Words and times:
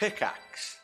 Pickaxe. 0.00 0.79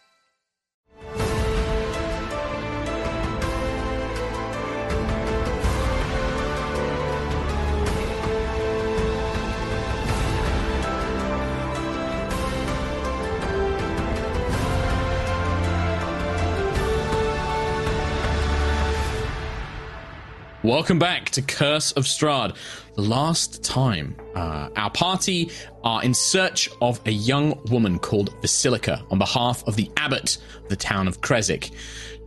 Welcome 20.66 20.98
back 20.98 21.30
to 21.30 21.42
Curse 21.42 21.92
of 21.92 22.06
Strahd. 22.06 22.56
The 22.96 23.02
last 23.02 23.62
time, 23.62 24.16
uh, 24.34 24.69
our 24.74 24.91
party 24.91 25.52
are 25.84 26.02
in 26.02 26.12
search 26.12 26.69
of 26.80 27.00
a 27.06 27.12
young 27.12 27.56
woman 27.70 28.00
called 28.00 28.34
Vasilka 28.42 29.00
on 29.12 29.18
behalf 29.20 29.62
of 29.68 29.77
the 29.77 29.88
abbot 29.96 30.38
of 30.64 30.68
the 30.68 30.74
town 30.74 31.06
of 31.06 31.20
Krezk. 31.20 31.70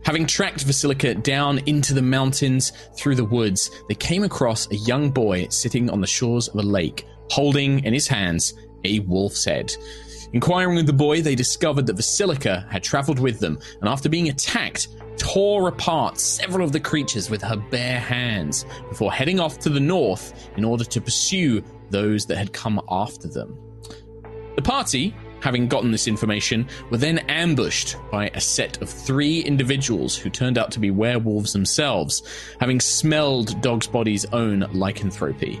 Having 0.06 0.24
tracked 0.24 0.66
Vasilka 0.66 1.22
down 1.22 1.58
into 1.66 1.92
the 1.92 2.00
mountains 2.00 2.72
through 2.96 3.16
the 3.16 3.26
woods, 3.26 3.70
they 3.90 3.94
came 3.94 4.22
across 4.24 4.70
a 4.70 4.76
young 4.76 5.10
boy 5.10 5.46
sitting 5.50 5.90
on 5.90 6.00
the 6.00 6.06
shores 6.06 6.48
of 6.48 6.54
a 6.54 6.62
lake, 6.62 7.04
holding 7.28 7.84
in 7.84 7.92
his 7.92 8.08
hands 8.08 8.54
a 8.84 9.00
wolf's 9.00 9.44
head. 9.44 9.70
Inquiring 10.32 10.76
with 10.76 10.86
the 10.86 10.92
boy, 10.92 11.22
they 11.22 11.34
discovered 11.34 11.86
that 11.86 11.96
Vasilka 11.96 12.68
had 12.70 12.82
traveled 12.82 13.18
with 13.18 13.40
them, 13.40 13.58
and 13.80 13.88
after 13.88 14.08
being 14.08 14.28
attacked, 14.28 14.88
tore 15.16 15.68
apart 15.68 16.18
several 16.18 16.64
of 16.64 16.72
the 16.72 16.80
creatures 16.80 17.28
with 17.28 17.42
her 17.42 17.56
bare 17.56 17.98
hands 17.98 18.64
before 18.88 19.12
heading 19.12 19.40
off 19.40 19.58
to 19.58 19.68
the 19.68 19.80
north 19.80 20.50
in 20.56 20.64
order 20.64 20.84
to 20.84 21.00
pursue 21.00 21.62
those 21.90 22.26
that 22.26 22.38
had 22.38 22.52
come 22.52 22.80
after 22.88 23.28
them. 23.28 23.58
The 24.54 24.62
party, 24.62 25.14
having 25.40 25.68
gotten 25.68 25.90
this 25.90 26.06
information, 26.06 26.68
were 26.90 26.96
then 26.96 27.18
ambushed 27.28 27.96
by 28.10 28.28
a 28.28 28.40
set 28.40 28.80
of 28.80 28.88
three 28.88 29.40
individuals 29.40 30.16
who 30.16 30.30
turned 30.30 30.58
out 30.58 30.70
to 30.72 30.80
be 30.80 30.90
werewolves 30.90 31.52
themselves, 31.52 32.22
having 32.60 32.78
smelled 32.78 33.60
Dog's 33.60 33.88
Body's 33.88 34.26
own 34.26 34.60
lycanthropy. 34.72 35.60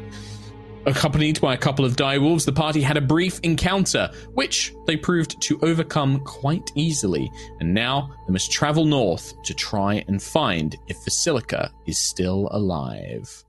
Accompanied 0.86 1.40
by 1.42 1.52
a 1.52 1.58
couple 1.58 1.84
of 1.84 1.94
direwolves, 1.94 2.46
the 2.46 2.52
party 2.52 2.80
had 2.80 2.96
a 2.96 3.02
brief 3.02 3.38
encounter, 3.42 4.10
which 4.32 4.74
they 4.86 4.96
proved 4.96 5.40
to 5.42 5.58
overcome 5.60 6.20
quite 6.20 6.70
easily, 6.74 7.30
and 7.60 7.74
now 7.74 8.10
they 8.26 8.32
must 8.32 8.50
travel 8.50 8.86
north 8.86 9.34
to 9.42 9.52
try 9.52 10.02
and 10.08 10.22
find 10.22 10.76
if 10.88 10.96
Vasilka 11.04 11.70
is 11.86 11.98
still 11.98 12.48
alive. 12.52 13.44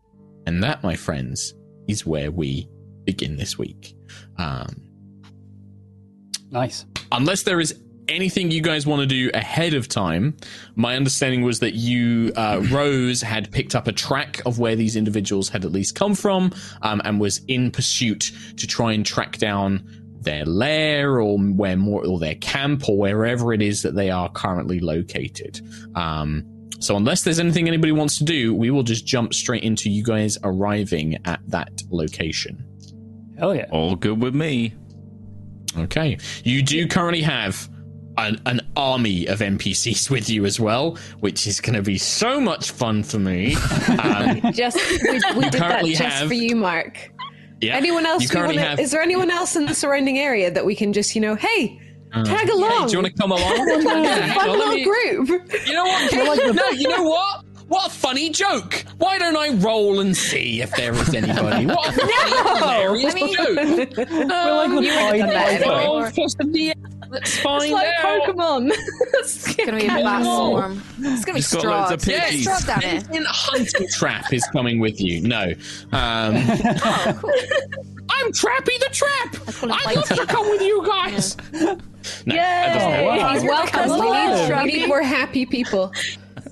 And 0.46 0.62
that, 0.64 0.84
my 0.84 0.96
friends, 0.96 1.54
is 1.88 2.06
where 2.06 2.32
we 2.32 2.68
begin 3.06 3.38
this 3.38 3.58
week. 3.58 3.95
Um, 4.38 4.76
Nice. 6.50 6.86
unless 7.14 7.44
there 7.44 7.62
is 7.62 7.82
anything 8.12 8.52
you 8.52 8.62
guys 8.62 8.86
want 8.86 9.02
to 9.02 9.06
do 9.06 9.31
ahead 9.34 9.73
of 9.73 9.88
time, 9.88 10.38
my 10.76 10.95
understanding 10.95 11.42
was 11.42 11.59
that 11.59 11.73
you, 11.73 12.31
uh, 12.36 12.62
Rose, 12.70 13.22
had 13.22 13.52
picked 13.52 13.76
up 13.76 13.88
a 13.88 13.92
track 13.92 14.42
of 14.45 14.59
where 14.59 14.76
these 14.76 14.95
individuals 14.95 15.50
had 15.50 15.66
at 15.66 15.72
least 15.72 15.95
come 15.95 16.14
from, 16.14 16.52
um, 16.82 17.02
and 17.04 17.20
was 17.20 17.42
in 17.48 17.72
pursuit 17.72 18.32
to 18.58 18.67
try 18.67 18.92
and 18.92 19.06
track 19.06 19.38
down 19.38 19.84
their 20.22 20.45
lair 20.45 21.20
or 21.20 21.39
where 21.39 21.76
more 21.76 22.06
or 22.06 22.20
their 22.20 22.36
camp 22.36 22.88
or 22.88 22.98
wherever 22.98 23.54
it 23.54 23.62
is 23.62 23.82
that 23.82 23.95
they 23.95 24.12
are 24.12 24.30
currently 24.30 24.80
located. 24.80 25.59
Um, 25.95 26.45
so 26.80 26.95
unless 26.95 27.23
there's 27.23 27.39
anything 27.39 27.67
anybody 27.67 27.92
wants 27.92 28.17
to 28.20 28.23
do, 28.23 28.54
we 28.54 28.72
will 28.72 28.84
just 28.84 29.06
jump 29.06 29.34
straight 29.34 29.64
into 29.64 29.89
you 29.89 30.04
guys 30.04 30.38
arriving 30.44 31.17
at 31.26 31.39
that 31.48 31.82
location. 31.89 32.64
Hell 33.38 33.56
yeah. 33.56 33.67
All 33.72 33.95
good 33.95 34.22
with 34.22 34.36
me. 34.36 34.73
Okay. 35.78 36.17
You 36.44 36.62
do 36.62 36.88
currently 36.88 37.22
have 37.22 37.70
an, 38.17 38.42
an 38.45 38.62
army 38.76 39.26
of 39.28 39.40
NPCs 39.40 40.09
with 40.09 40.30
you 40.30 40.45
as 40.45 40.59
well, 40.59 40.98
which 41.20 41.48
is 41.48 41.59
going 41.61 41.76
to 41.76 41.82
be 41.82 41.98
so 41.98 42.39
much 42.42 42.72
fun 42.72 43.04
for 43.04 43.20
me. 43.20 43.55
Um, 44.02 44.52
Just 44.54 44.77
we, 44.77 45.11
we 45.14 45.20
did 45.20 45.54
that 45.54 45.54
currently 45.58 45.92
just 45.92 46.02
have- 46.04 46.27
for 46.27 46.33
you, 46.33 46.55
Mark. 46.55 47.11
yeah. 47.61 47.76
Anyone 47.76 48.05
else? 48.05 48.23
You 48.23 48.30
currently 48.30 48.58
wanna, 48.58 48.70
have. 48.70 48.80
Is 48.80 48.92
there 48.92 49.02
anyone 49.02 49.30
else 49.30 49.55
in 49.55 49.66
the 49.66 49.73
surrounding 49.76 50.17
area 50.17 50.49
that 50.52 50.66
we 50.66 50.76
can 50.76 50.94
just, 50.94 51.14
you 51.16 51.22
know, 51.22 51.36
hey, 51.36 51.80
tag 52.14 52.48
Hey, 52.48 52.49
along? 52.52 52.88
do 52.88 52.94
you 52.94 53.02
want 53.02 53.08
to 53.16 53.22
come 53.22 53.32
along? 53.32 53.44
It's 53.70 53.86
a 53.86 54.02
Yeah, 54.02 54.33
fun 54.33 54.49
little 54.52 54.73
me- 54.76 54.83
group. 54.83 55.30
You 55.67 55.73
know 55.73 55.83
what? 55.83 56.11
no, 56.55 56.70
you 56.70 56.88
know 56.89 57.04
what? 57.04 57.45
What 57.67 57.88
a 57.88 57.89
funny 57.89 58.30
joke! 58.32 58.83
Why 58.98 59.17
don't 59.17 59.38
I 59.38 59.49
roll 59.52 60.02
and 60.02 60.16
see 60.17 60.61
if 60.61 60.72
there 60.76 60.93
is 60.93 61.14
anybody? 61.14 61.66
What 61.67 61.88
a 61.89 61.92
funny, 62.08 62.60
hilarious 62.60 63.14
I 63.14 63.16
mean- 63.16 63.33
joke! 63.36 63.48
We're 63.55 64.55
like 64.55 64.70
the 64.72 64.82
You 64.83 64.93
would've 65.05 65.20
done 65.20 66.52
that 66.52 67.01
Pied 67.11 67.20
Piper. 67.20 67.20
anyway. 67.20 67.20
Possibly. 67.20 67.20
Let's 67.20 67.39
find 67.39 67.64
It's 67.64 67.72
like 67.73 67.88
out. 68.05 68.22
Pokemon. 68.23 68.72
It's 69.22 69.55
gonna 69.55 69.77
be 69.77 69.86
a 69.86 69.88
bat 69.89 70.23
swarm. 70.23 70.83
It's 70.99 71.26
gonna 71.26 71.36
be 71.36 71.39
Just 71.42 71.54
got 71.54 71.66
loads 71.66 71.92
of 71.92 72.02
straws. 72.02 72.08
Yeah, 72.08 72.26
piggies. 72.30 72.42
straws 72.44 72.66
down 72.66 72.82
here. 72.82 72.99
Vincent 73.02 73.27
Hunting 73.27 73.88
Trap 73.89 74.33
is 74.33 74.45
coming 74.48 74.80
with 74.80 74.99
you. 75.02 75.22
No. 75.22 75.52
Um, 75.92 76.36
Oh, 76.83 77.17
cool. 77.22 77.32
I'm 78.14 78.32
Trappy 78.33 78.77
the 78.80 78.89
Trap. 78.92 79.64
I'd 79.86 79.95
love 79.95 80.08
to 80.10 80.26
come 80.26 80.49
with 80.49 80.61
you 80.61 80.86
guys. 80.86 81.38
No, 81.54 81.77
Yay! 82.36 83.30
He's 83.33 83.43
welcome. 83.43 83.89
We 83.89 84.02
need, 84.11 84.64
we 84.64 84.80
need 84.80 84.88
more 84.88 85.02
happy 85.04 85.45
people. 85.45 85.92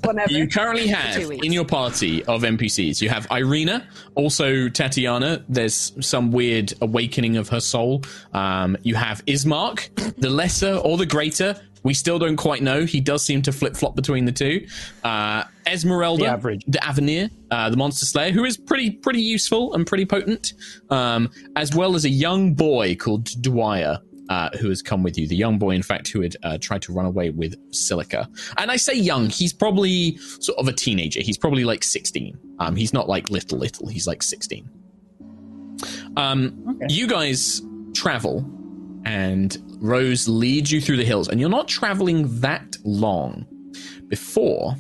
Whatever. 0.04 0.32
You 0.32 0.48
currently 0.48 0.88
have 0.88 1.30
in 1.32 1.52
your 1.52 1.66
party 1.66 2.24
of 2.26 2.42
NPCs, 2.44 3.02
you 3.02 3.10
have 3.10 3.28
Irina, 3.32 3.88
also 4.16 4.70
Tatiana. 4.70 5.44
There's 5.50 5.94
some 6.06 6.32
weird 6.32 6.74
awakening 6.82 7.38
of 7.38 7.50
her 7.50 7.60
soul. 7.60 8.04
Um, 8.34 8.78
you 8.84 8.96
have 8.96 9.24
Ismark, 9.26 10.16
the 10.18 10.30
lesser 10.30 10.76
or 10.76 10.98
the 10.98 11.06
greater. 11.06 11.56
We 11.82 11.94
still 11.94 12.20
don't 12.20 12.36
quite 12.36 12.62
know. 12.62 12.84
He 12.84 13.00
does 13.00 13.24
seem 13.26 13.42
to 13.44 13.54
flip 13.54 13.74
flop 13.76 13.96
between 13.96 14.26
the 14.26 14.34
two. 14.34 14.68
Uh, 15.02 15.46
Esmeralda, 15.66 16.24
The 16.24 16.30
average. 16.30 16.66
d'Avenir, 16.66 17.30
uh, 17.52 17.70
the 17.70 17.78
Monster 17.78 18.06
Slayer, 18.06 18.32
who 18.32 18.44
is 18.44 18.58
pretty 18.58 18.92
pretty 18.92 19.22
useful 19.22 19.74
and 19.74 19.88
pretty 19.88 20.06
potent, 20.06 20.54
um, 20.90 21.30
as 21.56 21.74
well 21.74 21.96
as 21.96 22.04
a 22.04 22.10
young 22.10 22.54
boy 22.54 22.96
called 22.96 23.30
Dwyer. 23.42 24.00
Uh, 24.30 24.50
who 24.60 24.70
has 24.70 24.82
come 24.82 25.02
with 25.04 25.18
you? 25.18 25.28
The 25.28 25.36
young 25.36 25.58
boy, 25.58 25.72
in 25.72 25.82
fact, 25.84 26.08
who 26.10 26.22
had 26.22 26.36
uh, 26.44 26.58
tried 26.62 26.84
to 26.84 26.94
run 26.94 27.06
away 27.08 27.32
with 27.32 27.56
Silica. 27.74 28.30
And 28.58 28.70
I 28.72 28.76
say 28.78 28.94
young; 28.94 29.28
he's 29.30 29.52
probably 29.54 30.18
sort 30.40 30.58
of 30.60 30.68
a 30.68 30.74
teenager. 30.74 31.20
He's 31.22 31.38
probably 31.38 31.64
like 31.66 31.84
sixteen. 31.84 32.38
Um, 32.60 32.76
he's 32.76 32.94
not 32.94 33.10
like 33.10 33.30
little 33.32 33.58
little. 33.58 33.88
He's 33.88 34.06
like 34.08 34.22
sixteen. 34.22 34.70
Um, 36.18 36.64
Okay. 36.70 36.94
you 36.94 37.08
guys 37.08 37.62
travel, 37.94 38.46
and 39.06 39.58
Rose 39.80 40.28
leads 40.28 40.72
you 40.72 40.82
through 40.82 40.98
the 40.98 41.06
hills, 41.06 41.28
and 41.28 41.40
you're 41.40 41.50
not 41.50 41.68
traveling 41.68 42.40
that 42.42 42.78
long 42.84 43.46
before 44.08 44.76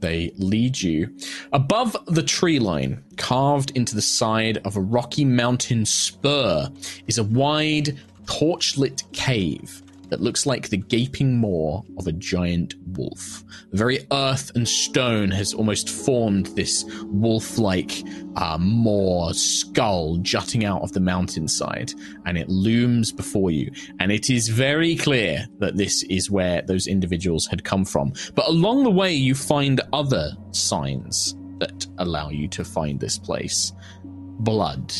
they 0.00 0.32
lead 0.38 0.80
you 0.80 1.14
above 1.52 1.96
the 2.06 2.22
tree 2.24 2.58
line, 2.58 3.04
carved 3.16 3.70
into 3.76 3.94
the 3.94 4.02
side 4.02 4.58
of 4.64 4.76
a 4.76 4.80
rocky 4.80 5.24
mountain 5.24 5.84
spur, 5.86 6.68
is 7.06 7.18
a 7.18 7.24
wide, 7.24 7.96
torch-lit 8.38 9.02
cave 9.12 9.82
that 10.08 10.20
looks 10.20 10.44
like 10.44 10.68
the 10.68 10.76
gaping 10.76 11.38
maw 11.38 11.80
of 11.96 12.06
a 12.06 12.12
giant 12.12 12.74
wolf. 12.98 13.42
The 13.70 13.78
very 13.78 14.06
earth 14.12 14.52
and 14.54 14.68
stone 14.68 15.30
has 15.30 15.54
almost 15.54 15.88
formed 15.88 16.48
this 16.48 16.84
wolf-like 17.04 18.02
uh, 18.36 18.58
maw 18.60 19.32
skull 19.32 20.18
jutting 20.18 20.66
out 20.66 20.82
of 20.82 20.92
the 20.92 21.00
mountainside, 21.00 21.94
and 22.26 22.36
it 22.36 22.50
looms 22.50 23.10
before 23.10 23.50
you. 23.50 23.70
And 24.00 24.12
it 24.12 24.28
is 24.28 24.48
very 24.48 24.96
clear 24.96 25.46
that 25.60 25.78
this 25.78 26.02
is 26.04 26.30
where 26.30 26.60
those 26.60 26.86
individuals 26.86 27.46
had 27.46 27.64
come 27.64 27.86
from. 27.86 28.12
But 28.34 28.48
along 28.48 28.84
the 28.84 28.90
way, 28.90 29.14
you 29.14 29.34
find 29.34 29.80
other 29.94 30.36
signs 30.50 31.36
that 31.58 31.86
allow 31.96 32.28
you 32.28 32.48
to 32.48 32.64
find 32.64 33.00
this 33.00 33.16
place. 33.16 33.72
Blood. 34.04 34.92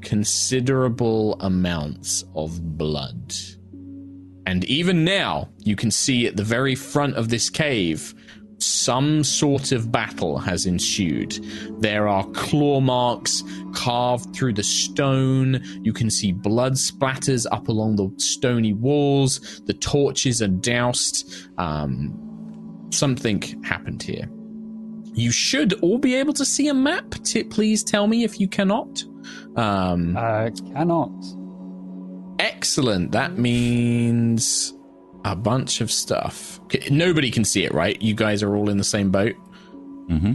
Considerable 0.00 1.34
amounts 1.40 2.24
of 2.34 2.78
blood. 2.78 3.34
And 4.46 4.64
even 4.64 5.04
now, 5.04 5.50
you 5.58 5.76
can 5.76 5.90
see 5.90 6.26
at 6.26 6.36
the 6.36 6.44
very 6.44 6.74
front 6.74 7.16
of 7.16 7.28
this 7.28 7.50
cave, 7.50 8.14
some 8.58 9.22
sort 9.22 9.72
of 9.72 9.92
battle 9.92 10.38
has 10.38 10.66
ensued. 10.66 11.38
There 11.80 12.08
are 12.08 12.24
claw 12.30 12.80
marks 12.80 13.44
carved 13.74 14.34
through 14.34 14.54
the 14.54 14.62
stone. 14.62 15.60
You 15.82 15.92
can 15.92 16.10
see 16.10 16.32
blood 16.32 16.74
splatters 16.74 17.46
up 17.52 17.68
along 17.68 17.96
the 17.96 18.10
stony 18.16 18.72
walls. 18.72 19.60
The 19.66 19.74
torches 19.74 20.42
are 20.42 20.48
doused. 20.48 21.30
Um, 21.58 22.88
something 22.90 23.42
happened 23.62 24.02
here. 24.02 24.28
You 25.12 25.30
should 25.30 25.74
all 25.82 25.98
be 25.98 26.14
able 26.14 26.32
to 26.34 26.44
see 26.44 26.68
a 26.68 26.74
map. 26.74 27.10
T- 27.24 27.44
please 27.44 27.84
tell 27.84 28.06
me 28.06 28.24
if 28.24 28.40
you 28.40 28.48
cannot. 28.48 29.04
Um, 29.56 30.16
Uh, 30.16 30.50
cannot. 30.72 31.10
Excellent. 32.38 33.12
That 33.12 33.38
means 33.38 34.74
a 35.24 35.34
bunch 35.34 35.80
of 35.80 35.90
stuff. 35.90 36.60
Nobody 36.90 37.30
can 37.30 37.44
see 37.44 37.64
it, 37.64 37.72
right? 37.74 38.00
You 38.00 38.14
guys 38.14 38.42
are 38.42 38.54
all 38.56 38.68
in 38.70 38.76
the 38.78 38.84
same 38.84 39.10
boat. 39.10 39.34
Mm-hmm. 40.08 40.32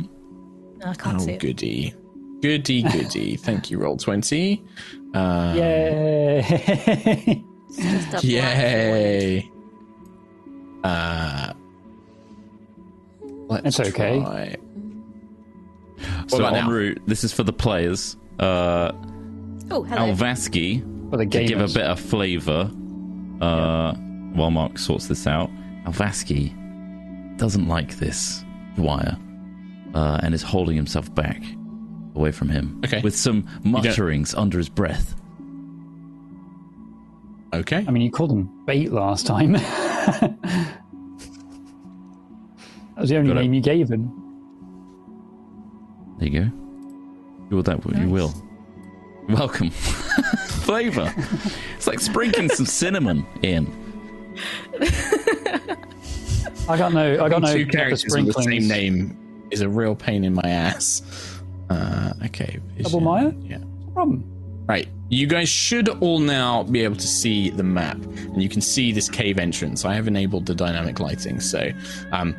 No, 0.79 0.85
I 0.85 0.93
can't 0.95 1.21
oh, 1.21 1.25
see 1.25 1.31
it. 1.33 1.39
goody, 1.39 1.93
goody, 2.41 2.83
goody. 2.83 3.35
Thank 3.37 3.71
you, 3.71 3.79
Roll20. 3.79 4.61
Uh, 5.15 5.53
Yay! 5.55 7.43
Just 7.75 8.07
a 8.07 8.11
black 8.11 8.23
Yay! 8.23 9.49
Uh, 10.83 11.53
let's 13.47 13.79
It's 13.79 13.89
okay. 13.89 14.19
try- 14.19 14.55
So 16.27 16.39
about 16.39 16.55
en 16.55 16.67
route, 16.67 17.01
this 17.07 17.23
is 17.23 17.31
for 17.31 17.43
the 17.43 17.53
players. 17.53 18.17
Uh, 18.39 18.91
Oh. 19.71 19.83
Alvaski, 19.85 20.81
For 21.09 21.17
the 21.17 21.25
to 21.25 21.45
give 21.45 21.59
a 21.61 21.67
bit 21.67 21.83
of 21.83 21.99
flavour, 21.99 22.69
uh, 23.41 23.93
while 24.33 24.51
Mark 24.51 24.77
sorts 24.77 25.07
this 25.07 25.25
out, 25.25 25.49
Alvaski 25.85 26.53
doesn't 27.37 27.67
like 27.67 27.97
this 27.97 28.43
wire 28.77 29.17
uh, 29.95 30.19
and 30.21 30.33
is 30.35 30.43
holding 30.43 30.75
himself 30.75 31.13
back 31.15 31.41
away 32.15 32.31
from 32.31 32.49
him 32.49 32.81
Okay. 32.85 33.01
with 33.01 33.15
some 33.15 33.45
mutterings 33.63 34.35
under 34.35 34.57
his 34.59 34.69
breath. 34.69 35.15
Okay. 37.53 37.85
I 37.87 37.91
mean, 37.91 38.03
you 38.03 38.11
called 38.11 38.31
him 38.31 38.49
bait 38.65 38.91
last 38.91 39.25
time. 39.25 39.53
that 39.53 40.37
was 42.97 43.09
the 43.09 43.17
only 43.17 43.29
Got 43.33 43.37
it. 43.39 43.41
name 43.43 43.53
you 43.53 43.61
gave 43.61 43.89
him. 43.89 44.11
There 46.19 46.27
you 46.27 46.39
go. 46.41 46.51
Do 47.53 47.57
with 47.57 47.67
that 47.67 47.85
what 47.85 47.95
you 47.99 48.09
will. 48.09 48.33
Welcome. 49.29 49.69
Flavour. 50.65 51.13
It's 51.77 51.85
like 51.85 51.99
sprinkling 51.99 52.49
some 52.49 52.65
cinnamon 52.65 53.27
in. 53.43 53.67
I 56.67 56.77
got 56.79 56.93
no. 56.93 57.23
I 57.23 57.29
got 57.29 57.43
no 57.43 57.53
two 57.53 57.67
pepper 57.67 57.77
characters 57.77 58.05
with 58.09 58.25
the 58.25 58.41
same 58.41 58.67
name 58.67 59.45
is 59.51 59.61
a 59.61 59.69
real 59.69 59.95
pain 59.95 60.23
in 60.23 60.33
my 60.33 60.49
ass. 60.49 61.03
Uh, 61.69 62.13
okay. 62.25 62.59
Double 62.81 62.99
vision, 62.99 63.03
Maya? 63.03 63.31
Yeah. 63.43 63.59
Problem. 63.93 64.23
Right. 64.65 64.87
You 65.09 65.27
guys 65.27 65.47
should 65.47 65.89
all 65.89 66.17
now 66.17 66.63
be 66.63 66.83
able 66.83 66.95
to 66.95 67.07
see 67.07 67.51
the 67.51 67.61
map, 67.61 67.97
and 67.97 68.41
you 68.41 68.49
can 68.49 68.61
see 68.61 68.91
this 68.91 69.09
cave 69.09 69.37
entrance. 69.37 69.85
I 69.85 69.93
have 69.93 70.07
enabled 70.07 70.47
the 70.47 70.55
dynamic 70.55 70.99
lighting, 70.99 71.39
so 71.39 71.69
um, 72.11 72.35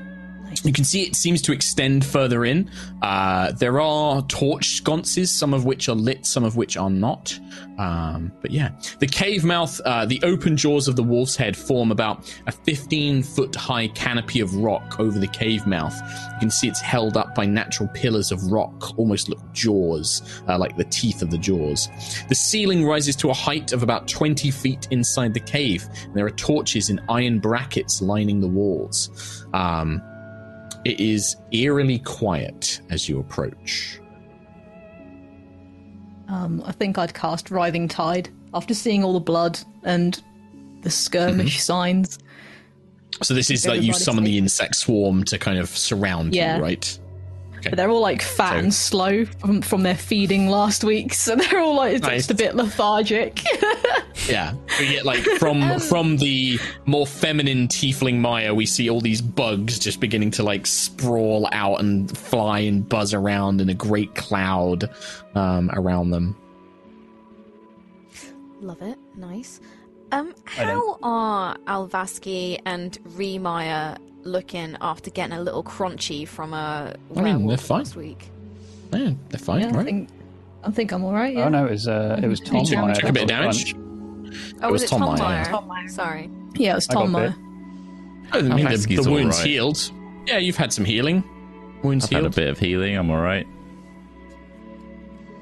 you 0.63 0.73
can 0.73 0.85
see 0.85 1.03
it 1.03 1.17
seems 1.17 1.43
to 1.43 1.53
extend 1.53 2.05
further 2.05 2.45
in. 2.45 2.71
Uh, 3.03 3.53
there 3.53 3.81
are 3.81 4.23
torch 4.23 4.77
sconces, 4.77 5.31
some 5.31 5.55
of 5.55 5.65
which 5.65 5.89
are 5.89 5.95
lit, 5.95 6.27
some 6.27 6.45
of 6.45 6.57
which 6.57 6.77
are 6.77 6.91
not. 6.91 7.39
Um, 7.79 8.33
but 8.41 8.51
yeah, 8.51 8.71
the 9.01 9.07
cave 9.07 9.45
mouth, 9.45 9.81
uh, 9.85 10.07
the 10.07 10.21
open 10.23 10.57
jaws 10.57 10.87
of 10.87 10.97
the 10.97 11.03
wolf's 11.03 11.35
head 11.35 11.57
form 11.57 11.91
about 11.91 12.33
a 12.47 12.53
15 12.53 13.23
foot 13.23 13.55
high 13.55 13.89
canopy 13.89 14.41
of 14.41 14.55
rock 14.55 15.01
over 15.01 15.19
the 15.19 15.27
cave 15.27 15.67
mouth. 15.67 15.95
You 16.35 16.39
can 16.41 16.51
see 16.51 16.69
it's 16.69 16.81
held 16.81 17.17
up 17.17 17.35
by 17.35 17.47
natural 17.47 17.89
pillars 17.95 18.31
of 18.31 18.53
rock, 18.53 18.97
almost 18.99 19.29
look 19.29 19.41
jaws, 19.53 20.43
uh, 20.49 20.59
like 20.59 20.77
the 20.77 20.85
teeth 20.85 21.23
of 21.23 21.31
the 21.31 21.39
jaws. 21.39 21.89
The 22.29 22.35
ceiling 22.35 22.85
rises 22.85 23.17
to 23.17 23.31
a 23.31 23.35
height 23.35 23.73
of 23.73 23.83
about 23.83 24.07
20 24.09 24.51
feet 24.51 24.87
inside 24.91 25.35
the 25.35 25.41
cave, 25.41 25.87
and 26.05 26.15
there 26.15 26.27
are 26.27 26.31
torches 26.31 26.91
in 26.91 27.01
iron 27.09 27.39
brackets 27.41 28.01
lining 28.01 28.41
the 28.41 28.49
walls. 28.49 29.47
Um, 29.53 30.03
it 30.85 31.01
is 31.01 31.37
eerily 31.53 31.99
quiet 32.01 32.81
as 32.91 33.09
you 33.09 33.19
approach. 33.19 34.01
Um, 36.29 36.63
I 36.65 36.73
think 36.73 36.99
I'd 36.99 37.15
cast 37.15 37.51
Writhing 37.51 37.89
Tide 37.89 38.29
after 38.55 38.75
seeing 38.75 39.05
all 39.05 39.13
the 39.13 39.21
blood 39.21 39.59
and 39.83 40.21
the 40.83 40.91
skirmish 40.91 41.63
signs. 41.63 42.19
So 43.23 43.35
this 43.35 43.51
is 43.51 43.67
like 43.67 43.83
you 43.83 43.93
summon 43.93 44.25
the 44.25 44.39
insect 44.39 44.77
swarm 44.77 45.25
to 45.25 45.39
kind 45.39 45.59
of 45.59 45.69
surround 45.69 46.35
Yeah. 46.35 46.57
you, 46.57 46.63
right? 46.63 46.99
But 47.71 47.77
they're 47.77 47.91
all 47.91 48.01
like 48.01 48.23
fat 48.23 48.53
So- 48.53 48.57
and 48.59 48.75
slow 48.75 49.25
from, 49.25 49.63
from 49.63 49.83
their 49.83 49.95
feeding 49.97 50.49
last 50.49 50.85
week, 50.85 51.15
so 51.15 51.35
they're 51.37 51.61
all 51.61 51.75
like 51.77 52.03
Nice. 52.03 52.27
just 52.27 52.31
a 52.31 52.35
bit 52.35 52.55
lethargic. 52.55 53.41
Yeah. 54.29 54.55
We 54.81 54.89
get 54.89 55.05
like 55.05 55.23
from 55.39 55.79
from 55.81 56.17
the 56.17 56.59
more 56.87 57.07
feminine 57.07 57.69
tiefling 57.69 58.21
Maya, 58.21 58.55
we 58.55 58.65
see 58.65 58.89
all 58.89 59.03
these 59.03 59.21
bugs 59.21 59.79
just 59.79 60.01
beginning 60.01 60.31
to 60.33 60.43
like 60.43 60.67
sprawl 60.67 61.47
out 61.53 61.81
and 61.81 62.17
fly 62.17 62.61
and 62.61 62.89
buzz 62.89 63.13
around 63.13 63.61
in 63.61 63.69
a 63.69 63.75
great 63.75 64.15
cloud 64.15 64.89
um, 65.35 65.69
around 65.75 66.09
them. 66.11 66.35
Love 68.61 68.81
it. 68.81 68.97
Nice. 69.17 69.61
Um, 70.13 70.35
how 70.47 70.99
are 71.03 71.57
Alvaski 71.67 72.61
and 72.65 72.93
Remaya 73.17 73.99
looking 74.25 74.77
after 74.81 75.11
getting 75.11 75.37
a 75.37 75.41
little 75.41 75.63
crunchy 75.63 76.27
from 76.27 76.53
a 76.55 76.95
I 77.17 77.21
mean, 77.21 77.47
they're 77.47 77.57
fine. 77.57 77.79
last 77.79 77.97
week? 77.97 78.29
Yeah, 78.93 79.13
they're 79.29 79.39
fine, 79.39 79.61
yeah, 79.63 79.69
I 79.69 79.71
right? 79.73 79.85
think 79.85 80.09
I 80.63 80.71
think 80.71 80.93
I'm 80.93 81.05
all 81.05 81.13
right. 81.13 81.35
Yeah. 81.35 81.47
Oh 81.47 81.49
no, 81.49 81.67
it 81.67 81.71
was 81.73 81.89
uh, 81.89 82.19
it 82.23 82.27
was 82.27 82.41
Tom. 82.41 82.65
took- 82.65 82.79
Meyer 82.79 82.95
took 82.95 83.11
a 83.11 83.13
bit 83.13 83.23
of 83.25 83.29
damage. 83.29 83.75
punched. 83.75 83.77
Oh, 84.63 84.71
was 84.73 84.73
was 84.73 84.83
it 84.85 84.89
Tom 84.89 85.01
Tom, 85.01 85.19
Meyer. 85.19 85.61
Meyer? 85.67 85.89
Sorry. 85.89 86.31
Yeah, 86.55 86.73
it 86.73 86.75
was 86.77 86.89
I 86.89 86.95
got 86.95 87.01
Tom. 87.03 87.13
Meyer. 87.13 87.35
I 88.33 88.41
mean, 88.43 88.51
the, 88.51 88.63
Alvaski's 88.71 89.05
the 89.05 89.11
all 89.11 89.15
wound's 89.17 89.39
right. 89.39 89.47
healed. 89.47 89.91
Yeah, 90.27 90.39
you've 90.39 90.57
had 90.57 90.73
some 90.73 90.85
healing. 90.85 91.23
Wounds 91.83 92.07
I've 92.07 92.11
had 92.13 92.19
a 92.19 92.23
healed. 92.23 92.35
bit 92.35 92.49
of 92.49 92.59
healing. 92.59 92.97
I'm 92.97 93.11
all 93.11 93.21
right. 93.21 93.47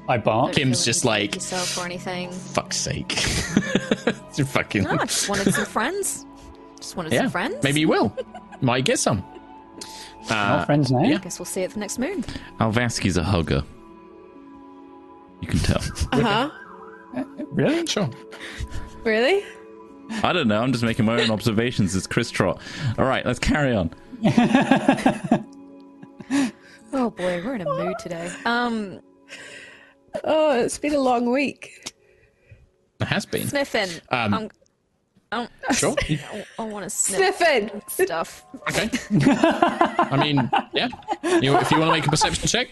I 0.09 0.17
barked. 0.17 0.55
Kim's 0.55 0.79
Don't 0.79 0.85
just 0.85 1.01
feel 1.03 1.11
like- 1.11 1.35
yourself 1.35 1.77
or 1.77 1.85
anything. 1.85 2.31
Fuck's 2.31 2.75
sake. 2.77 3.13
You're 4.35 4.45
fucking. 4.47 4.83
No, 4.83 4.91
I 4.99 5.05
just 5.05 5.29
wanted 5.29 5.53
some 5.53 5.65
friends. 5.65 6.25
Just 6.77 6.97
wanted 6.97 7.13
yeah, 7.13 7.21
some 7.21 7.29
friends. 7.29 7.63
maybe 7.63 7.79
you 7.79 7.87
will. 7.87 8.15
Might 8.63 8.85
get 8.85 8.97
some. 8.97 9.23
Uh, 10.29 10.33
Not 10.33 10.65
friends 10.65 10.91
now. 10.91 11.03
yeah. 11.03 11.17
Guess 11.19 11.37
we'll 11.37 11.45
see 11.45 11.61
it 11.63 11.71
the 11.73 11.79
next 11.79 11.99
moon. 11.99 12.23
Alvaski's 12.59 13.17
a 13.17 13.23
hugger. 13.23 13.61
You 15.41 15.47
can 15.47 15.59
tell. 15.59 15.81
Uh 16.13 16.49
huh. 17.11 17.23
Really? 17.51 17.85
Sure. 17.85 18.09
Really? 19.03 19.43
I 20.23 20.33
don't 20.33 20.47
know. 20.47 20.61
I'm 20.61 20.71
just 20.71 20.83
making 20.83 21.05
my 21.05 21.21
own 21.21 21.29
observations 21.29 21.93
as 21.95 22.07
Chris 22.07 22.31
Trot. 22.31 22.59
All 22.97 23.05
right, 23.05 23.25
let's 23.25 23.39
carry 23.39 23.75
on. 23.75 23.91
Oh 26.95 27.09
boy, 27.09 27.41
we're 27.43 27.55
in 27.55 27.61
a 27.61 27.65
mood 27.65 27.95
today. 27.99 28.31
Um, 28.45 28.99
Oh, 30.23 30.59
it's 30.61 30.77
been 30.77 30.93
a 30.93 30.99
long 30.99 31.31
week. 31.31 31.91
It 32.99 33.07
has 33.07 33.25
been. 33.25 33.47
sniffing. 33.47 33.89
Um, 34.09 34.49
I'm, 35.33 35.47
I'm, 35.67 35.75
Sure. 35.75 35.95
I, 36.09 36.45
I 36.59 36.63
want 36.63 36.83
to 36.83 36.89
sniff 36.89 37.37
Sniffing. 37.37 37.81
stuff. 37.87 38.45
Okay. 38.69 38.89
I 39.29 40.17
mean, 40.19 40.49
yeah. 40.73 40.87
You, 41.41 41.57
if 41.57 41.71
you 41.71 41.79
want 41.79 41.89
to 41.89 41.91
make 41.93 42.05
a 42.07 42.09
perception 42.09 42.47
check, 42.47 42.67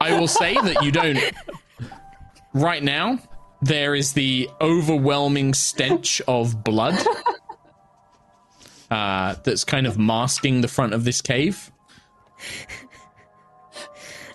I 0.00 0.18
will 0.18 0.28
say 0.28 0.54
that 0.54 0.82
you 0.82 0.90
don't. 0.92 1.18
Right 2.54 2.82
now, 2.82 3.18
there 3.62 3.94
is 3.94 4.12
the 4.14 4.50
overwhelming 4.60 5.54
stench 5.54 6.20
of 6.26 6.64
blood 6.64 6.94
uh, 8.90 9.36
that's 9.44 9.64
kind 9.64 9.86
of 9.86 9.98
masking 9.98 10.60
the 10.60 10.68
front 10.68 10.92
of 10.94 11.04
this 11.04 11.20
cave. 11.22 11.70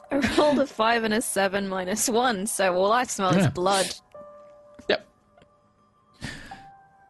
I 0.10 0.16
rolled 0.38 0.60
a 0.60 0.66
five 0.66 1.04
and 1.04 1.14
a 1.14 1.22
seven 1.22 1.68
minus 1.68 2.08
one, 2.10 2.48
so 2.48 2.74
all 2.76 2.92
I 2.94 3.04
smell 3.04 3.34
Yeah. 3.36 3.42
is 3.42 3.48
blood. 3.48 3.94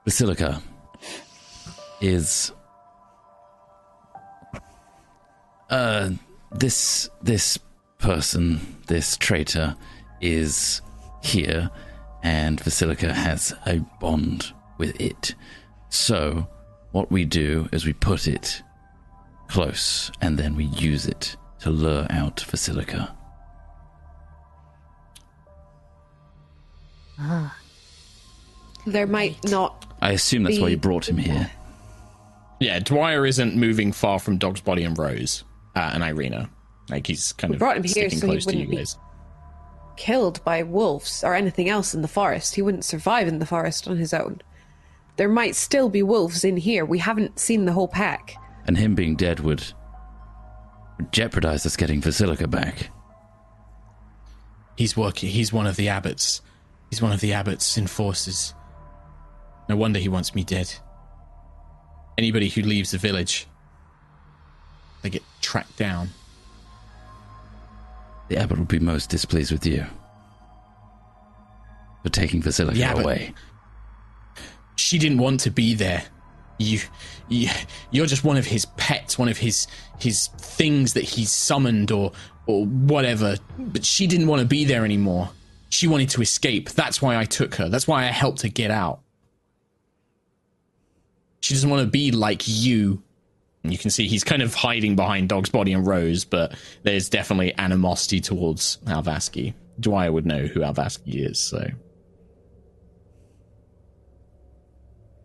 Vasilka 0.07 0.61
is 1.99 2.53
uh 5.69 6.09
this 6.53 7.09
this 7.21 7.59
person, 7.99 8.77
this 8.87 9.17
traitor 9.17 9.75
is 10.21 10.81
here 11.21 11.69
and 12.23 12.57
Vasilka 12.61 13.11
has 13.11 13.53
a 13.65 13.79
bond 13.99 14.53
with 14.77 14.97
it. 15.01 15.35
So 15.89 16.47
what 16.93 17.11
we 17.11 17.25
do 17.25 17.67
is 17.73 17.85
we 17.85 17.91
put 17.91 18.29
it 18.29 18.63
close 19.49 20.09
and 20.21 20.37
then 20.39 20.55
we 20.55 20.65
use 20.65 21.05
it 21.05 21.35
to 21.59 21.69
lure 21.69 22.07
out 22.11 22.37
Vasilka. 22.37 23.11
There 28.85 29.07
might 29.07 29.43
not. 29.49 29.86
I 30.01 30.11
assume 30.11 30.43
that's 30.43 30.59
why 30.59 30.69
you 30.69 30.77
brought 30.77 31.07
him 31.09 31.17
here. 31.17 31.49
Yeah, 32.59 32.79
Dwyer 32.79 33.25
isn't 33.25 33.55
moving 33.55 33.91
far 33.91 34.19
from 34.19 34.37
Dog's 34.37 34.61
Body 34.61 34.83
and 34.83 34.97
Rose 34.97 35.43
uh, 35.75 35.91
and 35.93 36.03
Irina. 36.03 36.49
Like 36.89 37.05
he's 37.07 37.33
kind 37.33 37.51
We 37.51 37.55
of 37.55 37.59
brought 37.59 37.77
him 37.77 37.83
here 37.83 38.09
sticking 38.09 38.19
so 38.19 38.27
he 38.31 38.37
to 38.39 38.51
you 38.51 38.57
wouldn't 38.59 38.69
be- 38.71 38.77
guys. 38.77 38.97
killed 39.97 40.43
by 40.43 40.63
wolves 40.63 41.23
or 41.23 41.33
anything 41.35 41.69
else 41.69 41.93
in 41.93 42.01
the 42.01 42.07
forest. 42.07 42.55
He 42.55 42.61
wouldn't 42.61 42.85
survive 42.85 43.27
in 43.27 43.39
the 43.39 43.45
forest 43.45 43.87
on 43.87 43.97
his 43.97 44.13
own. 44.13 44.41
There 45.17 45.29
might 45.29 45.55
still 45.55 45.89
be 45.89 46.03
wolves 46.03 46.43
in 46.43 46.57
here. 46.57 46.85
We 46.85 46.99
haven't 46.99 47.39
seen 47.39 47.65
the 47.65 47.73
whole 47.73 47.87
pack. 47.87 48.35
and 48.67 48.77
him 48.77 48.93
being 48.95 49.15
dead 49.15 49.39
would 49.39 49.63
would 50.97 51.11
jeopardize 51.11 51.65
us 51.65 51.75
getting 51.77 52.01
Vasilka 52.01 52.49
back. 52.49 52.89
He's 54.77 54.95
working. 54.97 55.29
He's 55.29 55.51
one 55.53 55.67
of 55.67 55.75
the 55.75 55.89
abbots. 55.89 56.41
He's 56.89 57.01
one 57.01 57.11
of 57.11 57.19
the 57.19 57.33
abbots' 57.33 57.77
enforcers. 57.77 58.53
No 59.69 59.75
wonder 59.75 59.99
he 59.99 60.09
wants 60.09 60.33
me 60.33 60.43
dead. 60.43 60.73
Anybody 62.17 62.49
who 62.49 62.61
leaves 62.61 62.91
the 62.91 62.97
village, 62.97 63.47
they 65.01 65.09
get 65.09 65.23
tracked 65.41 65.77
down. 65.77 66.09
The 68.29 68.37
abbot 68.37 68.57
would 68.59 68.67
be 68.67 68.79
most 68.79 69.09
displeased 69.09 69.51
with 69.51 69.65
you 69.65 69.85
for 72.03 72.09
taking 72.09 72.41
Vasilka 72.41 72.73
The 72.73 72.83
abbot- 72.83 73.03
away. 73.03 73.33
She 74.75 74.97
didn't 74.99 75.17
want 75.19 75.39
to 75.41 75.51
be 75.51 75.73
there. 75.73 76.03
you, 76.59 76.79
you 77.29 77.49
you're 77.91 78.05
just 78.05 78.23
one 78.23 78.37
of 78.37 78.45
his 78.45 78.65
pets, 78.77 79.17
one 79.17 79.27
of 79.29 79.37
his 79.37 79.67
his 79.99 80.27
things 80.37 80.93
that 80.93 81.03
he's 81.03 81.31
summoned 81.31 81.91
or 81.91 82.11
or 82.47 82.65
whatever. 82.65 83.37
But 83.59 83.85
she 83.85 84.07
didn't 84.07 84.27
want 84.27 84.41
to 84.41 84.45
be 84.47 84.65
there 84.65 84.83
anymore. 84.85 85.29
She 85.69 85.87
wanted 85.87 86.09
to 86.11 86.21
escape. 86.21 86.69
That's 86.71 87.01
why 87.01 87.17
I 87.17 87.25
took 87.25 87.55
her. 87.55 87.69
That's 87.69 87.87
why 87.87 88.03
I 88.07 88.11
helped 88.11 88.41
her 88.43 88.47
get 88.49 88.71
out. 88.71 89.01
She 91.39 91.53
doesn't 91.53 91.69
want 91.69 91.81
to 91.81 91.87
be 91.87 92.11
like 92.11 92.43
you. 92.45 93.01
And 93.63 93.71
you 93.71 93.77
can 93.77 93.91
see 93.91 94.07
he's 94.07 94.23
kind 94.23 94.41
of 94.41 94.53
hiding 94.53 94.95
behind 94.95 95.29
Dog's 95.29 95.49
body 95.49 95.73
and 95.73 95.85
Rose, 95.85 96.25
but 96.25 96.55
there's 96.83 97.09
definitely 97.09 97.53
animosity 97.57 98.21
towards 98.21 98.77
Alvaski. 98.85 99.53
Dwyer 99.79 100.11
would 100.11 100.25
know 100.25 100.45
who 100.45 100.61
Alvaski 100.61 101.29
is, 101.29 101.39
so 101.39 101.67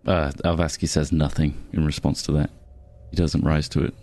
Uh, 0.06 0.32
Alvaski 0.44 0.88
says 0.88 1.12
nothing 1.12 1.54
in 1.72 1.86
response 1.86 2.22
to 2.22 2.32
that. 2.32 2.50
He 3.10 3.16
doesn't 3.16 3.44
rise 3.44 3.68
to 3.70 3.84
it. 3.84 3.94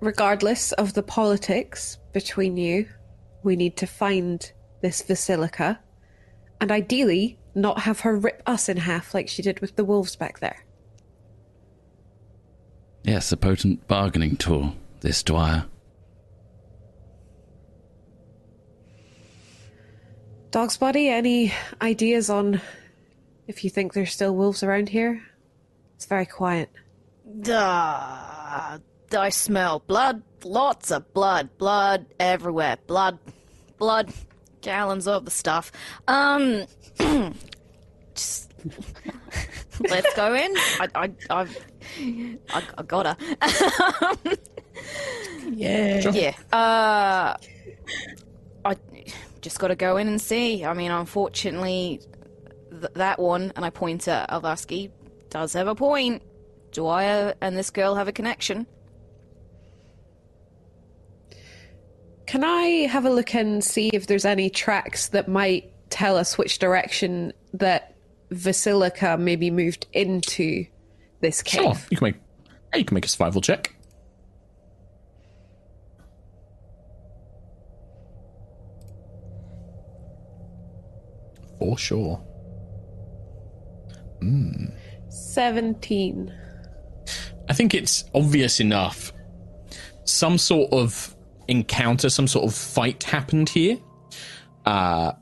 Regardless 0.00 0.72
of 0.72 0.94
the 0.94 1.02
politics 1.02 1.98
between 2.12 2.56
you, 2.56 2.86
we 3.42 3.56
need 3.56 3.76
to 3.78 3.86
find 3.86 4.50
this 4.80 5.02
Vasilka 5.02 5.78
and 6.60 6.70
ideally 6.72 7.38
not 7.54 7.80
have 7.80 8.00
her 8.00 8.16
rip 8.16 8.42
us 8.46 8.68
in 8.68 8.76
half 8.76 9.14
like 9.14 9.28
she 9.28 9.42
did 9.42 9.60
with 9.60 9.76
the 9.76 9.84
wolves 9.84 10.16
back 10.16 10.40
there. 10.40 10.64
Yes, 13.02 13.30
a 13.32 13.36
potent 13.36 13.86
bargaining 13.86 14.36
tool, 14.36 14.74
this 15.00 15.22
Dwyer. 15.22 15.66
Dog's 20.50 20.76
body, 20.76 21.08
any 21.08 21.52
ideas 21.82 22.30
on 22.30 22.60
if 23.46 23.64
you 23.64 23.70
think 23.70 23.92
there's 23.92 24.12
still 24.12 24.34
wolves 24.34 24.62
around 24.62 24.88
here? 24.88 25.22
It's 25.96 26.06
very 26.06 26.26
quiet. 26.26 26.70
Duh. 27.40 28.78
I 29.16 29.28
smell 29.30 29.80
blood. 29.80 30.22
Lots 30.44 30.90
of 30.90 31.12
blood. 31.12 31.56
Blood 31.58 32.06
everywhere. 32.18 32.78
Blood. 32.86 33.18
Blood. 33.78 34.12
Gallons 34.64 35.06
of 35.06 35.24
the 35.24 35.30
stuff. 35.30 35.70
Um. 36.08 36.64
just. 38.14 38.52
Let's 39.80 40.14
go 40.14 40.34
in. 40.34 40.56
I, 40.56 40.88
I, 40.94 41.10
I've, 41.30 41.58
I, 42.00 42.62
I 42.78 42.82
gotta. 42.82 43.16
Yeah. 45.52 46.10
yeah. 46.10 46.34
Uh. 46.52 47.36
I 48.64 48.76
just 49.42 49.58
gotta 49.58 49.76
go 49.76 49.98
in 49.98 50.08
and 50.08 50.20
see. 50.20 50.64
I 50.64 50.72
mean, 50.72 50.90
unfortunately, 50.90 52.00
th- 52.70 52.92
that 52.94 53.18
one, 53.18 53.52
and 53.54 53.64
I 53.64 53.70
point 53.70 54.08
at 54.08 54.30
Alvaski, 54.30 54.90
does 55.30 55.52
have 55.52 55.68
a 55.68 55.74
point. 55.74 56.22
Do 56.72 56.80
Dwyer 56.82 57.34
and 57.40 57.56
this 57.56 57.70
girl 57.70 57.94
have 57.94 58.08
a 58.08 58.12
connection. 58.12 58.66
Can 62.34 62.42
I 62.42 62.88
have 62.88 63.04
a 63.04 63.10
look 63.10 63.32
and 63.36 63.62
see 63.62 63.90
if 63.90 64.08
there's 64.08 64.24
any 64.24 64.50
tracks 64.50 65.06
that 65.10 65.28
might 65.28 65.70
tell 65.88 66.16
us 66.16 66.36
which 66.36 66.58
direction 66.58 67.32
that 67.52 67.94
Vasilka 68.32 69.16
maybe 69.20 69.52
moved 69.52 69.86
into 69.92 70.66
this 71.20 71.42
cave? 71.42 71.62
sure 71.62 71.86
you 71.92 71.96
can 71.96 72.04
make 72.06 72.16
you 72.74 72.84
can 72.84 72.96
make 72.96 73.04
a 73.04 73.08
survival 73.08 73.40
check. 73.40 73.76
For 81.60 81.78
sure. 81.78 82.20
17. 85.08 86.34
I 87.48 87.52
think 87.52 87.74
it's 87.74 88.04
obvious 88.12 88.58
enough. 88.58 89.12
Some 90.02 90.36
sort 90.36 90.72
of 90.72 91.14
encounter, 91.48 92.10
some 92.10 92.26
sort 92.26 92.46
of 92.46 92.54
fight 92.54 93.04
happened 93.04 93.48
here. 93.48 93.78
Uh, 94.64 95.12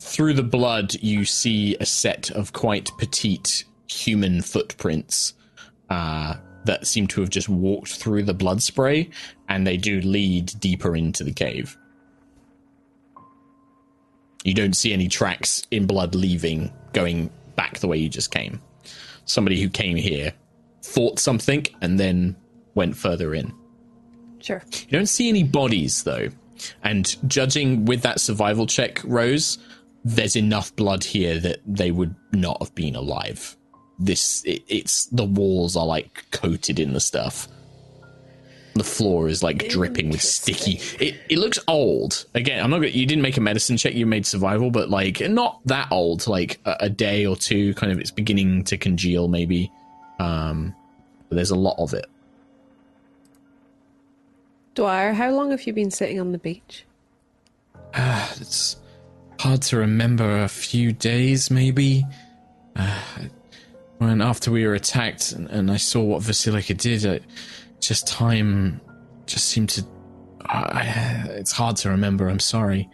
through 0.00 0.34
the 0.34 0.42
blood, 0.42 0.94
you 0.94 1.24
see 1.24 1.76
a 1.80 1.86
set 1.86 2.30
of 2.30 2.52
quite 2.52 2.90
petite 2.98 3.64
human 3.88 4.42
footprints 4.42 5.34
uh, 5.90 6.34
that 6.64 6.86
seem 6.86 7.06
to 7.08 7.20
have 7.20 7.30
just 7.30 7.48
walked 7.48 7.94
through 7.94 8.22
the 8.22 8.34
blood 8.34 8.62
spray, 8.62 9.10
and 9.48 9.66
they 9.66 9.76
do 9.76 10.00
lead 10.00 10.52
deeper 10.60 10.94
into 10.94 11.24
the 11.24 11.32
cave. 11.32 11.76
You 14.44 14.54
don't 14.54 14.74
see 14.74 14.92
any 14.92 15.08
tracks 15.08 15.62
in 15.70 15.86
blood 15.86 16.14
leaving, 16.14 16.70
going 16.92 17.30
back 17.56 17.78
the 17.78 17.88
way 17.88 17.96
you 17.96 18.08
just 18.08 18.30
came. 18.30 18.60
Somebody 19.24 19.60
who 19.60 19.70
came 19.70 19.96
here 19.96 20.32
thought 20.82 21.18
something 21.18 21.66
and 21.80 21.98
then 21.98 22.36
went 22.74 22.94
further 22.96 23.34
in. 23.34 23.54
Sure. 24.44 24.62
You 24.88 24.98
don't 24.98 25.06
see 25.06 25.28
any 25.30 25.42
bodies 25.42 26.02
though. 26.04 26.28
And 26.82 27.16
judging 27.28 27.84
with 27.86 28.02
that 28.02 28.20
survival 28.20 28.66
check, 28.66 29.00
Rose, 29.04 29.58
there's 30.04 30.36
enough 30.36 30.74
blood 30.76 31.02
here 31.02 31.38
that 31.40 31.60
they 31.66 31.90
would 31.90 32.14
not 32.32 32.58
have 32.60 32.74
been 32.74 32.94
alive. 32.94 33.56
This 33.98 34.42
it, 34.44 34.62
it's 34.68 35.06
the 35.06 35.24
walls 35.24 35.76
are 35.76 35.86
like 35.86 36.26
coated 36.30 36.78
in 36.78 36.92
the 36.92 37.00
stuff. 37.00 37.48
The 38.74 38.84
floor 38.84 39.28
is 39.28 39.42
like 39.42 39.68
dripping 39.68 40.10
with 40.10 40.20
sticky. 40.20 40.80
It 41.02 41.14
it 41.30 41.38
looks 41.38 41.60
old. 41.68 42.26
Again, 42.34 42.62
I'm 42.62 42.70
not. 42.70 42.78
gonna- 42.78 42.88
You 42.88 43.06
didn't 43.06 43.22
make 43.22 43.36
a 43.36 43.40
medicine 43.40 43.76
check. 43.76 43.94
You 43.94 44.04
made 44.04 44.26
survival, 44.26 44.70
but 44.70 44.90
like 44.90 45.20
not 45.30 45.60
that 45.66 45.88
old. 45.92 46.26
Like 46.26 46.60
a, 46.64 46.76
a 46.80 46.90
day 46.90 47.24
or 47.24 47.36
two. 47.36 47.72
Kind 47.74 47.92
of. 47.92 48.00
It's 48.00 48.10
beginning 48.10 48.64
to 48.64 48.76
congeal. 48.76 49.28
Maybe. 49.28 49.70
Um, 50.18 50.74
but 51.28 51.36
there's 51.36 51.50
a 51.52 51.56
lot 51.56 51.76
of 51.78 51.94
it. 51.94 52.04
Dwyer, 54.74 55.12
how 55.12 55.30
long 55.30 55.52
have 55.52 55.66
you 55.66 55.72
been 55.72 55.90
sitting 55.90 56.18
on 56.20 56.32
the 56.32 56.38
beach? 56.38 56.84
It's 57.94 58.76
hard 59.38 59.62
to 59.62 59.76
remember. 59.76 60.42
A 60.42 60.48
few 60.48 60.92
days, 60.92 61.50
maybe. 61.50 62.04
Uh, 62.74 63.00
when 63.98 64.20
after 64.20 64.50
we 64.50 64.66
were 64.66 64.74
attacked 64.74 65.30
and, 65.32 65.48
and 65.48 65.70
I 65.70 65.76
saw 65.76 66.02
what 66.02 66.22
Vasilka 66.22 66.76
did, 66.76 67.06
I, 67.06 67.20
just 67.80 68.08
time 68.08 68.80
just 69.26 69.46
seemed 69.46 69.68
to. 69.70 69.84
I 70.44 71.26
it's 71.30 71.52
hard 71.52 71.76
to 71.78 71.90
remember. 71.90 72.28
I'm 72.28 72.40
sorry. 72.40 72.88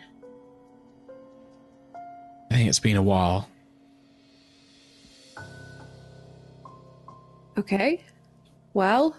I 2.51 2.55
think 2.55 2.69
it's 2.69 2.81
been 2.81 2.97
a 2.97 3.03
while. 3.03 3.49
Okay. 7.57 8.03
Well, 8.75 9.17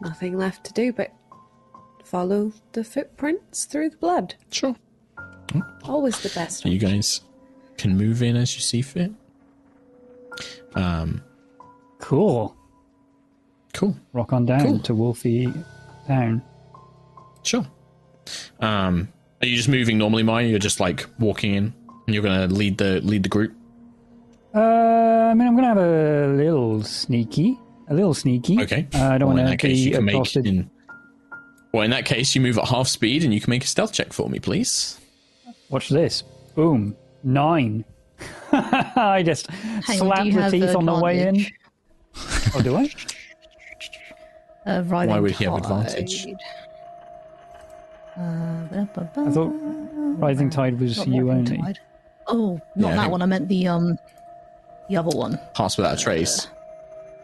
nothing 0.00 0.36
left 0.36 0.64
to 0.64 0.72
do 0.72 0.92
but 0.92 1.12
follow 2.12 2.52
the 2.72 2.84
footprints 2.84 3.64
through 3.64 3.88
the 3.90 3.96
blood. 3.96 4.34
Sure. 4.50 4.76
Always 5.84 6.20
the 6.20 6.28
best. 6.28 6.64
You 6.66 6.78
guys 6.78 7.22
can 7.78 7.96
move 7.96 8.22
in 8.22 8.36
as 8.36 8.54
you 8.54 8.60
see 8.60 8.82
fit. 8.82 9.10
Um. 10.74 11.22
Cool. 11.98 12.54
Cool. 13.72 13.96
Rock 14.12 14.32
on 14.32 14.44
down 14.44 14.60
Cool. 14.60 14.78
to 14.80 14.94
Wolfie 14.94 15.52
Town. 16.06 16.42
Sure. 17.42 17.66
Um, 18.60 19.08
are 19.40 19.46
you 19.46 19.56
just 19.56 19.68
moving 19.68 19.98
normally, 19.98 20.22
Maya? 20.22 20.46
You're 20.46 20.58
just 20.58 20.80
like 20.80 21.06
walking 21.18 21.54
in, 21.54 21.74
and 22.06 22.14
you're 22.14 22.22
gonna 22.22 22.46
lead 22.48 22.76
the 22.78 23.00
lead 23.02 23.22
the 23.22 23.28
group. 23.28 23.54
Uh, 24.54 24.58
I 25.30 25.34
mean, 25.34 25.48
I'm 25.48 25.54
going 25.56 25.62
to 25.62 25.68
have 25.68 25.78
a 25.78 26.26
little 26.36 26.82
sneaky. 26.82 27.58
A 27.88 27.94
little 27.94 28.12
sneaky. 28.12 28.60
Okay. 28.60 28.86
Uh, 28.94 29.08
I 29.08 29.16
don't 29.16 29.32
Well, 29.34 29.42
want 29.42 29.58
to 29.58 29.66
be 29.66 29.72
you 29.74 29.92
can 29.92 30.04
make 30.04 30.14
accosted. 30.14 30.46
in. 30.46 30.70
Well, 31.72 31.82
in 31.82 31.90
that 31.90 32.04
case, 32.04 32.34
you 32.34 32.40
move 32.40 32.58
at 32.58 32.68
half 32.68 32.86
speed, 32.86 33.24
and 33.24 33.32
you 33.32 33.40
can 33.40 33.50
make 33.50 33.64
a 33.64 33.66
stealth 33.66 33.92
check 33.92 34.12
for 34.12 34.28
me, 34.28 34.38
please. 34.38 35.00
Watch 35.70 35.88
this. 35.88 36.22
Boom. 36.54 36.94
Nine. 37.24 37.84
I 38.52 39.22
just 39.24 39.46
Hang 39.50 40.00
on, 40.02 40.06
slap 40.06 40.24
do 40.24 40.32
the 40.32 40.50
teeth 40.50 40.76
on 40.76 40.84
the 40.84 40.98
way 40.98 41.26
in. 41.26 41.46
Oh, 42.54 42.60
do 42.62 42.76
I? 42.76 42.90
Uh, 44.66 44.82
Why 44.82 45.18
would 45.18 45.32
he 45.32 45.44
have 45.44 45.54
advantage? 45.54 46.26
Uh. 48.16 48.66
I 48.72 48.84
thought 49.30 49.52
Rising 50.18 50.50
Tide 50.50 50.78
was 50.78 50.98
Not 50.98 51.08
you 51.08 51.30
only. 51.30 51.56
Tide. 51.56 51.78
Oh, 52.28 52.60
not 52.76 52.90
Yeah, 52.90 52.96
that 52.96 53.10
one. 53.10 53.22
I 53.22 53.26
meant 53.26 53.48
the 53.48 53.66
um, 53.66 53.98
the 54.88 54.96
other 54.98 55.16
one. 55.16 55.38
Pass 55.54 55.76
without 55.78 55.98
a 55.98 56.00
trace. 56.00 56.46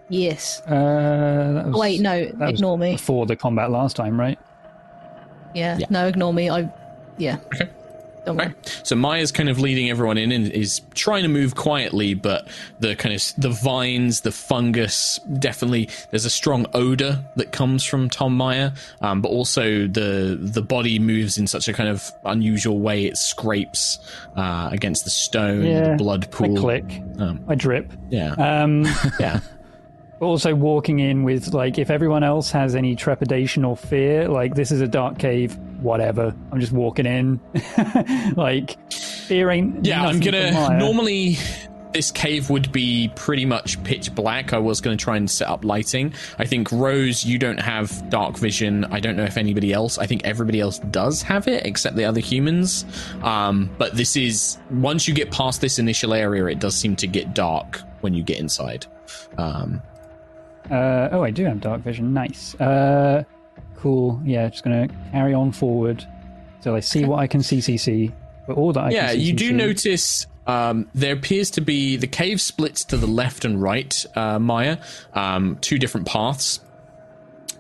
Yes. 0.09 0.61
Uh, 0.63 1.65
was, 1.67 1.77
wait, 1.81 2.01
no. 2.01 2.25
that 2.25 2.39
was 2.39 2.51
Ignore 2.55 2.79
me. 2.79 2.93
Before 2.93 3.27
the 3.27 3.37
combat 3.37 3.71
last 3.71 3.97
time, 3.97 4.19
right? 4.19 4.39
Yeah, 5.55 5.79
Yeah. 5.79 5.87
No, 5.91 6.07
ignore 6.07 6.33
me. 6.33 6.51
I. 6.51 6.71
Yeah. 7.17 7.37
Okay. 7.55 7.69
Okay. 8.27 8.53
So 8.83 8.95
Maya's 8.95 9.33
kind 9.33 9.49
of 9.49 9.59
leading 9.59 9.89
everyone 9.89 10.19
in 10.19 10.33
and 10.33 10.53
is 10.53 10.83
trying 10.95 11.23
to 11.23 11.29
move 11.31 11.55
quietly, 11.55 12.13
but 12.13 12.47
the 12.79 12.95
kind 12.95 13.15
of 13.15 13.23
the 13.39 13.49
vines, 13.49 14.21
the 14.21 14.31
fungus, 14.33 15.19
definitely 15.39 15.89
there's 16.11 16.27
a 16.27 16.31
strong 16.31 16.67
odor 16.75 17.25
that 17.37 17.53
comes 17.53 17.85
from 17.85 18.11
Tom 18.11 18.37
Maya, 18.37 18.73
um, 19.01 19.23
but 19.23 19.31
also 19.31 19.87
the 19.87 20.37
the 20.39 20.61
body 20.61 20.99
moves 20.99 21.39
in 21.39 21.47
such 21.47 21.69
a 21.69 21.73
kind 21.73 21.89
of 21.89 22.13
unusual 22.27 22.79
way. 22.81 23.07
It 23.07 23.17
scrapes 23.17 23.99
uh, 24.37 24.69
against 24.73 25.05
the 25.05 25.11
stone, 25.11 25.65
Yeah, 25.65 25.91
the 25.93 25.97
blood 25.97 26.25
I 26.25 26.27
pool. 26.27 26.57
click. 26.59 27.03
Um, 27.19 27.43
I 27.49 27.55
drip. 27.55 27.91
Yeah, 28.11 28.33
Um, 28.33 28.85
yeah. 29.19 29.41
Also 30.21 30.55
walking 30.55 30.99
in 30.99 31.23
with 31.23 31.55
like, 31.55 31.79
if 31.79 31.91
everyone 31.91 32.23
else 32.23 32.51
has 32.51 32.75
any 32.75 32.97
trepidation 32.97 33.65
or 33.65 33.77
fear, 33.77 34.29
like 34.29 34.55
this 34.55 34.71
is 34.71 34.81
a 34.81 34.89
dark 34.89 35.19
cave. 35.19 35.57
Whatever. 35.81 36.35
I'm 36.51 36.61
just 36.61 36.73
walking 36.73 37.07
in. 37.07 37.41
like 38.37 38.93
fear 38.93 39.51
ain't. 39.51 39.87
Yeah, 39.87 40.05
I'm 40.05 40.19
gonna. 40.19 40.77
Normally, 40.77 41.37
this 41.93 42.11
cave 42.11 42.51
would 42.51 42.73
be 42.73 43.13
pretty 43.15 43.45
much 43.45 43.83
pitch 43.85 44.15
black. 44.15 44.53
I 44.53 44.59
was 44.59 44.81
gonna 44.81 44.97
try 44.97 45.17
and 45.17 45.31
set 45.31 45.49
up 45.49 45.65
lighting. 45.65 46.15
I 46.39 46.47
think 46.47 46.71
Rose, 46.73 47.25
you 47.25 47.39
don't 47.39 47.61
have 47.61 48.09
dark 48.11 48.37
vision. 48.37 48.85
I 48.87 49.01
don't 49.01 49.17
know 49.17 49.25
if 49.25 49.37
anybody 49.37 49.73
else. 49.73 49.99
I 49.99 50.07
think 50.07 50.25
everybody 50.25 50.61
else 50.61 50.79
does 50.79 51.23
have 51.23 51.47
it, 51.47 51.65
except 51.65 51.97
the 51.97 52.05
other 52.05 52.21
humans. 52.21 52.85
Um, 53.23 53.71
but 53.79 53.97
this 53.97 54.17
is 54.17 54.59
once 54.71 55.07
you 55.07 55.15
get 55.15 55.31
past 55.31 55.61
this 55.61 55.79
initial 55.79 56.15
area, 56.15 56.45
it 56.47 56.59
does 56.59 56.77
seem 56.77 56.97
to 56.97 57.07
get 57.07 57.35
dark 57.35 57.81
when 58.01 58.15
you 58.15 58.23
get 58.23 58.39
inside. 58.39 58.87
Um, 59.37 59.83
Uh, 60.71 61.09
oh, 61.13 61.23
I 61.23 61.31
do 61.31 61.45
have 61.45 61.61
dark 61.61 61.83
vision. 61.83 62.13
Nice. 62.13 62.55
Uh, 62.57 63.25
cool. 63.77 64.21
Yeah, 64.25 64.49
just 64.49 64.65
gonna 64.65 64.89
carry 65.13 65.35
on 65.35 65.53
forward 65.53 66.07
till 66.61 66.75
I 66.75 66.81
see 66.81 67.05
what 67.05 67.19
I 67.19 67.27
can 67.27 67.43
see. 67.43 67.59
CCC. 67.59 68.13
But 68.47 68.57
all 68.57 68.73
that 68.73 68.85
I 68.85 68.91
yeah, 68.91 69.11
can 69.11 69.21
you 69.21 69.33
do 69.35 69.53
notice 69.53 70.27
um, 70.49 70.89
there 70.95 71.13
appears 71.13 71.51
to 71.53 71.61
be 71.61 71.97
the 71.97 72.07
cave 72.07 72.41
splits 72.41 72.85
to 72.87 72.97
the 72.97 73.07
left 73.07 73.45
and 73.45 73.61
right, 73.63 74.05
uh, 74.17 74.39
Maya, 74.39 74.79
um, 75.13 75.59
two 75.61 75.79
different 75.79 76.07
paths. 76.07 76.61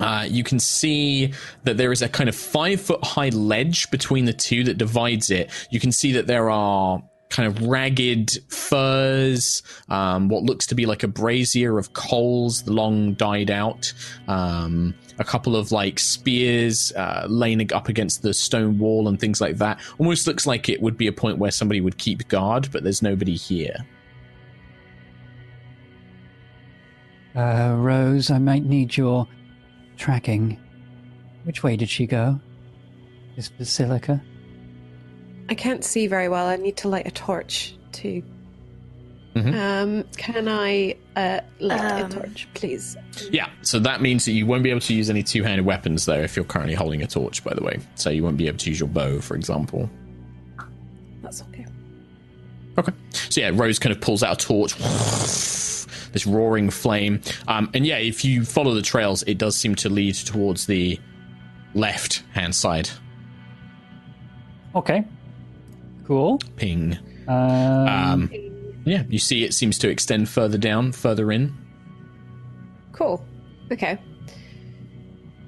Uh, 0.00 0.26
you 0.28 0.42
can 0.42 0.58
see 0.58 1.34
that 1.64 1.76
there 1.76 1.92
is 1.92 2.02
a 2.02 2.08
kind 2.08 2.28
of 2.28 2.36
five 2.36 2.80
foot 2.80 3.04
high 3.04 3.28
ledge 3.28 3.90
between 3.90 4.24
the 4.24 4.32
two 4.32 4.64
that 4.64 4.78
divides 4.78 5.30
it. 5.30 5.50
You 5.70 5.80
can 5.80 5.92
see 5.92 6.12
that 6.12 6.26
there 6.26 6.48
are 6.50 7.02
kind 7.30 7.46
of 7.46 7.66
ragged 7.66 8.38
furs, 8.48 9.62
um, 9.88 10.28
what 10.28 10.42
looks 10.44 10.66
to 10.66 10.74
be 10.74 10.86
like 10.86 11.02
a 11.02 11.08
brazier 11.08 11.78
of 11.78 11.92
coals, 11.92 12.66
long 12.66 13.14
died 13.14 13.50
out, 13.50 13.92
um, 14.28 14.94
a 15.18 15.24
couple 15.24 15.56
of 15.56 15.72
like 15.72 15.98
spears 15.98 16.92
uh, 16.92 17.26
laying 17.28 17.72
up 17.72 17.88
against 17.88 18.22
the 18.22 18.32
stone 18.32 18.78
wall 18.78 19.08
and 19.08 19.20
things 19.20 19.40
like 19.40 19.58
that. 19.58 19.78
Almost 19.98 20.26
looks 20.26 20.46
like 20.46 20.68
it 20.68 20.80
would 20.80 20.96
be 20.96 21.06
a 21.06 21.12
point 21.12 21.38
where 21.38 21.50
somebody 21.50 21.80
would 21.80 21.98
keep 21.98 22.28
guard, 22.28 22.68
but 22.72 22.82
there's 22.82 23.02
nobody 23.02 23.36
here. 23.36 23.76
Uh, 27.34 27.76
Rose, 27.78 28.30
I 28.30 28.38
might 28.38 28.64
need 28.64 28.96
your 28.96 29.28
tracking. 29.96 30.58
Which 31.44 31.62
way 31.62 31.76
did 31.76 31.88
she 31.88 32.06
go? 32.06 32.40
This 33.36 33.50
Vasilka? 33.50 34.20
I 35.48 35.54
can't 35.54 35.84
see 35.84 36.06
very 36.06 36.28
well. 36.28 36.46
I 36.46 36.56
need 36.56 36.76
to 36.78 36.88
light 36.88 37.06
a 37.06 37.10
torch 37.10 37.74
to. 37.92 38.22
Mhm. 39.34 39.54
Um, 39.54 40.04
can 40.16 40.48
I 40.48 40.96
uh, 41.14 41.40
light 41.60 41.80
Um, 41.80 42.06
a 42.06 42.08
torch, 42.08 42.48
please? 42.54 42.96
Yeah, 43.30 43.48
so 43.62 43.78
that 43.78 44.00
means 44.02 44.24
that 44.24 44.32
you 44.32 44.46
won't 44.46 44.62
be 44.64 44.70
able 44.70 44.80
to 44.80 44.94
use 44.94 45.08
any 45.10 45.22
two 45.22 45.42
handed 45.44 45.64
weapons, 45.64 46.06
though, 46.06 46.20
if 46.20 46.34
you're 46.34 46.44
currently 46.44 46.74
holding 46.74 47.02
a 47.02 47.06
torch, 47.06 47.44
by 47.44 47.54
the 47.54 47.62
way. 47.62 47.78
So 47.94 48.10
you 48.10 48.24
won't 48.24 48.36
be 48.36 48.48
able 48.48 48.58
to 48.58 48.70
use 48.70 48.80
your 48.80 48.88
bow, 48.88 49.20
for 49.20 49.36
example. 49.36 49.88
That's 51.22 51.42
okay. 51.42 51.66
Okay. 52.78 52.92
So 53.12 53.40
yeah, 53.40 53.50
Rose 53.52 53.78
kind 53.78 53.94
of 53.94 54.00
pulls 54.00 54.22
out 54.22 54.42
a 54.42 54.46
torch, 54.46 54.76
this 54.76 56.26
roaring 56.26 56.70
flame. 56.70 57.20
Um, 57.46 57.70
and 57.74 57.86
yeah, 57.86 57.98
if 57.98 58.24
you 58.24 58.44
follow 58.44 58.74
the 58.74 58.82
trails, 58.82 59.22
it 59.24 59.38
does 59.38 59.56
seem 59.56 59.74
to 59.76 59.88
lead 59.88 60.14
towards 60.14 60.66
the 60.66 60.98
left 61.74 62.22
hand 62.32 62.54
side. 62.54 62.88
Okay. 64.74 65.04
Cool. 66.08 66.38
Ping. 66.56 66.96
Um, 67.28 67.86
Um, 67.86 68.30
yeah, 68.86 69.02
you 69.10 69.18
see 69.18 69.44
it 69.44 69.52
seems 69.52 69.78
to 69.80 69.90
extend 69.90 70.28
further 70.30 70.56
down, 70.56 70.90
further 70.92 71.30
in. 71.30 71.54
Cool. 72.92 73.22
Okay. 73.70 73.98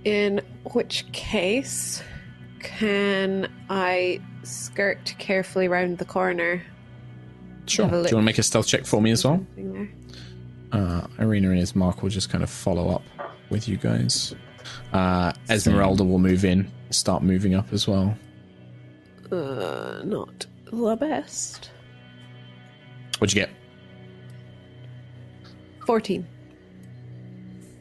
In 0.04 0.42
which 0.74 1.10
case, 1.12 2.02
can 2.60 3.50
I 3.70 4.20
skirt 4.42 5.14
carefully 5.18 5.66
round 5.66 5.96
the 5.96 6.04
corner? 6.04 6.62
Sure. 7.64 7.86
Do 7.88 7.94
you 7.96 8.00
want 8.02 8.08
to 8.10 8.20
make 8.22 8.38
a 8.38 8.42
stealth 8.42 8.66
check 8.66 8.84
for 8.84 9.00
me 9.00 9.12
as 9.12 9.24
well? 9.24 9.36
Something 9.56 9.72
there. 10.72 10.80
uh, 10.82 11.06
Irina 11.18 11.50
and 11.52 11.60
Ismark 11.60 12.02
will 12.02 12.10
just 12.10 12.28
kind 12.28 12.44
of 12.44 12.50
follow 12.50 12.90
up 12.90 13.02
with 13.48 13.66
you 13.66 13.78
guys. 13.78 14.34
Uh, 14.92 15.32
Esmeralda 15.48 16.04
will 16.04 16.18
move 16.18 16.44
in, 16.44 16.70
start 16.90 17.22
moving 17.22 17.54
up 17.54 17.72
as 17.72 17.88
well. 17.88 18.14
Uh, 19.32 20.02
not 20.04 20.46
the 20.70 20.96
best. 20.96 21.70
What'd 23.18 23.34
you 23.34 23.42
get? 23.42 23.50
14. 25.86 26.26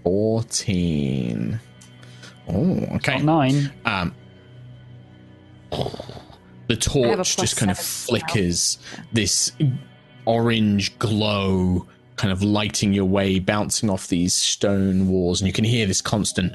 14. 0.04 1.60
Oh, 2.47 2.78
okay. 2.95 2.97
got 2.97 3.23
nine. 3.23 3.71
Um, 3.86 4.15
the 6.67 6.75
torch 6.75 7.38
just 7.38 7.58
kind 7.58 7.71
of 7.71 7.78
seven 7.78 8.21
now. 8.21 8.28
flickers 8.28 8.80
this 9.13 9.52
orange 10.25 10.97
glow 10.99 11.88
kind 12.15 12.32
of 12.32 12.43
lighting 12.43 12.91
your 12.93 13.06
way 13.06 13.39
bouncing 13.39 13.89
off 13.89 14.08
these 14.08 14.34
stone 14.34 15.08
walls 15.08 15.41
and 15.41 15.47
you 15.47 15.54
can 15.54 15.63
hear 15.63 15.86
this 15.86 16.02
constant 16.02 16.54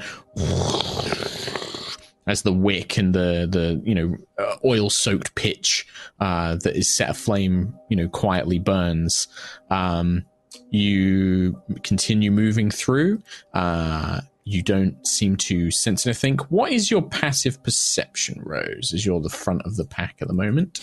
as 2.27 2.43
the 2.43 2.53
wick 2.53 2.97
and 2.97 3.15
the 3.15 3.47
the 3.51 3.81
you 3.85 3.95
know 3.95 4.17
uh, 4.39 4.57
oil 4.65 4.91
soaked 4.91 5.35
pitch 5.35 5.87
uh, 6.21 6.57
that 6.57 6.77
is 6.77 6.89
set 6.89 7.11
aflame 7.11 7.75
you 7.89 7.97
know 7.97 8.09
quietly 8.09 8.59
burns. 8.59 9.29
Um, 9.71 10.25
you 10.71 11.61
continue 11.83 12.31
moving 12.31 12.71
through. 12.71 13.23
Uh, 13.53 14.21
you 14.45 14.63
don't 14.63 15.07
seem 15.07 15.37
to 15.37 15.71
sense 15.71 16.07
anything. 16.07 16.39
What 16.49 16.71
is 16.71 16.91
your 16.91 17.03
passive 17.03 17.63
perception 17.63 18.43
rose 18.45 18.93
as 18.93 19.07
you're 19.07 19.21
the 19.21 19.31
front 19.31 19.63
of 19.63 19.77
the 19.77 19.87
pack 19.87 20.17
at 20.21 20.29
the 20.29 20.35
moment? 20.35 20.81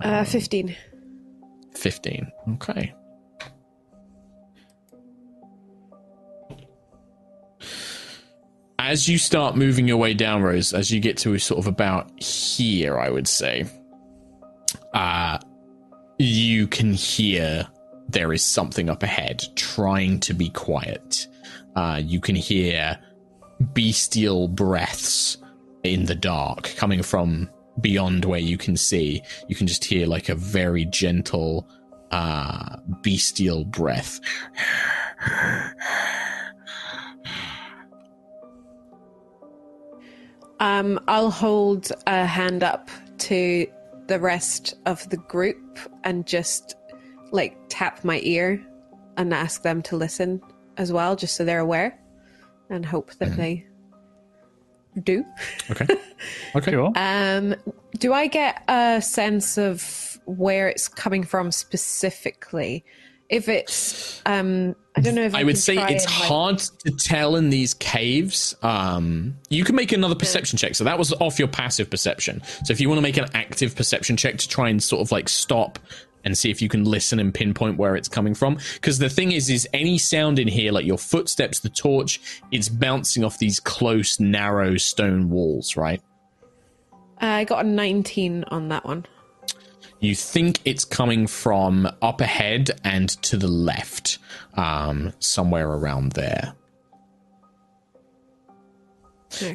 Uh, 0.00 0.24
15. 0.24 0.74
15 1.74 2.30
okay 2.54 2.94
as 8.84 9.08
you 9.08 9.16
start 9.18 9.56
moving 9.56 9.86
your 9.88 9.96
way 9.96 10.12
down 10.12 10.42
rose 10.42 10.72
as 10.72 10.90
you 10.90 11.00
get 11.00 11.16
to 11.16 11.38
sort 11.38 11.58
of 11.58 11.66
about 11.66 12.10
here 12.20 12.98
i 12.98 13.08
would 13.08 13.28
say 13.28 13.64
uh 14.94 15.38
you 16.18 16.66
can 16.66 16.92
hear 16.92 17.66
there 18.08 18.32
is 18.32 18.44
something 18.44 18.88
up 18.88 19.02
ahead 19.02 19.42
trying 19.56 20.20
to 20.20 20.34
be 20.34 20.50
quiet. 20.50 21.26
Uh 21.74 22.00
you 22.02 22.20
can 22.20 22.36
hear 22.36 22.98
bestial 23.72 24.48
breaths 24.48 25.38
in 25.82 26.04
the 26.04 26.14
dark 26.14 26.74
coming 26.76 27.02
from 27.02 27.48
beyond 27.80 28.24
where 28.24 28.40
you 28.40 28.58
can 28.58 28.76
see. 28.76 29.22
You 29.48 29.56
can 29.56 29.66
just 29.66 29.84
hear 29.84 30.06
like 30.06 30.28
a 30.28 30.34
very 30.34 30.84
gentle 30.84 31.68
uh 32.10 32.76
bestial 33.02 33.64
breath 33.64 34.20
Um, 40.62 41.00
I'll 41.08 41.32
hold 41.32 41.90
a 42.06 42.24
hand 42.24 42.62
up 42.62 42.88
to 43.18 43.66
the 44.06 44.20
rest 44.20 44.76
of 44.86 45.08
the 45.10 45.16
group 45.16 45.76
and 46.04 46.24
just 46.24 46.76
like 47.32 47.56
tap 47.68 48.04
my 48.04 48.20
ear 48.22 48.64
and 49.16 49.34
ask 49.34 49.62
them 49.62 49.82
to 49.82 49.96
listen 49.96 50.40
as 50.76 50.92
well, 50.92 51.16
just 51.16 51.34
so 51.34 51.44
they're 51.44 51.58
aware 51.58 51.98
and 52.70 52.86
hope 52.86 53.12
that 53.14 53.36
they 53.36 53.66
do. 55.02 55.24
okay 55.72 55.96
okay. 56.54 56.76
Um, 56.94 57.56
do 57.98 58.12
I 58.12 58.28
get 58.28 58.62
a 58.68 59.02
sense 59.02 59.58
of 59.58 60.20
where 60.26 60.68
it's 60.68 60.86
coming 60.86 61.24
from 61.24 61.50
specifically? 61.50 62.84
If 63.32 63.48
it's, 63.48 64.20
um, 64.26 64.76
I 64.94 65.00
don't 65.00 65.14
know 65.14 65.22
if 65.22 65.34
I, 65.34 65.40
I 65.40 65.44
would 65.44 65.56
say 65.56 65.74
it's 65.74 66.04
and, 66.04 66.14
like- 66.14 66.28
hard 66.28 66.58
to 66.58 66.90
tell 66.90 67.36
in 67.36 67.48
these 67.48 67.72
caves. 67.72 68.54
Um, 68.62 69.38
you 69.48 69.64
can 69.64 69.74
make 69.74 69.90
another 69.90 70.14
perception 70.14 70.58
check. 70.58 70.74
So 70.74 70.84
that 70.84 70.98
was 70.98 71.14
off 71.14 71.38
your 71.38 71.48
passive 71.48 71.88
perception. 71.88 72.42
So 72.64 72.72
if 72.72 72.80
you 72.80 72.90
want 72.90 72.98
to 72.98 73.02
make 73.02 73.16
an 73.16 73.30
active 73.32 73.74
perception 73.74 74.18
check 74.18 74.36
to 74.36 74.46
try 74.46 74.68
and 74.68 74.82
sort 74.82 75.00
of 75.00 75.10
like 75.10 75.30
stop 75.30 75.78
and 76.24 76.36
see 76.36 76.50
if 76.50 76.60
you 76.60 76.68
can 76.68 76.84
listen 76.84 77.18
and 77.18 77.32
pinpoint 77.32 77.78
where 77.78 77.96
it's 77.96 78.06
coming 78.06 78.34
from. 78.34 78.58
Because 78.74 78.98
the 78.98 79.08
thing 79.08 79.32
is, 79.32 79.48
is 79.48 79.66
any 79.72 79.96
sound 79.96 80.38
in 80.38 80.46
here, 80.46 80.70
like 80.70 80.84
your 80.84 80.98
footsteps, 80.98 81.60
the 81.60 81.70
torch, 81.70 82.20
it's 82.50 82.68
bouncing 82.68 83.24
off 83.24 83.38
these 83.38 83.58
close, 83.58 84.20
narrow 84.20 84.76
stone 84.76 85.30
walls, 85.30 85.74
right? 85.74 86.02
I 87.18 87.44
got 87.44 87.64
a 87.64 87.68
19 87.68 88.44
on 88.48 88.68
that 88.68 88.84
one. 88.84 89.06
You 90.02 90.16
think 90.16 90.60
it's 90.64 90.84
coming 90.84 91.28
from 91.28 91.88
up 92.02 92.20
ahead 92.20 92.72
and 92.82 93.08
to 93.22 93.36
the 93.36 93.46
left, 93.46 94.18
um, 94.54 95.12
somewhere 95.20 95.68
around 95.68 96.12
there. 96.12 96.54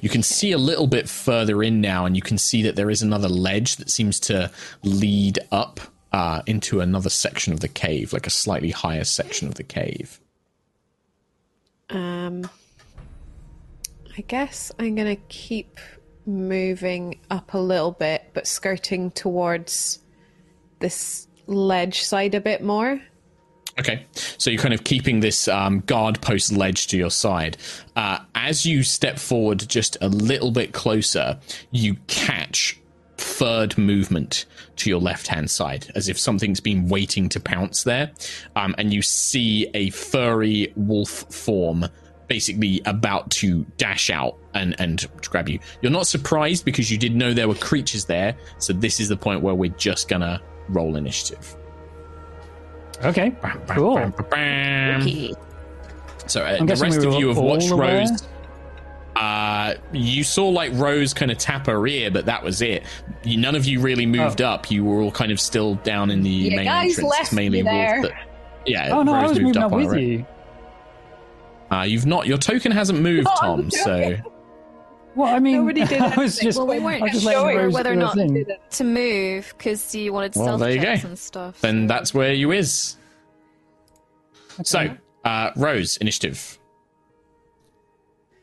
You 0.02 0.08
can 0.08 0.24
see 0.24 0.54
a 0.54 0.58
little 0.58 0.88
bit 0.88 1.10
further 1.10 1.62
in 1.62 1.82
now, 1.82 2.06
and 2.06 2.16
you 2.16 2.22
can 2.22 2.38
see 2.38 2.62
that 2.64 2.78
there 2.78 2.90
is 2.90 3.02
another 3.02 3.28
ledge 3.28 3.76
that 3.76 3.90
seems 3.90 4.22
to 4.22 4.50
lead 4.84 5.38
up 5.52 5.82
uh, 6.14 6.44
into 6.46 6.80
another 6.80 7.10
section 7.10 7.52
of 7.52 7.60
the 7.60 7.68
cave, 7.68 8.14
like 8.14 8.26
a 8.26 8.32
slightly 8.32 8.72
higher 8.72 9.04
section 9.04 9.50
of 9.50 9.56
the 9.56 9.64
cave. 9.64 10.22
Um, 11.90 12.50
I 14.18 14.22
guess 14.22 14.72
I'm 14.80 14.96
gonna 14.96 15.18
keep 15.28 15.78
moving 16.26 17.20
up 17.30 17.54
a 17.54 17.60
little 17.60 17.92
bit, 17.92 18.30
but 18.34 18.48
skirting 18.48 19.12
towards 19.12 20.00
this 20.80 21.28
ledge 21.48 22.02
side 22.02 22.36
a 22.36 22.42
bit 22.42 22.62
more. 22.62 23.02
Okay, 23.80 24.06
so 24.14 24.50
you're 24.50 24.62
kind 24.62 24.74
of 24.74 24.84
keeping 24.84 25.20
this 25.20 25.48
um, 25.48 25.82
guard 25.82 26.20
post 26.22 26.52
ledge 26.52 26.88
to 26.88 26.98
your 26.98 27.12
side. 27.12 27.58
Uh, 27.96 28.20
as 28.34 28.66
you 28.66 28.82
step 28.82 29.20
forward 29.20 29.68
just 29.68 29.98
a 30.02 30.10
little 30.10 30.50
bit 30.50 30.74
closer, 30.74 31.40
you 31.70 31.96
catch 32.08 32.80
third 33.18 33.78
movement 33.78 34.46
to 34.78 34.90
your 34.90 35.00
left 35.00 35.28
hand 35.28 35.50
side, 35.52 35.92
as 35.94 36.10
if 36.10 36.18
something's 36.18 36.60
been 36.60 36.88
waiting 36.88 37.30
to 37.30 37.40
pounce 37.40 37.84
there. 37.84 38.12
Um, 38.56 38.74
and 38.80 38.92
you 38.92 39.04
see 39.04 39.70
a 39.76 39.92
furry 39.92 40.74
wolf 40.76 41.26
form 41.30 41.86
basically 42.28 42.82
about 42.86 43.30
to 43.32 43.64
dash 43.78 44.10
out 44.10 44.38
and, 44.54 44.76
and 44.80 45.08
grab 45.22 45.48
you. 45.48 45.60
You're 45.82 45.92
not 45.92 46.08
surprised 46.08 46.66
because 46.66 46.92
you 46.92 46.98
did 46.98 47.16
know 47.16 47.34
there 47.34 47.48
were 47.48 47.56
creatures 47.56 48.06
there, 48.06 48.36
so 48.58 48.74
this 48.74 49.00
is 49.00 49.08
the 49.08 49.18
point 49.18 49.42
where 49.42 49.56
we're 49.56 49.70
just 49.72 50.10
gonna 50.10 50.42
roll 50.70 50.96
initiative. 50.96 51.56
Okay, 53.04 53.32
cool. 53.70 53.96
Bam, 53.96 54.12
bam, 54.12 54.26
bam. 54.30 55.02
Okay. 55.02 55.34
So 56.28 56.42
uh, 56.44 56.58
the 56.58 56.76
rest 56.76 57.00
we 57.00 57.06
of 57.08 57.14
you 57.16 57.28
have 57.30 57.38
watched? 57.38 57.70
Rose. 57.72 58.28
Uh, 59.16 59.76
you 59.94 60.24
saw 60.24 60.48
like 60.50 60.72
Rose 60.76 61.14
kind 61.14 61.32
of 61.32 61.38
tap 61.38 61.66
her 61.68 61.88
ear, 61.88 62.12
but 62.12 62.26
that 62.28 62.44
was 62.44 62.62
it. 62.62 62.84
You, 63.24 63.38
none 63.38 63.56
of 63.56 63.66
you 63.66 63.80
really 63.80 64.06
moved 64.06 64.42
Oh. 64.42 64.50
up. 64.50 64.70
You 64.70 64.84
were 64.86 65.02
all 65.02 65.12
kind 65.12 65.32
of 65.32 65.40
still 65.40 65.76
down 65.76 66.12
in 66.12 66.22
the 66.22 66.30
Yeah, 66.30 66.56
main 66.58 66.66
guys 66.66 66.92
entrance. 67.00 67.10
left 67.20 67.34
mainly 67.34 67.64
me 67.64 67.70
there. 67.70 68.02
Wolf 68.02 68.12
that- 68.14 68.28
yeah, 68.66 68.90
Oh 68.92 69.02
no, 69.04 69.14
I 69.14 69.22
Rose 69.22 69.30
was 69.30 69.40
moved 69.40 69.56
moving 69.56 69.62
up 69.64 69.72
up 69.72 69.74
on 69.74 69.86
with 69.88 69.98
you. 69.98 70.26
Uh, 71.72 71.82
you've 71.84 72.06
not. 72.06 72.28
Your 72.28 72.38
token 72.38 72.72
hasn't 72.72 73.00
moved, 73.00 73.28
Oh, 73.32 73.36
Tom. 73.40 73.72
So 73.72 74.00
joking. 74.02 74.24
Well, 75.18 75.34
I 75.34 75.40
mean, 75.40 75.56
Nobody 75.56 75.84
did 75.84 76.00
I 76.02 76.16
was 76.16 76.38
just, 76.38 76.58
Well, 76.60 76.68
we 76.68 76.80
weren't 76.80 77.04
just 77.12 77.24
sure 77.24 77.70
whether 77.72 77.92
or 77.94 77.96
not- 77.96 78.14
thing. 78.16 78.46
To 78.70 78.84
move 78.84 79.52
because 79.58 79.96
you 79.96 80.14
wanted 80.14 80.36
Well, 80.36 80.46
stealth 80.46 80.60
there 80.60 80.82
checks 80.82 81.04
and 81.04 81.18
stuff. 81.18 81.60
then 81.62 81.88
that's 81.88 82.14
where 82.14 82.34
you 82.34 82.52
is. 82.52 82.98
So, 84.64 84.96
uh, 85.26 85.52
Rose, 85.56 85.98
initiative. 85.98 86.60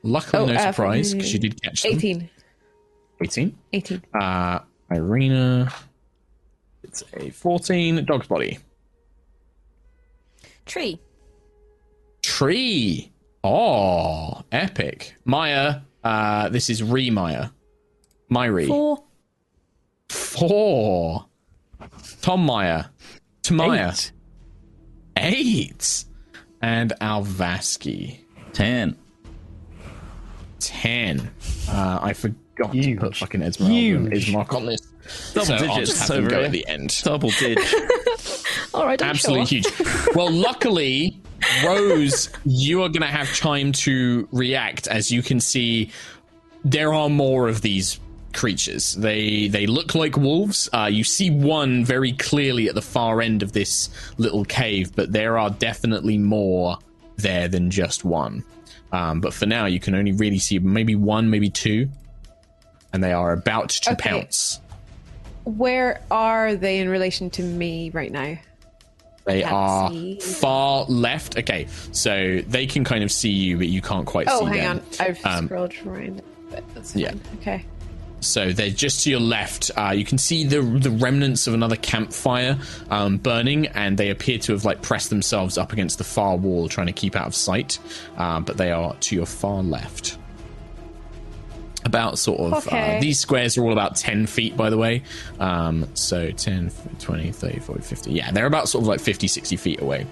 Luckily, 0.02 0.42
Oh, 0.42 0.46
no 0.46 0.54
uh, 0.54 0.72
surprise 0.72 1.14
because 1.14 1.32
you 1.32 1.38
did 1.38 1.62
catch 1.62 1.82
them. 1.84 1.92
18. 1.92 2.30
18. 3.22 3.58
18. 3.72 4.02
Uh, 4.20 4.58
Irina. 4.90 5.72
It's 6.82 7.02
a 7.14 7.30
14. 7.30 8.04
Dog's 8.04 8.26
body. 8.26 8.58
tree. 10.66 10.98
Tree. 12.22 13.12
Oh, 13.44 14.42
epic. 14.52 15.14
Maya. 15.24 15.80
Uh, 16.05 16.49
this 16.51 16.69
is 16.71 16.83
Re 16.83 17.11
Maya. 17.11 17.49
Myri. 18.31 18.67
Four. 18.69 19.03
Four. 20.09 21.27
Tom 22.21 22.45
Maya. 22.45 22.85
Tamaya. 23.43 24.11
Eight. 25.17 25.33
Eight. 25.37 26.05
And 26.62 26.93
Alvaski. 27.01 28.19
Ten. 28.53 28.97
Ten. 30.61 31.31
Uh, 31.69 31.99
I 32.03 32.12
forgot 32.12 32.73
Huge. 32.73 32.99
to 32.99 33.07
put 33.07 33.17
fucking 33.17 33.43
Esmeralda 33.43 33.75
and 33.97 34.12
Huge. 34.12 34.29
Ismark 34.29 34.55
on 34.55 34.67
this. 34.67 34.81
Double 35.35 35.47
so 35.47 35.55
I'll 35.55 35.61
digits 35.61 35.90
just 35.90 36.01
have 36.01 36.09
them 36.09 36.19
over 36.19 36.31
go 36.31 36.43
at 36.45 36.53
the 36.53 36.67
end. 36.67 36.99
Double 37.03 37.31
digits. 37.31 38.45
All 38.75 38.87
right, 38.87 39.01
I'm 39.03 39.11
absolutely 39.11 39.61
sure. 39.61 39.71
huge. 39.85 40.14
Well, 40.14 40.31
luckily, 40.33 41.21
Rose, 41.64 42.28
you 42.44 42.83
are 42.83 42.88
going 42.88 43.02
to 43.02 43.07
have 43.07 43.35
time 43.37 43.72
to 43.72 44.28
react 44.33 44.87
as 44.88 45.11
you 45.11 45.22
can 45.22 45.40
see 45.40 45.90
there 46.64 46.92
are 46.94 47.09
more 47.11 47.48
of 47.48 47.61
these 47.61 48.00
creatures. 48.33 48.94
They 48.94 49.48
they 49.48 49.66
look 49.66 49.94
like 49.94 50.16
wolves. 50.16 50.68
Uh, 50.72 50.88
you 50.90 51.04
see 51.04 51.30
one 51.30 51.85
very 51.85 52.12
clearly 52.12 52.68
at 52.68 52.74
the 52.74 52.83
far 52.83 53.20
end 53.20 53.42
of 53.42 53.52
this 53.52 53.90
little 54.18 54.44
cave, 54.44 54.94
but 54.96 55.12
there 55.12 55.38
are 55.38 55.50
definitely 55.50 56.18
more 56.18 56.78
there 57.16 57.48
than 57.48 57.70
just 57.70 58.04
one. 58.04 58.42
Um, 58.92 59.20
but 59.20 59.35
for 59.35 59.46
now, 59.46 59.66
you 59.66 59.78
can 59.80 59.94
only 59.94 60.12
really 60.12 60.38
see 60.38 60.59
maybe 60.59 60.94
one, 60.96 61.30
maybe 61.30 61.50
two, 61.50 61.88
and 62.92 63.02
they 63.04 63.12
are 63.12 63.33
about 63.33 63.68
to 63.70 63.92
Okay. 63.92 64.11
pounce. 64.11 64.61
Where 65.44 66.00
are 66.11 66.54
they 66.54 66.78
in 66.78 66.88
relation 66.88 67.28
to 67.30 67.42
me 67.42 67.90
right 67.90 68.11
now? 68.11 68.38
They 69.24 69.42
are 69.42 69.90
far 70.20 70.84
left. 70.84 71.38
Okay, 71.38 71.66
so 71.92 72.40
they 72.46 72.66
can 72.66 72.84
kind 72.84 73.02
of 73.02 73.10
see 73.10 73.30
you, 73.30 73.56
but 73.56 73.68
you 73.68 73.80
can't 73.80 74.06
quite 74.06 74.26
Oh, 74.30 74.40
see 74.40 74.44
them. 74.46 74.54
Oh, 74.54 74.58
hang 74.58 74.68
on. 74.68 74.82
I've 75.00 75.26
Um, 75.26 75.46
scrolled 75.46 75.74
around. 75.87 76.22
Yeah. 76.94 77.10
fine. 77.10 77.20
Okay. 77.40 77.64
So 78.20 78.52
they're 78.52 78.70
just 78.70 79.04
to 79.04 79.10
your 79.10 79.20
left. 79.20 79.70
Uh, 79.76 79.90
you 79.94 80.04
can 80.04 80.16
see 80.18 80.44
the 80.44 80.60
the 80.62 80.90
remnants 80.90 81.46
of 81.46 81.52
another 81.52 81.76
campfire 81.76 82.58
um, 82.90 83.18
burning, 83.18 83.66
and 83.68 83.98
they 83.98 84.08
appear 84.10 84.38
to 84.38 84.52
have 84.52 84.64
like 84.64 84.80
pressed 84.82 85.10
themselves 85.10 85.58
up 85.58 85.72
against 85.74 85.98
the 85.98 86.04
far 86.04 86.37
wall, 86.37 86.68
trying 86.68 86.87
to 86.87 86.92
keep 86.92 87.16
out 87.16 87.26
of 87.26 87.34
sight. 87.34 87.78
Uh, 88.16 88.40
but 88.40 88.56
they 88.56 88.72
are 88.72 88.94
to 89.00 89.16
your 89.16 89.26
far 89.26 89.62
left. 89.62 90.16
About 91.85 92.18
sort 92.18 92.40
of 92.40 92.66
Okay. 92.66 92.97
uh, 92.97 93.01
these 93.01 93.20
squares 93.20 93.59
are 93.59 93.62
all 93.62 93.73
about 93.73 93.94
10 93.97 94.27
feet 94.27 94.57
by 94.57 94.70
the 94.70 94.79
way. 94.79 95.03
Um, 95.38 95.87
so 95.94 96.31
10 96.31 96.70
20 96.99 97.31
30 97.33 97.61
40 97.61 97.81
50 97.83 98.11
yeah 98.12 98.31
they're 98.31 98.47
about 98.47 98.68
sort 98.68 98.83
of 98.83 98.88
like 98.88 99.01
50 99.01 99.29
60 99.29 99.57
feet 99.57 99.81
away. 99.83 100.07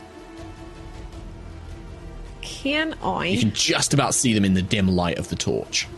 Can 2.43 2.95
I 3.03 3.27
you 3.27 3.39
can 3.41 3.53
just 3.53 3.95
about 3.95 4.15
see 4.15 4.35
them 4.35 4.45
in 4.45 4.55
the 4.55 4.63
dim 4.63 4.87
light 4.89 5.19
of 5.19 5.29
the 5.31 5.37
torch. 5.37 5.89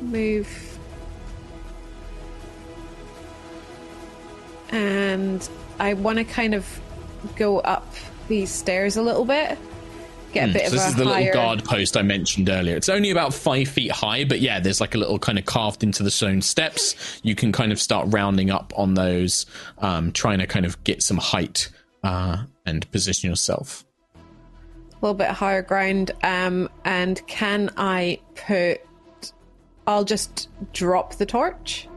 move? 0.00 0.48
And 4.70 5.48
I 5.78 5.94
want 5.94 6.18
to 6.18 6.24
kind 6.24 6.54
of 6.54 6.80
go 7.36 7.60
up 7.60 7.94
these 8.28 8.50
stairs 8.50 8.96
a 8.96 9.02
little 9.02 9.24
bit, 9.24 9.58
get 10.34 10.50
a 10.50 10.52
bit 10.52 10.62
Hmm, 10.62 10.68
So 10.68 10.74
of 10.76 10.80
this 10.80 10.88
is 10.88 10.94
the 10.96 11.04
higher. 11.04 11.24
little 11.26 11.32
guard 11.34 11.64
post 11.64 11.96
I 11.96 12.02
mentioned 12.02 12.48
earlier. 12.48 12.76
It's 12.76 12.88
only 12.88 13.10
about 13.10 13.32
five 13.32 13.68
feet 13.68 13.90
high, 13.92 14.24
but 14.24 14.40
yeah, 14.40 14.60
there's 14.60 14.80
like 14.80 14.94
a 14.94 14.98
little 14.98 15.18
kind 15.18 15.38
of 15.38 15.44
carved 15.46 15.82
into 15.82 16.02
the 16.02 16.10
stone 16.10 16.42
steps. 16.42 16.94
You 17.22 17.34
can 17.34 17.52
kind 17.52 17.72
of 17.72 17.80
start 17.80 18.06
rounding 18.10 18.50
up 18.50 18.72
on 18.76 18.94
those, 18.94 19.46
um, 19.78 20.12
trying 20.12 20.38
to 20.40 20.46
kind 20.46 20.66
of 20.66 20.82
get 20.84 21.02
some 21.02 21.16
height 21.18 21.70
uh, 22.02 22.44
and 22.66 22.90
position 22.92 23.30
yourself. 23.30 23.84
a 24.16 24.94
little 25.00 25.14
bit 25.14 25.28
higher 25.30 25.62
ground. 25.62 26.10
Um, 26.22 26.68
and 26.84 27.24
can 27.26 27.70
I 27.76 28.20
put? 28.34 28.80
I'll 29.86 30.04
just 30.04 30.48
drop 30.72 31.16
the 31.16 31.26
torch 31.26 31.88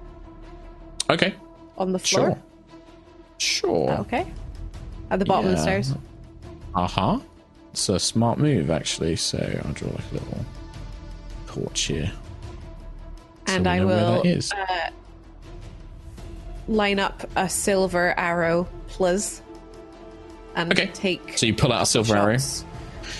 Okay, 1.09 1.33
on 1.77 1.93
the 1.93 1.99
floor. 1.99 2.37
sure, 3.37 3.87
sure. 3.87 3.91
Okay. 4.01 4.25
At 5.09 5.19
the 5.19 5.25
bottom 5.25 5.45
of 5.49 5.55
the 5.55 5.61
stairs. 5.61 5.93
Uh 6.75 6.85
huh. 6.85 7.19
It's 7.77 7.89
a 7.89 7.99
smart 7.99 8.39
move, 8.39 8.71
actually. 8.71 9.15
So 9.17 9.37
I'll 9.63 9.71
draw 9.73 9.89
like 9.91 9.99
a 10.11 10.13
little 10.15 10.45
torch 11.45 11.81
here. 11.81 12.11
So 13.45 13.53
And 13.53 13.67
I 13.67 13.85
will 13.85 14.23
is. 14.23 14.51
line 16.67 16.97
up 16.99 17.29
a 17.35 17.47
silver 17.47 18.17
arrow, 18.17 18.67
please. 18.87 19.43
And 20.55 20.71
Okay. 20.73 20.87
take. 20.87 21.37
So 21.37 21.45
you 21.45 21.53
pull 21.53 21.71
out 21.71 21.83
a 21.83 21.85
silver 21.85 22.15
arrow. 22.15 22.37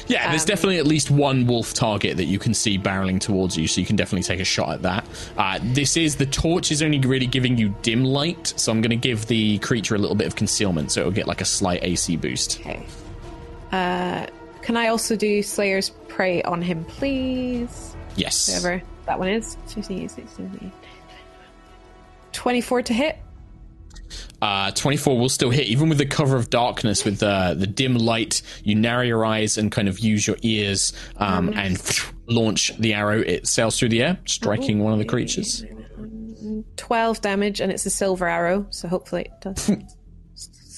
Yeah, 0.08 0.30
there's 0.32 0.42
Um, 0.42 0.48
definitely 0.48 0.80
at 0.80 0.88
least 0.88 1.12
one 1.12 1.46
wolf 1.46 1.76
target 1.76 2.18
that 2.18 2.26
you 2.26 2.40
can 2.40 2.56
see 2.56 2.80
barreling 2.80 3.22
towards 3.22 3.56
you, 3.58 3.68
so 3.68 3.80
you 3.80 3.86
can 3.86 3.96
definitely 3.96 4.24
take 4.24 4.40
a 4.40 4.44
shot 4.46 4.70
at 4.72 4.82
that. 4.82 5.06
Uh, 5.38 5.60
this 5.62 5.96
is 5.96 6.16
the 6.16 6.26
torch 6.26 6.72
is 6.72 6.82
only 6.82 6.98
really 7.00 7.28
giving 7.28 7.58
you 7.60 7.76
dim 7.84 8.04
light, 8.04 8.54
so 8.58 8.72
I'm 8.72 8.82
going 8.82 8.90
to 8.90 8.96
give 8.96 9.28
the 9.28 9.60
creature 9.60 9.94
a 9.94 9.98
little 10.00 10.16
bit 10.16 10.26
of 10.26 10.36
concealment, 10.36 10.92
so 10.92 11.02
it'll 11.02 11.12
get 11.14 11.28
like 11.28 11.42
a 11.42 11.46
slight 11.46 11.84
AC 11.84 12.16
boost. 12.18 12.60
Okay. 12.62 12.84
Uh, 13.72 14.26
can 14.68 14.76
I 14.76 14.88
also 14.90 15.16
do 15.16 15.42
Slayer's 15.42 15.92
Prey 16.10 16.42
on 16.42 16.62
him, 16.62 16.84
please? 16.84 17.96
Yes. 18.18 18.50
Whatever 18.50 18.84
that 19.06 19.18
one 19.18 19.30
is. 19.30 19.56
15, 19.68 20.10
16, 20.10 20.28
17. 20.28 20.72
24 22.34 22.82
to 22.82 22.94
hit. 22.94 23.18
Uh, 24.42 24.72
24 24.72 25.18
will 25.18 25.30
still 25.30 25.52
hit, 25.52 25.68
even 25.68 25.88
with 25.88 26.00
the 26.00 26.06
cover 26.06 26.36
of 26.36 26.50
darkness, 26.50 27.06
with 27.06 27.20
the 27.20 27.56
the 27.58 27.66
dim 27.66 27.96
light. 27.96 28.42
You 28.66 28.76
narrow 28.76 29.04
your 29.04 29.24
eyes 29.24 29.58
and 29.58 29.72
kind 29.72 29.88
of 29.88 30.00
use 30.00 30.28
your 30.28 30.36
ears 30.42 30.92
um, 31.16 31.54
and 31.56 31.82
launch 32.26 32.76
the 32.78 32.94
arrow. 32.94 33.22
It 33.22 33.48
sails 33.48 33.80
through 33.80 33.90
the 33.90 34.04
air, 34.04 34.20
striking 34.26 34.80
one 34.84 34.92
of 34.92 35.00
the 35.00 35.06
creatures. 35.06 35.64
Um, 35.98 36.66
12 36.76 37.22
damage, 37.22 37.62
and 37.62 37.72
it's 37.72 37.86
a 37.86 37.90
silver 37.90 38.28
arrow, 38.28 38.68
so 38.72 38.90
hopefully 38.90 39.30
it 39.32 39.40
does. 39.40 39.72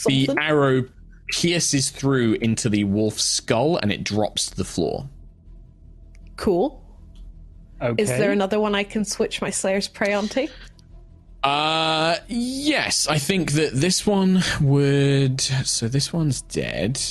The 0.07 0.29
arrow 0.39 0.85
pierces 1.31 1.89
through 1.89 2.33
into 2.41 2.69
the 2.69 2.83
wolf's 2.83 3.23
skull 3.23 3.77
and 3.77 3.91
it 3.91 4.03
drops 4.03 4.49
to 4.49 4.57
the 4.57 4.63
floor. 4.63 5.07
Cool. 6.35 6.83
Okay. 7.81 8.01
Is 8.01 8.09
there 8.09 8.31
another 8.31 8.59
one 8.59 8.75
I 8.75 8.83
can 8.83 9.05
switch 9.05 9.41
my 9.41 9.49
Slayer's 9.49 9.87
Prey 9.87 10.13
onto? 10.13 10.47
Uh, 11.43 12.17
yes, 12.27 13.07
I 13.07 13.17
think 13.17 13.53
that 13.53 13.73
this 13.73 14.05
one 14.05 14.41
would. 14.59 15.39
So 15.39 15.87
this 15.87 16.11
one's 16.11 16.41
dead. 16.41 17.01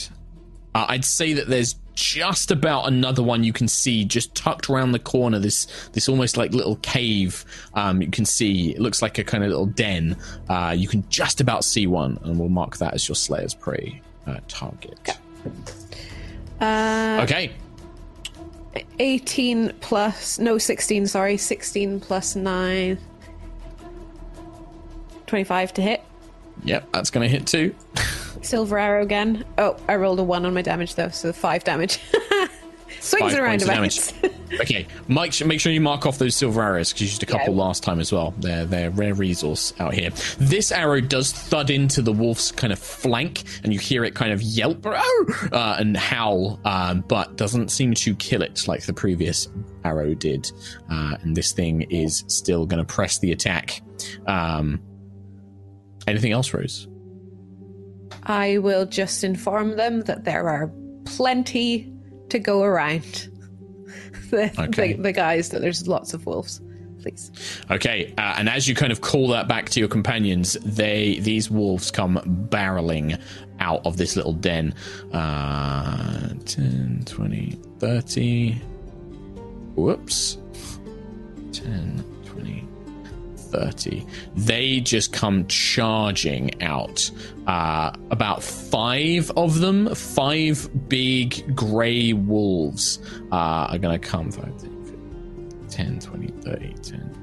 Uh, 0.75 0.87
I'd 0.89 1.05
say 1.05 1.33
that 1.33 1.49
there's 1.49 1.77
just 1.95 2.53
about 2.53 2.87
another 2.87 3.23
one 3.23 3.43
you 3.43 3.53
can 3.53 3.67
see 3.67 4.05
just 4.05 4.35
tucked 4.35 4.69
around 4.69 4.93
the 4.93 4.99
corner. 4.99 5.39
This 5.39 5.67
this 5.93 6.09
almost 6.09 6.37
like 6.37 6.53
little 6.53 6.77
cave. 6.77 7.45
Um, 7.75 8.03
you 8.03 8.11
can 8.11 8.27
see 8.27 8.71
it 8.71 8.81
looks 8.81 9.01
like 9.01 9.19
a 9.19 9.25
kind 9.25 9.43
of 9.43 9.51
little 9.51 9.67
den. 9.67 10.17
Uh, 10.49 10.75
you 10.77 10.89
can 10.89 11.09
just 11.09 11.41
about 11.41 11.65
see 11.65 11.87
one, 11.87 12.19
and 12.23 12.39
we'll 12.39 12.51
mark 12.51 12.77
that 12.77 12.93
as 12.93 13.09
your 13.09 13.17
Slayer's 13.17 13.55
Prey 13.55 14.03
uh, 14.29 14.41
target. 14.49 15.11
Uh, 16.61 17.21
Okay. 17.23 17.53
18 19.01 19.73
plus. 19.81 20.39
No, 20.39 20.59
16, 20.59 21.07
sorry. 21.07 21.37
16 21.37 22.01
plus 22.01 22.37
9. 22.37 22.99
25 25.27 25.75
to 25.75 25.83
hit. 25.83 26.03
Yep, 26.65 26.89
that's 26.93 27.11
going 27.11 27.29
to 27.29 27.29
hit 27.29 27.47
too. 27.47 27.75
Silver 28.43 28.79
arrow 28.79 29.03
again. 29.03 29.45
Oh, 29.59 29.77
I 29.89 29.97
rolled 29.97 30.21
a 30.21 30.25
1 30.25 30.47
on 30.47 30.55
my 30.55 30.63
damage 30.63 30.95
though, 30.95 31.09
so 31.09 31.33
5 31.33 31.65
damage. 31.65 32.01
Swings 33.09 33.33
Five 33.33 33.43
around 33.43 33.63
points 33.63 34.13
of 34.13 34.19
about. 34.19 34.33
Okay, 34.61 34.87
Mike, 35.09 35.45
make 35.45 35.61
sure 35.61 35.71
you 35.71 35.81
mark 35.81 36.07
off 36.07 36.17
those 36.17 36.35
silver 36.35 36.63
arrows 36.63 36.89
because 36.89 37.03
you 37.03 37.07
used 37.09 37.23
a 37.23 37.27
couple 37.27 37.53
Yeah. 37.55 37.61
last 37.61 37.83
time 37.83 38.01
as 38.01 38.11
well. 38.11 38.33
They're 38.39 38.65
they're 38.65 38.91
rare 38.91 39.13
resource 39.13 39.75
out 39.79 39.93
here. 39.93 40.09
This 40.39 40.73
arrow 40.73 41.03
does 41.03 41.33
thud 41.33 41.69
into 41.69 42.01
the 42.01 42.13
wolf's 42.15 42.51
kind 42.51 42.73
of 42.73 42.79
flank, 42.79 43.43
and 43.63 43.75
you 43.75 43.79
hear 43.79 44.05
it 44.05 44.15
kind 44.15 44.33
of 44.33 44.41
yelp 44.41 44.87
uh, 44.87 45.77
and 45.79 45.95
howl, 45.99 46.59
um, 46.65 47.05
but 47.07 47.37
doesn't 47.37 47.71
seem 47.71 47.93
to 47.95 48.15
kill 48.17 48.41
it 48.41 48.67
like 48.67 48.87
the 48.87 48.95
previous 48.95 49.49
arrow 49.85 50.15
did. 50.15 50.51
Uh, 50.91 51.19
and 51.21 51.37
this 51.37 51.53
thing 51.53 51.83
is 51.83 52.25
still 52.29 52.65
going 52.65 52.85
to 52.85 52.91
press 52.91 53.19
the 53.19 53.33
attack. 53.33 53.83
Um, 54.27 54.81
anything 56.07 56.33
else, 56.33 56.55
Rose? 56.55 56.89
I 58.23 58.59
will 58.59 58.87
just 58.87 59.25
inform 59.25 59.77
them 59.77 60.01
that 60.03 60.25
there 60.25 60.49
are 60.49 60.73
plenty 61.05 61.93
to 62.31 62.39
go 62.39 62.63
around. 62.63 63.03
the, 64.31 64.53
Okay. 64.59 64.95
the, 64.95 65.03
the 65.03 65.13
guys, 65.13 65.51
that 65.51 65.61
there's 65.61 65.87
lots 65.89 66.15
of 66.15 66.27
wolves. 66.27 66.61
Please. 67.03 67.31
Okay, 67.71 68.13
uh, 68.19 68.35
and 68.39 68.49
as 68.49 68.67
you 68.67 68.75
kind 68.75 68.91
of 68.91 69.01
call 69.01 69.29
that 69.29 69.47
back 69.47 69.69
to 69.71 69.79
your 69.79 69.89
companions, 69.89 70.55
they 70.65 71.21
these 71.21 71.49
wolves 71.49 71.93
come 71.93 72.19
barreling 72.51 73.21
out 73.61 73.87
of 73.87 73.97
this 73.97 74.17
little 74.17 74.33
den. 74.33 74.75
Uh, 75.13 76.31
10, 76.45 77.03
20, 77.07 77.57
30. 77.79 78.53
Whoops. 79.77 80.39
10, 81.53 82.05
20, 82.18 82.18
30. 83.51 84.07
They 84.35 84.81
just 84.81 85.13
come 85.13 85.47
charging 85.47 86.63
out. 86.63 87.11
Uh, 87.47 87.93
about 88.11 88.43
five 88.43 89.31
of 89.37 89.61
them, 89.61 89.95
five 89.95 90.69
big 90.89 91.57
grey 91.57 92.13
wolves, 92.13 92.99
uh, 93.33 93.69
are 93.71 93.79
going 93.79 93.99
to 93.99 94.07
come. 94.07 94.31
5, 94.31 94.45
10, 95.69 96.01
20, 96.01 96.27
30, 96.43 96.75
10. 96.83 97.15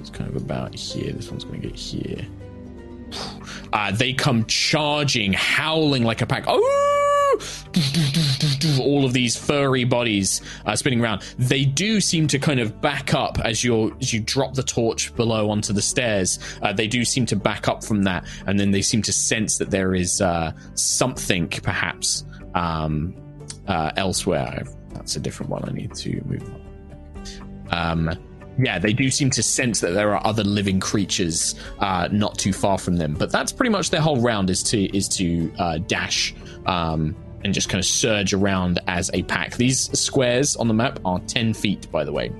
It's 0.00 0.10
kind 0.10 0.28
of 0.28 0.36
about 0.36 0.74
here. 0.74 1.12
This 1.12 1.30
one's 1.30 1.44
going 1.44 1.60
to 1.60 1.68
get 1.68 1.78
here. 1.78 2.26
Uh, 3.72 3.90
they 3.92 4.12
come 4.12 4.44
charging, 4.46 5.32
howling 5.32 6.04
like 6.04 6.20
a 6.22 6.26
pack. 6.26 6.44
Oh! 6.46 7.38
All 8.80 9.04
of 9.04 9.12
these 9.12 9.36
furry 9.36 9.84
bodies 9.84 10.40
uh, 10.66 10.76
spinning 10.76 11.00
around. 11.00 11.22
They 11.38 11.64
do 11.64 12.00
seem 12.00 12.26
to 12.28 12.38
kind 12.38 12.60
of 12.60 12.80
back 12.80 13.14
up 13.14 13.38
as 13.40 13.64
you 13.64 13.96
as 14.00 14.12
you 14.12 14.20
drop 14.20 14.54
the 14.54 14.62
torch 14.62 15.14
below 15.14 15.50
onto 15.50 15.72
the 15.72 15.82
stairs. 15.82 16.38
Uh, 16.62 16.72
they 16.72 16.86
do 16.86 17.04
seem 17.04 17.26
to 17.26 17.36
back 17.36 17.68
up 17.68 17.84
from 17.84 18.02
that, 18.04 18.26
and 18.46 18.58
then 18.58 18.70
they 18.70 18.82
seem 18.82 19.02
to 19.02 19.12
sense 19.12 19.58
that 19.58 19.70
there 19.70 19.94
is 19.94 20.20
uh, 20.20 20.52
something, 20.74 21.48
perhaps, 21.48 22.24
um, 22.54 23.14
uh, 23.68 23.90
elsewhere. 23.96 24.64
That's 24.94 25.16
a 25.16 25.20
different 25.20 25.50
one. 25.50 25.64
I 25.68 25.72
need 25.72 25.94
to 25.96 26.22
move 26.24 26.42
on. 26.44 26.62
Um, 27.70 28.18
yeah, 28.58 28.78
they 28.78 28.92
do 28.92 29.10
seem 29.10 29.30
to 29.30 29.42
sense 29.42 29.80
that 29.80 29.92
there 29.92 30.14
are 30.14 30.26
other 30.26 30.44
living 30.44 30.78
creatures 30.78 31.54
uh, 31.78 32.08
not 32.12 32.38
too 32.38 32.52
far 32.52 32.78
from 32.78 32.96
them. 32.96 33.14
But 33.14 33.30
that's 33.30 33.52
pretty 33.52 33.70
much 33.70 33.90
their 33.90 34.00
whole 34.00 34.20
round 34.20 34.50
is 34.50 34.62
to 34.64 34.96
is 34.96 35.08
to 35.10 35.52
uh, 35.58 35.78
dash 35.78 36.34
um, 36.66 37.16
and 37.44 37.52
just 37.54 37.68
kind 37.68 37.78
of 37.80 37.84
surge 37.86 38.32
around 38.32 38.78
as 38.88 39.10
a 39.14 39.22
pack. 39.24 39.56
These 39.56 39.98
squares 39.98 40.56
on 40.56 40.68
the 40.68 40.74
map 40.74 40.98
are 41.04 41.18
ten 41.20 41.52
feet, 41.54 41.90
by 41.90 42.04
the 42.04 42.12
way, 42.12 42.32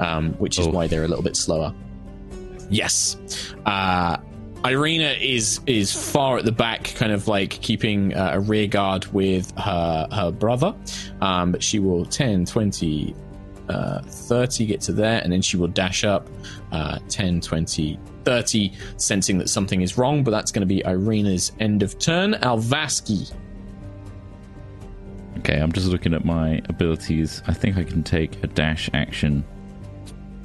um, 0.00 0.32
which 0.34 0.58
is 0.58 0.66
Oh. 0.66 0.70
why 0.70 0.86
they're 0.86 1.04
a 1.04 1.08
little 1.08 1.24
bit 1.24 1.36
slower. 1.36 1.72
Yes. 2.70 3.16
Uh, 3.64 4.16
Irina 4.64 5.14
is 5.20 5.60
is 5.66 5.92
far 5.92 6.36
at 6.38 6.44
the 6.44 6.52
back, 6.52 6.92
kind 6.96 7.12
of 7.12 7.28
like 7.28 7.50
keeping 7.50 8.12
uh, 8.14 8.32
a 8.34 8.40
rear 8.40 8.66
guard 8.66 9.06
with 9.06 9.52
her 9.56 10.08
her 10.12 10.30
brother. 10.32 10.74
Um, 11.20 11.52
but 11.52 11.62
she 11.62 11.78
will 11.78 12.04
10, 12.04 12.44
20, 12.44 13.14
uh, 13.68 14.02
30 14.02 14.66
get 14.66 14.80
to 14.82 14.92
there, 14.92 15.20
and 15.22 15.32
then 15.32 15.42
she 15.42 15.56
will 15.56 15.68
dash 15.68 16.02
up 16.04 16.28
uh, 16.72 16.98
10, 17.08 17.40
20, 17.40 17.98
30, 18.24 18.72
sensing 18.96 19.38
that 19.38 19.48
something 19.48 19.80
is 19.80 19.96
wrong. 19.96 20.24
But 20.24 20.32
that's 20.32 20.50
going 20.50 20.62
to 20.62 20.66
be 20.66 20.84
Irina's 20.84 21.52
end 21.60 21.82
of 21.84 21.96
turn. 21.98 22.34
Alvaski. 22.34 23.32
Okay, 25.38 25.58
I'm 25.58 25.72
just 25.72 25.86
looking 25.86 26.14
at 26.14 26.24
my 26.24 26.60
abilities. 26.68 27.42
I 27.46 27.54
think 27.54 27.76
I 27.76 27.84
can 27.84 28.02
take 28.02 28.42
a 28.42 28.46
dash 28.46 28.90
action. 28.92 29.44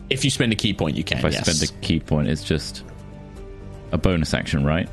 If 0.10 0.24
you 0.24 0.30
spend 0.30 0.52
a 0.52 0.56
ki 0.56 0.74
point, 0.74 0.96
you 0.96 1.04
can. 1.04 1.20
If 1.20 1.26
I 1.26 1.30
yes. 1.30 1.50
spend 1.50 1.70
a 1.70 1.82
ki 1.82 2.00
point, 2.00 2.28
it's 2.28 2.44
just 2.44 2.84
a 3.92 3.98
bonus 3.98 4.34
action, 4.34 4.64
right? 4.66 4.90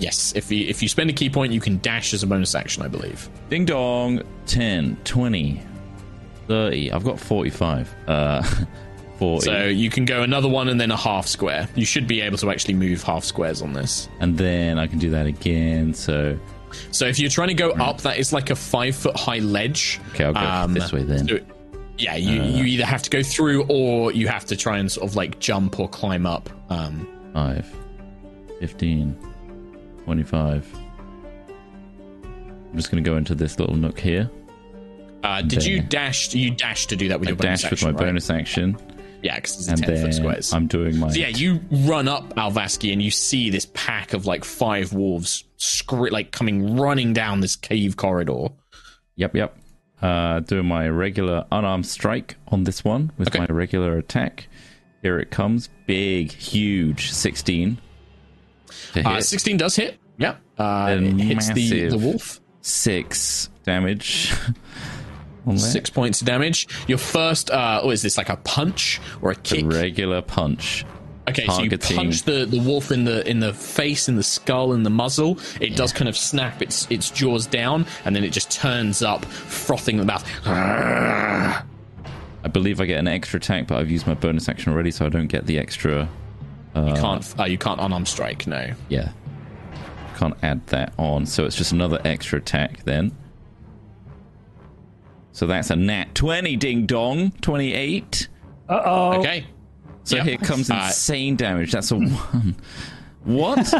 yes. 0.00 0.32
If 0.34 0.50
you 0.50 0.66
if 0.66 0.82
you 0.82 0.88
spend 0.88 1.10
a 1.10 1.12
ki 1.12 1.30
point, 1.30 1.52
you 1.52 1.60
can 1.60 1.78
dash 1.78 2.12
as 2.14 2.22
a 2.22 2.26
bonus 2.26 2.54
action, 2.54 2.82
I 2.82 2.88
believe. 2.88 3.28
Ding 3.48 3.64
dong. 3.64 4.22
10, 4.46 4.96
20, 5.04 5.62
30. 6.48 6.92
I've 6.92 7.04
got 7.04 7.20
45. 7.20 7.94
Uh, 8.08 8.42
40. 9.18 9.44
So 9.44 9.64
you 9.66 9.90
can 9.90 10.06
go 10.06 10.22
another 10.22 10.48
one 10.48 10.68
and 10.68 10.80
then 10.80 10.90
a 10.90 10.96
half 10.96 11.26
square. 11.26 11.68
You 11.74 11.84
should 11.84 12.06
be 12.06 12.22
able 12.22 12.38
to 12.38 12.50
actually 12.50 12.74
move 12.74 13.02
half 13.02 13.22
squares 13.22 13.60
on 13.60 13.74
this. 13.74 14.08
and 14.18 14.38
then 14.38 14.78
I 14.78 14.86
can 14.86 14.98
do 14.98 15.10
that 15.10 15.26
again. 15.26 15.92
So, 15.92 16.38
So 16.92 17.06
if 17.06 17.18
you're 17.18 17.30
trying 17.30 17.48
to 17.48 17.54
go 17.54 17.70
up, 17.70 18.00
that 18.02 18.18
is 18.18 18.32
like 18.32 18.50
a 18.50 18.56
five 18.56 18.94
foot 18.96 19.16
high 19.16 19.38
ledge. 19.38 20.00
okay, 20.10 20.24
I'll 20.24 20.66
go 20.68 20.72
this 20.74 20.92
way 20.92 21.02
then. 21.02 21.28
so- 21.28 21.38
yeah, 21.98 22.16
you, 22.16 22.42
you 22.42 22.64
either 22.64 22.86
have 22.86 23.02
to 23.02 23.10
go 23.10 23.22
through 23.22 23.64
or 23.68 24.10
you 24.12 24.26
have 24.26 24.46
to 24.46 24.56
try 24.56 24.78
and 24.78 24.90
sort 24.90 25.06
of 25.06 25.16
like 25.16 25.38
jump 25.38 25.78
or 25.78 25.86
climb 25.86 26.24
up. 26.24 26.48
Um, 26.70 27.06
5, 27.34 27.66
15, 28.58 29.14
25. 30.04 30.74
I'm 31.48 32.76
just 32.76 32.90
going 32.90 33.02
to 33.04 33.10
go 33.10 33.16
into 33.18 33.34
this 33.34 33.58
little 33.58 33.76
nook 33.76 33.98
here. 34.00 34.30
uh, 35.24 35.42
did 35.42 35.64
you 35.66 35.80
There. 35.80 35.88
dash? 35.88 36.32
You 36.34 36.50
dash 36.52 36.86
to 36.86 36.96
do 36.96 37.08
that 37.08 37.20
with 37.20 37.28
I 37.28 37.32
your 37.32 37.36
bonus 37.36 37.62
dash 37.62 37.70
with 37.70 37.82
my 37.82 37.88
right? 37.90 37.98
bonus 37.98 38.30
action. 38.30 38.76
Yeah, 39.22 39.36
because 39.36 39.58
it's 39.58 39.68
And 39.68 39.82
ten 39.82 40.00
foot 40.00 40.14
squares. 40.14 40.52
I'm 40.52 40.66
doing 40.66 40.98
my. 40.98 41.10
So 41.10 41.18
yeah, 41.20 41.28
you 41.28 41.60
run 41.70 42.08
up 42.08 42.34
Alvaski 42.36 42.92
and 42.92 43.02
you 43.02 43.10
see 43.10 43.50
this 43.50 43.66
pack 43.74 44.12
of 44.14 44.26
like 44.26 44.44
five 44.44 44.92
wolves, 44.92 45.44
like 45.90 46.32
coming 46.32 46.76
running 46.76 47.12
down 47.12 47.40
this 47.40 47.56
cave 47.56 47.96
corridor. 47.96 48.48
Yep, 49.16 49.36
yep. 49.36 49.56
Uh, 50.00 50.40
doing 50.40 50.64
my 50.64 50.88
regular 50.88 51.44
unarmed 51.52 51.86
strike 51.86 52.36
on 52.48 52.64
this 52.64 52.82
one 52.82 53.12
with 53.18 53.28
Okay. 53.28 53.40
my 53.40 53.46
regular 53.46 53.98
attack. 53.98 54.48
Here 55.02 55.18
it 55.18 55.30
comes. 55.30 55.68
Big, 55.86 56.32
huge 56.32 57.10
16. 57.10 57.78
Uh, 58.96 59.20
16 59.20 59.56
does 59.58 59.76
hit. 59.76 59.98
Yep. 60.18 60.40
Uh, 60.58 60.96
it 60.98 61.02
hits 61.20 61.52
the, 61.52 61.88
the 61.88 61.98
wolf. 61.98 62.40
Six 62.62 63.50
damage. 63.64 64.32
Six 65.56 65.90
points 65.90 66.20
of 66.20 66.26
damage. 66.26 66.68
Your 66.86 66.98
first, 66.98 67.50
uh, 67.50 67.80
oh, 67.82 67.90
is 67.90 68.02
this 68.02 68.16
like 68.18 68.28
a 68.28 68.36
punch 68.36 69.00
or 69.22 69.30
a 69.30 69.34
A 69.34 69.36
kick? 69.36 69.64
regular 69.66 70.22
punch. 70.22 70.84
Okay, 71.28 71.46
so 71.46 71.62
you 71.62 71.70
targeting- 71.70 71.96
punch 71.96 72.22
the, 72.24 72.44
the 72.44 72.58
wolf 72.60 72.90
in 72.90 73.04
the 73.04 73.28
in 73.28 73.38
the 73.40 73.52
face, 73.54 74.08
in 74.08 74.16
the 74.16 74.22
skull, 74.22 74.72
in 74.72 74.82
the 74.82 74.90
muzzle. 74.90 75.38
It 75.60 75.76
does 75.76 75.92
kind 75.92 76.08
of 76.08 76.16
snap 76.16 76.60
its 76.60 76.86
its 76.90 77.10
jaws 77.10 77.46
down, 77.46 77.86
and 78.04 78.16
then 78.16 78.24
it 78.24 78.30
just 78.32 78.50
turns 78.50 79.00
up, 79.02 79.24
frothing 79.26 79.96
the 79.98 80.04
mouth. 80.04 80.24
I 82.42 82.48
believe 82.52 82.80
I 82.80 82.86
get 82.86 82.98
an 82.98 83.06
extra 83.08 83.36
attack, 83.38 83.66
but 83.66 83.78
I've 83.78 83.90
used 83.90 84.06
my 84.06 84.14
bonus 84.14 84.48
action 84.48 84.72
already, 84.72 84.90
so 84.90 85.04
I 85.06 85.08
don't 85.08 85.26
get 85.28 85.46
the 85.46 85.58
extra. 85.58 86.08
you 86.74 86.94
can't 86.94 87.34
uh, 87.38 87.44
you 87.44 87.58
can't 87.58 87.80
unarmed 87.80 88.08
strike. 88.08 88.46
No. 88.46 88.72
Yeah. 88.88 89.10
Can't 90.16 90.36
add 90.42 90.66
that 90.68 90.92
on, 90.98 91.26
so 91.26 91.44
it's 91.44 91.56
just 91.56 91.72
another 91.72 92.00
extra 92.04 92.38
attack 92.38 92.84
then. 92.84 93.12
So 95.32 95.46
that's 95.46 95.70
a 95.70 95.76
nat 95.76 96.14
20 96.14 96.56
ding 96.56 96.86
dong. 96.86 97.30
28. 97.40 98.28
Uh 98.68 98.82
oh. 98.84 99.18
Okay. 99.20 99.46
So 100.04 100.16
Yep. 100.16 100.26
here 100.26 100.36
comes 100.38 100.70
Uh, 100.70 100.84
insane 100.86 101.36
damage. 101.36 101.72
That's 101.72 101.90
a 101.90 101.96
one. 101.98 102.56
What? 103.24 103.72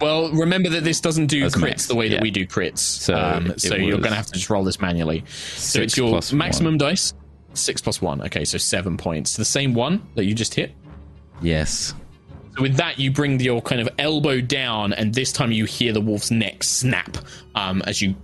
Well, 0.00 0.30
remember 0.32 0.68
that 0.70 0.84
this 0.84 1.00
doesn't 1.00 1.26
do 1.26 1.40
That's 1.40 1.54
crits 1.56 1.60
max, 1.60 1.86
the 1.86 1.94
way 1.94 2.08
that 2.10 2.20
we 2.20 2.30
do 2.30 2.46
crits. 2.46 2.78
So 2.78 3.14
um, 3.16 3.54
so 3.58 3.74
you're 3.76 3.98
going 3.98 4.10
to 4.10 4.16
have 4.16 4.26
to 4.26 4.32
just 4.34 4.50
roll 4.50 4.62
this 4.64 4.80
manually. 4.80 5.24
So 5.28 5.80
it's 5.80 5.96
your 5.96 6.10
plus 6.10 6.32
maximum 6.32 6.76
dice. 6.78 7.14
Six 7.54 7.80
plus 7.80 8.02
one. 8.02 8.20
Okay, 8.22 8.44
so 8.44 8.58
seven 8.58 8.96
points. 8.96 9.36
The 9.36 9.44
same 9.44 9.72
one 9.74 10.02
that 10.16 10.24
you 10.24 10.34
just 10.34 10.54
hit. 10.54 10.72
yes. 11.40 11.94
So 12.56 12.62
with 12.62 12.76
that, 12.76 13.00
you 13.00 13.10
bring 13.10 13.40
your 13.40 13.60
kind 13.62 13.80
of 13.80 13.88
elbow 13.98 14.40
down, 14.40 14.92
and 14.92 15.12
this 15.12 15.32
time 15.32 15.50
you 15.50 15.64
hear 15.64 15.92
the 15.92 16.00
wolf's 16.00 16.30
neck 16.30 16.62
snap 16.62 17.16
um, 17.56 17.82
as 17.86 18.00
you 18.00 18.14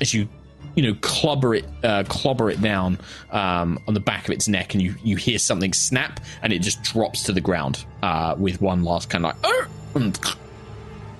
as 0.00 0.12
you 0.12 0.28
you 0.74 0.82
know 0.82 0.94
clobber 1.00 1.54
it 1.54 1.64
uh, 1.82 2.04
clobber 2.08 2.50
it 2.50 2.60
down 2.60 2.98
um, 3.30 3.78
on 3.88 3.94
the 3.94 4.00
back 4.00 4.24
of 4.28 4.30
its 4.32 4.48
neck, 4.48 4.74
and 4.74 4.82
you 4.82 4.94
you 5.02 5.16
hear 5.16 5.38
something 5.38 5.72
snap, 5.72 6.20
and 6.42 6.52
it 6.52 6.60
just 6.60 6.82
drops 6.82 7.22
to 7.24 7.32
the 7.32 7.40
ground 7.40 7.84
uh, 8.02 8.34
with 8.38 8.60
one 8.60 8.82
last 8.84 9.08
kind 9.10 9.24
of 9.26 9.34
like. 9.42 9.52
"Arr!" 9.52 9.68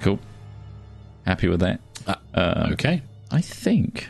Cool. 0.01 0.19
Happy 1.27 1.49
with 1.49 1.61
that. 1.61 1.81
Uh, 2.35 2.69
Okay. 2.73 3.01
I 3.31 3.40
think 3.40 4.09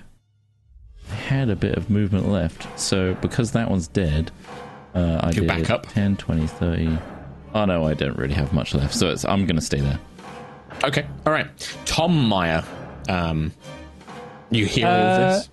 I 1.11 1.15
had 1.15 1.49
a 1.51 1.57
bit 1.57 1.77
of 1.77 1.89
movement 1.91 2.29
left. 2.29 2.79
So 2.81 3.15
because 3.21 3.53
that 3.53 3.71
one's 3.71 3.87
dead, 3.89 4.31
uh, 4.95 5.21
I 5.23 5.33
Go 5.33 5.41
did 5.41 5.49
back 5.49 5.71
up. 5.71 5.87
10, 5.93 6.17
20, 6.17 6.47
30. 6.47 6.99
Oh 7.55 7.65
no, 7.67 7.87
I 7.87 7.95
don't 7.95 8.17
really 8.19 8.35
have 8.35 8.53
much 8.53 8.75
left. 8.75 8.95
So 8.95 9.11
it's, 9.11 9.25
I'm 9.25 9.47
going 9.47 9.57
to 9.57 9.63
stay 9.63 9.81
there. 9.81 9.99
Okay. 10.83 11.07
All 11.27 11.33
right. 11.33 11.47
Tom 11.85 12.27
Meyer. 12.29 12.65
Um, 13.09 13.53
you 14.59 14.67
hear 14.67 14.87
all 14.87 14.93
Uh, 14.93 15.19
this? 15.37 15.49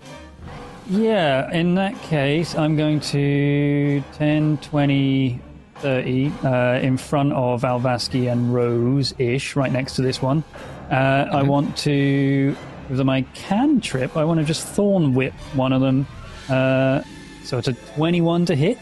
Yeah, 0.90 1.52
in 1.52 1.74
that 1.76 2.00
case, 2.02 2.54
I'm 2.54 2.76
going 2.76 3.00
to 3.00 4.02
10, 4.14 4.58
20, 4.58 5.40
30 5.76 6.32
uh, 6.44 6.78
in 6.82 6.96
front 6.96 7.32
of 7.32 7.62
Alvaski 7.62 8.30
and 8.30 8.52
Rose 8.52 9.14
ish, 9.18 9.54
right 9.56 9.70
next 9.72 9.94
to 9.96 10.02
this 10.02 10.20
one. 10.20 10.42
Uh, 10.90 10.94
I 11.32 11.42
want 11.42 11.76
to, 11.78 12.54
with 12.90 13.00
my 13.00 13.22
cantrip, 13.34 14.16
I 14.16 14.24
want 14.24 14.40
to 14.40 14.44
just 14.44 14.66
thorn 14.66 15.14
whip 15.14 15.32
one 15.54 15.72
of 15.72 15.80
them. 15.80 16.06
Uh, 16.48 17.02
so 17.44 17.58
it's 17.58 17.68
a 17.68 17.72
21 17.96 18.46
to 18.46 18.54
hit 18.56 18.78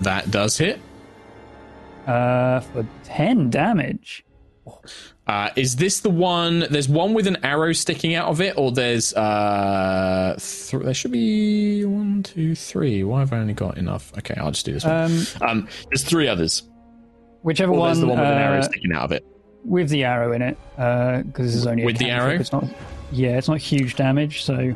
That 0.00 0.30
does 0.30 0.58
hit. 0.58 0.80
uh, 2.06 2.60
for 2.60 2.86
10 3.04 3.48
damage. 3.50 4.24
Uh, 5.26 5.48
is 5.56 5.76
this 5.76 6.00
the 6.00 6.10
one? 6.10 6.66
There's 6.70 6.88
one 6.88 7.14
with 7.14 7.26
an 7.26 7.38
arrow 7.42 7.72
sticking 7.72 8.14
out 8.14 8.28
of 8.28 8.40
it, 8.42 8.58
or 8.58 8.70
there's 8.72 9.14
uh, 9.14 10.36
th- 10.38 10.82
there 10.82 10.92
should 10.92 11.12
be 11.12 11.84
one, 11.86 12.22
two, 12.22 12.54
three. 12.54 13.02
Why 13.04 13.20
have 13.20 13.32
I 13.32 13.38
only 13.38 13.54
got 13.54 13.78
enough? 13.78 14.12
Okay, 14.18 14.34
I'll 14.36 14.50
just 14.50 14.66
do 14.66 14.74
this 14.74 14.84
one. 14.84 14.92
Um, 14.94 15.26
Um, 15.40 15.68
there's 15.90 16.04
three 16.04 16.28
others. 16.28 16.64
whichever 17.42 17.72
Or 17.72 17.78
one, 17.78 17.88
there's 17.88 18.00
the 18.00 18.06
one 18.06 18.18
with 18.18 18.28
an 18.28 18.38
arrow 18.38 18.58
uh, 18.58 18.62
sticking 18.62 18.92
out 18.92 19.04
of 19.04 19.12
it. 19.12 19.24
with 19.64 19.88
the 19.88 20.04
arrow 20.04 20.32
in 20.32 20.42
it, 20.42 20.58
because 20.76 21.46
this 21.46 21.54
is 21.54 21.66
only 21.66 21.84
a 21.84 21.86
With 21.86 21.96
the 21.96 22.10
arrow? 22.10 22.34
It's 22.34 22.52
not, 22.52 22.66
yeah, 23.10 23.38
it's 23.38 23.48
not 23.48 23.58
huge 23.58 23.94
damage, 23.96 24.42
so 24.42 24.74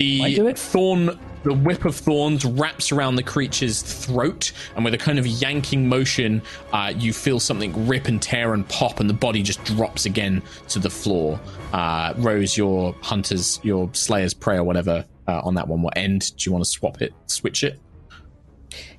The 0.00 0.22
it. 0.48 0.58
thorn, 0.58 1.16
the 1.44 1.54
whip 1.54 1.84
of 1.84 1.94
thorns 1.94 2.44
wraps 2.44 2.90
around 2.90 3.16
the 3.16 3.22
creature's 3.22 3.82
throat, 3.82 4.52
and 4.74 4.84
with 4.84 4.94
a 4.94 4.98
kind 4.98 5.18
of 5.18 5.26
yanking 5.26 5.88
motion, 5.88 6.42
uh, 6.72 6.92
you 6.96 7.12
feel 7.12 7.38
something 7.38 7.86
rip 7.86 8.08
and 8.08 8.20
tear 8.20 8.54
and 8.54 8.68
pop, 8.68 9.00
and 9.00 9.08
the 9.08 9.14
body 9.14 9.42
just 9.42 9.62
drops 9.64 10.06
again 10.06 10.42
to 10.68 10.78
the 10.78 10.90
floor. 10.90 11.38
Uh, 11.72 12.14
Rose, 12.16 12.56
your 12.56 12.94
hunter's, 13.02 13.60
your 13.62 13.88
slayer's 13.92 14.34
prey 14.34 14.56
or 14.56 14.64
whatever 14.64 15.04
uh, 15.28 15.40
on 15.44 15.54
that 15.54 15.68
one 15.68 15.82
will 15.82 15.92
end. 15.94 16.36
Do 16.36 16.48
you 16.48 16.52
want 16.52 16.64
to 16.64 16.70
swap 16.70 17.00
it, 17.00 17.12
switch 17.26 17.62
it? 17.62 17.78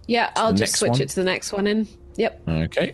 Yeah, 0.07 0.31
I'll 0.35 0.53
just 0.53 0.75
switch 0.77 0.91
one? 0.91 1.01
it 1.01 1.09
to 1.09 1.15
the 1.15 1.23
next 1.23 1.51
one 1.51 1.67
in. 1.67 1.87
Yep. 2.15 2.47
Okay. 2.47 2.93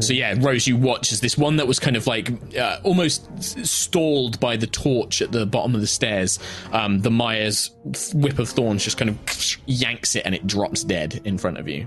So 0.00 0.12
yeah, 0.12 0.34
Rose, 0.38 0.66
you 0.66 0.76
watch 0.76 1.12
as 1.12 1.20
this 1.20 1.36
one 1.36 1.56
that 1.56 1.66
was 1.66 1.78
kind 1.78 1.96
of 1.96 2.06
like 2.06 2.30
uh, 2.56 2.78
almost 2.82 3.42
stalled 3.64 4.38
by 4.40 4.56
the 4.56 4.66
torch 4.66 5.22
at 5.22 5.32
the 5.32 5.46
bottom 5.46 5.74
of 5.74 5.80
the 5.80 5.86
stairs. 5.86 6.38
Um, 6.72 7.00
the 7.00 7.10
Myers 7.10 7.70
whip 8.14 8.38
of 8.38 8.48
thorns 8.48 8.84
just 8.84 8.98
kind 8.98 9.10
of 9.10 9.56
yanks 9.66 10.16
it 10.16 10.22
and 10.24 10.34
it 10.34 10.46
drops 10.46 10.84
dead 10.84 11.20
in 11.24 11.38
front 11.38 11.58
of 11.58 11.68
you. 11.68 11.86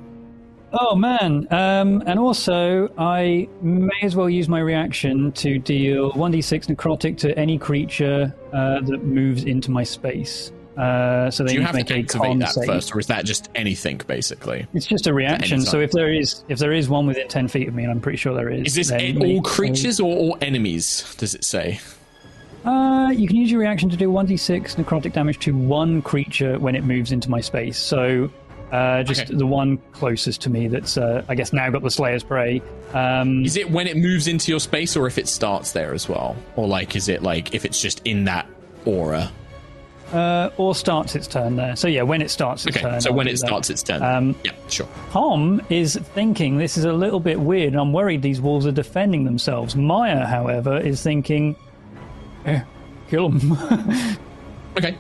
Oh 0.73 0.95
man! 0.95 1.47
Um, 1.51 2.01
and 2.05 2.17
also, 2.17 2.89
I 2.97 3.49
may 3.61 3.99
as 4.03 4.15
well 4.15 4.29
use 4.29 4.47
my 4.47 4.59
reaction 4.59 5.33
to 5.33 5.59
deal 5.59 6.13
1d6 6.13 6.73
necrotic 6.73 7.17
to 7.17 7.37
any 7.37 7.57
creature 7.57 8.33
uh, 8.53 8.79
that 8.79 9.03
moves 9.03 9.43
into 9.43 9.69
my 9.69 9.83
space. 9.83 10.53
Uh, 10.77 11.29
so 11.29 11.43
they 11.43 11.49
Do 11.49 11.53
you 11.55 11.59
need 11.59 11.65
have 11.65 11.71
to 11.85 11.93
make 11.95 12.07
to 12.07 12.17
activate 12.17 12.39
that 12.39 12.53
save. 12.53 12.65
first, 12.65 12.95
or 12.95 12.99
is 12.99 13.07
that 13.07 13.25
just 13.25 13.49
anything 13.55 13.99
basically? 14.07 14.65
It's 14.73 14.85
just 14.85 15.05
a 15.07 15.13
reaction. 15.13 15.61
So 15.61 15.79
if 15.81 15.91
there 15.91 16.13
is 16.13 16.43
if 16.47 16.59
there 16.59 16.71
is 16.71 16.87
one 16.89 17.05
within 17.07 17.27
10 17.27 17.47
feet 17.49 17.67
of 17.67 17.75
me, 17.75 17.83
and 17.83 17.91
I'm 17.91 17.99
pretty 17.99 18.17
sure 18.17 18.33
there 18.33 18.49
is. 18.49 18.67
Is 18.67 18.75
this 18.75 18.91
make- 18.91 19.19
all 19.19 19.41
creatures 19.41 19.99
or 19.99 20.15
all 20.15 20.37
enemies? 20.41 21.13
Does 21.17 21.35
it 21.35 21.43
say? 21.43 21.79
Uh, 22.63 23.11
you 23.15 23.27
can 23.27 23.35
use 23.37 23.49
your 23.51 23.59
reaction 23.59 23.89
to 23.89 23.97
do 23.97 24.09
1d6 24.09 24.75
necrotic 24.75 25.13
damage 25.13 25.39
to 25.39 25.55
one 25.55 26.01
creature 26.01 26.59
when 26.59 26.75
it 26.75 26.83
moves 26.83 27.11
into 27.11 27.29
my 27.29 27.41
space. 27.41 27.77
So 27.77 28.31
uh, 28.71 29.01
just 29.03 29.23
Okay. 29.23 29.35
the 29.35 29.47
one 29.47 29.79
closest 29.91 30.41
to 30.41 30.49
me 30.49 30.67
that's, 30.67 30.95
uh, 30.95 31.25
I 31.27 31.35
guess, 31.35 31.51
now 31.51 31.69
got 31.71 31.81
the 31.83 31.89
Slayer's 31.91 32.23
Prey. 32.23 32.61
Um, 32.93 33.43
Is 33.43 33.57
it 33.57 33.69
when 33.69 33.87
it 33.87 33.97
moves 33.97 34.27
into 34.27 34.51
your 34.51 34.59
space, 34.61 34.95
or 34.95 35.07
if 35.07 35.17
it 35.17 35.27
starts 35.27 35.71
there 35.71 35.93
as 35.93 36.07
well, 36.07 36.37
or 36.55 36.67
like 36.67 36.95
is 36.95 37.09
it 37.09 37.23
like 37.23 37.53
if 37.55 37.65
it's 37.65 37.81
just 37.81 38.01
in 38.05 38.23
that 38.25 38.47
aura? 38.85 39.31
Uh, 40.13 40.49
or 40.57 40.75
starts 40.75 41.15
its 41.15 41.27
turn 41.27 41.55
there. 41.55 41.75
So 41.75 41.87
yeah, 41.87 42.01
when 42.01 42.21
it 42.21 42.29
starts 42.29 42.65
its 42.65 42.77
Okay, 42.77 42.89
turn. 42.89 43.01
so 43.01 43.09
I'll 43.11 43.15
when 43.15 43.27
it 43.27 43.37
starts 43.39 43.69
its 43.69 43.81
turn. 43.83 44.01
Um, 44.03 44.35
yeah, 44.43 44.51
sure. 44.69 44.87
Tom 45.11 45.61
is 45.69 45.95
thinking 45.95 46.57
this 46.57 46.77
is 46.77 46.85
a 46.85 46.93
little 46.93 47.19
bit 47.19 47.39
weird, 47.39 47.73
and 47.73 47.81
I'm 47.81 47.93
worried 47.93 48.21
these 48.21 48.41
wolves 48.41 48.65
are 48.65 48.71
defending 48.71 49.23
themselves. 49.23 49.75
Maya, 49.75 50.25
however, 50.25 50.77
is 50.79 51.01
thinking, 51.01 51.55
eh, 52.45 52.61
kill 53.09 53.29
them. 53.29 53.57
Okay. 54.77 54.97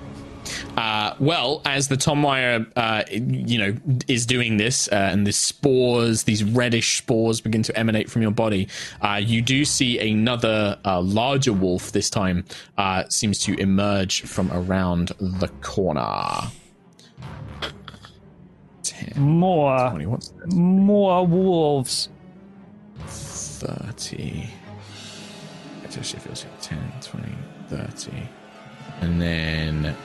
Uh, 0.77 1.15
well, 1.19 1.61
as 1.65 1.87
the 1.87 1.97
Tom 1.97 2.21
Meyer, 2.21 2.65
uh, 2.75 3.03
you 3.09 3.57
know, 3.57 3.75
is 4.07 4.25
doing 4.25 4.57
this, 4.57 4.87
uh, 4.89 5.09
and 5.11 5.25
the 5.27 5.31
spores, 5.31 6.23
these 6.23 6.43
reddish 6.43 6.97
spores, 6.97 7.41
begin 7.41 7.63
to 7.63 7.77
emanate 7.77 8.09
from 8.09 8.21
your 8.21 8.31
body, 8.31 8.67
uh, 9.01 9.19
you 9.21 9.41
do 9.41 9.65
see 9.65 9.99
another 9.99 10.77
uh, 10.85 11.01
larger 11.01 11.53
wolf. 11.53 11.91
This 11.91 12.09
time, 12.09 12.45
uh, 12.77 13.03
seems 13.09 13.39
to 13.39 13.55
emerge 13.59 14.21
from 14.21 14.51
around 14.51 15.11
the 15.19 15.49
corner. 15.61 16.49
10, 18.83 19.21
more, 19.21 19.89
20, 19.89 20.05
what's 20.05 20.29
this? 20.29 20.53
more 20.53 21.25
wolves. 21.25 22.09
30. 23.07 24.49
It 25.83 25.97
actually 25.97 26.19
feels 26.19 26.45
like 26.45 26.61
10, 26.61 26.79
20, 27.01 27.27
30. 27.67 28.11
And 29.01 29.21
then 29.21 29.95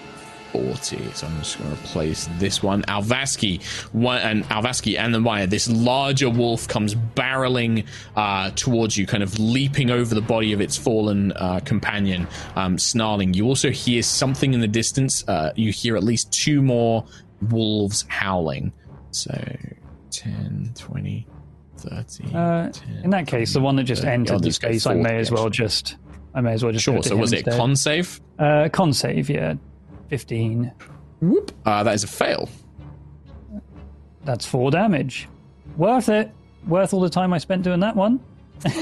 40. 0.57 1.13
So 1.13 1.27
I'm 1.27 1.39
just 1.39 1.59
going 1.59 1.71
to 1.71 1.83
replace 1.83 2.29
this 2.39 2.63
one. 2.63 2.83
Alvaski, 2.85 3.63
one, 3.93 4.19
and 4.23 4.45
Alvaski 4.45 4.99
and 4.99 5.15
the 5.15 5.21
Maya, 5.21 5.47
this 5.47 5.69
larger 5.69 6.31
wolf 6.31 6.67
comes 6.67 6.95
barreling 6.95 7.87
uh, 8.17 8.51
towards 8.57 8.97
you, 8.97 9.07
kind 9.07 9.23
of 9.23 9.39
leaping 9.39 9.91
over 9.91 10.15
the 10.15 10.21
body 10.23 10.53
of 10.53 10.61
its 10.61 10.77
fallen 10.77 11.33
uh, 11.33 11.61
companion, 11.65 12.27
um, 12.57 12.79
snarling. 12.79 13.35
You 13.35 13.47
also 13.47 13.71
hear 13.71 14.03
something 14.03 14.55
in 14.55 14.61
the 14.61 14.69
distance. 14.69 15.27
Uh, 15.29 15.53
you 15.57 15.73
hear 15.73 15.97
at 15.97 16.05
least 16.05 16.33
two 16.33 16.63
more 16.63 17.05
wolves 17.51 18.05
howling. 18.09 18.73
So 19.11 19.33
10, 20.11 20.73
20, 20.75 21.27
30. 21.79 22.35
Uh, 22.35 22.71
10, 22.71 23.01
in 23.05 23.11
that 23.11 23.27
case, 23.27 23.53
the 23.53 23.61
one 23.61 23.77
that 23.77 23.85
just 23.85 24.03
30. 24.03 24.09
I'll 24.09 24.15
entered 24.15 24.43
the 24.43 24.53
space, 24.53 24.87
I 24.87 24.95
may 24.95 25.19
as 25.19 25.31
well 25.31 25.51
just, 25.51 25.97
I 26.35 26.41
may 26.41 26.53
as 26.53 26.63
well 26.63 26.73
just. 26.73 26.85
Sure. 26.85 27.03
So 27.03 27.17
was 27.17 27.33
it 27.33 27.41
instead. 27.41 27.59
con 27.59 27.77
save? 27.77 28.21
Uh, 28.39 28.69
con 28.73 28.93
save, 28.95 29.29
yeah, 29.29 29.55
fifteen. 30.09 30.73
Whoop. 31.21 31.53
Uh, 31.65 31.83
that 31.83 31.95
is 31.95 32.05
a 32.05 32.09
fail. 32.09 32.49
That's 34.25 34.45
four 34.47 34.71
damage. 34.71 35.29
Worth 35.77 36.09
it. 36.09 36.31
Worth 36.67 36.93
all 36.93 37.01
the 37.01 37.11
time 37.11 37.33
I 37.33 37.39
spent 37.39 37.63
doing 37.63 37.81
that 37.81 37.95
one. 37.97 38.21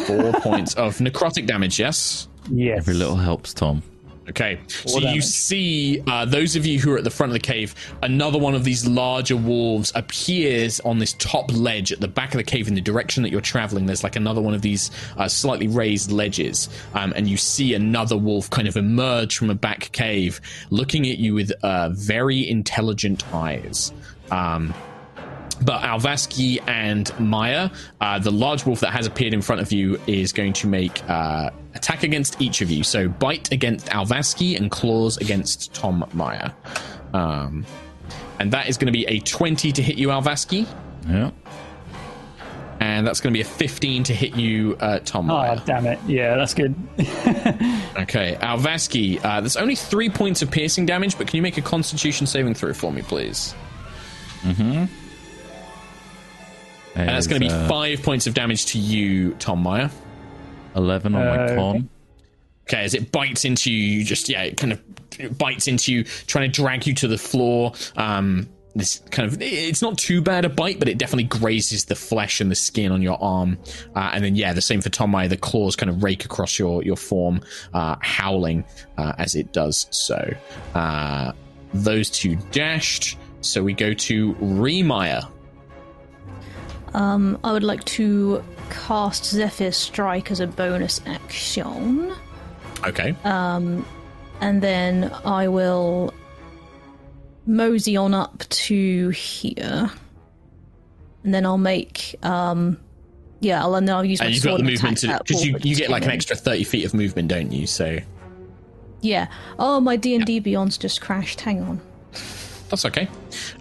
Four 0.07 0.33
points 0.41 0.75
of 0.75 0.99
necrotic 0.99 1.47
damage. 1.47 1.79
Yes. 1.79 2.29
Yes. 2.51 2.79
Every 2.79 2.95
little 2.95 3.17
helps, 3.17 3.53
Tom. 3.55 3.83
Okay, 4.27 4.59
so 4.69 5.01
you 5.01 5.21
see, 5.21 6.03
uh, 6.07 6.25
those 6.25 6.57
of 6.57 6.65
you 6.65 6.79
who 6.79 6.95
are 6.95 6.99
at 6.99 7.05
the 7.05 7.11
front 7.11 7.31
of 7.31 7.35
the 7.35 7.41
cave, 7.41 7.75
another 8.03 8.39
one 8.39 8.55
of 8.55 8.65
these 8.65 8.87
larger 8.87 9.37
wolves 9.37 9.93
appears 9.95 10.81
on 10.81 10.99
this 10.99 11.13
top 11.19 11.53
ledge 11.53 11.93
at 11.93 12.01
the 12.01 12.09
back 12.09 12.33
of 12.33 12.39
the 12.39 12.45
cave 12.45 12.67
in 12.67 12.75
the 12.75 12.81
direction 12.81 13.23
that 13.23 13.31
you're 13.31 13.43
traveling. 13.43 13.85
There's 13.85 14.03
like 14.03 14.17
another 14.17 14.41
one 14.41 14.55
of 14.55 14.63
these 14.63 14.91
uh, 15.19 15.29
slightly 15.29 15.69
raised 15.69 16.11
ledges, 16.11 16.71
um, 16.95 17.13
and 17.15 17.29
you 17.29 17.37
see 17.37 17.75
another 17.75 18.17
wolf 18.17 18.49
kind 18.49 18.67
of 18.67 18.77
emerge 18.77 19.37
from 19.37 19.51
a 19.51 19.55
back 19.55 19.93
cave, 19.93 20.41
looking 20.71 21.07
at 21.07 21.19
you 21.19 21.35
with 21.35 21.53
uh, 21.63 21.91
very 21.91 22.49
intelligent 22.49 23.25
eyes. 23.35 23.93
Um, 24.31 24.73
but 25.63 25.83
Alvaski 25.83 26.59
and 26.69 27.11
Maya, 27.21 27.71
uh, 28.01 28.19
the 28.19 28.31
large 28.31 28.65
wolf 28.67 28.81
that 28.81 28.91
has 28.93 29.07
appeared 29.07 29.35
in 29.35 29.43
front 29.43 29.61
of 29.61 29.73
you, 29.73 30.01
is 30.07 30.33
going 30.33 30.53
to 30.55 30.67
make 30.67 31.09
uh, 31.09 31.51
attack 31.75 32.03
against 32.03 32.41
each 32.41 32.61
of 32.61 32.71
you. 32.71 32.83
So 32.85 33.09
bite 33.09 33.53
against 33.53 33.87
Alvaski 33.87 34.57
and 34.57 34.71
claws 34.71 35.17
against 35.19 35.73
Tom 35.75 36.05
Maya. 36.13 36.51
Um, 37.13 37.65
and 38.39 38.53
that 38.53 38.69
is 38.69 38.77
going 38.77 38.87
to 38.87 38.93
be 38.93 39.07
a 39.07 39.21
20 39.21 39.73
to 39.73 39.83
hit 39.83 39.97
you, 39.97 40.09
Alvaski. 40.09 40.67
Yeah. 41.09 41.31
And 42.81 43.07
that's 43.07 43.21
going 43.21 43.33
to 43.33 43.37
be 43.37 43.41
a 43.41 43.45
15 43.45 44.03
to 44.05 44.13
hit 44.15 44.35
you, 44.37 44.77
uh, 44.81 44.99
Tom. 44.99 45.31
Oh, 45.31 45.35
Meyer. 45.37 45.63
damn 45.65 45.87
it. 45.87 45.99
Yeah, 46.07 46.37
that's 46.37 46.55
good. 46.55 46.75
Okay, 47.97 48.37
Alvaski, 48.41 49.25
uh, 49.25 49.41
there's 49.41 49.57
only 49.57 49.77
three 49.77 50.11
points 50.11 50.43
of 50.43 50.51
piercing 50.51 50.85
damage, 50.85 51.17
but 51.17 51.29
can 51.29 51.37
you 51.37 51.43
make 51.43 51.57
a 51.59 51.63
constitution 51.63 52.27
saving 52.27 52.55
throw 52.55 52.73
for 52.75 52.91
me, 52.91 53.03
please? 53.03 53.55
And 56.95 57.09
that's 57.09 57.27
going 57.27 57.41
to 57.41 57.49
be 57.49 57.53
uh, 57.53 57.69
five 57.69 58.03
points 58.03 58.27
of 58.27 58.35
damage 58.35 58.67
to 58.67 58.79
you, 58.79 59.35
Tom 59.35 59.63
Meyer. 59.63 59.91
11 60.77 61.15
on 61.15 61.25
my 61.25 61.37
Uh, 61.45 61.55
con. 61.55 61.89
Okay, 62.69 62.83
as 62.83 62.95
it 62.95 63.13
bites 63.13 63.45
into 63.45 63.71
you, 63.71 63.99
you 63.99 64.05
just, 64.05 64.29
yeah, 64.29 64.43
it 64.43 64.57
kind 64.57 64.73
of 64.73 65.39
bites 65.39 65.69
into 65.69 65.93
you, 65.93 66.05
trying 66.05 66.51
to 66.51 66.63
drag 66.63 66.87
you 66.87 66.95
to 66.95 67.09
the 67.09 67.19
floor. 67.19 67.73
Um, 67.97 68.49
this 68.75 69.03
kind 69.11 69.29
of, 69.31 69.41
it's 69.41 69.83
not 69.83 69.99
too 69.99 70.21
bad 70.23 70.45
a 70.45 70.49
bite, 70.49 70.79
but 70.79 70.89
it 70.89 70.97
definitely 70.99 71.25
grazes 71.25 71.85
the 71.85 71.95
flesh 71.95 72.41
and 72.41 72.51
the 72.51 72.55
skin 72.57 72.91
on 72.91 73.03
your 73.03 73.23
arm. 73.23 73.59
Uh, 73.95 74.11
and 74.15 74.25
then, 74.25 74.35
yeah, 74.35 74.53
the 74.53 74.63
same 74.63 74.81
for 74.81 74.89
Tom 74.89 75.11
Meyer. 75.11 75.29
The 75.29 75.37
claws 75.37 75.77
kind 75.77 75.91
of 75.91 76.03
rake 76.03 76.25
across 76.25 76.59
your, 76.59 76.83
your 76.83 76.97
form, 76.97 77.41
uh, 77.75 77.97
howling 78.01 78.65
uh, 78.99 79.13
as 79.19 79.35
it 79.35 79.53
does 79.53 79.87
so. 79.91 80.33
Uh, 80.75 81.33
those 81.75 82.09
two 82.09 82.37
dashed. 82.51 83.17
So 83.43 83.63
we 83.63 83.75
go 83.75 83.93
to 83.93 84.35
Remire. 84.37 85.29
Um, 86.95 87.39
I 87.43 87.53
would 87.53 87.65
like 87.65 87.85
to 87.85 88.43
cast 88.71 89.25
Zephyr 89.25 89.73
Strike 89.73 90.31
as 90.31 90.41
a 90.41 90.47
bonus 90.47 91.01
action, 91.07 92.13
Okay. 92.87 93.15
and 93.25 93.85
then 94.63 95.13
I 95.25 95.49
will 95.49 96.15
mosey 97.47 97.97
on 97.97 98.15
up 98.15 98.45
to 98.49 99.09
here, 99.11 99.91
and 101.25 101.35
then 101.35 101.45
I'll 101.45 101.59
make 101.59 102.15
um, 102.23 102.79
yeah, 103.41 103.61
I'll 103.63 103.75
and 103.75 103.89
then 103.89 103.97
I'll 103.97 104.05
use 104.05 104.21
my 104.21 104.27
and 104.27 104.35
you've 104.35 104.45
got 104.45 104.57
the 104.59 104.63
movement 104.63 104.99
to 104.99 105.19
because 105.19 105.45
you, 105.45 105.57
you 105.63 105.75
get 105.77 105.91
like 105.91 106.05
an 106.05 106.11
extra 106.13 106.37
30 106.37 106.65
feet 106.65 106.85
of 106.87 106.95
movement 106.95 107.29
don't 107.29 107.53
you 107.53 107.67
so 107.67 107.99
Yeah. 109.03 109.27
Oh, 109.59 109.81
my 109.81 109.97
D 109.97 110.15
and 110.15 110.25
D 110.25 110.41
Beyond's 110.41 110.79
just 110.79 111.01
crashed. 111.03 111.41
Hang 111.43 111.61
on. 111.63 111.81
That's 112.69 112.85
okay 112.85 113.09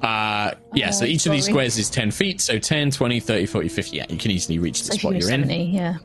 uh 0.01 0.51
yeah 0.73 0.89
so 0.89 1.05
Uh, 1.05 1.07
each 1.07 1.25
of 1.25 1.31
these 1.31 1.45
squares 1.45 1.77
is 1.77 1.89
10 1.89 2.11
feet 2.11 2.41
so 2.41 2.57
10 2.57 2.91
20 2.91 3.19
30 3.19 3.45
40 3.45 3.67
50 3.69 3.97
yeah 3.97 4.05
you 4.09 4.17
can 4.17 4.31
easily 4.31 4.59
reach 4.59 4.79
the 4.83 4.93
So 4.93 4.97
spot 4.97 5.15
you're 5.15 5.31
in 5.31 5.49
Yeah. 5.49 5.97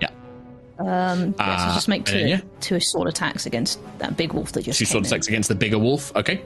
yeah 0.00 0.08
Um, 0.78 1.34
yeah, 1.38 1.56
so 1.56 1.70
Uh, 1.70 1.74
just 1.74 1.88
make 1.88 2.04
two, 2.04 2.18
then, 2.18 2.28
yeah. 2.28 2.40
two 2.60 2.80
sword 2.80 3.08
attacks 3.08 3.46
against 3.46 3.78
that 3.98 4.16
big 4.16 4.32
wolf 4.32 4.52
that 4.52 4.62
just 4.64 4.78
two 4.78 4.84
came 4.84 4.92
sword 4.92 5.04
in. 5.04 5.06
attacks 5.06 5.28
against 5.28 5.48
the 5.48 5.54
bigger 5.54 5.78
wolf 5.78 6.14
okay 6.16 6.42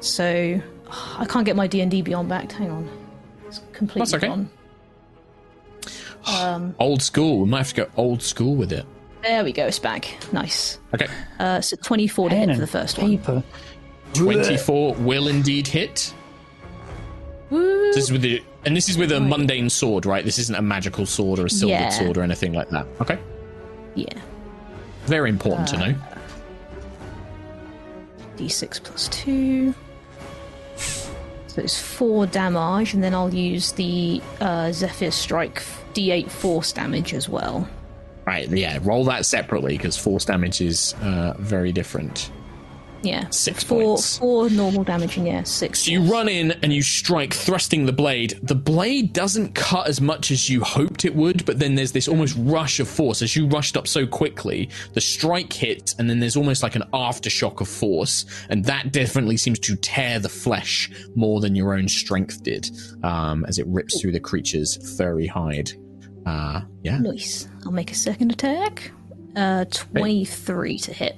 So 0.00 0.60
I 1.18 1.24
can't 1.26 1.44
get 1.44 1.54
my 1.56 1.66
D 1.66 1.80
and 1.82 1.90
D 1.90 2.02
Beyond 2.02 2.28
back. 2.28 2.50
Hang 2.52 2.70
on, 2.70 2.88
it's 3.46 3.60
completely 3.72 4.18
gone. 4.18 4.48
That's 5.84 5.84
okay. 5.84 5.88
gone. 6.32 6.52
Um, 6.56 6.74
old 6.80 7.02
school 7.02 7.40
we 7.40 7.48
might 7.48 7.58
have 7.58 7.68
to 7.70 7.74
go 7.84 7.90
old 7.96 8.22
school 8.22 8.54
with 8.56 8.72
it 8.72 8.86
there 9.20 9.42
we 9.42 9.50
go. 9.52 9.66
It's 9.66 9.80
back. 9.80 10.16
Nice. 10.32 10.78
okay 10.94 11.08
Uh, 11.40 11.60
so 11.60 11.76
twenty-four 11.82 12.28
to 12.30 12.36
Pen 12.36 12.48
hit 12.50 12.54
for 12.54 12.60
the 12.60 12.66
first 12.68 12.98
one. 12.98 13.18
Paper. 14.14 14.24
24 14.24 14.94
will 14.96 15.28
indeed 15.28 15.66
hit 15.66 16.12
Woo! 17.50 17.92
this 17.92 18.04
is 18.04 18.12
with 18.12 18.22
the 18.22 18.42
and 18.66 18.76
this 18.76 18.88
is 18.88 18.98
with 18.98 19.10
a 19.12 19.20
mundane 19.20 19.70
sword 19.70 20.04
right 20.06 20.24
this 20.24 20.38
isn't 20.38 20.56
a 20.56 20.62
magical 20.62 21.06
sword 21.06 21.38
or 21.38 21.46
a 21.46 21.50
silvered 21.50 21.72
Yeah. 21.74 21.88
sword 21.90 22.16
or 22.18 22.22
anything 22.22 22.52
like 22.52 22.68
that 22.70 22.86
okay 23.00 23.18
Yeah. 23.94 24.06
very 25.06 25.30
important 25.30 25.68
Uh, 25.68 25.72
to 25.72 25.78
know 25.78 25.94
D6 28.36 28.80
plus 28.84 29.08
two. 29.08 29.74
So 30.76 31.60
it's 31.62 31.80
four 31.80 32.24
damage, 32.26 32.94
and 32.94 33.02
then 33.02 33.12
I'll 33.14 33.34
use 33.34 33.72
the 33.72 34.22
uh, 34.40 34.70
Zephyr 34.70 35.10
Strike 35.10 35.60
D8 35.94 36.30
force 36.30 36.72
damage 36.72 37.14
as 37.14 37.28
well. 37.28 37.68
right 38.26 38.48
yeah 38.50 38.78
roll 38.82 39.04
that 39.06 39.24
separately 39.26 39.76
because 39.76 39.96
force 39.96 40.24
damage 40.26 40.60
is 40.60 40.94
uh, 41.02 41.34
very 41.38 41.72
different 41.72 42.30
Yeah. 43.02 43.28
Six 43.30 43.62
four, 43.62 43.94
points. 43.94 44.18
Four 44.18 44.50
normal 44.50 44.84
damage, 44.84 45.16
and 45.16 45.26
yeah, 45.26 45.42
six. 45.44 45.84
So 45.84 45.90
you 45.92 46.02
run 46.02 46.28
in 46.28 46.52
and 46.62 46.72
you 46.72 46.82
strike, 46.82 47.32
thrusting 47.32 47.86
the 47.86 47.92
blade. 47.92 48.38
The 48.42 48.54
blade 48.54 49.12
doesn't 49.12 49.54
cut 49.54 49.86
as 49.86 50.00
much 50.00 50.30
as 50.30 50.50
you 50.50 50.62
hoped 50.62 51.04
it 51.04 51.14
would, 51.14 51.44
but 51.44 51.58
then 51.58 51.74
there's 51.74 51.92
this 51.92 52.08
almost 52.08 52.36
rush 52.38 52.80
of 52.80 52.88
force. 52.88 53.22
As 53.22 53.36
you 53.36 53.46
rushed 53.46 53.76
up 53.76 53.86
so 53.86 54.06
quickly, 54.06 54.68
the 54.94 55.00
strike 55.00 55.52
hits, 55.52 55.94
and 55.98 56.10
then 56.10 56.18
there's 56.20 56.36
almost 56.36 56.62
like 56.62 56.74
an 56.74 56.84
aftershock 56.92 57.60
of 57.60 57.68
force, 57.68 58.26
and 58.48 58.64
that 58.64 58.92
definitely 58.92 59.36
seems 59.36 59.58
to 59.60 59.76
tear 59.76 60.18
the 60.18 60.28
flesh 60.28 60.90
more 61.14 61.40
than 61.40 61.54
your 61.54 61.74
own 61.74 61.88
strength 61.88 62.42
did, 62.42 62.70
um, 63.04 63.44
as 63.46 63.58
it 63.58 63.66
rips 63.68 64.00
through 64.00 64.12
the 64.12 64.20
creature's 64.20 64.96
furry 64.96 65.26
hide. 65.26 65.70
Uh, 66.26 66.62
yeah, 66.82 66.98
Nice. 66.98 67.48
I'll 67.64 67.72
make 67.72 67.90
a 67.90 67.94
second 67.94 68.32
attack. 68.32 68.90
Uh, 69.36 69.64
23 69.66 70.78
to 70.80 70.92
hit. 70.92 71.16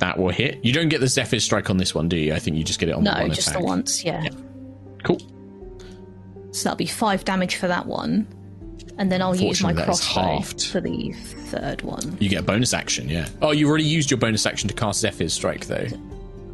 That 0.00 0.18
will 0.18 0.30
hit. 0.30 0.64
You 0.64 0.72
don't 0.72 0.88
get 0.88 1.00
the 1.00 1.08
Zephyr 1.08 1.40
strike 1.40 1.70
on 1.70 1.76
this 1.76 1.94
one, 1.94 2.08
do 2.08 2.16
you? 2.16 2.34
I 2.34 2.38
think 2.38 2.56
you 2.56 2.64
just 2.64 2.78
get 2.80 2.88
it 2.88 2.94
on 2.94 3.04
the 3.04 3.12
No, 3.12 3.20
one 3.20 3.32
just 3.32 3.48
attack. 3.48 3.60
the 3.60 3.64
once, 3.64 4.04
yeah. 4.04 4.28
Cool. 5.04 5.18
So 6.52 6.64
that'll 6.64 6.76
be 6.76 6.86
five 6.86 7.24
damage 7.24 7.56
for 7.56 7.68
that 7.68 7.86
one. 7.86 8.26
And 8.96 9.12
then 9.12 9.22
I'll 9.22 9.34
use 9.36 9.62
my 9.62 9.70
Unfortunately, 9.70 9.84
that 9.84 9.88
is 9.92 10.00
crossbow 10.08 10.72
for 10.72 10.80
the 10.80 11.12
third 11.50 11.82
one. 11.82 12.16
You 12.18 12.28
get 12.28 12.40
a 12.40 12.42
bonus 12.42 12.74
action, 12.74 13.08
yeah. 13.08 13.28
Oh, 13.42 13.52
you 13.52 13.68
already 13.68 13.84
used 13.84 14.10
your 14.10 14.18
bonus 14.18 14.44
action 14.44 14.68
to 14.68 14.74
cast 14.74 15.00
Zephyr's 15.00 15.32
strike, 15.32 15.66
though. 15.66 15.86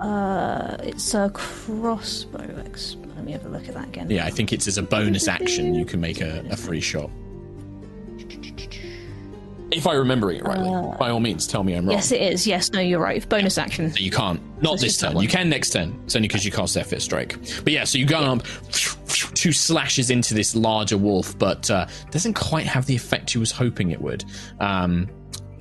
Uh, 0.01 0.77
it's 0.83 1.15
a 1.15 1.31
crossbow. 1.33 2.39
Let 2.39 3.25
me 3.25 3.33
have 3.33 3.47
a 3.47 3.49
look 3.49 3.67
at 3.69 3.75
that 3.75 3.89
again. 3.89 4.11
Yeah, 4.11 4.27
I 4.27 4.31
think 4.31 4.53
it's 4.53 4.67
as 4.69 4.77
a 4.77 4.83
bonus 4.83 5.27
action 5.29 5.75
you 5.75 5.87
can 5.87 6.01
make 6.01 6.21
a, 6.21 6.45
a 6.51 6.57
free 6.57 6.81
shot. 6.83 7.09
If 9.71 9.87
I 9.87 9.95
remember 9.95 10.31
it 10.31 10.45
rightly, 10.45 10.71
by 10.99 11.11
all 11.11 11.21
means, 11.21 11.47
tell 11.47 11.65
me 11.65 11.75
I'm 11.75 11.87
wrong. 11.87 11.97
Yes, 11.97 12.13
it 12.13 12.21
is. 12.21 12.47
Yes, 12.47 12.71
no, 12.71 12.81
you're 12.81 13.01
right. 13.01 13.27
Bonus 13.29 13.59
action. 13.59 13.93
You 13.97 14.11
can't. 14.11 14.41
Not 14.63 14.75
it's 14.75 14.83
this 14.83 14.99
turn. 14.99 15.17
You 15.19 15.27
can 15.29 15.49
next 15.49 15.71
turn. 15.71 15.99
It's 16.05 16.15
only 16.15 16.29
because 16.29 16.45
you 16.45 16.53
cast 16.53 16.75
Zephyr 16.75 17.01
Strike. 17.01 17.39
But 17.65 17.73
yeah, 17.73 17.85
so 17.85 17.99
you 17.99 18.07
go 18.07 18.19
up, 18.19 18.43
two 19.35 19.53
slashes 19.53 20.11
into 20.11 20.35
this 20.35 20.55
larger 20.55 20.99
wolf, 20.99 21.37
but 21.39 21.71
uh, 21.71 21.87
doesn't 22.11 22.35
quite 22.35 22.67
have 22.67 22.87
the 22.87 22.95
effect 22.95 23.35
you 23.35 23.41
was 23.41 23.51
hoping 23.51 23.91
it 23.91 24.01
would. 24.01 24.25
Um, 24.61 25.09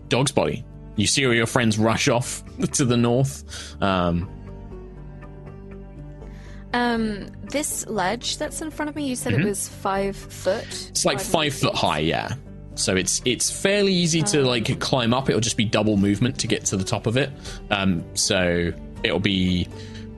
dog's 0.09 0.31
body. 0.31 0.63
You 0.95 1.07
see 1.07 1.25
all 1.25 1.33
your 1.33 1.47
friends 1.47 1.79
rush 1.79 2.07
off 2.07 2.43
to 2.73 2.85
the 2.85 2.97
north. 2.97 3.81
Um, 3.81 4.29
Um, 6.73 7.27
this 7.51 7.85
ledge 7.87 8.37
that's 8.37 8.59
in 8.61 8.71
front 8.71 8.89
of 8.89 8.95
me, 8.95 9.07
you 9.07 9.15
said 9.15 9.33
it 9.33 9.45
was 9.45 9.69
five 9.69 10.15
foot. 10.15 10.63
Mm-hmm. 10.65 10.89
It's 10.89 11.05
like 11.05 11.19
five 11.19 11.53
foot 11.53 11.75
high, 11.75 11.99
yeah. 11.99 12.33
So 12.75 12.95
it's 12.95 13.21
it's 13.25 13.51
fairly 13.51 13.93
easy 13.93 14.21
to 14.23 14.43
like 14.43 14.79
climb 14.79 15.13
up. 15.13 15.29
It'll 15.29 15.41
just 15.41 15.57
be 15.57 15.65
double 15.65 15.97
movement 15.97 16.39
to 16.39 16.47
get 16.47 16.65
to 16.65 16.77
the 16.77 16.83
top 16.83 17.07
of 17.07 17.17
it. 17.17 17.29
Um, 17.69 18.03
so 18.15 18.71
it'll 19.03 19.19
be 19.19 19.67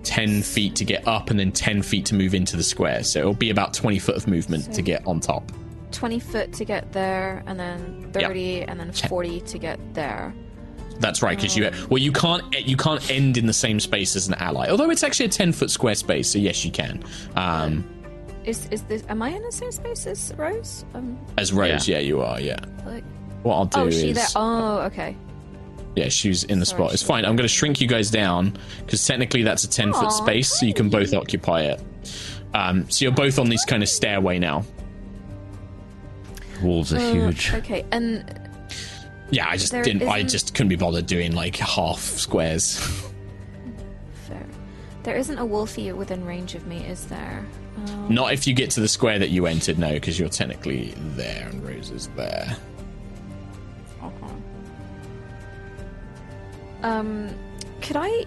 ten 0.03 0.41
feet 0.41 0.75
to 0.77 0.85
get 0.85 1.07
up, 1.07 1.29
and 1.29 1.39
then 1.39 1.51
ten 1.51 1.81
feet 1.81 2.05
to 2.07 2.15
move 2.15 2.33
into 2.33 2.55
the 2.55 2.63
square. 2.63 3.03
So 3.03 3.19
it'll 3.19 3.33
be 3.33 3.49
about 3.49 3.73
twenty 3.73 3.99
foot 3.99 4.15
of 4.15 4.27
movement 4.27 4.73
to 4.73 4.81
get 4.81 5.05
on 5.05 5.19
top. 5.19 5.51
20 5.91 6.19
foot 6.19 6.51
to 6.51 6.65
get 6.65 6.91
there, 6.91 7.41
and 7.47 7.57
then 7.57 8.11
30, 8.11 8.63
and 8.63 8.77
then 8.77 8.91
40 8.91 9.39
to 9.39 9.57
get 9.57 9.79
there. 9.93 10.33
That's 10.99 11.21
right, 11.21 11.37
because 11.37 11.55
you 11.57 11.69
well 11.89 11.97
you 11.97 12.11
can't 12.11 12.43
you 12.53 12.77
can't 12.77 13.09
end 13.11 13.37
in 13.37 13.47
the 13.47 13.53
same 13.53 13.79
space 13.79 14.15
as 14.15 14.27
an 14.27 14.35
ally. 14.35 14.69
Although 14.69 14.89
it's 14.89 15.03
actually 15.03 15.25
a 15.25 15.29
ten 15.29 15.51
foot 15.51 15.69
square 15.69 15.95
space, 15.95 16.29
so 16.29 16.39
yes 16.39 16.63
you 16.63 16.71
can. 16.71 17.03
Um, 17.35 17.83
Is 18.45 18.67
is 18.69 18.83
this? 18.83 19.03
Am 19.09 19.21
I 19.21 19.29
in 19.29 19.41
the 19.43 19.51
same 19.51 19.71
space 19.71 20.05
as 20.07 20.33
Rose? 20.37 20.85
Um, 20.93 21.17
as 21.37 21.51
Rose, 21.51 21.87
yeah. 21.87 21.99
you 21.99 22.21
are. 22.21 22.39
Yeah. 22.39 22.59
like, 22.85 23.03
What 23.43 23.55
I'll 23.55 23.65
do 23.65 23.79
oh, 23.81 23.87
is 23.87 23.99
she 23.99 24.11
there. 24.13 24.25
Oh, 24.35 24.79
okay. 24.81 25.15
Yeah, 25.95 26.09
she's 26.09 26.43
in 26.43 26.59
the 26.59 26.65
Sorry, 26.65 26.83
spot. 26.83 26.93
It's 26.93 27.01
fine. 27.03 27.23
I'm 27.25 27.35
going 27.35 27.45
to 27.47 27.53
shrink 27.53 27.79
you 27.81 27.87
guys 27.87 28.11
down 28.11 28.57
because 28.85 29.05
technically 29.05 29.43
that's 29.43 29.63
a 29.63 29.69
10 29.69 29.93
foot 29.93 30.05
Aw, 30.07 30.09
space, 30.09 30.59
so 30.59 30.65
you 30.65 30.73
can 30.73 30.89
both 30.89 31.13
occupy 31.13 31.61
it. 31.61 31.81
Um, 32.53 32.89
so 32.89 33.05
you're 33.05 33.13
both 33.13 33.39
on 33.39 33.47
this 33.49 33.63
kind 33.65 33.81
of 33.81 33.87
stairway 33.89 34.37
now. 34.37 34.63
Walls 36.61 36.93
are 36.93 36.97
Uh, 36.97 37.11
huge. 37.13 37.53
Okay, 37.53 37.85
and 37.91 38.25
Yeah, 39.31 39.47
I 39.49 39.57
just 39.57 39.71
didn't. 39.71 40.03
I 40.03 40.17
isn't- 40.17 40.29
just 40.29 40.53
couldn't 40.53 40.69
be 40.69 40.75
bothered 40.75 41.07
doing 41.07 41.33
like 41.33 41.55
half 41.57 41.99
squares. 41.99 42.79
There 45.05 45.15
isn't 45.15 45.37
a 45.37 45.45
wolfie 45.45 45.91
within 45.91 46.25
range 46.25 46.55
of 46.55 46.65
me, 46.65 46.77
is 46.77 47.05
there? 47.05 47.45
Um, 47.77 48.07
Not 48.13 48.33
if 48.33 48.47
you 48.47 48.53
get 48.55 48.71
to 48.71 48.79
the 48.81 48.87
square 48.87 49.19
that 49.19 49.29
you 49.29 49.45
entered, 49.45 49.77
no, 49.77 49.93
because 49.93 50.17
you're 50.19 50.29
technically 50.29 50.95
there 51.15 51.47
and 51.47 51.63
Rose 51.63 51.91
is 51.91 52.07
there. 52.15 52.57
okay. 54.03 54.33
Um, 56.81 57.29
could 57.81 57.97
I 57.97 58.25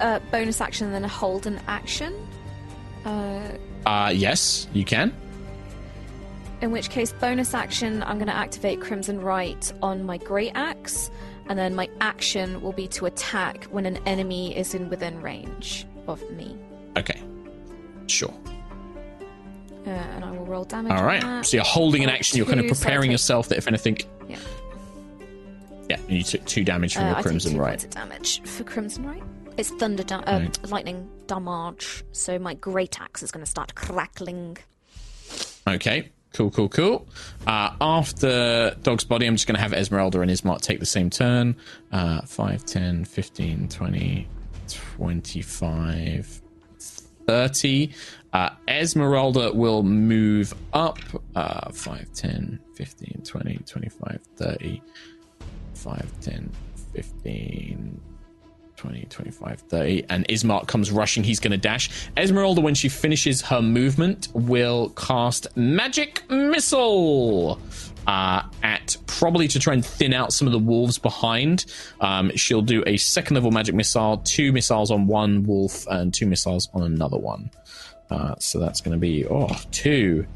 uh, 0.00 0.18
bonus 0.32 0.60
action 0.60 0.86
and 0.86 0.94
then 0.94 1.04
hold 1.08 1.46
an 1.46 1.60
action? 1.68 2.14
Uh, 3.04 3.42
Uh, 3.86 4.12
yes, 4.14 4.66
you 4.72 4.84
can. 4.84 5.12
in 6.60 6.70
which 6.72 6.90
case, 6.90 7.12
bonus 7.12 7.54
action, 7.54 8.02
I'm 8.02 8.16
going 8.18 8.26
to 8.28 8.34
activate 8.36 8.80
Crimson 8.80 9.20
Rite 9.20 9.72
on 9.82 10.04
my 10.04 10.18
Great 10.18 10.52
Axe, 10.56 11.10
and 11.48 11.58
then 11.58 11.74
my 11.74 11.88
action 12.00 12.60
will 12.62 12.72
be 12.72 12.86
to 12.88 13.06
attack 13.06 13.64
when 13.64 13.86
an 13.86 13.96
enemy 14.06 14.56
is 14.56 14.74
in 14.74 14.88
within 14.88 15.20
range 15.22 15.86
of 16.06 16.22
me. 16.30 16.56
Okay, 16.96 17.20
sure. 18.06 18.34
Uh, 19.86 19.90
and 19.90 20.24
I 20.24 20.30
will 20.30 20.46
roll 20.46 20.64
damage. 20.64 20.92
All 20.92 21.04
that. 21.04 21.44
So 21.46 21.56
you're 21.56 21.64
holding 21.64 22.04
an 22.04 22.10
action. 22.10 22.36
You're 22.36 22.46
kind 22.46 22.60
of 22.60 22.66
so 22.76 22.84
preparing 22.84 23.10
yourself 23.10 23.48
that 23.48 23.58
if 23.58 23.66
anything. 23.66 23.98
Yeah. 24.28 24.38
Yeah, 25.90 25.96
and 25.96 26.10
you 26.16 26.22
took 26.22 26.44
two 26.46 26.62
damage 26.64 26.94
from 26.94 27.04
Uh, 27.04 27.12
your 27.14 27.22
crimson 27.22 27.52
two 27.54 27.58
right. 27.60 27.86
damage 27.90 28.40
for 28.42 28.62
Crimson 28.64 29.04
Rite. 29.06 29.22
It's 29.56 29.70
thunder, 29.70 30.02
da- 30.04 30.20
uh, 30.26 30.38
Right. 30.40 30.70
lightning 30.70 31.10
damage. 31.26 32.04
So 32.12 32.38
my 32.38 32.54
great 32.54 33.00
axe 33.00 33.22
is 33.22 33.30
going 33.32 33.44
to 33.44 33.50
start 33.50 33.74
crackling. 33.74 34.56
Okay. 35.68 36.10
Cool, 36.32 36.50
cool, 36.50 36.68
cool. 36.68 37.06
Uh, 37.46 37.74
after 37.80 38.74
Dog's 38.82 39.04
Body, 39.04 39.26
I'm 39.26 39.34
just 39.34 39.46
going 39.46 39.56
to 39.56 39.60
have 39.60 39.74
Esmeralda 39.74 40.20
and 40.22 40.30
Ismark 40.30 40.62
take 40.62 40.80
the 40.80 40.86
same 40.86 41.10
turn. 41.10 41.56
Uh, 41.90 42.22
5, 42.22 42.64
10, 42.64 43.04
15, 43.04 43.68
20, 43.68 44.28
25, 44.68 46.42
30. 47.26 47.92
Uh, 48.32 48.50
Esmeralda 48.66 49.52
will 49.52 49.82
move 49.82 50.54
up. 50.72 50.98
Uh, 51.34 51.70
5, 51.70 52.12
10, 52.14 52.58
15, 52.76 53.22
20, 53.24 53.58
25, 53.66 54.20
30. 54.36 54.82
5, 55.74 56.20
10, 56.22 56.50
15, 56.94 58.00
20, 58.82 59.06
25, 59.10 59.60
30. 59.60 60.04
And 60.08 60.26
Ismark 60.26 60.66
comes 60.66 60.90
rushing. 60.90 61.22
He's 61.22 61.38
going 61.38 61.52
to 61.52 61.56
dash. 61.56 61.88
Esmeralda, 62.16 62.60
when 62.60 62.74
she 62.74 62.88
finishes 62.88 63.40
her 63.42 63.62
movement, 63.62 64.26
will 64.34 64.88
cast 64.90 65.56
Magic 65.56 66.28
Missile 66.28 67.60
uh, 68.08 68.42
at 68.64 68.96
probably 69.06 69.46
to 69.46 69.60
try 69.60 69.72
and 69.72 69.86
thin 69.86 70.12
out 70.12 70.32
some 70.32 70.48
of 70.48 70.52
the 70.52 70.58
wolves 70.58 70.98
behind. 70.98 71.64
Um, 72.00 72.32
she'll 72.34 72.60
do 72.60 72.82
a 72.84 72.96
second 72.96 73.34
level 73.34 73.52
Magic 73.52 73.76
Missile, 73.76 74.18
two 74.24 74.50
missiles 74.50 74.90
on 74.90 75.06
one 75.06 75.44
wolf, 75.44 75.86
and 75.86 76.12
two 76.12 76.26
missiles 76.26 76.68
on 76.74 76.82
another 76.82 77.18
one. 77.18 77.52
Uh, 78.10 78.34
so 78.40 78.58
that's 78.58 78.80
going 78.80 78.96
to 78.96 79.00
be, 79.00 79.24
oh, 79.28 79.48
two, 79.70 80.26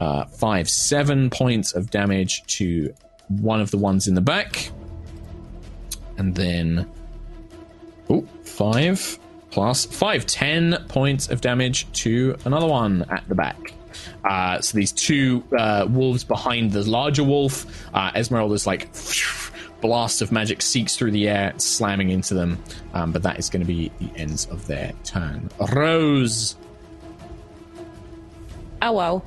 uh, 0.00 0.24
five, 0.24 0.66
seven 0.66 1.28
points 1.28 1.74
of 1.74 1.90
damage 1.90 2.42
to 2.44 2.94
one 3.28 3.60
of 3.60 3.70
the 3.70 3.76
ones 3.76 4.08
in 4.08 4.14
the 4.14 4.22
back. 4.22 4.70
And 6.16 6.34
then 6.34 6.90
Oh, 8.10 8.26
five 8.42 9.18
plus 9.50 9.84
five, 9.84 10.26
ten 10.26 10.76
points 10.88 11.28
of 11.28 11.40
damage 11.40 11.90
to 11.92 12.36
another 12.44 12.66
one 12.66 13.04
at 13.10 13.22
the 13.28 13.34
back. 13.34 13.74
Uh, 14.24 14.60
so 14.60 14.76
these 14.76 14.92
two 14.92 15.44
uh, 15.56 15.86
wolves 15.88 16.24
behind 16.24 16.72
the 16.72 16.82
larger 16.88 17.24
wolf, 17.24 17.66
uh, 17.94 18.10
Esmeralda's 18.14 18.66
like 18.66 18.88
blast 19.80 20.22
of 20.22 20.32
magic 20.32 20.62
seeks 20.62 20.96
through 20.96 21.10
the 21.10 21.28
air, 21.28 21.52
slamming 21.58 22.08
into 22.10 22.34
them. 22.34 22.58
Um, 22.94 23.12
but 23.12 23.22
that 23.24 23.38
is 23.38 23.50
going 23.50 23.60
to 23.60 23.66
be 23.66 23.90
the 24.00 24.10
ends 24.16 24.46
of 24.46 24.66
their 24.66 24.92
turn. 25.04 25.50
Rose. 25.72 26.56
Oh 28.80 28.92
well. 28.92 29.24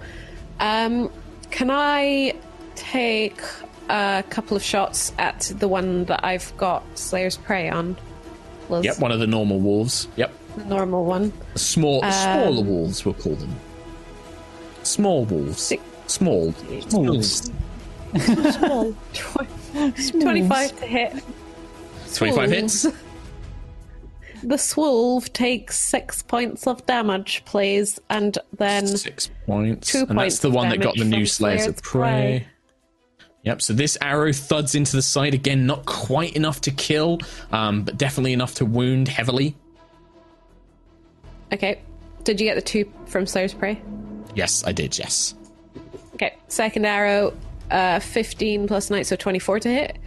Um, 0.59 1.11
can 1.51 1.69
I 1.69 2.33
take 2.75 3.41
a 3.89 4.23
couple 4.29 4.57
of 4.57 4.63
shots 4.63 5.13
at 5.17 5.51
the 5.57 5.67
one 5.67 6.05
that 6.05 6.23
I've 6.23 6.55
got 6.57 6.83
Slayer's 6.97 7.37
Prey 7.37 7.69
on? 7.69 7.97
Was 8.69 8.83
Yep, 8.85 8.99
one 8.99 9.11
of 9.11 9.19
the 9.19 9.27
normal 9.27 9.59
wolves. 9.59 10.07
Yep, 10.15 10.31
the 10.57 10.65
normal 10.65 11.05
one. 11.05 11.31
small, 11.55 12.03
um, 12.03 12.11
smaller 12.11 12.63
wolves. 12.63 13.05
We'll 13.05 13.13
call 13.15 13.35
them 13.35 13.55
small 14.83 15.25
wolves. 15.25 15.61
Six- 15.61 15.83
Small, 16.07 16.53
Wolves. 16.91 17.51
Small. 18.19 18.95
Twenty-five 19.73 20.79
to 20.79 20.85
hit. 20.85 21.23
Twenty-five 22.13 22.51
hits. 22.51 22.85
The 24.43 24.57
swolve 24.57 25.33
takes 25.33 25.79
six 25.79 26.21
points 26.21 26.67
of 26.67 26.85
damage, 26.85 27.41
please, 27.45 27.99
and 28.11 28.37
then 28.55 28.85
Six 28.85 29.31
points. 29.47 29.91
Two 29.91 30.05
and 30.07 30.19
that's 30.19 30.39
the 30.39 30.51
one 30.51 30.69
that 30.69 30.81
got 30.81 30.95
the 30.95 31.03
new 31.05 31.21
from 31.21 31.25
Slayers 31.25 31.65
of 31.65 31.81
Prey. 31.81 32.45
Prey. 32.45 32.47
Yep, 33.45 33.61
so 33.61 33.73
this 33.73 33.97
arrow 34.01 34.33
thuds 34.33 34.73
into 34.75 34.95
the 34.95 35.01
side 35.01 35.33
again, 35.33 35.65
not 35.67 35.85
quite 35.85 36.35
enough 36.35 36.61
to 36.61 36.71
kill, 36.71 37.19
um, 37.51 37.83
but 37.83 37.97
definitely 37.97 38.33
enough 38.33 38.55
to 38.55 38.65
wound 38.65 39.07
heavily. 39.07 39.55
okay. 41.53 41.79
Did 42.23 42.41
you 42.41 42.47
get 42.47 42.55
the 42.55 42.61
two 42.61 42.91
from 43.05 43.27
Slayer's 43.27 43.53
Prey? 43.53 43.79
Yes, 44.33 44.63
I 44.65 44.71
did, 44.71 44.97
yes. 44.97 45.35
Okay. 46.15 46.35
Second 46.47 46.85
arrow, 46.85 47.37
uh, 47.69 47.99
fifteen 47.99 48.67
plus 48.67 48.89
nine, 48.89 49.03
so 49.03 49.15
twenty-four 49.15 49.59
to 49.59 49.69
hit. 49.69 49.97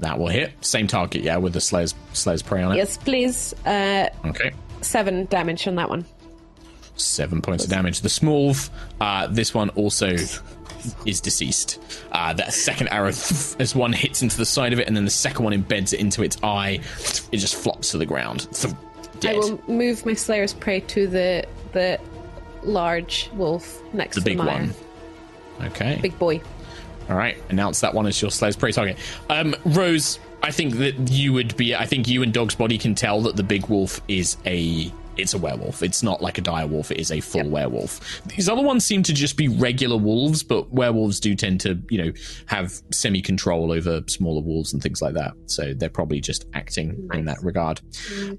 That 0.00 0.18
will 0.18 0.26
hit. 0.26 0.52
Same 0.64 0.88
target, 0.88 1.22
yeah, 1.22 1.36
with 1.36 1.52
the 1.52 1.60
Slayer's, 1.60 1.94
Slayer's 2.14 2.42
Prey 2.42 2.62
on 2.64 2.72
it. 2.72 2.76
Yes, 2.78 2.96
please. 2.96 3.54
Uh, 3.64 4.08
Okay. 4.24 4.50
seven 4.80 5.26
damage 5.26 5.68
on 5.68 5.76
that 5.76 5.88
one. 5.88 6.04
Seven 6.96 7.40
points 7.40 7.62
of 7.62 7.70
damage. 7.70 8.00
The 8.00 8.08
Smolv, 8.08 8.68
uh, 9.00 9.28
this 9.28 9.54
one 9.54 9.68
also 9.70 10.16
is 11.04 11.20
deceased. 11.20 11.78
Uh, 12.12 12.32
that 12.34 12.52
second 12.52 12.88
arrow, 12.88 13.08
as 13.58 13.74
one 13.74 13.92
hits 13.92 14.22
into 14.22 14.36
the 14.36 14.46
side 14.46 14.72
of 14.72 14.78
it, 14.78 14.86
and 14.86 14.96
then 14.96 15.04
the 15.04 15.10
second 15.10 15.44
one 15.44 15.52
embeds 15.52 15.92
it 15.92 16.00
into 16.00 16.22
its 16.22 16.36
eye, 16.42 16.80
it 17.32 17.38
just 17.38 17.54
flops 17.56 17.90
to 17.92 17.98
the 17.98 18.06
ground. 18.06 18.48
Dead. 19.20 19.34
I 19.34 19.38
will 19.38 19.60
move 19.68 20.04
my 20.04 20.12
Slayer's 20.12 20.52
Prey 20.52 20.80
to 20.80 21.06
the 21.06 21.46
the 21.72 21.98
large 22.62 23.30
wolf 23.34 23.82
next 23.94 24.16
the 24.16 24.20
to 24.20 24.24
big 24.24 24.36
the 24.38 24.44
mire. 24.44 24.60
one. 24.60 24.74
Okay. 25.68 25.98
Big 26.02 26.18
boy. 26.18 26.40
All 27.08 27.16
right, 27.16 27.36
announce 27.48 27.80
that 27.80 27.94
one 27.94 28.06
as 28.06 28.20
your 28.20 28.30
Slayer's 28.30 28.56
Prey 28.56 28.72
target. 28.72 28.98
Um, 29.30 29.54
Rose, 29.64 30.18
I 30.42 30.50
think 30.50 30.74
that 30.76 31.10
you 31.10 31.32
would 31.32 31.56
be. 31.56 31.74
I 31.74 31.86
think 31.86 32.08
you 32.08 32.22
and 32.22 32.32
Dog's 32.32 32.56
Body 32.56 32.78
can 32.78 32.94
tell 32.94 33.22
that 33.22 33.36
the 33.36 33.42
big 33.42 33.66
wolf 33.68 34.00
is 34.08 34.36
a. 34.44 34.92
It's 35.16 35.34
a 35.34 35.38
werewolf. 35.38 35.82
It's 35.82 36.02
not 36.02 36.20
like 36.20 36.38
a 36.38 36.40
dire 36.40 36.66
wolf. 36.66 36.90
It 36.90 36.98
is 36.98 37.10
a 37.10 37.20
full 37.20 37.48
werewolf. 37.48 38.22
These 38.26 38.48
other 38.48 38.62
ones 38.62 38.84
seem 38.84 39.02
to 39.04 39.14
just 39.14 39.36
be 39.36 39.48
regular 39.48 39.96
wolves, 39.96 40.42
but 40.42 40.70
werewolves 40.72 41.20
do 41.20 41.34
tend 41.34 41.60
to, 41.62 41.78
you 41.88 41.98
know, 41.98 42.12
have 42.46 42.80
semi 42.92 43.22
control 43.22 43.72
over 43.72 44.02
smaller 44.08 44.42
wolves 44.42 44.72
and 44.72 44.82
things 44.82 45.00
like 45.00 45.14
that. 45.14 45.32
So 45.46 45.74
they're 45.74 45.88
probably 45.88 46.20
just 46.20 46.46
acting 46.54 47.08
in 47.12 47.24
that 47.26 47.42
regard. 47.42 47.80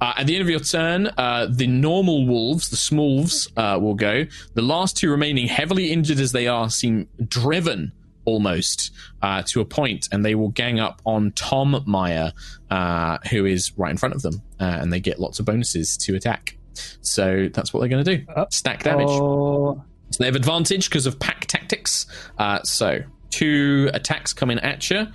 Uh, 0.02 0.14
at 0.18 0.28
the 0.28 0.36
end 0.36 0.42
of 0.42 0.50
your 0.50 0.60
turn, 0.60 1.08
uh, 1.18 1.48
the 1.50 1.68
normal 1.68 2.26
wolves, 2.26 2.70
the 2.70 2.78
smolves, 2.78 3.50
uh, 3.58 3.80
will 3.80 3.96
go. 3.96 4.26
The 4.54 4.62
last 4.62 4.98
two 4.98 5.10
remaining, 5.10 5.48
heavily 5.48 5.92
injured 5.92 6.20
as 6.20 6.32
they 6.32 6.48
are, 6.48 6.70
seem 6.70 7.08
driven 7.28 7.92
almost 8.26 8.92
uh, 9.22 9.42
to 9.48 9.62
a 9.62 9.66
point, 9.66 10.10
and 10.12 10.24
they 10.24 10.36
will 10.36 10.50
gang 10.50 10.80
up 10.80 11.02
on 11.06 11.32
Tom 11.32 11.82
Meyer, 11.88 12.34
uh, 12.70 13.18
who 13.32 13.46
is 13.46 13.72
right 13.78 13.90
in 13.90 13.98
front 13.98 14.14
of 14.14 14.22
them, 14.22 14.42
uh, 14.60 14.66
and 14.66 14.92
they 14.92 15.00
get 15.00 15.18
lots 15.18 15.40
of 15.40 15.46
bonuses 15.46 15.98
to 15.98 16.16
attack. 16.16 16.57
So 17.02 17.50
that's 17.54 17.74
what 17.74 17.80
they're 17.82 17.90
going 17.90 18.04
to 18.06 18.18
do. 18.18 18.26
Stack 18.50 18.84
damage. 18.84 19.08
Oh, 19.10 19.82
So 20.12 20.18
they 20.24 20.26
have 20.26 20.36
advantage 20.36 20.90
because 20.90 21.06
of 21.06 21.20
pack 21.20 21.46
tactics. 21.46 22.06
Uh, 22.38 22.62
so 22.64 23.00
two 23.30 23.90
attacks 23.94 24.34
coming 24.34 24.60
at 24.60 24.90
you. 24.90 25.08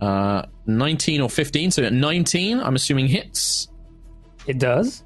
Uh, 0.00 0.42
19 0.66 1.20
or 1.20 1.28
15. 1.30 1.70
So 1.70 1.82
at 1.84 1.92
19, 1.92 2.60
I'm 2.60 2.74
assuming 2.74 3.06
hits. 3.08 3.68
it 4.46 4.58
does. 4.58 5.04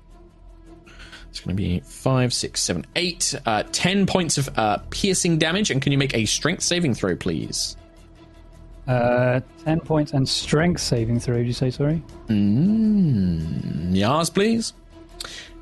It's 1.30 1.40
going 1.40 1.56
to 1.56 1.60
be 1.60 1.80
five, 1.80 2.32
six, 2.32 2.60
seven, 2.62 2.86
eight. 2.94 3.34
Uh, 3.44 3.64
10 3.72 4.06
points 4.06 4.38
of 4.38 4.48
uh, 4.56 4.78
piercing 4.90 5.36
damage. 5.38 5.70
And 5.72 5.82
can 5.82 5.90
you 5.90 5.98
make 5.98 6.14
a 6.14 6.24
strength 6.26 6.62
saving 6.62 6.94
throw, 6.94 7.16
please? 7.16 7.76
Uh, 8.86 9.40
10 9.64 9.80
points 9.80 10.12
and 10.12 10.28
strength 10.28 10.80
saving 10.80 11.18
throw, 11.18 11.38
did 11.38 11.46
you 11.46 11.52
say, 11.52 11.70
sorry? 11.70 12.00
Mm, 12.28 13.88
yes, 13.96 14.30
please. 14.30 14.74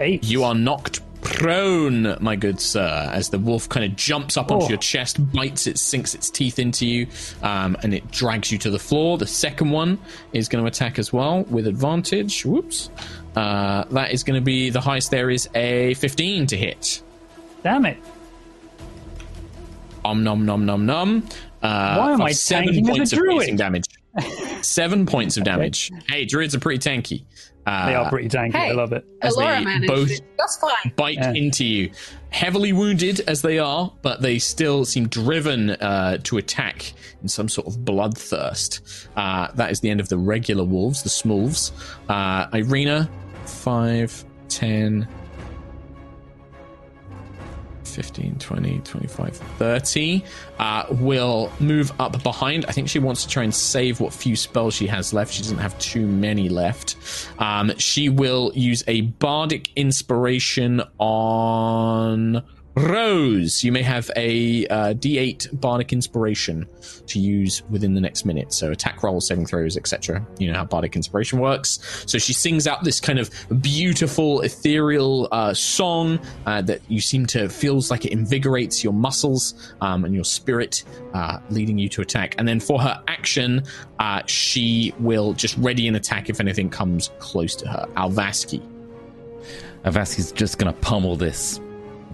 Eight. 0.00 0.24
You 0.24 0.44
are 0.44 0.54
knocked 0.54 1.00
prone, 1.22 2.16
my 2.20 2.34
good 2.34 2.60
sir, 2.60 3.08
as 3.12 3.28
the 3.30 3.38
wolf 3.38 3.68
kind 3.68 3.84
of 3.86 3.94
jumps 3.96 4.36
up 4.36 4.50
onto 4.50 4.66
Oh. 4.66 4.68
your 4.70 4.78
chest, 4.78 5.32
bites 5.32 5.66
it, 5.68 5.78
sinks 5.78 6.14
its 6.16 6.28
teeth 6.30 6.58
into 6.58 6.84
you, 6.84 7.06
um, 7.42 7.76
and 7.84 7.94
it 7.94 8.10
drags 8.10 8.50
you 8.50 8.58
to 8.58 8.70
the 8.70 8.78
floor. 8.78 9.18
The 9.18 9.26
second 9.26 9.70
one 9.70 9.98
is 10.32 10.48
going 10.48 10.64
to 10.64 10.68
attack 10.68 10.98
as 10.98 11.12
well 11.12 11.42
with 11.44 11.66
advantage. 11.68 12.44
Whoops. 12.44 12.90
Uh, 13.36 13.84
that 13.90 14.10
is 14.12 14.24
going 14.24 14.34
to 14.40 14.44
be 14.44 14.70
the 14.70 14.80
highest 14.80 15.10
there 15.12 15.30
is 15.30 15.48
a 15.54 15.94
15 15.94 16.48
to 16.48 16.56
hit. 16.56 17.02
Damn 17.62 17.86
it. 17.86 17.96
Om 20.04 20.24
nom 20.24 20.44
nom 20.44 20.66
nom 20.66 20.84
nom. 20.84 21.24
Uh, 21.62 21.96
Why 21.96 22.12
am 22.14 22.22
I 22.22 22.32
seven 22.32 22.74
tanking 22.74 22.88
as 22.88 22.88
a 22.88 22.92
points 22.96 23.12
of 23.12 23.18
druid? 23.20 23.56
damage? 23.56 23.84
seven 24.62 25.06
points 25.06 25.36
of 25.36 25.44
damage. 25.52 25.92
Hey, 26.08 26.24
druids 26.24 26.54
are 26.56 26.58
pretty 26.60 26.80
tanky. 26.90 27.22
Uh, 27.64 27.86
They 27.86 27.94
are 27.94 28.08
pretty 28.08 28.28
tanky. 28.28 28.56
I 28.56 28.72
love 28.72 28.92
it. 28.92 29.04
As 29.22 29.34
Alora 29.36 29.62
they 29.80 29.86
both- 29.86 30.10
it. 30.10 30.22
That's 30.36 30.56
fine. 30.58 30.92
bite 30.96 31.14
Yeah. 31.14 31.32
into 31.32 31.64
you. 31.64 31.90
Heavily 32.30 32.72
wounded 32.72 33.20
as 33.28 33.42
they 33.42 33.58
are, 33.58 33.92
but 34.02 34.20
they 34.22 34.38
still 34.38 34.84
seem 34.84 35.06
driven 35.08 35.70
uh, 35.70 36.18
to 36.24 36.38
attack 36.38 36.92
in 37.22 37.28
some 37.28 37.48
sort 37.48 37.66
of 37.68 37.76
bloodthirst. 37.84 39.06
Uh, 39.16 39.48
that 39.54 39.70
is 39.70 39.80
the 39.80 39.90
end 39.90 40.00
of 40.00 40.08
the 40.08 40.18
regular 40.18 40.64
wolves, 40.64 41.02
the 41.02 41.08
smolves. 41.10 41.70
Uh, 42.08 42.46
Irina, 42.52 43.08
5, 43.44 44.24
10, 44.48 45.06
15, 47.92 48.36
20, 48.38 48.78
25, 48.80 49.36
30, 49.36 50.24
uh, 50.58 50.84
will 50.90 51.52
move 51.60 51.92
up 52.00 52.22
behind. 52.22 52.64
I 52.66 52.72
think 52.72 52.88
she 52.88 52.98
wants 52.98 53.22
to 53.24 53.28
try 53.28 53.44
and 53.44 53.54
save 53.54 54.00
what 54.00 54.12
few 54.12 54.36
spells 54.36 54.74
she 54.74 54.86
has 54.86 55.12
left. 55.12 55.32
She 55.32 55.42
doesn't 55.42 55.58
have 55.58 55.78
too 55.78 56.06
many 56.06 56.48
left. 56.48 56.96
Um, 57.38 57.76
she 57.78 58.08
will 58.08 58.52
use 58.54 58.82
a 58.86 59.02
bardic 59.02 59.70
inspiration 59.76 60.82
on 60.98 62.42
Rose, 62.74 63.62
you 63.62 63.70
may 63.70 63.82
have 63.82 64.10
a 64.16 64.66
uh, 64.68 64.94
D8 64.94 65.60
Bardic 65.60 65.92
Inspiration 65.92 66.66
to 67.06 67.18
use 67.18 67.62
within 67.68 67.94
the 67.94 68.00
next 68.00 68.24
minute. 68.24 68.52
So 68.52 68.70
attack 68.70 69.02
rolls, 69.02 69.26
saving 69.26 69.46
throws, 69.46 69.76
etc. 69.76 70.26
You 70.38 70.50
know 70.50 70.58
how 70.58 70.64
Bardic 70.64 70.96
Inspiration 70.96 71.38
works. 71.38 72.04
So 72.06 72.18
she 72.18 72.32
sings 72.32 72.66
out 72.66 72.82
this 72.82 72.98
kind 72.98 73.18
of 73.18 73.30
beautiful, 73.60 74.40
ethereal 74.40 75.28
uh, 75.32 75.52
song 75.52 76.18
uh, 76.46 76.62
that 76.62 76.80
you 76.88 77.00
seem 77.00 77.26
to 77.26 77.48
feels 77.50 77.90
like 77.90 78.06
it 78.06 78.12
invigorates 78.12 78.82
your 78.82 78.94
muscles 78.94 79.74
um, 79.82 80.06
and 80.06 80.14
your 80.14 80.24
spirit, 80.24 80.84
uh, 81.12 81.40
leading 81.50 81.76
you 81.76 81.90
to 81.90 82.00
attack. 82.00 82.34
And 82.38 82.48
then 82.48 82.58
for 82.58 82.80
her 82.80 83.02
action, 83.06 83.64
uh, 83.98 84.22
she 84.26 84.94
will 84.98 85.34
just 85.34 85.58
ready 85.58 85.88
an 85.88 85.94
attack 85.94 86.30
if 86.30 86.40
anything 86.40 86.70
comes 86.70 87.10
close 87.18 87.54
to 87.56 87.68
her. 87.68 87.86
Alvaski, 87.96 88.66
Avaski's 89.84 90.32
just 90.32 90.58
to 90.72 90.80
pummel 90.80 91.16
this 91.16 91.60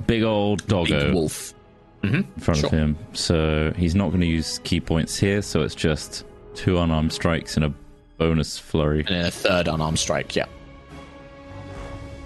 big 0.08 0.24
old 0.24 0.66
doggo 0.66 1.04
big 1.06 1.14
wolf. 1.14 1.54
in 2.02 2.10
mm-hmm. 2.10 2.40
front 2.40 2.58
Sure. 2.60 2.66
of 2.66 2.72
him. 2.72 2.96
So 3.12 3.72
he's 3.76 3.94
not 3.94 4.08
going 4.08 4.22
to 4.22 4.26
use 4.26 4.58
ki 4.64 4.80
points 4.80 5.16
here. 5.16 5.40
So 5.42 5.62
it's 5.62 5.76
just 5.76 6.24
two 6.56 6.78
unarmed 6.78 7.12
strikes 7.12 7.54
and 7.56 7.64
a 7.64 7.72
bonus 8.16 8.58
flurry. 8.58 9.00
And 9.00 9.08
then 9.08 9.26
a 9.26 9.30
third 9.30 9.68
unarmed 9.68 10.00
strike, 10.00 10.34
yeah. 10.34 10.46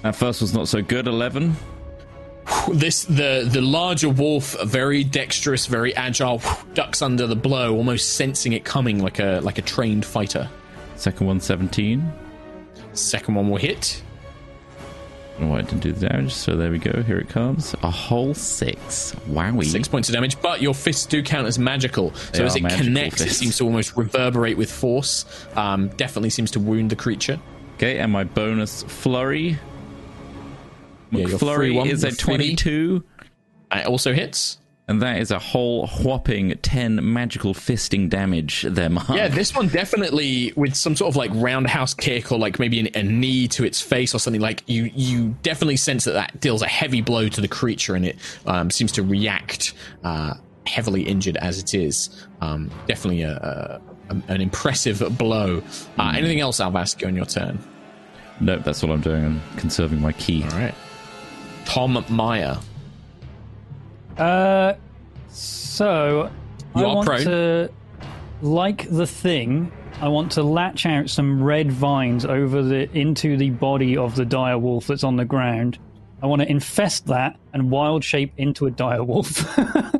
That 0.02 0.16
first 0.16 0.40
was 0.40 0.54
not 0.54 0.66
so 0.68 0.80
good. 0.82 1.06
Eleven. 1.06 1.54
this 2.72 3.04
the 3.04 3.48
the 3.50 3.60
larger 3.60 4.08
wolf 4.08 4.56
very 4.64 5.04
dexterous 5.04 5.66
very 5.66 5.94
agile 5.94 6.42
ducks 6.74 7.00
under 7.00 7.24
the 7.26 7.36
blow 7.36 7.72
almost 7.76 8.16
sensing 8.16 8.52
it 8.52 8.64
coming 8.64 8.98
like 9.00 9.20
a 9.20 9.38
like 9.44 9.58
a 9.58 9.62
trained 9.62 10.04
fighter 10.04 10.50
Second 10.96 11.26
one, 11.28 11.38
17. 11.40 12.12
second 12.94 13.34
one 13.36 13.48
will 13.48 13.58
hit 13.58 14.02
I 14.02 14.02
don't 14.02 14.04
know 14.04 14.11
why 15.38 15.62
didn't 15.62 15.80
do 15.80 15.92
the 15.92 16.08
damage. 16.08 16.32
So 16.32 16.56
there 16.56 16.70
we 16.70 16.78
go. 16.78 17.02
Here 17.02 17.18
it 17.18 17.28
comes. 17.28 17.74
A 17.82 17.90
whole 17.90 18.34
six. 18.34 19.14
Wowie. 19.28 19.64
six 19.64 19.88
points 19.88 20.08
of 20.08 20.14
damage 20.14 20.40
but 20.40 20.62
your 20.62 20.74
fists 20.74 21.06
do 21.06 21.22
count 21.22 21.46
as 21.46 21.58
magical 21.58 22.14
so 22.14 22.38
They 22.38 22.44
as 22.44 22.56
it 22.56 22.68
connects 22.68 23.20
it 23.20 23.30
seems 23.30 23.56
to 23.58 23.64
almost 23.64 23.96
reverberate 23.96 24.56
with 24.56 24.70
force 24.70 25.24
um, 25.56 25.88
definitely 25.88 26.30
seems 26.30 26.50
to 26.52 26.60
wound 26.60 26.90
the 26.90 26.96
creature 26.96 27.38
Okay, 27.82 27.98
and 27.98 28.12
my 28.12 28.22
bonus 28.22 28.84
flurry. 28.84 29.58
Yeah, 31.10 31.24
McFlurry 31.24 31.74
one, 31.74 31.88
is 31.88 32.04
a 32.04 32.08
your 32.08 32.16
free. 32.16 32.36
22. 32.36 33.04
Uh, 33.72 33.78
it 33.78 33.86
also 33.86 34.12
hits 34.12 34.58
And 34.92 35.00
that 35.00 35.22
is 35.22 35.30
a 35.30 35.38
whole 35.38 35.86
whopping 35.86 36.54
10 36.58 37.14
magical 37.14 37.54
fisting 37.54 38.10
damage 38.10 38.66
there, 38.68 38.90
Mark. 38.90 39.08
Yeah, 39.08 39.28
this 39.28 39.56
one 39.56 39.68
definitely 39.68 40.52
with 40.54 40.74
some 40.74 40.96
sort 40.96 41.08
of 41.08 41.16
like 41.16 41.30
roundhouse 41.32 41.94
kick 41.94 42.30
or 42.30 42.38
like 42.38 42.58
maybe 42.58 42.78
an, 42.78 42.88
a 42.94 43.02
knee 43.02 43.48
to 43.48 43.64
its 43.64 43.80
face 43.80 44.14
or 44.14 44.18
something 44.18 44.42
like 44.42 44.62
you 44.66 44.90
you 44.94 45.34
definitely 45.42 45.78
sense 45.78 46.04
that 46.04 46.12
that 46.12 46.38
deals 46.42 46.60
a 46.60 46.66
heavy 46.66 47.00
blow 47.00 47.30
to 47.30 47.40
the 47.40 47.48
creature 47.48 47.94
and 47.94 48.04
it 48.04 48.18
um, 48.44 48.70
seems 48.70 48.92
to 48.92 49.02
react 49.02 49.72
uh, 50.04 50.34
heavily 50.66 51.04
injured 51.04 51.38
as 51.38 51.58
it 51.58 51.72
is. 51.72 52.26
Um, 52.42 52.70
definitely 52.86 53.22
a, 53.22 53.80
a, 54.10 54.14
an 54.28 54.42
impressive 54.42 55.16
blow. 55.16 55.62
Uh, 55.98 56.12
anything 56.14 56.40
else, 56.40 56.60
Alvaski, 56.60 57.06
on 57.06 57.16
your 57.16 57.24
turn? 57.24 57.58
Nope, 58.40 58.62
that's 58.62 58.82
what 58.82 58.92
I'm 58.92 59.00
doing. 59.00 59.24
I'm 59.24 59.40
conserving 59.56 60.02
my 60.02 60.12
ki. 60.12 60.44
All 60.44 60.50
right. 60.50 60.74
Tom 61.64 62.04
Meyer. 62.10 62.58
Uh, 64.18 64.74
so 65.32 66.30
You 66.76 66.84
I 66.84 66.94
want 66.94 67.06
prone. 67.06 67.24
to, 67.24 67.70
like 68.42 68.88
the 68.90 69.06
thing, 69.06 69.72
I 70.00 70.08
want 70.08 70.32
to 70.32 70.42
latch 70.42 70.86
out 70.86 71.08
some 71.10 71.42
red 71.42 71.70
vines 71.72 72.24
over 72.24 72.62
the 72.62 72.90
into 72.96 73.36
the 73.36 73.50
body 73.50 73.96
of 73.96 74.14
the 74.14 74.24
dire 74.24 74.58
wolf 74.58 74.86
that's 74.86 75.04
on 75.04 75.16
the 75.16 75.24
ground. 75.24 75.78
I 76.22 76.26
want 76.26 76.40
to 76.42 76.48
infest 76.48 77.06
that 77.06 77.36
and 77.52 77.70
wild 77.70 78.04
shape 78.04 78.32
into 78.36 78.66
a 78.66 78.70
dire 78.70 79.02
wolf. 79.04 79.44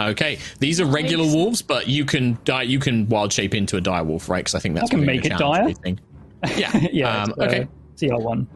Okay, 0.00 0.38
these 0.60 0.80
are 0.80 0.84
regular 0.86 1.24
wolves, 1.24 1.60
but 1.60 1.88
you 1.88 2.04
can 2.04 2.38
die. 2.44 2.62
You 2.62 2.78
can 2.78 3.08
wild 3.08 3.32
shape 3.32 3.52
into 3.52 3.76
a 3.76 3.80
dire 3.80 4.04
wolf, 4.04 4.28
right? 4.28 4.38
Because 4.38 4.54
I 4.54 4.60
think 4.60 4.76
that's 4.76 4.92
I 4.92 4.94
can 4.94 5.04
make 5.04 5.22
the 5.24 5.32
it 5.32 5.38
dire. 5.38 5.64
we 5.64 5.74
think. 5.74 5.98
Yeah. 6.56 6.70
yeah. 6.92 7.22
Um, 7.24 7.30
it's, 7.30 7.38
uh, 7.40 7.42
okay. 7.46 7.68
CR 7.98 8.22
one. 8.22 8.46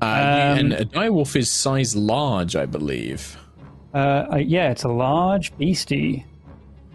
Uh, 0.00 0.04
Um, 0.06 0.58
and 0.58 0.72
a 0.72 0.84
dire 0.86 1.12
wolf 1.12 1.36
is 1.36 1.50
size 1.50 1.94
large, 1.94 2.56
I 2.56 2.64
believe. 2.64 3.36
Uh, 3.94 4.26
uh, 4.32 4.36
yeah, 4.36 4.70
it's 4.70 4.84
a 4.84 4.88
large 4.88 5.56
beastie. 5.56 6.24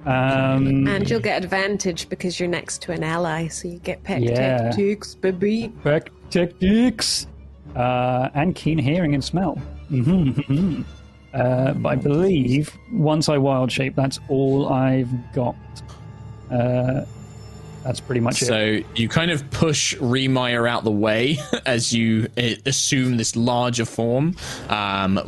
Um, 0.06 0.88
And 0.88 1.10
you'll 1.10 1.20
get 1.20 1.44
advantage 1.44 2.08
because 2.10 2.40
you're 2.40 2.50
next 2.50 2.82
to 2.84 2.92
an 2.94 3.04
ally, 3.04 3.48
so 3.48 3.68
you 3.68 3.78
get 3.80 4.04
pet 4.04 4.22
Yeah. 4.22 4.58
tactics, 4.58 5.16
baby. 5.16 5.68
back 5.84 6.10
techniques, 6.30 7.28
uh, 7.76 8.30
and 8.34 8.56
keen 8.56 8.78
hearing 8.78 9.14
and 9.14 9.24
smell. 9.24 9.56
hmm 9.90 10.82
Uh, 11.34 11.74
but 11.74 11.90
I 11.90 11.96
believe 11.96 12.76
once 12.92 13.30
I 13.30 13.38
wild 13.38 13.72
shape, 13.72 13.96
that's 13.96 14.18
all 14.28 14.70
I've 14.70 15.10
got. 15.34 15.56
Uh, 16.50 17.02
that's 17.84 18.00
pretty 18.00 18.22
much 18.22 18.42
it. 18.42 18.46
So 18.46 18.80
you 18.96 19.08
kind 19.10 19.32
of 19.32 19.50
push 19.52 19.96
Remire 19.96 20.70
out 20.70 20.84
the 20.84 20.92
way 20.92 21.38
as 21.66 21.94
you 21.94 22.28
uh, 22.38 22.56
assume 22.66 23.18
this 23.18 23.36
larger 23.36 23.86
form. 23.86 24.36
Um, 24.70 25.20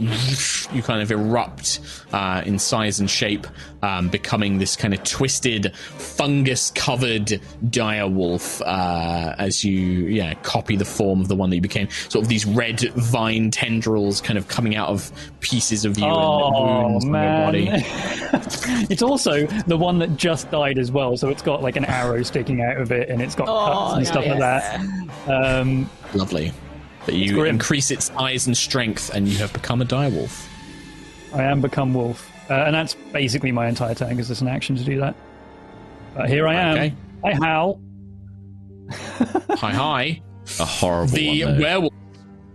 you 0.71 0.83
kind 0.83 1.01
of 1.01 1.11
erupt 1.11 1.79
uh, 2.11 2.43
in 2.45 2.59
size 2.59 2.99
and 2.99 3.09
shape, 3.09 3.47
um, 3.81 4.09
becoming 4.09 4.57
this 4.57 4.75
kind 4.75 4.93
of 4.93 5.03
twisted, 5.03 5.73
fungus-covered 5.75 7.39
dire 7.69 8.07
wolf. 8.07 8.61
Uh, 8.61 9.35
as 9.37 9.63
you, 9.63 9.79
yeah, 10.07 10.33
copy 10.35 10.75
the 10.75 10.85
form 10.85 11.21
of 11.21 11.27
the 11.27 11.35
one 11.35 11.49
that 11.49 11.55
you 11.55 11.61
became. 11.61 11.89
Sort 12.09 12.23
of 12.23 12.29
these 12.29 12.45
red 12.45 12.81
vine 12.93 13.51
tendrils, 13.51 14.21
kind 14.21 14.37
of 14.37 14.47
coming 14.47 14.75
out 14.75 14.89
of 14.89 15.11
pieces 15.39 15.85
of 15.85 15.97
you 15.97 16.05
and 16.05 16.13
Oh 16.13 16.89
wounds 16.89 17.05
on 17.05 17.11
your 17.11 17.21
body. 17.21 17.69
it's 18.89 19.01
also 19.01 19.45
the 19.67 19.77
one 19.77 19.99
that 19.99 20.17
just 20.17 20.51
died 20.51 20.77
as 20.77 20.91
well, 20.91 21.17
so 21.17 21.29
it's 21.29 21.41
got 21.41 21.61
like 21.61 21.75
an 21.75 21.85
arrow 21.85 22.21
sticking 22.23 22.48
out 22.61 22.77
of 22.77 22.91
it, 22.91 23.09
and 23.09 23.21
it's 23.21 23.35
got 23.35 23.45
cuts 23.47 23.97
and 23.97 24.07
stuff 24.07 24.25
like 24.25 24.39
that. 24.39 24.81
Um, 25.27 25.89
Lovely. 26.13 26.51
But 27.05 27.15
you 27.15 27.43
increase 27.45 27.91
its 27.91 28.05
size 28.05 28.47
and 28.47 28.55
strength, 28.57 29.09
and 29.13 29.27
you 29.27 29.37
have 29.37 29.53
become 29.53 29.81
a 29.81 29.85
dire 29.85 30.09
wolf. 30.09 30.47
I 31.33 31.43
am 31.43 31.61
become 31.61 31.93
wolf, 31.93 32.29
uh, 32.49 32.53
and 32.65 32.73
that's 32.75 32.93
basically 33.13 33.51
my 33.51 33.67
entire 33.67 33.93
turn 33.95 34.09
because 34.09 34.27
there's 34.27 34.41
an 34.41 34.47
action 34.47 34.75
to 34.75 34.83
do 34.83 34.99
that. 34.99 35.15
But 36.15 36.29
here 36.29 36.47
I 36.47 36.55
am. 36.55 36.75
Okay. 36.77 36.93
I 37.23 37.33
howl. 37.33 37.79
Hi, 38.91 39.71
hi. 39.73 40.21
A 40.59 40.65
horrible 40.65 41.13
The 41.13 41.45
one. 41.45 41.59
werewolf. 41.61 41.93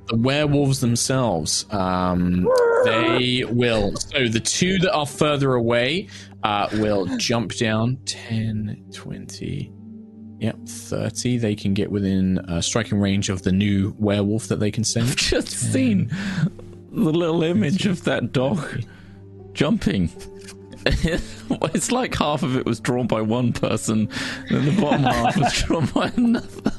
The 0.09 0.17
werewolves 0.17 0.81
themselves, 0.81 1.65
um, 1.71 2.47
they 2.85 3.43
will. 3.49 3.97
So 3.97 4.29
the 4.29 4.41
two 4.41 4.79
that 4.81 4.93
are 4.93 5.07
further 5.07 5.55
away 5.55 6.09
uh, 6.43 6.69
will 6.75 7.07
jump 7.17 7.55
down 7.55 7.97
10, 8.05 8.85
20, 8.93 9.73
yep, 10.45 10.59
30. 10.67 11.39
They 11.39 11.55
can 11.55 11.73
get 11.73 11.91
within 11.91 12.39
uh, 12.41 12.61
striking 12.61 13.01
range 13.01 13.31
of 13.31 13.43
the 13.43 13.53
new 13.53 13.95
werewolf 13.99 14.49
that 14.49 14.61
they 14.61 14.71
can 14.71 14.85
send. 14.85 15.07
I've 15.09 15.17
just 15.17 15.49
seen 15.49 16.11
the 16.93 17.11
little 17.11 17.43
image 17.43 17.87
of 17.87 18.05
that 18.05 18.33
dog 18.33 18.85
jumping. 19.55 20.11
it's 20.87 21.91
like 21.91 22.15
half 22.15 22.43
of 22.43 22.59
it 22.59 22.67
was 22.67 22.79
drawn 22.79 23.07
by 23.07 23.23
one 23.23 23.55
person, 23.55 24.11
and 24.51 24.67
the 24.67 24.83
bottom 24.83 25.05
half 25.05 25.37
was 25.39 25.63
drawn 25.63 25.87
by 25.87 26.13
another. 26.15 26.73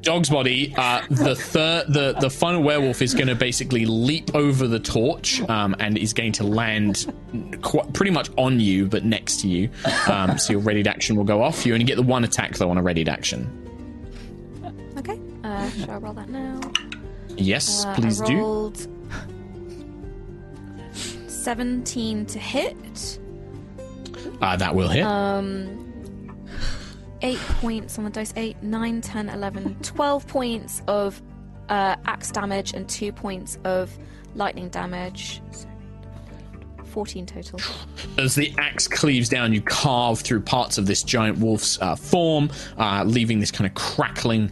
Dog's 0.00 0.30
body. 0.30 0.74
Uh, 0.76 1.02
the 1.10 1.34
third, 1.34 1.92
the 1.92 2.14
the 2.20 2.30
final 2.30 2.62
werewolf 2.62 3.02
is 3.02 3.12
going 3.14 3.26
to 3.28 3.34
basically 3.34 3.84
leap 3.86 4.34
over 4.34 4.66
the 4.66 4.78
torch 4.80 5.40
um, 5.48 5.74
and 5.78 5.98
is 5.98 6.12
going 6.12 6.32
to 6.32 6.44
land 6.44 7.12
qu- 7.62 7.82
pretty 7.92 8.10
much 8.12 8.30
on 8.38 8.60
you, 8.60 8.86
but 8.86 9.04
next 9.04 9.40
to 9.40 9.48
you. 9.48 9.68
Um, 10.08 10.38
so 10.38 10.52
your 10.54 10.60
readied 10.62 10.86
action 10.88 11.16
will 11.16 11.24
go 11.24 11.42
off. 11.42 11.66
You 11.66 11.74
only 11.74 11.84
get 11.84 11.96
the 11.96 12.02
one 12.02 12.24
attack 12.24 12.54
though 12.56 12.70
on 12.70 12.78
a 12.78 12.82
readied 12.82 13.08
action. 13.08 13.46
Okay. 14.96 15.20
Uh, 15.44 15.70
shall 15.70 15.90
I 15.90 15.96
roll 15.98 16.14
that 16.14 16.28
now? 16.30 16.60
Yes, 17.36 17.84
Uh, 17.84 17.94
please 17.94 18.20
I 18.22 18.26
do. 18.26 18.72
17 21.26 22.26
to 22.26 22.38
hit. 22.38 23.18
Uh, 24.40 24.56
that 24.56 24.74
will 24.74 24.88
hit. 24.88 25.04
Um, 25.04 25.87
8 27.22 27.38
points 27.38 27.98
on 27.98 28.04
the 28.04 28.10
dice 28.10 28.32
8, 28.36 28.62
9, 28.62 29.00
10, 29.00 29.28
11, 29.28 29.76
12 29.82 30.26
points 30.26 30.82
of 30.86 31.20
uh, 31.68 31.96
axe 32.06 32.30
damage 32.30 32.74
and 32.74 32.88
2 32.88 33.12
points 33.12 33.58
of 33.64 33.96
lightning 34.34 34.68
damage. 34.68 35.40
14 36.84 37.26
total. 37.26 37.60
As 38.16 38.34
the 38.34 38.52
axe 38.58 38.88
cleaves 38.88 39.28
down, 39.28 39.52
you 39.52 39.60
carve 39.60 40.20
through 40.20 40.40
parts 40.40 40.78
of 40.78 40.86
this 40.86 41.02
giant 41.02 41.38
wolf's 41.38 41.80
uh, 41.80 41.94
form, 41.94 42.50
uh, 42.78 43.04
leaving 43.06 43.40
this 43.40 43.50
kind 43.50 43.66
of 43.66 43.74
crackling 43.74 44.50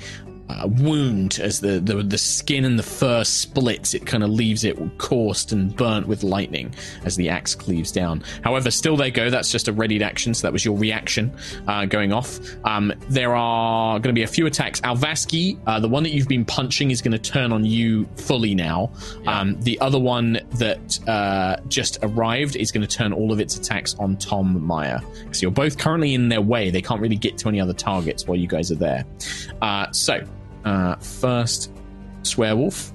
uh, 0.49 0.69
wound 0.69 1.39
as 1.41 1.61
the, 1.61 1.81
the 1.81 2.03
the 2.03 2.19
skin 2.19 2.65
and 2.65 2.79
the 2.79 2.83
fur 2.83 3.25
splits. 3.25 3.95
It 3.95 4.07
kind 4.07 4.23
of 4.23 4.31
leaves 4.31 4.65
it 4.65 4.79
coursed 4.99 5.53
and 5.53 5.75
burnt 5.75 6.07
with 6.07 6.23
lightning 6.23 6.75
as 7.05 7.17
the 7.17 7.29
axe 7.29 7.55
cleaves 7.55 7.91
down. 7.93 8.23
However, 8.43 8.71
still 8.71 8.97
they 8.97 9.11
go. 9.11 9.31
That's 9.31 9.51
just 9.51 9.69
a 9.69 9.73
readied 9.73 10.03
action, 10.03 10.35
so 10.35 10.47
that 10.47 10.53
was 10.53 10.65
your 10.65 10.77
reaction 10.77 11.33
uh, 11.67 11.87
going 11.87 12.13
off. 12.13 12.39
Um, 12.65 12.93
there 13.09 13.35
are 13.35 13.99
going 13.99 14.15
to 14.15 14.19
be 14.19 14.23
a 14.23 14.29
few 14.29 14.47
attacks. 14.47 14.81
Alvaski, 14.83 15.59
uh, 15.67 15.81
the 15.81 15.89
one 15.89 16.03
that 16.03 16.11
you've 16.11 16.29
been 16.29 16.45
punching, 16.45 16.91
is 16.91 17.03
going 17.03 17.13
to 17.13 17.19
turn 17.19 17.53
on 17.53 17.65
you 17.65 18.07
fully 18.17 18.55
now. 18.55 18.91
Um, 19.27 19.61
the 19.63 19.81
other 19.81 19.99
one 19.99 20.41
that 20.53 21.09
uh, 21.09 21.57
just 21.69 21.99
arrived 22.03 22.57
is 22.57 22.71
going 22.71 22.87
to 22.87 22.97
turn 22.97 23.13
all 23.13 23.33
of 23.33 23.41
its 23.41 23.57
attacks 23.57 23.95
on 23.97 24.17
Tom 24.17 24.65
Meyer. 24.65 25.01
So 25.33 25.43
you're 25.43 25.51
both 25.51 25.79
currently 25.79 26.15
in 26.15 26.29
their 26.29 26.41
way. 26.41 26.71
They 26.71 26.83
can't 26.83 27.01
really 27.01 27.17
get 27.17 27.39
to 27.39 27.49
any 27.49 27.61
other 27.61 27.73
targets 27.73 28.27
while 28.27 28.37
you 28.37 28.47
guys 28.47 28.71
are 28.71 28.77
there. 28.77 29.05
Uh, 29.61 29.91
so, 29.93 30.27
uh, 30.67 30.97
first, 30.97 31.73
Swearwolf. 32.23 32.93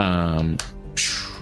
Um, 0.00 0.56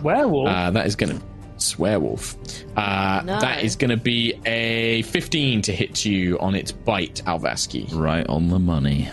Werewolf. 0.02 0.48
uh, 0.48 0.70
that 0.70 0.86
is 0.86 0.96
going 0.96 1.18
to. 1.18 1.24
Swearwolf. 1.58 2.36
Uh, 2.76 3.22
No. 3.24 3.38
That 3.40 3.62
is 3.62 3.76
going 3.76 3.90
to 3.90 3.96
be 3.96 4.34
a 4.46 5.02
15 5.02 5.62
to 5.62 5.72
hit 5.72 6.04
you 6.04 6.36
on 6.40 6.54
its 6.56 6.72
bite, 6.72 7.22
Alvaski. 7.26 7.92
Right 7.94 8.26
on 8.26 8.48
the 8.48 8.58
money. 8.58 9.08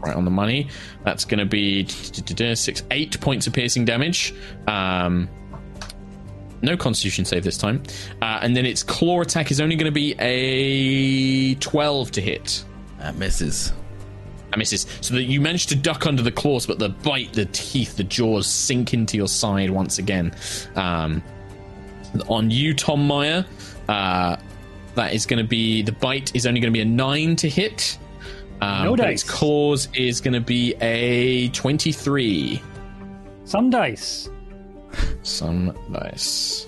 Right 0.00 0.16
on 0.16 0.24
the 0.24 0.30
money. 0.32 0.68
That's 1.04 1.24
going 1.24 1.38
to 1.38 1.44
be 1.46 1.86
six, 1.86 2.82
eight 2.90 3.20
points 3.20 3.46
of 3.46 3.52
piercing 3.52 3.84
damage. 3.84 4.34
Um, 4.66 5.28
no 6.62 6.76
Constitution 6.76 7.24
save 7.24 7.44
this 7.44 7.56
time. 7.56 7.82
Uh, 8.20 8.40
and 8.42 8.56
then 8.56 8.66
its 8.66 8.82
claw 8.82 9.20
attack 9.20 9.50
is 9.52 9.60
only 9.60 9.76
going 9.76 9.92
to 9.92 9.92
be 9.92 10.14
a 10.18 11.54
12 11.56 12.10
to 12.12 12.20
hit. 12.20 12.64
That 12.98 13.14
misses. 13.16 13.72
Misses. 14.58 14.86
So 15.00 15.14
that 15.14 15.24
you 15.24 15.40
manage 15.40 15.66
to 15.68 15.76
duck 15.76 16.06
under 16.06 16.22
the 16.22 16.32
claws, 16.32 16.66
but 16.66 16.78
the 16.78 16.88
bite, 16.88 17.32
the 17.32 17.46
teeth, 17.46 17.96
the 17.96 18.04
jaws 18.04 18.46
sink 18.46 18.92
into 18.92 19.16
your 19.16 19.28
side 19.28 19.70
once 19.70 19.98
again. 19.98 20.32
Um, 20.76 21.22
on 22.28 22.50
you, 22.50 22.74
Tom 22.74 23.06
Meyer, 23.06 23.46
uh, 23.88 24.36
that 24.96 25.14
is 25.14 25.24
going 25.26 25.42
to 25.42 25.48
be 25.48 25.82
the 25.82 25.92
bite 25.92 26.34
is 26.34 26.46
only 26.46 26.60
going 26.60 26.72
to 26.72 26.76
be 26.76 26.82
a 26.82 26.84
nine 26.84 27.36
to 27.36 27.48
hit. 27.48 27.96
Um, 28.60 28.84
No 28.84 28.96
dice. 28.96 29.22
its 29.22 29.30
claws 29.30 29.88
is 29.94 30.20
going 30.20 30.34
to 30.34 30.40
be 30.40 30.74
a 30.80 31.48
twenty-three. 31.50 32.60
Some 33.44 33.70
dice. 33.70 34.28
Some 35.22 35.76
dice. 35.92 36.66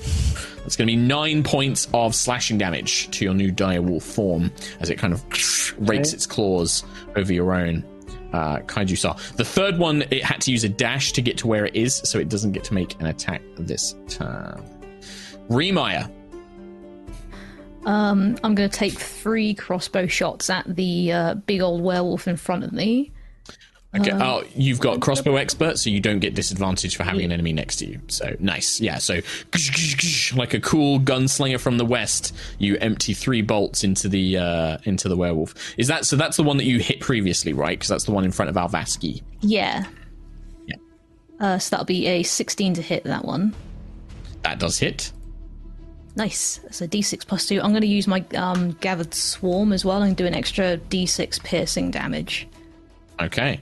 That's 0.63 0.77
going 0.77 0.87
to 0.89 0.93
be 0.93 0.97
nine 0.97 1.43
points 1.43 1.89
of 1.93 2.15
slashing 2.15 2.57
damage 2.59 3.11
to 3.19 3.25
your 3.25 3.35
new 3.35 3.51
direwolf 3.53 4.03
form 4.03 4.51
as 4.81 4.91
it 4.91 4.97
kind 4.99 5.13
of 5.13 5.23
rakes 5.31 5.73
Okay. 5.81 6.15
its 6.15 6.27
claws 6.27 6.85
over 7.17 7.33
your 7.33 7.53
own 7.53 7.85
uh, 8.33 8.59
kaiju 8.61 8.97
star. 8.97 9.17
The 9.37 9.45
third 9.45 9.79
one, 9.79 10.03
it 10.11 10.25
had 10.25 10.41
to 10.43 10.51
use 10.53 10.65
a 10.65 10.69
dash 10.69 11.13
to 11.13 11.23
get 11.23 11.37
to 11.39 11.47
where 11.49 11.67
it 11.67 11.75
is, 11.77 11.97
so 11.97 12.19
it 12.19 12.29
doesn't 12.29 12.53
get 12.53 12.65
to 12.65 12.75
make 12.75 12.99
an 13.01 13.07
attack 13.07 13.43
this 13.57 13.95
turn. 14.09 14.63
Remire. 15.51 16.11
Um, 17.85 18.37
I'm 18.45 18.55
going 18.55 18.71
to 18.71 18.77
take 18.77 18.93
three 18.93 19.55
crossbow 19.55 20.07
shots 20.07 20.49
at 20.49 20.65
the 20.77 21.13
uh, 21.13 21.35
big 21.35 21.61
old 21.61 21.83
werewolf 21.83 22.29
in 22.29 22.37
front 22.37 22.63
of 22.65 22.73
me. 22.73 23.11
Okay. 23.95 24.11
oh, 24.13 24.43
you've 24.55 24.81
got 24.81 25.01
crossbow 25.01 25.37
expert, 25.37 25.79
so 25.79 25.91
you 25.91 26.01
don't 26.01 26.21
get 26.21 26.35
disadvantage 26.35 26.97
for 26.97 27.05
having 27.05 27.27
an 27.27 27.33
enemy 27.33 27.53
next 27.53 27.77
to 27.77 27.87
you. 27.87 28.01
So 28.09 28.35
nice. 28.39 28.81
Yeah. 28.81 28.97
So 28.97 29.21
like 30.35 30.55
a 30.55 30.61
cool 30.61 30.99
gunslinger 30.99 31.61
from 31.61 31.77
the 31.77 31.85
west, 31.85 32.35
you 32.59 32.79
empty 32.79 33.13
three 33.13 33.43
bolts 33.43 33.85
into 33.85 34.09
the 34.09 34.39
uh, 34.39 34.79
into 34.85 35.11
the 35.11 35.17
werewolf. 35.17 35.55
Is 35.77 35.89
that 35.89 36.07
so? 36.07 36.17
That's 36.17 36.39
the 36.39 36.43
one 36.43 36.57
that 36.57 36.65
you 36.65 36.79
hit 36.79 37.01
previously, 37.01 37.53
right? 37.53 37.79
Because 37.79 37.89
that's 37.89 38.05
the 38.05 38.13
one 38.13 38.25
in 38.25 38.33
front 38.33 38.49
of 38.49 38.57
Alvaski. 38.57 39.21
Yeah. 39.41 39.85
Yeah. 40.67 40.77
Uh, 41.39 41.59
so 41.59 41.71
that'll 41.71 41.85
be 41.85 42.07
a 42.07 42.23
16 42.23 42.75
to 42.75 42.83
hit 42.83 43.05
that 43.05 43.27
one. 43.27 43.55
That 44.41 44.59
does 44.59 44.79
hit. 44.79 45.13
Nice. 46.17 46.61
So 46.71 46.87
d6 46.87 47.27
plus 47.27 47.47
2. 47.47 47.61
I'm 47.61 47.71
going 47.73 47.83
to 47.83 47.87
use 47.87 48.07
my 48.07 48.25
um, 48.37 48.73
gathered 48.81 49.13
swarm 49.13 49.73
as 49.73 49.85
well 49.85 50.03
and 50.03 50.17
do 50.17 50.27
an 50.27 50.35
extra 50.35 50.79
d6 50.79 51.43
piercing 51.45 51.91
damage. 51.91 52.49
Okay. 53.21 53.61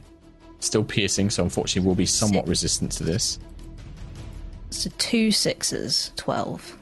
Still 0.61 0.85
piercing, 0.85 1.31
so 1.31 1.43
unfortunately 1.43 1.87
will 1.89 1.95
be 1.95 2.07
somewhat 2.07 2.43
Six. 2.45 2.49
resistant 2.49 2.93
to 2.93 3.05
this. 3.05 3.39
So 4.71 4.91
two 4.99 5.31
sixes, 5.31 6.13
12. 6.17 6.77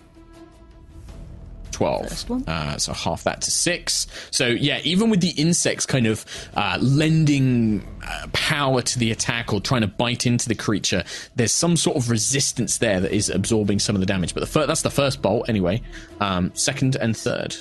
12. 1.79 2.49
Uh, 2.49 2.76
so 2.76 2.93
half 2.93 3.22
that 3.22 3.41
to 3.43 3.53
six. 3.53 4.09
So 4.33 4.49
yeah, 4.49 4.81
even 4.83 5.11
with 5.11 5.20
the 5.20 5.31
insects 5.31 5.87
kind 5.87 6.09
of 6.09 6.24
uh, 6.57 6.76
lending 6.81 7.87
uh, 8.05 8.26
power 8.33 8.83
to 8.83 8.99
the 8.99 9.12
attack 9.12 9.53
or 9.53 9.61
trying 9.61 9.83
to 9.83 9.87
bite 9.87 10.26
into 10.26 10.49
the 10.49 10.57
creature, 10.57 11.05
there's 11.37 11.53
some 11.53 11.76
sort 11.76 11.97
of 11.97 12.11
resistance 12.11 12.79
there 12.79 12.99
that 13.01 13.12
is 13.12 13.31
absorbing 13.31 13.79
some 13.79 13.95
of 13.95 14.01
the 14.01 14.07
damage. 14.07 14.35
But 14.35 14.41
the 14.41 14.47
fir- 14.47 14.66
that's 14.66 14.83
the 14.83 14.91
first 14.91 15.22
bolt 15.22 15.49
anyway. 15.49 15.81
Um, 16.20 16.51
second 16.55 16.97
and 16.97 17.16
third. 17.16 17.55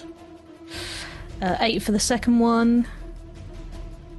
Uh, 1.40 1.56
8 1.60 1.84
for 1.84 1.92
the 1.92 2.00
second 2.00 2.40
one. 2.40 2.88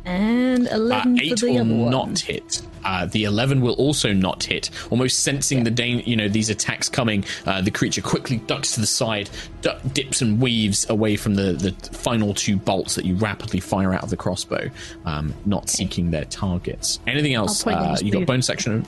And 0.08 0.66
Uh, 0.68 0.74
11 0.76 1.20
eight 1.20 1.38
for 1.38 1.46
the 1.46 1.52
will 1.52 1.60
other 1.60 1.74
one. 1.74 1.90
not 1.90 2.18
hit. 2.20 2.62
Uh, 2.84 3.04
the 3.06 3.24
eleven 3.24 3.60
will 3.60 3.74
also 3.74 4.12
not 4.12 4.44
hit. 4.44 4.70
Almost 4.90 5.18
sensing 5.20 5.64
the 5.64 5.70
dan- 5.70 6.02
you 6.06 6.16
know 6.16 6.28
these 6.28 6.48
attacks 6.48 6.88
coming, 6.88 7.24
uh, 7.44 7.60
the 7.60 7.70
creature 7.70 8.00
quickly 8.00 8.38
ducks 8.46 8.72
to 8.72 8.80
the 8.80 8.86
side, 8.86 9.28
du- 9.60 9.76
dips 9.92 10.22
and 10.22 10.40
weaves 10.40 10.88
away 10.88 11.16
from 11.16 11.34
the, 11.34 11.52
the 11.52 11.72
final 11.96 12.32
two 12.32 12.56
bolts 12.56 12.94
that 12.94 13.04
you 13.04 13.16
rapidly 13.16 13.60
fire 13.60 13.92
out 13.92 14.02
of 14.02 14.08
the 14.10 14.16
crossbow, 14.16 14.70
um, 15.04 15.34
not 15.44 15.68
seeking 15.68 16.10
their 16.10 16.24
targets. 16.24 17.00
Anything 17.06 17.34
else? 17.34 17.66
Uh, 17.66 17.96
you 18.00 18.10
got 18.10 18.24
bone 18.24 18.40
section? 18.42 18.86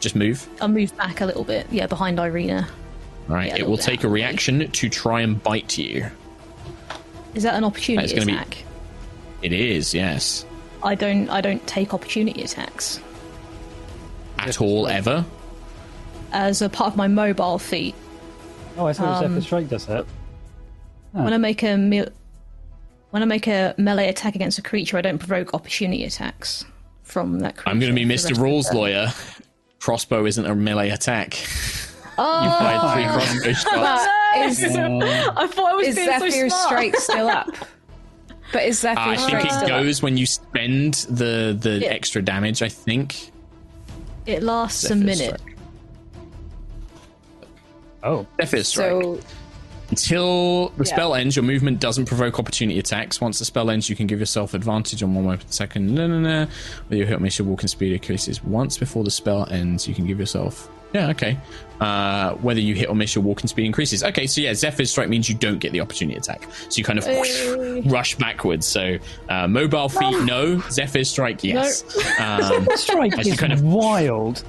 Just 0.00 0.14
move. 0.16 0.46
I'll 0.60 0.68
move 0.68 0.94
back 0.98 1.22
a 1.22 1.26
little 1.26 1.44
bit. 1.44 1.66
Yeah, 1.70 1.86
behind 1.86 2.18
Irina. 2.20 2.68
All 3.30 3.34
right. 3.36 3.48
Yeah, 3.48 3.56
it 3.60 3.66
will 3.68 3.78
take 3.78 3.94
a 3.94 3.96
of 3.98 4.02
the 4.02 4.08
way. 4.08 4.14
reaction 4.14 4.70
to 4.70 4.88
try 4.90 5.22
and 5.22 5.42
bite 5.42 5.78
you. 5.78 6.06
Is 7.34 7.42
that 7.44 7.54
an 7.54 7.64
opportunity 7.64 8.12
gonna 8.14 8.26
be- 8.26 8.32
attack? 8.32 8.64
It 9.40 9.52
is 9.52 9.94
yes. 9.94 10.44
I 10.82 10.94
don't 10.94 11.28
I 11.28 11.40
don't 11.40 11.64
take 11.66 11.92
opportunity 11.94 12.42
attacks. 12.42 13.00
At 14.38 14.60
all 14.60 14.86
ever. 14.86 15.24
As 16.32 16.62
a 16.62 16.68
part 16.68 16.88
of 16.92 16.96
my 16.96 17.08
mobile 17.08 17.58
feat, 17.58 17.94
Oh, 18.76 18.86
I 18.86 18.92
thought 18.92 19.24
Um, 19.24 19.32
Zephyr 19.34 19.44
Strike 19.44 19.68
does 19.68 19.86
that. 19.86 20.06
when 21.12 21.32
I 21.32 21.38
make 21.38 21.62
a 21.62 21.76
me- 21.76 22.04
when 23.10 23.22
I 23.22 23.26
make 23.26 23.46
a 23.48 23.74
melee 23.78 24.08
attack 24.08 24.34
against 24.36 24.58
a 24.58 24.62
creature, 24.62 24.98
I 24.98 25.00
don't 25.00 25.18
provoke 25.18 25.54
opportunity 25.54 26.04
attacks 26.04 26.64
from 27.02 27.40
that 27.40 27.56
creature. 27.56 27.70
I'm 27.70 27.80
going 27.80 27.92
to 27.94 27.96
be 27.98 28.04
Mr. 28.06 28.38
Rules 28.38 28.72
lawyer. 28.72 29.08
Crossbow 29.80 30.26
isn't 30.26 30.44
a 30.44 30.54
melee 30.54 30.90
attack. 30.90 31.34
Oh, 32.18 32.44
You've 32.44 32.58
fired 32.58 32.92
three 32.92 33.04
crossbow 33.06 33.52
shots. 33.80 34.60
Is, 34.60 34.76
I 34.76 35.46
thought 35.46 35.72
I 35.72 35.74
was 35.74 35.88
is 35.88 35.96
being 35.96 36.08
so 36.08 36.28
Zephyr's 36.28 36.52
smart. 36.52 36.66
strike 36.68 36.96
still 36.96 37.28
up? 37.28 37.48
But 38.52 38.64
is 38.64 38.80
Zephyr's 38.80 38.98
I 38.98 39.16
think 39.16 39.44
it 39.44 39.52
still 39.52 39.68
goes 39.68 40.02
when 40.02 40.16
you 40.16 40.24
spend 40.26 40.94
the 41.10 41.56
the 41.58 41.78
Yeah. 41.80 41.88
extra 41.88 42.22
damage. 42.22 42.62
I 42.62 42.68
think. 42.68 43.30
It 44.26 44.42
lasts 44.42 44.88
a 44.90 44.96
minute. 44.96 45.38
Strike. 45.40 45.56
Oh, 48.02 48.26
Zephyr's 48.40 48.60
up? 48.60 48.66
strike. 48.66 48.90
So 49.02 49.20
Until 49.90 50.68
the 50.76 50.84
Yeah. 50.84 50.92
spell 50.94 51.14
ends, 51.14 51.34
your 51.36 51.44
movement 51.44 51.80
doesn't 51.80 52.04
provoke 52.06 52.38
opportunity 52.38 52.78
attacks. 52.78 53.20
Once 53.20 53.38
the 53.38 53.44
spell 53.44 53.70
ends, 53.70 53.88
you 53.88 53.96
can 53.96 54.06
give 54.06 54.20
yourself 54.20 54.52
advantage 54.54 55.02
on 55.02 55.14
one 55.14 55.24
weapon 55.24 55.46
second. 55.50 55.94
No, 55.94 56.06
no, 56.06 56.20
no. 56.20 56.46
With 56.88 56.98
your 56.98 57.06
hit 57.06 57.38
your 57.38 57.48
walking 57.48 57.68
speed 57.68 57.92
increases. 57.92 58.44
Once 58.44 58.76
before 58.76 59.02
the 59.04 59.10
spell 59.10 59.46
ends, 59.50 59.88
you 59.88 59.94
can 59.94 60.06
give 60.06 60.18
yourself. 60.20 60.68
Yeah, 60.94 61.08
okay. 61.10 61.36
Uh, 61.80 62.32
whether 62.36 62.60
you 62.60 62.74
hit 62.74 62.88
or 62.88 62.94
miss, 62.94 63.14
your 63.14 63.22
walking 63.22 63.46
speed 63.46 63.66
increases. 63.66 64.02
Okay, 64.02 64.26
so 64.26 64.40
yeah, 64.40 64.54
Zephyr's 64.54 64.90
strike 64.90 65.08
means 65.08 65.28
you 65.28 65.34
don't 65.34 65.58
get 65.58 65.72
the 65.72 65.80
opportunity 65.80 66.18
attack. 66.18 66.42
So 66.70 66.78
you 66.78 66.84
kind 66.84 66.98
of 66.98 67.06
whoosh, 67.06 67.84
rush 67.90 68.14
backwards. 68.16 68.66
So 68.66 68.96
uh, 69.28 69.46
mobile 69.48 69.88
feet, 69.88 70.22
no. 70.24 70.60
Zephyr's 70.70 71.08
strike, 71.10 71.44
yes. 71.44 71.82
Um, 72.20 72.66
strike 72.74 73.18
is 73.18 73.36
kind 73.36 73.52
of- 73.52 73.62
wild. 73.62 74.44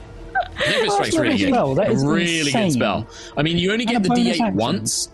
Zephyr 0.57 0.89
Strike's 0.89 1.17
really 1.17 1.35
a 1.35 1.37
good. 1.37 1.47
spell, 1.49 1.75
that 1.75 1.91
is 1.91 2.03
really 2.05 2.39
insane. 2.39 2.67
good 2.67 2.73
spell. 2.73 3.07
I 3.37 3.43
mean, 3.43 3.57
you 3.57 3.71
only 3.71 3.85
get 3.85 3.97
And 3.97 4.05
the 4.05 4.09
D8 4.09 4.29
action. 4.31 4.55
once, 4.55 5.09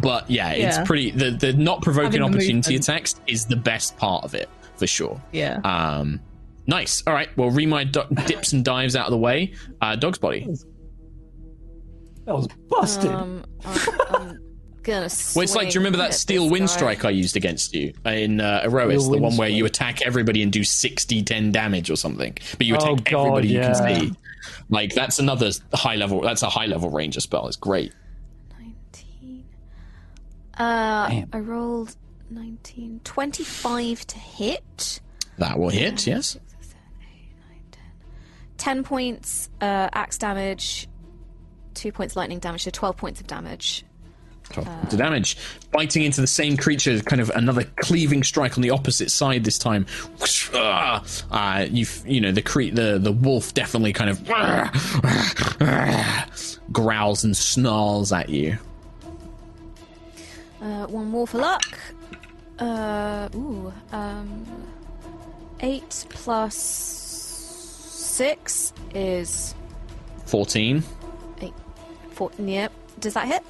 but 0.00 0.30
yeah, 0.30 0.50
it's 0.52 0.78
pretty. 0.86 1.10
The 1.10 1.30
the 1.30 1.52
not 1.52 1.82
provoking 1.82 2.20
Having 2.20 2.22
opportunity 2.22 2.54
movement. 2.74 2.88
attacks 2.88 3.14
is 3.26 3.46
the 3.46 3.56
best 3.56 3.96
part 3.96 4.24
of 4.24 4.34
it 4.34 4.48
for 4.76 4.86
sure. 4.86 5.20
Yeah. 5.32 5.60
Um, 5.64 6.20
nice. 6.66 7.02
All 7.06 7.12
right. 7.14 7.28
Well, 7.36 7.50
Remire 7.50 7.90
do- 7.90 8.22
dips 8.26 8.52
and 8.52 8.64
dives 8.64 8.94
out 8.96 9.06
of 9.06 9.10
the 9.12 9.18
way. 9.18 9.54
Uh, 9.80 9.96
dog's 9.96 10.18
body. 10.18 10.46
That 12.24 12.34
was 12.34 12.48
busted. 12.68 13.10
Um, 13.10 13.44
I'm, 13.64 13.78
I'm 14.10 14.40
gonna. 14.82 15.08
Well, 15.34 15.42
it's 15.44 15.54
like, 15.54 15.68
do 15.68 15.74
you 15.74 15.80
remember 15.80 15.98
that 15.98 16.12
steel 16.14 16.50
wind 16.50 16.68
strike 16.68 17.04
I 17.04 17.10
used 17.10 17.36
against 17.36 17.72
you 17.74 17.92
in 18.04 18.40
uh, 18.40 18.62
Erois? 18.64 18.98
Steel 19.00 19.10
The 19.12 19.18
one 19.18 19.22
wind 19.22 19.38
where 19.38 19.48
you 19.48 19.64
attack 19.64 20.02
everybody 20.02 20.42
and 20.42 20.52
do 20.52 20.64
60, 20.64 21.22
10 21.22 21.52
damage 21.52 21.88
or 21.90 21.96
something. 21.96 22.36
But 22.58 22.66
you 22.66 22.74
Oh, 22.76 22.94
attack 22.94 23.04
God, 23.10 23.26
everybody 23.44 23.48
you 23.48 23.60
can 23.60 23.74
see. 23.74 24.12
Like, 24.68 24.92
that's 24.94 25.18
another 25.20 25.50
high 25.72 25.94
level. 25.96 26.20
That's 26.20 26.42
a 26.42 26.48
high 26.48 26.66
level 26.66 26.90
ranger 26.90 27.20
spell. 27.20 27.46
It's 27.46 27.56
great. 27.56 27.92
19. 30.58 30.66
Uh, 30.66 31.08
Damn. 31.08 31.28
I 31.32 31.38
rolled 31.40 31.96
19. 32.30 33.00
25 33.04 34.06
to 34.06 34.18
hit. 34.18 35.00
That 35.38 35.58
will 35.58 35.68
hit, 35.68 36.06
yes. 36.06 36.38
10 38.58 38.84
points 38.84 39.50
uh, 39.60 39.88
axe 39.92 40.18
damage, 40.18 40.88
2 41.74 41.92
points 41.92 42.16
lightning 42.16 42.38
damage, 42.38 42.64
so 42.64 42.70
12 42.70 42.96
points 42.96 43.20
of 43.20 43.26
damage. 43.26 43.84
12 44.50 44.66
points 44.66 44.92
of 44.94 44.98
damage. 44.98 45.36
Biting 45.72 46.04
into 46.04 46.20
the 46.20 46.26
same 46.26 46.56
creature, 46.56 46.98
kind 47.00 47.20
of 47.20 47.30
another 47.30 47.64
cleaving 47.80 48.22
strike 48.22 48.56
on 48.56 48.62
the 48.62 48.70
opposite 48.70 49.10
side 49.10 49.44
this 49.44 49.58
time. 49.58 49.84
Uh, 50.54 51.66
you 51.68 51.84
you 52.06 52.20
know 52.20 52.32
the 52.32 52.42
cre- 52.42 52.70
the 52.72 52.98
the 52.98 53.12
wolf 53.12 53.52
definitely 53.54 53.92
kind 53.92 54.08
of 54.10 54.24
growls 56.72 57.24
and 57.24 57.36
snarls 57.36 58.12
at 58.12 58.28
you. 58.28 58.56
Uh, 60.66 60.86
one 60.88 61.08
more 61.08 61.28
for 61.28 61.38
luck. 61.38 61.78
Uh, 62.58 63.28
ooh, 63.36 63.72
um, 63.92 64.44
8 65.60 66.06
plus 66.08 66.56
6 66.56 68.72
is 68.92 69.54
14. 70.24 70.82
8. 71.40 71.52
4, 72.10 72.30
yep. 72.38 72.72
Does 72.98 73.14
that 73.14 73.28
hit? 73.28 73.44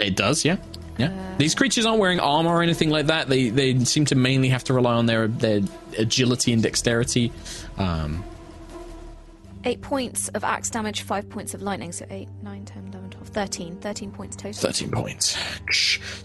It 0.00 0.16
does, 0.16 0.44
yeah. 0.44 0.56
Yeah. 0.98 1.12
These 1.38 1.54
creatures 1.54 1.86
aren't 1.86 2.00
wearing 2.00 2.18
armor 2.18 2.50
or 2.50 2.62
anything 2.62 2.90
like 2.90 3.06
that. 3.06 3.28
They 3.28 3.50
they 3.50 3.78
seem 3.84 4.04
to 4.06 4.16
mainly 4.16 4.48
have 4.48 4.64
to 4.64 4.74
rely 4.74 4.94
on 4.94 5.06
their 5.06 5.28
their 5.28 5.60
agility 5.98 6.52
and 6.52 6.60
dexterity. 6.62 7.30
Um, 7.78 8.24
8 9.64 9.80
points 9.82 10.28
of 10.28 10.44
axe 10.44 10.70
damage, 10.70 11.02
5 11.02 11.28
points 11.30 11.54
of 11.54 11.62
lightning, 11.62 11.92
so 11.92 12.06
8, 12.10 12.28
9, 12.42 12.64
10, 12.64 12.88
11, 12.92 13.10
12, 13.10 13.13
13. 13.34 13.76
13 13.78 14.10
points 14.12 14.36
total. 14.36 14.60
13 14.60 14.90
points. 14.90 15.36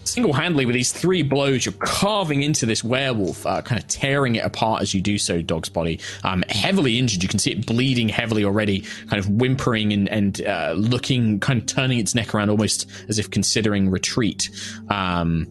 Single 0.04 0.32
handedly, 0.32 0.64
with 0.64 0.74
these 0.74 0.92
three 0.92 1.22
blows, 1.22 1.66
you're 1.66 1.74
carving 1.80 2.42
into 2.42 2.66
this 2.66 2.84
werewolf, 2.84 3.44
uh, 3.44 3.60
kind 3.62 3.80
of 3.82 3.88
tearing 3.88 4.36
it 4.36 4.44
apart 4.44 4.80
as 4.80 4.94
you 4.94 5.02
do 5.02 5.18
so, 5.18 5.42
Dog's 5.42 5.68
body. 5.68 6.00
Um, 6.22 6.44
heavily 6.48 6.98
injured. 6.98 7.22
You 7.22 7.28
can 7.28 7.40
see 7.40 7.50
it 7.50 7.66
bleeding 7.66 8.08
heavily 8.08 8.44
already, 8.44 8.80
kind 9.08 9.18
of 9.18 9.28
whimpering 9.28 9.92
and, 9.92 10.08
and 10.08 10.40
uh, 10.46 10.74
looking, 10.76 11.40
kind 11.40 11.60
of 11.60 11.66
turning 11.66 11.98
its 11.98 12.14
neck 12.14 12.34
around 12.34 12.48
almost 12.48 12.88
as 13.08 13.18
if 13.18 13.30
considering 13.30 13.90
retreat. 13.90 14.48
Um, 14.88 15.48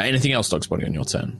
anything 0.00 0.32
else, 0.32 0.48
Dog's 0.48 0.66
body, 0.66 0.86
on 0.86 0.94
your 0.94 1.04
turn? 1.04 1.38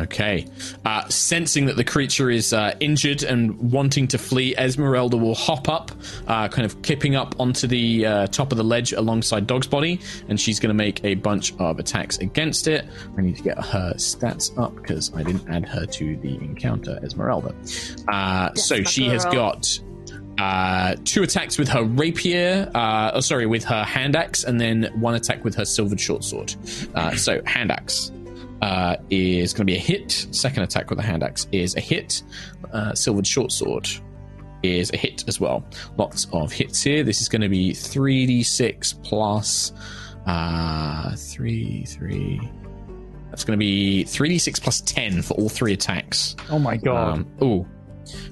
Okay. 0.00 0.46
Uh, 0.84 1.06
sensing 1.08 1.66
that 1.66 1.76
the 1.76 1.84
creature 1.84 2.30
is 2.30 2.52
uh, 2.52 2.74
injured 2.80 3.22
and 3.22 3.72
wanting 3.72 4.08
to 4.08 4.18
flee, 4.18 4.54
Esmeralda 4.56 5.16
will 5.16 5.34
hop 5.34 5.68
up, 5.68 5.90
uh, 6.26 6.48
kind 6.48 6.64
of 6.64 6.80
kipping 6.82 7.16
up 7.16 7.38
onto 7.38 7.66
the 7.66 8.06
uh, 8.06 8.26
top 8.28 8.50
of 8.50 8.58
the 8.58 8.64
ledge 8.64 8.92
alongside 8.92 9.46
Dog's 9.46 9.66
body, 9.66 10.00
and 10.28 10.40
she's 10.40 10.58
going 10.58 10.68
to 10.68 10.74
make 10.74 11.04
a 11.04 11.14
bunch 11.16 11.54
of 11.58 11.78
attacks 11.78 12.18
against 12.18 12.66
it. 12.66 12.86
I 13.16 13.20
need 13.20 13.36
to 13.36 13.42
get 13.42 13.62
her 13.62 13.92
stats 13.96 14.56
up 14.58 14.74
because 14.76 15.14
I 15.14 15.22
didn't 15.22 15.48
add 15.48 15.66
her 15.66 15.84
to 15.84 16.16
the 16.16 16.34
encounter, 16.36 16.98
Esmeralda. 17.02 17.54
Uh, 18.08 18.54
so 18.54 18.82
she 18.82 19.06
has 19.08 19.24
got 19.26 19.78
uh, 20.38 20.96
two 21.04 21.22
attacks 21.22 21.58
with 21.58 21.68
her 21.68 21.84
rapier, 21.84 22.70
uh, 22.74 23.10
oh, 23.12 23.20
sorry, 23.20 23.44
with 23.44 23.64
her 23.64 23.84
hand 23.84 24.16
axe, 24.16 24.44
and 24.44 24.58
then 24.58 24.90
one 24.94 25.14
attack 25.14 25.44
with 25.44 25.54
her 25.54 25.66
silvered 25.66 26.00
short 26.00 26.24
sword. 26.24 26.54
Uh, 26.94 27.14
so, 27.14 27.42
hand 27.44 27.70
axe 27.70 28.10
uh, 28.62 28.96
is 29.10 29.52
going 29.52 29.66
to 29.66 29.72
be 29.72 29.76
a 29.76 29.80
hit. 29.80 30.26
Second 30.30 30.62
attack 30.62 30.90
with 30.90 30.98
the 30.98 31.04
hand 31.04 31.22
axe 31.22 31.46
is 31.52 31.76
a 31.76 31.80
hit. 31.80 32.22
Uh, 32.72 32.94
silvered 32.94 33.26
short 33.26 33.52
sword 33.52 33.88
is 34.62 34.92
a 34.92 34.96
hit 34.96 35.24
as 35.26 35.40
well. 35.40 35.64
Lots 35.96 36.26
of 36.32 36.52
hits 36.52 36.82
here. 36.82 37.02
This 37.02 37.20
is 37.20 37.28
going 37.28 37.42
to 37.42 37.48
be 37.48 37.72
3d6 37.72 39.02
plus 39.02 39.72
uh, 40.26 41.14
3, 41.16 41.84
3. 41.86 42.50
That's 43.30 43.44
going 43.44 43.58
to 43.58 43.60
be 43.60 44.04
3d6 44.04 44.60
plus 44.60 44.80
10 44.82 45.22
for 45.22 45.34
all 45.34 45.48
three 45.48 45.72
attacks. 45.72 46.36
Oh 46.50 46.58
my 46.58 46.76
god. 46.76 47.12
Um, 47.12 47.26
ooh. 47.42 47.66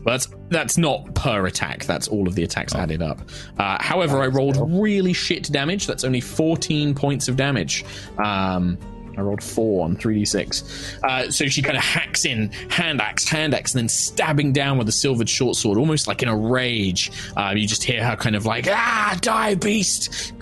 Well, 0.04 0.14
that's 0.14 0.28
that's 0.48 0.76
not 0.76 1.14
per 1.14 1.46
attack. 1.46 1.84
That's 1.84 2.08
all 2.08 2.26
of 2.26 2.34
the 2.34 2.42
attacks 2.42 2.74
added 2.74 3.00
up. 3.00 3.20
Uh, 3.58 3.80
however, 3.80 4.20
I 4.22 4.26
rolled 4.26 4.56
really 4.80 5.12
shit 5.12 5.44
damage. 5.52 5.86
That's 5.86 6.04
only 6.04 6.20
14 6.20 6.94
points 6.94 7.28
of 7.28 7.36
damage. 7.36 7.84
Um, 8.16 8.76
I 9.18 9.22
rolled 9.22 9.42
four 9.42 9.84
on 9.84 9.96
3d6. 9.96 11.02
Uh, 11.02 11.30
so 11.30 11.46
she 11.46 11.62
kind 11.62 11.76
of 11.76 11.82
hacks 11.82 12.24
in, 12.24 12.50
hand 12.70 13.00
axe, 13.00 13.28
hand 13.28 13.54
axe, 13.54 13.74
and 13.74 13.80
then 13.80 13.88
stabbing 13.88 14.52
down 14.52 14.78
with 14.78 14.88
a 14.88 14.92
silvered 14.92 15.28
short 15.28 15.56
sword, 15.56 15.78
almost 15.78 16.06
like 16.06 16.22
in 16.22 16.28
a 16.28 16.36
rage. 16.36 17.10
Uh, 17.36 17.54
you 17.56 17.66
just 17.66 17.84
hear 17.84 18.04
her 18.04 18.16
kind 18.16 18.36
of 18.36 18.46
like, 18.46 18.66
ah, 18.68 19.16
die, 19.20 19.54
beast! 19.54 20.32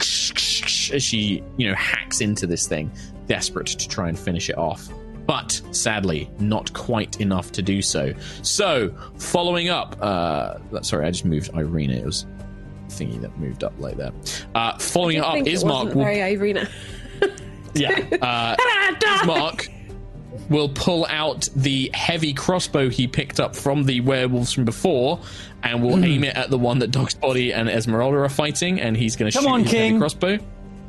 As 0.92 1.02
she, 1.02 1.42
you 1.56 1.68
know, 1.68 1.74
hacks 1.74 2.20
into 2.20 2.46
this 2.46 2.66
thing, 2.66 2.90
desperate 3.26 3.66
to 3.66 3.88
try 3.88 4.08
and 4.08 4.18
finish 4.18 4.50
it 4.50 4.58
off 4.58 4.88
but 5.26 5.60
sadly, 5.72 6.30
not 6.38 6.72
quite 6.72 7.20
enough 7.20 7.50
to 7.52 7.62
do 7.62 7.82
so. 7.82 8.14
So, 8.42 8.94
following 9.18 9.68
up, 9.68 9.96
uh, 10.00 10.58
sorry, 10.82 11.04
I 11.04 11.10
just 11.10 11.24
moved 11.24 11.50
Irina. 11.54 11.94
It 11.94 12.06
was 12.06 12.26
thingy 12.88 13.20
that 13.20 13.36
moved 13.38 13.64
up 13.64 13.74
like 13.78 13.96
that. 13.96 14.46
Uh, 14.54 14.78
following 14.78 15.20
up, 15.20 15.36
it 15.36 15.46
Ismark 15.46 15.64
wasn't 15.64 15.94
will 15.96 16.04
very 16.04 16.20
Irina. 16.32 16.68
yeah. 17.80 18.16
Uh, 18.22 18.56
Ismark 19.00 19.68
will 20.48 20.68
pull 20.68 21.06
out 21.08 21.48
the 21.56 21.90
heavy 21.94 22.32
crossbow 22.32 22.88
he 22.88 23.06
picked 23.06 23.40
up 23.40 23.56
from 23.56 23.84
the 23.84 24.00
werewolves 24.02 24.52
from 24.52 24.64
before 24.64 25.20
and 25.62 25.82
will 25.82 26.04
aim 26.04 26.22
it 26.24 26.36
at 26.36 26.50
the 26.50 26.58
one 26.58 26.78
that 26.80 26.90
Dog's 26.92 27.14
Body 27.14 27.52
and 27.52 27.68
Esmeralda 27.68 28.18
are 28.18 28.28
fighting, 28.28 28.80
and 28.80 28.96
he's 28.96 29.16
going 29.16 29.30
to 29.32 29.36
Come 29.36 29.44
shoot 29.46 29.50
on, 29.50 29.60
his 29.64 29.72
heavy 29.72 29.88
King. 29.90 29.98
crossbow. 29.98 30.38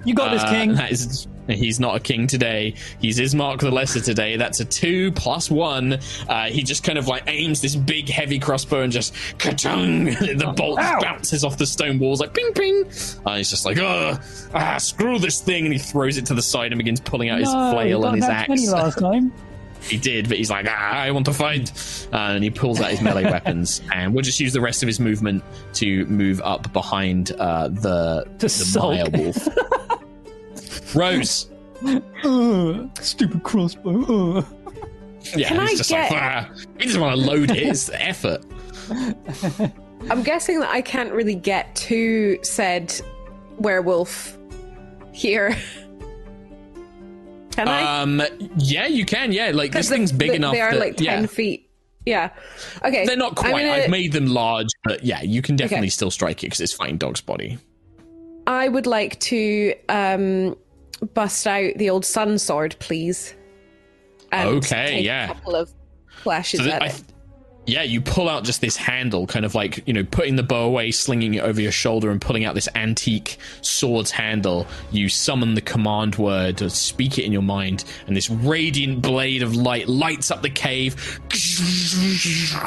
you 0.06 0.14
got 0.14 0.32
this, 0.34 0.44
Uh, 0.44 0.50
King. 0.52 0.74
that 0.76 0.92
is, 0.92 1.28
he's 1.58 1.80
not 1.80 1.96
a 1.96 2.00
king 2.00 2.28
today. 2.28 2.74
He's 3.02 3.20
Ismark 3.20 3.60
the 3.60 3.72
Lesser 3.72 4.02
today. 4.02 4.38
That's 4.38 4.60
a 4.60 4.66
two 4.66 5.12
plus 5.14 5.50
one. 5.50 6.00
Uh, 6.28 6.46
he 6.50 6.64
just 6.64 6.84
kind 6.84 6.98
of 6.98 7.08
like 7.08 7.24
aims 7.28 7.62
this 7.62 7.76
big 7.76 8.10
heavy 8.10 8.40
crossbow 8.40 8.82
and 8.82 8.92
just 8.92 9.14
ka-chung! 9.38 10.06
The 10.38 10.54
bolt 10.56 10.80
Ow. 10.80 11.00
bounces 11.02 11.44
off 11.44 11.58
the 11.58 11.66
stone 11.66 12.00
walls 12.00 12.20
like 12.22 12.34
ping 12.34 12.54
ping. 12.54 12.86
Uh, 13.26 13.38
he's 13.38 13.50
just 13.50 13.66
like, 13.66 13.78
Ugh, 13.80 14.22
ah, 14.54 14.78
screw 14.78 15.18
this 15.20 15.42
thing, 15.42 15.66
and 15.66 15.74
he 15.74 15.80
throws 15.80 16.18
it 16.18 16.26
to 16.28 16.34
the 16.34 16.42
side 16.42 16.72
and 16.72 16.78
begins 16.78 17.00
pulling 17.00 17.30
out 17.30 17.40
his 17.40 17.52
No, 17.54 17.72
flail 17.72 18.06
and 18.06 18.16
his 18.18 18.26
axe. 18.26 18.68
last 18.70 19.00
time. 19.00 19.34
He 19.82 19.98
did, 19.98 20.28
but 20.28 20.38
he's 20.38 20.50
like, 20.50 20.66
ah, 20.68 20.92
I 20.92 21.12
want 21.12 21.26
to 21.28 21.34
fight. 21.34 21.72
Uh, 22.12 22.18
and 22.18 22.44
he 22.44 22.50
pulls 22.50 22.82
out 22.82 22.90
his 22.92 23.02
melee 23.02 23.24
weapons. 23.24 23.82
And 23.94 24.14
we'll 24.14 24.24
just 24.24 24.40
use 24.40 24.52
the 24.52 24.60
rest 24.60 24.82
of 24.84 24.88
his 24.88 25.00
movement 25.00 25.44
to 25.76 26.06
move 26.08 26.42
up 26.42 26.74
behind 26.74 27.32
uh, 27.34 27.68
the, 27.70 28.26
the 28.40 28.50
sulk. 28.50 28.94
Maya 28.96 29.10
wolf. 29.14 29.48
Rose. 30.96 31.48
Stupid 33.02 33.44
crossbow. 33.44 34.46
Yeah, 35.36 35.50
Can 35.50 35.60
he's 35.68 35.74
I 35.74 35.76
just 35.76 35.90
get- 35.90 36.12
like, 36.12 36.22
ah. 36.22 36.50
he 36.80 36.86
doesn't 36.86 37.02
want 37.02 37.16
to 37.20 37.22
load 37.22 37.52
it. 37.52 37.58
It's 37.58 37.88
the 37.88 38.02
effort. 38.02 38.44
I'm 40.10 40.24
guessing 40.24 40.60
that 40.62 40.70
I 40.70 40.82
can't 40.82 41.12
really 41.12 41.36
get 41.36 41.76
to 41.76 42.40
said 42.44 42.94
werewolf 43.58 44.38
here. 45.12 45.56
Can 47.52 47.68
I? 47.68 48.02
Um, 48.02 48.22
yeah, 48.58 48.86
you 48.86 49.04
can. 49.04 49.32
Yeah, 49.32 49.50
like 49.54 49.72
this 49.72 49.90
the- 49.90 49.96
thing's 49.96 50.12
big 50.12 50.30
they- 50.30 50.36
enough. 50.36 50.54
They 50.54 50.62
are 50.62 50.72
that, 50.74 50.80
like 50.80 50.96
ten 50.98 51.22
yeah, 51.22 51.26
feet. 51.26 51.70
Yeah. 52.06 52.30
Okay. 52.86 53.06
they're 53.06 53.18
not 53.18 53.36
quite. 53.36 53.52
gonna- 53.52 53.70
I've 53.72 53.90
made 53.90 54.12
them 54.14 54.28
large, 54.28 54.68
but 54.84 55.04
yeah, 55.04 55.22
you 55.24 55.42
can 55.42 55.56
definitely 55.56 55.88
Okay. 55.88 55.90
still 55.90 56.12
strike 56.12 56.44
it 56.44 56.48
because 56.48 56.62
it's 56.62 56.74
fighting 56.74 56.98
dog's 56.98 57.20
body. 57.22 57.58
I 58.46 58.68
would 58.70 58.86
like 58.86 59.20
to 59.22 59.74
um, 59.90 60.56
bust 61.14 61.46
out 61.48 61.74
the 61.78 61.90
old 61.90 62.06
sun 62.06 62.38
sword, 62.40 62.76
please. 62.80 63.34
Okay, 64.34 65.02
yeah. 65.02 65.26
A 65.26 65.28
couple 65.28 65.56
of 65.56 65.72
flashes 66.22 66.60
So 66.62 66.70
at 66.70 66.82
I 66.82 66.86
it. 66.88 67.04
yeah, 67.66 67.84
you 67.84 68.02
pull 68.02 68.28
out 68.28 68.44
just 68.44 68.60
this 68.60 68.76
handle, 68.76 69.26
kind 69.26 69.46
of 69.46 69.56
like 69.56 69.88
you 69.88 69.94
know, 69.94 70.04
putting 70.04 70.36
the 70.36 70.44
bow 70.44 70.66
away, 70.66 70.92
slinging 70.92 71.36
it 71.36 71.44
over 71.44 71.62
your 71.62 71.72
shoulder, 71.72 72.12
and 72.12 72.20
pulling 72.20 72.44
out 72.44 72.54
this 72.56 72.68
antique 72.76 73.38
sword's 73.62 74.12
handle. 74.12 74.68
You 74.92 75.08
summon 75.08 75.54
the 75.54 75.62
command 75.62 76.16
word, 76.18 76.62
or 76.62 76.70
speak 76.70 77.18
it 77.18 77.24
in 77.24 77.32
your 77.32 77.42
mind, 77.42 77.86
and 78.08 78.18
this 78.18 78.30
radiant 78.30 79.02
blade 79.02 79.44
of 79.44 79.56
light 79.56 79.88
lights 79.88 80.30
up 80.32 80.42
the 80.42 80.50
cave. 80.50 81.20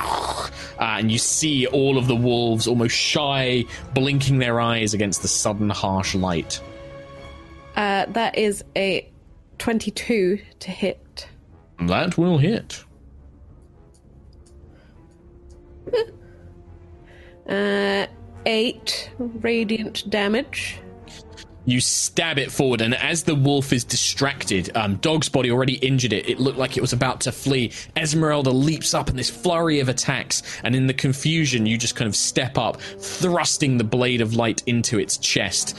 Uh, 0.80 0.96
and 0.98 1.12
you 1.12 1.18
see 1.18 1.66
all 1.66 1.98
of 1.98 2.06
the 2.06 2.16
wolves, 2.16 2.66
almost 2.66 2.96
shy, 2.96 3.62
blinking 3.92 4.38
their 4.38 4.58
eyes 4.60 4.94
against 4.94 5.20
the 5.20 5.28
sudden 5.28 5.68
harsh 5.68 6.14
light. 6.14 6.58
Uh, 7.80 8.04
that 8.10 8.36
is 8.36 8.62
a 8.76 9.10
22 9.56 10.38
to 10.58 10.70
hit. 10.70 11.26
That 11.80 12.18
will 12.18 12.36
hit. 12.36 12.84
Uh, 17.48 18.06
8 18.44 19.10
radiant 19.18 20.10
damage. 20.10 20.78
You 21.64 21.80
stab 21.80 22.38
it 22.38 22.52
forward, 22.52 22.82
and 22.82 22.94
as 22.94 23.24
the 23.24 23.34
wolf 23.34 23.72
is 23.72 23.82
distracted, 23.82 24.76
um, 24.76 24.96
Dog's 24.96 25.30
body 25.30 25.50
already 25.50 25.76
injured 25.76 26.12
it. 26.12 26.28
It 26.28 26.38
looked 26.38 26.58
like 26.58 26.76
it 26.76 26.82
was 26.82 26.92
about 26.92 27.22
to 27.22 27.32
flee. 27.32 27.72
Esmeralda 27.96 28.50
leaps 28.50 28.92
up 28.92 29.08
in 29.08 29.16
this 29.16 29.30
flurry 29.30 29.80
of 29.80 29.88
attacks, 29.88 30.42
and 30.64 30.76
in 30.76 30.86
the 30.86 30.94
confusion, 30.94 31.64
you 31.64 31.78
just 31.78 31.96
kind 31.96 32.08
of 32.08 32.14
step 32.14 32.58
up, 32.58 32.78
thrusting 32.80 33.78
the 33.78 33.84
blade 33.84 34.20
of 34.20 34.34
light 34.34 34.62
into 34.66 34.98
its 34.98 35.16
chest. 35.16 35.76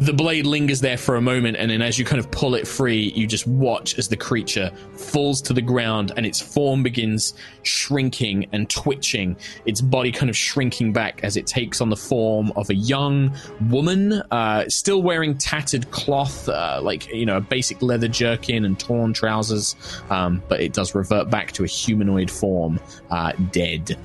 The 0.00 0.12
blade 0.12 0.46
lingers 0.46 0.80
there 0.80 0.96
for 0.96 1.16
a 1.16 1.20
moment, 1.20 1.56
and 1.56 1.70
then 1.70 1.82
as 1.82 1.98
you 1.98 2.04
kind 2.04 2.20
of 2.20 2.30
pull 2.30 2.54
it 2.54 2.68
free, 2.68 3.12
you 3.16 3.26
just 3.26 3.46
watch 3.48 3.98
as 3.98 4.08
the 4.08 4.16
creature 4.16 4.70
falls 4.94 5.42
to 5.42 5.52
the 5.52 5.62
ground 5.62 6.12
and 6.16 6.24
its 6.24 6.40
form 6.40 6.84
begins 6.84 7.34
shrinking 7.62 8.46
and 8.52 8.70
twitching, 8.70 9.36
its 9.66 9.80
body 9.80 10.12
kind 10.12 10.30
of 10.30 10.36
shrinking 10.36 10.92
back 10.92 11.24
as 11.24 11.36
it 11.36 11.48
takes 11.48 11.80
on 11.80 11.90
the 11.90 11.96
form 11.96 12.52
of 12.54 12.70
a 12.70 12.74
young 12.74 13.34
woman, 13.68 14.12
uh, 14.30 14.68
still 14.68 15.02
wearing 15.02 15.36
tattered 15.36 15.90
cloth, 15.90 16.48
uh, 16.48 16.78
like, 16.80 17.12
you 17.12 17.26
know, 17.26 17.38
a 17.38 17.40
basic 17.40 17.82
leather 17.82 18.08
jerkin 18.08 18.64
and 18.64 18.78
torn 18.78 19.12
trousers, 19.12 19.74
um, 20.10 20.40
but 20.48 20.60
it 20.60 20.72
does 20.72 20.94
revert 20.94 21.28
back 21.28 21.50
to 21.50 21.64
a 21.64 21.66
humanoid 21.66 22.30
form, 22.30 22.78
uh, 23.10 23.32
dead 23.50 23.98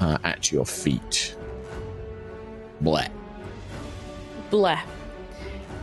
uh, 0.00 0.18
at 0.24 0.50
your 0.50 0.66
feet. 0.66 1.36
Bleh. 2.82 3.08
Bleh. 4.50 4.80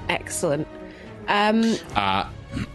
Excellent. 0.10 0.68
Um, 1.28 1.76
Uh, 1.96 2.28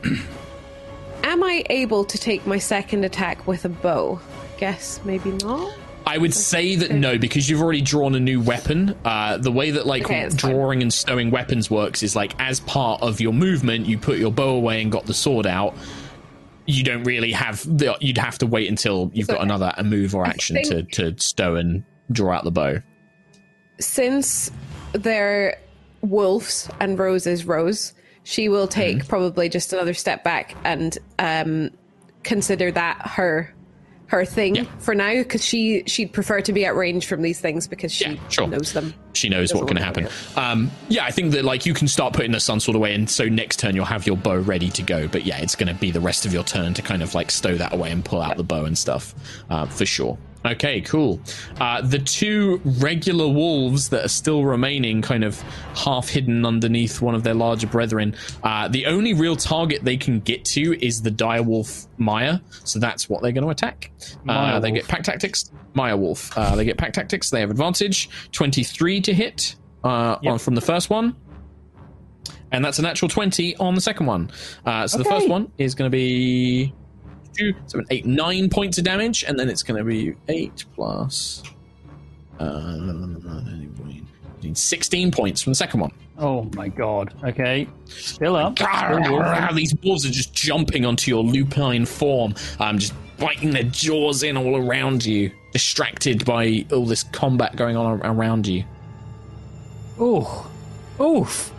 am 1.24 1.42
I 1.42 1.64
able 1.70 2.04
to 2.04 2.18
take 2.18 2.46
my 2.46 2.58
second 2.58 3.04
attack 3.04 3.46
with 3.46 3.64
a 3.64 3.68
bow? 3.68 4.20
Guess 4.58 5.00
maybe 5.04 5.30
not. 5.32 5.72
I 6.06 6.16
would 6.16 6.32
say 6.32 6.74
that 6.76 6.90
no, 6.90 7.18
because 7.18 7.50
you've 7.50 7.60
already 7.60 7.82
drawn 7.82 8.14
a 8.14 8.20
new 8.20 8.40
weapon. 8.40 8.96
Uh, 9.04 9.36
the 9.36 9.52
way 9.52 9.72
that 9.72 9.86
like 9.86 10.04
Okay, 10.06 10.22
that's 10.22 10.40
fine. 10.40 10.52
drawing 10.54 10.82
and 10.82 10.92
stowing 10.92 11.30
weapons 11.30 11.70
works 11.70 12.02
is 12.02 12.16
like 12.16 12.32
as 12.38 12.60
part 12.60 13.02
of 13.02 13.20
your 13.20 13.34
movement, 13.34 13.84
you 13.86 13.98
put 13.98 14.18
your 14.18 14.32
bow 14.32 14.48
away 14.50 14.80
and 14.80 14.90
got 14.90 15.04
the 15.04 15.12
sword 15.12 15.46
out. 15.46 15.74
You 16.64 16.82
don't 16.82 17.04
really 17.04 17.32
have 17.32 17.62
the. 17.64 17.96
You'd 18.00 18.16
have 18.18 18.38
to 18.38 18.46
wait 18.46 18.68
until 18.68 19.10
you've 19.12 19.28
got 19.28 19.42
another 19.42 19.72
a 19.76 19.84
move 19.84 20.14
or 20.14 20.26
action 20.26 20.62
to 20.64 20.82
to 20.82 21.18
stow 21.20 21.56
and 21.56 21.84
draw 22.10 22.36
out 22.36 22.44
the 22.44 22.50
bow. 22.50 22.78
Since 23.80 24.50
they're 24.92 25.58
wolves 26.02 26.68
and 26.80 26.98
Rose's 26.98 27.44
Rose, 27.44 27.92
she 28.24 28.48
will 28.48 28.68
take 28.68 28.98
Mm-hmm. 28.98 29.08
probably 29.08 29.48
just 29.48 29.72
another 29.72 29.94
step 29.94 30.24
back 30.24 30.54
and 30.64 30.96
um, 31.18 31.70
consider 32.24 32.70
that 32.72 33.00
her 33.06 33.54
her 34.06 34.24
thing 34.24 34.54
Yeah. 34.54 34.64
for 34.78 34.94
now 34.94 35.12
because 35.12 35.44
she 35.44 35.82
she'd 35.86 36.14
prefer 36.14 36.40
to 36.40 36.52
be 36.54 36.64
at 36.64 36.74
range 36.74 37.06
from 37.06 37.20
these 37.20 37.40
things 37.40 37.66
because 37.68 37.92
she 37.92 38.06
Yeah, 38.12 38.28
sure. 38.30 38.46
knows 38.48 38.72
them. 38.72 38.94
She 39.12 39.28
knows 39.28 39.52
what 39.52 39.66
can 39.66 39.76
to 39.76 39.82
happen. 39.84 40.08
Um, 40.34 40.70
yeah, 40.88 41.04
I 41.04 41.10
think 41.10 41.32
that 41.32 41.44
like 41.44 41.66
you 41.66 41.74
can 41.74 41.88
start 41.88 42.14
putting 42.14 42.32
the 42.32 42.40
sun 42.40 42.58
sword 42.58 42.74
away, 42.76 42.94
and 42.94 43.08
so 43.10 43.26
next 43.28 43.58
turn 43.58 43.76
you'll 43.76 43.84
have 43.84 44.06
your 44.06 44.16
bow 44.16 44.36
ready 44.38 44.70
to 44.70 44.82
go. 44.82 45.08
But 45.08 45.26
yeah, 45.26 45.36
it's 45.42 45.54
going 45.54 45.68
to 45.72 45.78
be 45.78 45.90
the 45.90 46.00
rest 46.00 46.24
of 46.24 46.32
your 46.32 46.42
turn 46.42 46.72
to 46.74 46.80
kind 46.80 47.02
of 47.02 47.14
like 47.14 47.30
stow 47.30 47.54
that 47.56 47.74
away 47.74 47.90
and 47.90 48.02
pull 48.02 48.22
out 48.22 48.38
the 48.38 48.44
bow 48.44 48.64
and 48.64 48.78
stuff 48.78 49.14
uh, 49.50 49.66
for 49.66 49.84
sure. 49.84 50.16
Okay, 50.46 50.80
cool. 50.82 51.20
Uh, 51.60 51.82
the 51.82 51.98
two 51.98 52.60
regular 52.64 53.26
wolves 53.28 53.88
that 53.88 54.04
are 54.04 54.08
still 54.08 54.44
remaining, 54.44 55.02
kind 55.02 55.24
of 55.24 55.40
half 55.74 56.08
hidden 56.08 56.46
underneath 56.46 57.02
one 57.02 57.14
of 57.16 57.24
their 57.24 57.34
larger 57.34 57.66
brethren, 57.66 58.14
uh, 58.44 58.68
the 58.68 58.86
only 58.86 59.14
real 59.14 59.34
target 59.36 59.84
they 59.84 59.96
can 59.96 60.20
get 60.20 60.44
to 60.44 60.78
is 60.84 61.02
the 61.02 61.10
direwolf 61.10 61.88
Maya. 61.98 62.38
So 62.64 62.78
that's 62.78 63.08
what 63.08 63.20
they're 63.22 63.32
going 63.32 63.44
to 63.44 63.50
attack. 63.50 63.90
Uh, 64.28 64.60
they 64.60 64.70
get 64.70 64.86
pack 64.86 65.02
tactics. 65.02 65.50
Maya 65.74 65.96
wolf. 65.96 66.36
Uh, 66.38 66.54
they 66.56 66.64
get 66.64 66.78
pack 66.78 66.92
tactics. 66.92 67.30
They 67.30 67.40
have 67.40 67.50
advantage. 67.50 68.08
Twenty-three 68.32 69.00
to 69.02 69.12
hit 69.12 69.56
uh, 69.84 70.18
Yep. 70.22 70.32
on 70.32 70.38
from 70.38 70.54
the 70.54 70.60
first 70.60 70.88
one. 70.88 71.16
And 72.50 72.64
that's 72.64 72.78
a 72.78 72.82
natural 72.82 73.10
20 73.10 73.56
on 73.56 73.74
the 73.74 73.80
second 73.82 74.06
one. 74.06 74.30
Uh, 74.64 74.86
so 74.86 74.96
the 74.96 75.04
first 75.04 75.28
one 75.28 75.52
is 75.58 75.74
going 75.74 75.90
to 75.90 75.94
be 75.94 76.72
two, 77.38 77.54
seven, 77.66 77.86
eight, 77.90 78.04
nine 78.06 78.48
points 78.50 78.78
of 78.78 78.84
damage, 78.84 79.24
and 79.24 79.38
then 79.38 79.48
it's 79.48 79.62
going 79.62 79.78
to 79.78 79.84
be 79.84 80.14
eight 80.28 80.64
plus 80.74 81.42
uh, 82.40 82.78
16 84.52 85.10
points 85.10 85.42
from 85.42 85.50
the 85.52 85.54
second 85.56 85.80
one. 85.80 85.92
Oh 86.18 86.48
my 86.54 86.68
god. 86.68 87.14
Okay. 87.24 87.68
Still 87.86 88.34
up. 88.36 88.58
Still 88.58 89.00
wolf. 89.10 89.22
Ah, 89.24 89.50
These 89.54 89.74
wolves 89.84 90.04
are 90.06 90.10
just 90.10 90.32
jumping 90.34 90.84
onto 90.84 91.10
your 91.10 91.22
lupine 91.22 91.84
form, 91.86 92.34
um, 92.58 92.78
just 92.78 92.94
biting 93.18 93.50
their 93.50 93.64
jaws 93.64 94.22
in 94.22 94.36
all 94.36 94.56
around 94.56 95.04
you, 95.04 95.30
distracted 95.52 96.24
by 96.24 96.64
all 96.72 96.86
this 96.86 97.04
combat 97.04 97.56
going 97.56 97.76
on 97.76 98.00
around 98.02 98.46
you. 98.46 98.64
Oof. 100.00 100.28
Oof. 101.00 101.52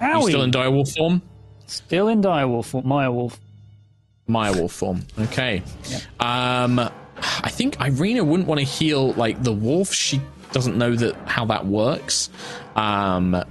You 0.00 0.06
Owie. 0.08 0.28
still 0.28 0.42
in 0.42 0.50
direwolf 0.50 0.96
form? 0.96 1.22
Still 1.66 2.08
in 2.08 2.20
direwolf. 2.22 2.84
Maya 2.84 3.10
wolf. 3.10 3.40
Maya 4.26 4.52
wolf 4.52 4.72
form. 4.72 5.02
Okay. 5.18 5.62
Um, 6.20 6.78
I 6.78 7.50
think 7.50 7.80
Irina 7.80 8.24
wouldn't 8.24 8.48
want 8.48 8.60
to 8.60 8.66
heal 8.66 9.12
like 9.14 9.42
the 9.42 9.52
wolf. 9.52 9.92
She 9.92 10.20
doesn't 10.52 10.76
know 10.76 10.94
that 10.96 11.14
how 11.28 11.44
that 11.46 11.66
works. 11.66 12.30
Um, 12.76 13.42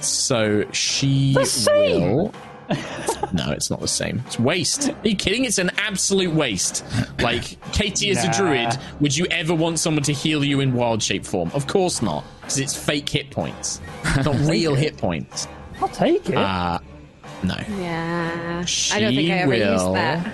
so 0.00 0.64
she 0.72 1.36
will. 1.66 2.32
no, 3.32 3.50
it's 3.50 3.68
not 3.70 3.80
the 3.80 3.88
same. 3.88 4.22
It's 4.26 4.38
waste. 4.38 4.88
Are 4.90 5.08
you 5.08 5.14
kidding? 5.16 5.44
It's 5.44 5.58
an 5.58 5.70
absolute 5.76 6.32
waste. 6.32 6.84
Like 7.20 7.60
Katie 7.72 8.08
is 8.10 8.24
Nah. 8.24 8.30
a 8.30 8.34
druid. 8.34 8.78
Would 9.00 9.16
you 9.16 9.26
ever 9.26 9.54
want 9.54 9.78
someone 9.78 10.02
to 10.04 10.12
heal 10.12 10.42
you 10.42 10.60
in 10.60 10.72
wild 10.72 11.02
shape 11.02 11.26
form? 11.26 11.50
Of 11.54 11.66
course 11.66 12.00
not, 12.00 12.24
because 12.40 12.58
it's 12.58 12.74
fake 12.76 13.08
hit 13.08 13.30
points, 13.30 13.80
not 14.24 14.34
real 14.48 14.74
hit 14.74 14.96
points. 14.96 15.46
I'll 15.80 15.88
take 15.88 16.30
it. 16.30 16.36
Uh, 16.36 16.78
no. 17.42 17.56
Yeah, 17.80 18.64
I 18.92 19.00
don't 19.00 19.14
think 19.14 19.30
I 19.30 19.38
ever 19.38 19.50
will- 19.50 19.72
used 19.72 19.94
that. 19.94 20.32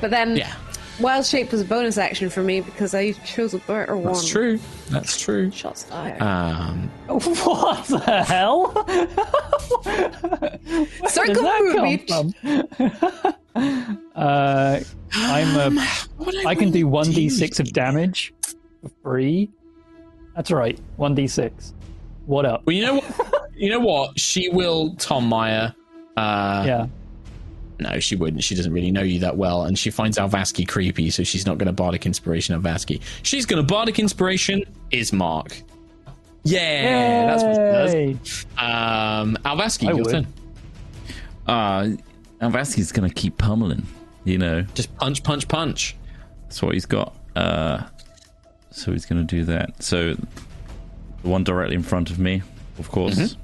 But 0.00 0.10
then, 0.10 0.36
Yeah. 0.36 0.52
wild 1.00 1.24
shape 1.24 1.50
was 1.52 1.60
a 1.60 1.64
bonus 1.64 1.96
action 1.98 2.28
for 2.28 2.42
me 2.42 2.60
because 2.60 2.94
I 2.94 3.12
chose 3.24 3.54
a 3.54 3.58
better 3.58 3.96
one. 3.96 4.12
That's 4.12 4.28
true. 4.28 4.58
That's 4.90 5.18
true. 5.20 5.50
Shots 5.50 5.84
fired. 5.84 6.20
Um, 6.20 6.90
what 7.08 7.84
the 7.86 8.24
hell? 8.26 8.66
Where 9.84 11.08
Circle 11.08 11.34
does 11.34 11.42
that 11.42 11.62
movie. 11.74 11.98
come 11.98 12.32
from? 12.32 13.98
uh, 14.16 14.80
I'm 15.12 15.76
a. 15.76 15.84
what 16.16 16.46
I 16.46 16.54
can 16.54 16.70
do 16.70 16.86
one 16.86 17.10
d 17.10 17.28
six 17.28 17.60
of 17.60 17.72
damage 17.72 18.34
for 18.82 18.90
free. 19.02 19.50
That's 20.36 20.50
right, 20.50 20.78
one 20.96 21.14
d 21.14 21.26
six. 21.26 21.72
What 22.26 22.44
up? 22.46 22.62
Well, 22.66 22.74
you 22.74 22.84
know 22.84 22.94
what? 22.96 23.52
you 23.54 23.70
know 23.70 23.80
what? 23.80 24.18
She 24.18 24.48
will 24.48 24.94
Tom 24.96 25.26
Meyer. 25.28 25.74
Uh, 26.16 26.62
Yeah. 26.66 26.86
No, 27.80 27.98
she 27.98 28.14
wouldn't. 28.14 28.44
She 28.44 28.54
doesn't 28.54 28.72
really 28.72 28.92
know 28.92 29.02
you 29.02 29.18
that 29.20 29.36
well, 29.36 29.64
and 29.64 29.76
she 29.76 29.90
finds 29.90 30.16
Alvaski 30.16 30.66
creepy, 30.66 31.10
so 31.10 31.24
she's 31.24 31.44
not 31.44 31.58
going 31.58 31.66
to 31.66 31.72
bardic 31.72 32.06
inspiration 32.06 32.60
Alvaski. 32.60 33.00
She's 33.24 33.46
going 33.46 33.60
to 33.60 33.66
bardic 33.66 33.98
inspiration 33.98 34.62
is 34.92 35.12
Mark. 35.12 35.60
Yeah, 36.44 37.26
that's 37.26 37.42
what 37.42 37.54
she 37.54 38.12
does. 38.12 38.46
Um, 38.58 39.36
Alvaski, 39.44 39.88
I 39.88 39.92
your 39.92 40.04
would. 40.04 40.10
turn. 40.10 40.26
Uh, 41.48 41.88
Alvaski's 42.40 42.92
going 42.92 43.08
to 43.08 43.14
keep 43.14 43.38
pummeling, 43.38 43.84
you 44.24 44.38
know. 44.38 44.62
Just 44.74 44.94
punch, 44.96 45.24
punch, 45.24 45.48
punch. 45.48 45.96
That's 46.42 46.62
what 46.62 46.74
he's 46.74 46.86
got. 46.86 47.14
Uh, 47.34 47.82
so 48.70 48.92
he's 48.92 49.04
going 49.04 49.26
to 49.26 49.36
do 49.36 49.44
that. 49.46 49.82
So 49.82 50.14
the 50.14 51.28
one 51.28 51.42
directly 51.42 51.74
in 51.74 51.82
front 51.82 52.10
of 52.10 52.18
me, 52.20 52.42
of 52.78 52.88
course. 52.90 53.16
Mm-hmm. 53.16 53.40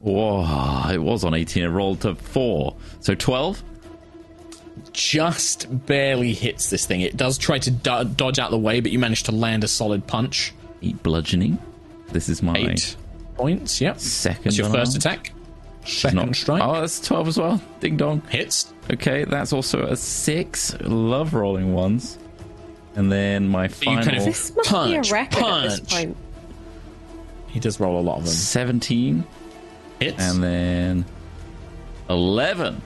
Whoa, 0.00 0.88
it 0.92 0.98
was 1.02 1.24
on 1.24 1.34
18. 1.34 1.64
It 1.64 1.68
rolled 1.68 2.00
to 2.02 2.14
4. 2.14 2.76
So 3.00 3.14
12? 3.14 3.62
Just 4.92 5.86
barely 5.86 6.32
hits 6.34 6.70
this 6.70 6.86
thing. 6.86 7.00
It 7.00 7.16
does 7.16 7.36
try 7.38 7.58
to 7.58 7.70
do- 7.70 8.04
dodge 8.04 8.38
out 8.38 8.50
the 8.50 8.58
way, 8.58 8.80
but 8.80 8.92
you 8.92 8.98
manage 8.98 9.24
to 9.24 9.32
land 9.32 9.64
a 9.64 9.68
solid 9.68 10.06
punch. 10.06 10.54
8 10.82 11.02
bludgeoning. 11.02 11.58
This 12.12 12.28
is 12.28 12.42
my 12.42 12.54
Eight 12.56 12.96
points. 13.36 13.80
Yep. 13.80 13.98
second. 13.98 14.44
That's 14.44 14.58
your 14.58 14.70
first 14.70 14.96
attack. 14.96 15.32
Second 15.84 16.16
Not- 16.16 16.36
strike. 16.36 16.62
Oh, 16.62 16.80
that's 16.80 17.00
12 17.00 17.28
as 17.28 17.38
well. 17.38 17.60
Ding 17.80 17.96
dong. 17.96 18.22
Hits. 18.28 18.72
Okay, 18.90 19.24
that's 19.24 19.52
also 19.52 19.82
a 19.82 19.96
6. 19.96 20.76
Love 20.82 21.34
rolling 21.34 21.72
ones. 21.74 22.18
And 22.94 23.10
then 23.12 23.48
my 23.48 23.68
final 23.68 24.02
kind 24.04 24.16
of- 24.16 24.24
This 24.24 24.54
must 24.54 24.68
Punch, 24.70 24.90
be 24.90 24.96
a 25.10 25.12
record 25.12 25.44
at 25.44 25.62
this 25.62 25.80
punch. 25.80 25.90
point. 25.92 26.16
He 27.48 27.60
does 27.60 27.80
roll 27.80 27.98
a 27.98 28.02
lot 28.02 28.18
of 28.18 28.24
them. 28.24 28.32
17. 28.32 29.24
Hits. 30.00 30.20
And 30.22 30.42
then 30.42 31.04
11 32.08 32.80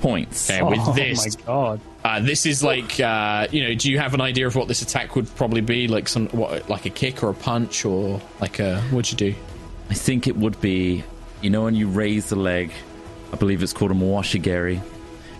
points. 0.00 0.50
Okay, 0.50 0.62
with 0.62 0.78
oh 0.82 0.92
this, 0.92 1.38
my 1.38 1.44
god. 1.44 1.80
uh, 2.04 2.20
this 2.20 2.46
is 2.46 2.62
like, 2.62 2.98
uh, 3.00 3.46
you 3.50 3.62
know, 3.64 3.74
do 3.74 3.90
you 3.90 3.98
have 3.98 4.14
an 4.14 4.20
idea 4.20 4.46
of 4.46 4.56
what 4.56 4.68
this 4.68 4.82
attack 4.82 5.14
would 5.16 5.32
probably 5.36 5.60
be? 5.60 5.88
Like 5.88 6.08
some, 6.08 6.28
what, 6.28 6.68
like 6.68 6.86
a 6.86 6.90
kick 6.90 7.22
or 7.22 7.30
a 7.30 7.34
punch 7.34 7.84
or 7.84 8.20
like 8.40 8.58
a, 8.58 8.80
what'd 8.90 9.10
you 9.12 9.32
do? 9.32 9.38
I 9.90 9.94
think 9.94 10.26
it 10.26 10.36
would 10.36 10.60
be, 10.60 11.04
you 11.42 11.50
know, 11.50 11.64
when 11.64 11.74
you 11.74 11.88
raise 11.88 12.28
the 12.30 12.36
leg, 12.36 12.72
I 13.32 13.36
believe 13.36 13.62
it's 13.62 13.72
called 13.72 13.90
a 13.90 13.94
mawashigeri, 13.94 14.80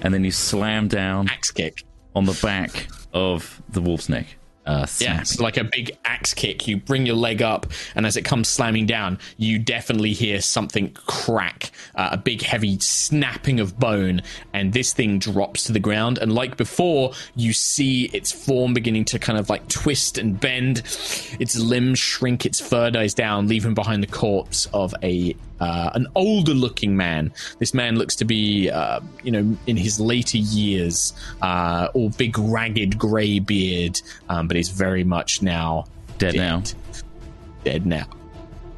and 0.03 0.13
then 0.13 0.25
you 0.25 0.31
slam 0.33 0.89
down 0.89 1.29
Axe 1.29 1.51
kick. 1.51 1.83
on 2.15 2.27
the 2.27 2.39
back 2.43 2.89
of 3.13 3.63
the 3.71 3.81
wolf's 3.81 4.09
neck. 4.09 4.27
Uh, 4.67 4.87
Yeah, 4.99 5.23
so 5.25 5.43
like 5.43 5.57
a 5.57 5.65
big 5.65 5.97
axe 6.05 6.33
kick. 6.35 6.67
You 6.67 6.79
bring 6.79 7.07
your 7.07 7.17
leg 7.17 7.43
up, 7.43 7.67
and 7.95 8.07
as 8.07 8.17
it 8.17 8.23
comes 8.23 8.49
slamming 8.49 8.87
down, 8.87 9.19
you 9.37 9.59
definitely 9.59 10.13
hear 10.13 10.41
something 10.41 10.93
crack, 11.07 11.71
uh, 11.95 12.11
a 12.13 12.17
big 12.17 12.43
heavy 12.43 12.79
snapping 12.81 13.61
of 13.61 13.79
bone, 13.79 14.23
and 14.53 14.73
this 14.73 14.93
thing 14.93 15.19
drops 15.19 15.65
to 15.65 15.73
the 15.73 15.81
ground. 15.81 16.19
And 16.19 16.33
like 16.33 16.57
before, 16.57 17.13
you 17.37 17.53
see 17.53 18.05
its 18.15 18.33
form 18.33 18.75
beginning 18.75 19.05
to 19.07 19.19
kind 19.19 19.39
of 19.39 19.51
like 19.51 19.69
twist 19.69 20.19
and 20.19 20.39
bend. 20.39 20.79
Its 21.39 21.57
limbs 21.57 21.99
shrink, 21.99 22.47
its 22.47 22.61
fur 22.61 22.91
dies 22.91 23.15
down, 23.15 23.49
leaving 23.49 23.75
behind 23.75 24.03
the 24.03 24.07
corpse 24.09 24.67
of 24.73 24.95
a 25.03 25.37
uh, 25.61 25.91
an 25.95 26.07
older 26.15 26.55
looking 26.55 26.97
man. 26.97 27.33
This 27.59 27.75
man 27.75 27.97
looks 27.97 28.17
to 28.17 28.25
be, 28.25 28.71
uh, 28.71 29.01
you 29.23 29.31
know, 29.31 29.57
in 29.67 29.77
his 29.77 29.99
later 30.01 30.39
years, 30.39 31.13
uh, 31.43 31.89
all 31.95 32.09
big, 32.11 32.39
ragged 32.39 32.99
grey 32.99 33.39
beard, 33.39 34.01
um, 34.29 34.49
but 34.49 34.57
he's 34.57 34.69
very 34.71 35.05
much 35.05 35.43
now 35.43 35.85
Dead 36.19 36.37
now. 36.37 36.63
Dead 37.65 37.87
now. 37.87 38.07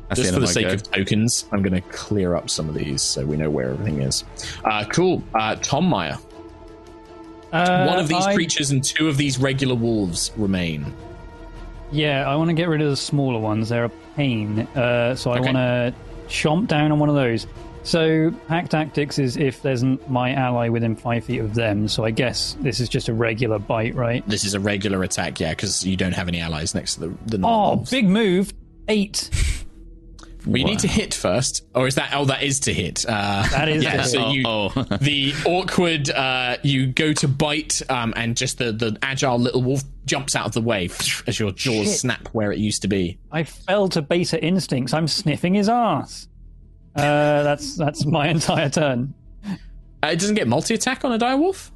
That's 0.09 0.21
Just 0.21 0.31
the 0.33 0.37
for 0.37 0.41
the 0.41 0.47
sake 0.47 0.67
go. 0.69 0.75
of 0.75 0.83
tokens, 0.91 1.47
I'm 1.51 1.63
going 1.63 1.73
to 1.75 1.81
clear 1.91 2.35
up 2.37 2.49
some 2.49 2.69
of 2.69 2.75
these 2.77 3.03
so 3.03 3.27
we 3.27 3.37
know 3.37 3.51
where 3.51 3.71
everything 3.71 4.03
is. 4.03 4.23
Uh, 4.65 4.85
cool. 4.85 5.23
Uh, 5.35 5.57
Tom 5.57 5.87
Meyer. 5.87 6.17
Uh, 7.53 7.87
One 7.87 7.99
of 7.99 8.09
these 8.09 8.25
I- 8.25 8.35
creatures 8.35 8.71
and 8.71 8.83
two 8.85 9.09
of 9.09 9.17
these 9.17 9.39
regular 9.39 9.75
wolves 9.75 10.31
remain. 10.37 10.95
Yeah, 11.93 12.29
I 12.29 12.35
want 12.37 12.49
to 12.51 12.55
get 12.55 12.69
rid 12.69 12.83
of 12.83 12.91
the 12.91 12.97
smaller 12.97 13.39
ones. 13.39 13.69
They're 13.69 13.85
a 13.85 13.89
pain. 14.17 14.61
Uh, 14.75 15.15
so 15.15 15.31
I 15.31 15.39
Okay. 15.39 15.45
want 15.53 15.57
to 15.57 15.95
chomp 16.29 16.69
down 16.69 16.93
on 16.93 16.99
one 16.99 17.09
of 17.09 17.15
those. 17.15 17.47
So 17.83 18.33
pack 18.49 18.69
tactics 18.69 19.19
is 19.21 19.37
if 19.37 19.63
there's 19.63 19.85
my 20.09 20.33
ally 20.33 20.69
within 20.69 20.97
five 20.97 21.25
feet 21.25 21.39
of 21.39 21.55
them. 21.55 21.87
So 21.87 22.05
I 22.05 22.11
guess 22.11 22.57
this 22.61 22.81
is 22.81 22.89
just 22.89 23.09
a 23.09 23.15
regular 23.15 23.61
bite, 23.61 23.95
right? 23.95 24.27
This 24.29 24.45
is 24.45 24.55
a 24.55 24.61
regular 24.61 25.03
attack, 25.05 25.39
yeah, 25.39 25.51
because 25.51 25.87
you 25.87 25.97
don't 25.97 26.15
have 26.15 26.27
any 26.27 26.41
allies 26.41 26.75
next 26.75 26.95
to 26.95 27.01
the, 27.01 27.07
the 27.27 27.37
Oh, 27.37 27.41
non-wolves. 27.41 27.91
big 27.91 28.07
move! 28.09 28.53
Eight. 28.89 29.31
Well, 30.47 30.59
you 30.59 30.65
need 30.65 30.79
to 30.81 30.87
hit 30.89 31.13
first, 31.13 31.65
or 31.75 31.89
is 31.89 31.97
that? 31.97 32.13
Oh, 32.15 32.27
that 32.27 32.45
is 32.45 32.61
to 32.61 32.73
hit. 32.73 33.05
Uh, 33.05 33.45
That 33.51 33.69
is 33.69 33.83
yeah. 33.85 33.97
to 33.97 34.05
So 34.05 34.27
hit. 34.27 34.35
you, 34.37 34.43
Oh, 34.47 34.71
oh. 34.77 34.83
the 35.01 35.35
awkward, 35.45 36.09
uh, 36.09 36.59
you 36.63 36.87
go 36.87 37.13
to 37.15 37.27
bite, 37.27 37.83
um, 37.91 38.15
and 38.17 38.37
just 38.37 38.59
the 38.59 38.71
the 38.71 38.97
agile 39.03 39.41
little 39.41 39.61
wolf 39.61 39.83
jumps 40.07 40.35
out 40.35 40.47
of 40.47 40.53
the 40.53 40.61
way 40.63 40.85
as 41.27 41.39
your 41.39 41.51
jaws 41.53 41.87
Shit. 41.87 41.99
snap 41.99 42.29
where 42.29 42.53
it 42.53 42.59
used 42.59 42.83
to 42.83 42.89
be. 42.89 43.19
I 43.31 43.45
fell 43.45 43.89
to 43.91 44.03
beta 44.03 44.43
instincts. 44.43 44.95
I'm 44.95 45.09
sniffing 45.09 45.55
his 45.55 45.69
ass. 45.69 46.29
Uh, 46.95 47.43
that's 47.43 47.77
that's 47.77 48.07
my 48.07 48.29
entire 48.37 48.71
turn. 48.71 49.13
Uh, 49.45 50.09
it 50.09 50.19
doesn't 50.19 50.35
get 50.37 50.49
multi 50.49 50.75
attack 50.75 51.05
on 51.05 51.13
a 51.13 51.19
direwolf. 51.19 51.71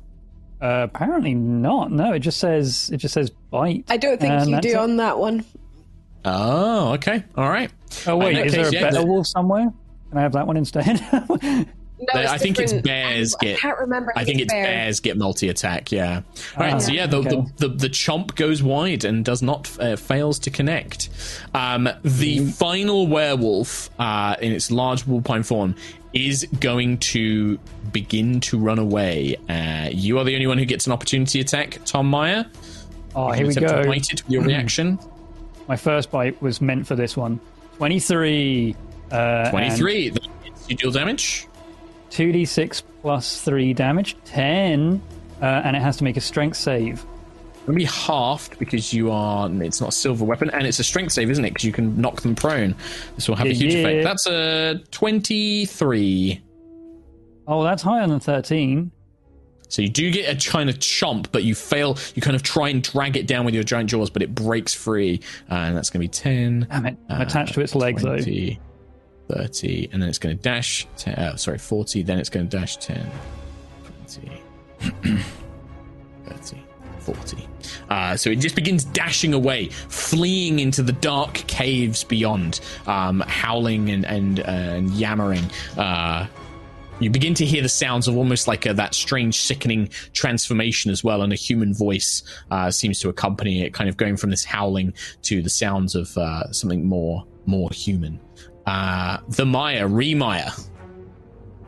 Uh, 0.63 0.87
apparently 0.93 1.35
not. 1.35 1.91
No, 1.91 2.13
it 2.13 2.21
just 2.21 2.39
says 2.39 2.91
it 2.93 2.99
just 2.99 3.15
says 3.15 3.31
bite. 3.31 3.85
I 3.89 3.97
don't 3.97 4.21
think 4.21 4.33
and 4.33 4.51
you 4.51 4.61
do 4.61 4.69
it. 4.71 4.77
on 4.77 4.97
that 4.97 5.19
one. 5.19 5.45
Oh, 6.25 6.93
okay, 6.95 7.25
all 7.37 7.49
right. 7.49 7.71
Oh 8.07 8.17
wait, 8.17 8.37
is 8.37 8.39
that 8.39 8.47
is 8.47 8.53
there 8.53 8.69
a 8.69 8.73
yeah, 8.73 8.91
better 8.91 9.01
the- 9.01 9.07
wolf 9.07 9.27
somewhere? 9.27 9.73
Can 10.11 10.19
I 10.19 10.23
have 10.23 10.33
that 10.33 10.47
one 10.47 10.57
instead? 10.57 11.01
No, 12.01 12.21
I 12.21 12.39
think 12.39 12.59
it's 12.59 12.73
different. 12.73 12.85
bears 12.85 13.35
I 13.41 13.45
get- 13.45 13.59
can't 13.59 13.79
remember. 13.79 14.13
I 14.17 14.25
think 14.25 14.41
it's 14.41 14.53
bear. 14.53 14.65
bears 14.65 15.01
get 15.01 15.17
multi 15.19 15.49
attack. 15.49 15.93
Yeah. 15.93 16.23
All 16.57 16.63
right. 16.65 16.75
Ah, 16.75 16.79
so 16.79 16.93
yeah, 16.93 17.07
the, 17.07 17.19
okay. 17.19 17.29
the, 17.29 17.69
the 17.69 17.69
the 17.69 17.89
chomp 17.89 18.35
goes 18.37 18.63
wide 18.63 19.05
and 19.05 19.25
does 19.25 19.43
not 19.43 19.71
uh, 19.81 19.97
fails 19.97 20.39
to 20.41 20.51
connect. 20.51 21.09
Um, 21.55 21.85
the 22.03 22.39
Mm-hmm. 22.39 22.49
final 22.51 23.07
werewolf 23.07 23.91
uh, 23.99 24.37
in 24.41 24.53
its 24.53 24.71
large 24.71 25.07
wolfine 25.07 25.43
form 25.43 25.75
is 26.13 26.47
going 26.59 26.99
to 26.99 27.59
begin 27.93 28.41
to 28.41 28.59
run 28.59 28.79
away. 28.79 29.37
Uh, 29.49 29.89
you 29.93 30.19
are 30.19 30.25
the 30.25 30.35
only 30.35 30.47
one 30.47 30.59
who 30.59 30.65
gets 30.65 30.87
an 30.87 30.93
opportunity 30.93 31.41
attack, 31.41 31.79
Tom 31.85 32.07
Meyer. 32.09 32.47
oh, 33.15 33.31
here 33.33 33.47
we 33.47 33.53
Attempt 33.53 33.69
to 33.71 33.83
go. 33.85 33.89
bite 33.89 34.13
it 34.13 34.23
with 34.25 34.31
your 34.33 34.43
reaction. 34.43 34.99
My 35.69 35.77
first 35.77 36.11
bite 36.11 36.41
was 36.43 36.61
meant 36.61 36.87
for 36.87 36.97
this 36.97 37.17
one. 37.17 37.41
23. 37.77 38.75
Uh, 39.11 39.51
Twenty 39.51 39.71
three. 39.71 40.09
That 40.11 40.27
hits 40.45 40.69
you 40.71 40.77
deal 40.77 40.91
damage. 40.91 41.47
2d6 42.11 42.83
plus 43.03 43.41
3 43.43 43.75
damage. 43.75 44.17
10. 44.25 45.01
Uh, 45.41 45.45
and 45.45 45.77
it 45.77 45.81
has 45.81 45.97
to 45.97 46.05
make 46.05 46.17
a 46.17 46.21
strength 46.21 46.57
save. 46.57 47.05
It'll 47.63 47.75
be 47.75 47.85
halved 47.85 48.59
because 48.59 48.93
you 48.93 49.11
are. 49.11 49.51
It's 49.63 49.81
not 49.81 49.91
a 49.91 49.93
silver 49.93 50.25
weapon, 50.25 50.51
and 50.51 50.67
it's 50.67 50.79
a 50.79 50.85
strength 50.85 51.13
save, 51.13 51.31
isn't 51.31 51.45
it? 51.45 51.51
Because 51.51 51.65
you 51.65 51.73
can 51.73 52.01
knock 52.01 52.23
them 52.23 52.35
prone. 52.35 52.75
This 53.15 53.29
will 53.29 53.37
have 53.37 53.47
a 53.47 53.53
huge 53.53 53.75
yeah. 53.75 53.81
effect. 53.81 54.05
That's 54.05 54.27
a 54.27 54.81
twenty-three. 54.91 56.43
Oh, 57.47 57.63
that's 57.63 57.83
higher 57.83 58.07
than 58.07 58.21
13. 58.21 58.93
So 59.69 59.83
you 59.83 59.89
do 59.89 60.11
get 60.11 60.47
a 60.47 60.51
kind 60.51 60.71
of 60.71 60.79
chomp, 60.79 61.29
but 61.33 61.45
you 61.45 61.55
fail. 61.55 61.97
You 62.15 62.23
kind 62.23 62.37
of 62.37 62.43
try 62.43 62.69
and 62.69 62.83
drag 62.83 63.17
it 63.17 63.27
down 63.27 63.45
with 63.45 63.55
your 63.55 63.63
giant 63.65 63.91
jaws, 63.91 64.11
but 64.11 64.23
it 64.23 64.35
breaks 64.35 64.75
free, 64.75 65.21
uh, 65.51 65.55
and 65.55 65.77
that's 65.77 65.91
going 65.91 66.01
to 66.01 66.05
be 66.05 66.09
ten. 66.09 66.67
Damn 66.71 66.87
it. 66.87 66.97
I'm 67.09 67.21
uh, 67.21 67.25
attached 67.25 67.55
to 67.55 67.61
its 67.61 67.75
legs, 67.75 68.03
though. 68.03 68.19
20, 69.33 69.43
30, 69.47 69.89
and 69.93 70.03
then 70.03 70.09
it's 70.09 70.19
going 70.19 70.37
to 70.37 70.43
dash. 70.43 70.87
10, 70.97 71.15
uh, 71.15 71.37
sorry, 71.37 71.59
forty. 71.59 72.03
Then 72.03 72.19
it's 72.19 72.29
going 72.29 72.49
to 72.49 72.57
dash 72.57 72.77
10, 72.79 73.11
20, 74.07 74.43
30, 76.27 76.63
40. 77.01 77.49
Uh, 77.89 78.17
so 78.17 78.31
it 78.31 78.37
just 78.37 78.55
begins 78.55 78.85
dashing 78.85 79.35
away, 79.35 79.69
fleeing 79.69 80.59
into 80.59 80.83
the 80.83 80.93
dark 80.93 81.35
caves 81.35 82.05
beyond, 82.05 82.61
um, 82.87 83.21
howling 83.27 83.91
and 83.91 84.05
and, 84.05 84.41
uh, 84.41 84.45
and 84.45 84.91
yammering. 84.91 85.45
Uh, 85.77 86.27
you 87.01 87.09
begin 87.09 87.33
to 87.35 87.47
hear 87.47 87.63
the 87.63 87.69
sounds 87.69 88.09
of 88.09 88.17
almost 88.17 88.47
like 88.47 88.67
a, 88.67 88.75
that 88.75 88.95
strange, 88.95 89.41
sickening 89.41 89.89
transformation 90.13 90.91
as 90.91 91.03
well, 91.03 91.23
and 91.23 91.33
a 91.33 91.37
human 91.37 91.73
voice 91.73 92.23
uh, 92.51 92.71
seems 92.71 93.01
to 93.01 93.09
accompany 93.09 93.63
it, 93.63 93.73
kind 93.73 93.89
of 93.89 93.97
going 93.97 94.19
from 94.19 94.29
this 94.29 94.45
howling 94.45 94.93
to 95.23 95.41
the 95.41 95.49
sounds 95.49 95.95
of 95.95 96.17
uh, 96.19 96.53
something 96.53 96.87
more 96.87 97.25
more 97.47 97.71
human. 97.73 98.21
Uh, 98.71 99.19
the 99.29 99.45
Maya, 99.45 99.89
Remaya. 99.89 100.69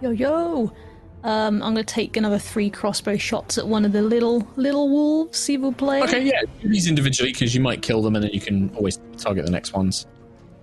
Yo 0.00 0.10
yo. 0.10 0.72
Um, 1.24 1.62
I'm 1.62 1.74
gonna 1.74 1.82
take 1.84 2.16
another 2.16 2.38
three 2.38 2.70
crossbow 2.70 3.16
shots 3.16 3.58
at 3.58 3.66
one 3.66 3.84
of 3.84 3.90
the 3.92 4.02
little 4.02 4.46
little 4.56 4.88
wolves. 4.88 5.36
See 5.38 5.54
if 5.54 5.76
play. 5.76 6.02
Okay, 6.02 6.22
yeah, 6.24 6.42
do 6.60 6.68
these 6.68 6.86
individually 6.88 7.32
because 7.32 7.54
you 7.56 7.60
might 7.60 7.82
kill 7.82 8.02
them, 8.02 8.14
and 8.14 8.24
then 8.24 8.32
you 8.32 8.40
can 8.40 8.70
always 8.76 9.00
target 9.18 9.44
the 9.44 9.50
next 9.50 9.72
ones. 9.72 10.06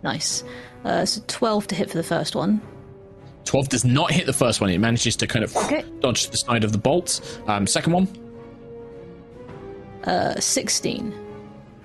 Nice. 0.03 0.43
Uh, 0.85 1.03
so 1.05 1.21
12 1.27 1.67
to 1.67 1.75
hit 1.75 1.89
for 1.91 1.97
the 1.97 2.03
first 2.03 2.35
one. 2.35 2.61
12 3.43 3.67
does 3.69 3.83
not 3.85 4.11
hit 4.11 4.25
the 4.25 4.33
first 4.33 4.61
one. 4.61 4.69
It 4.69 4.77
manages 4.79 5.15
to 5.17 5.27
kind 5.27 5.43
of 5.43 5.55
Okay. 5.57 5.83
dodge 5.99 6.29
the 6.29 6.37
side 6.37 6.63
of 6.63 6.71
the 6.71 6.77
bolt. 6.77 7.41
Um, 7.47 7.67
second 7.67 7.91
one, 7.93 8.07
Uh, 10.05 10.39
16. 10.39 11.13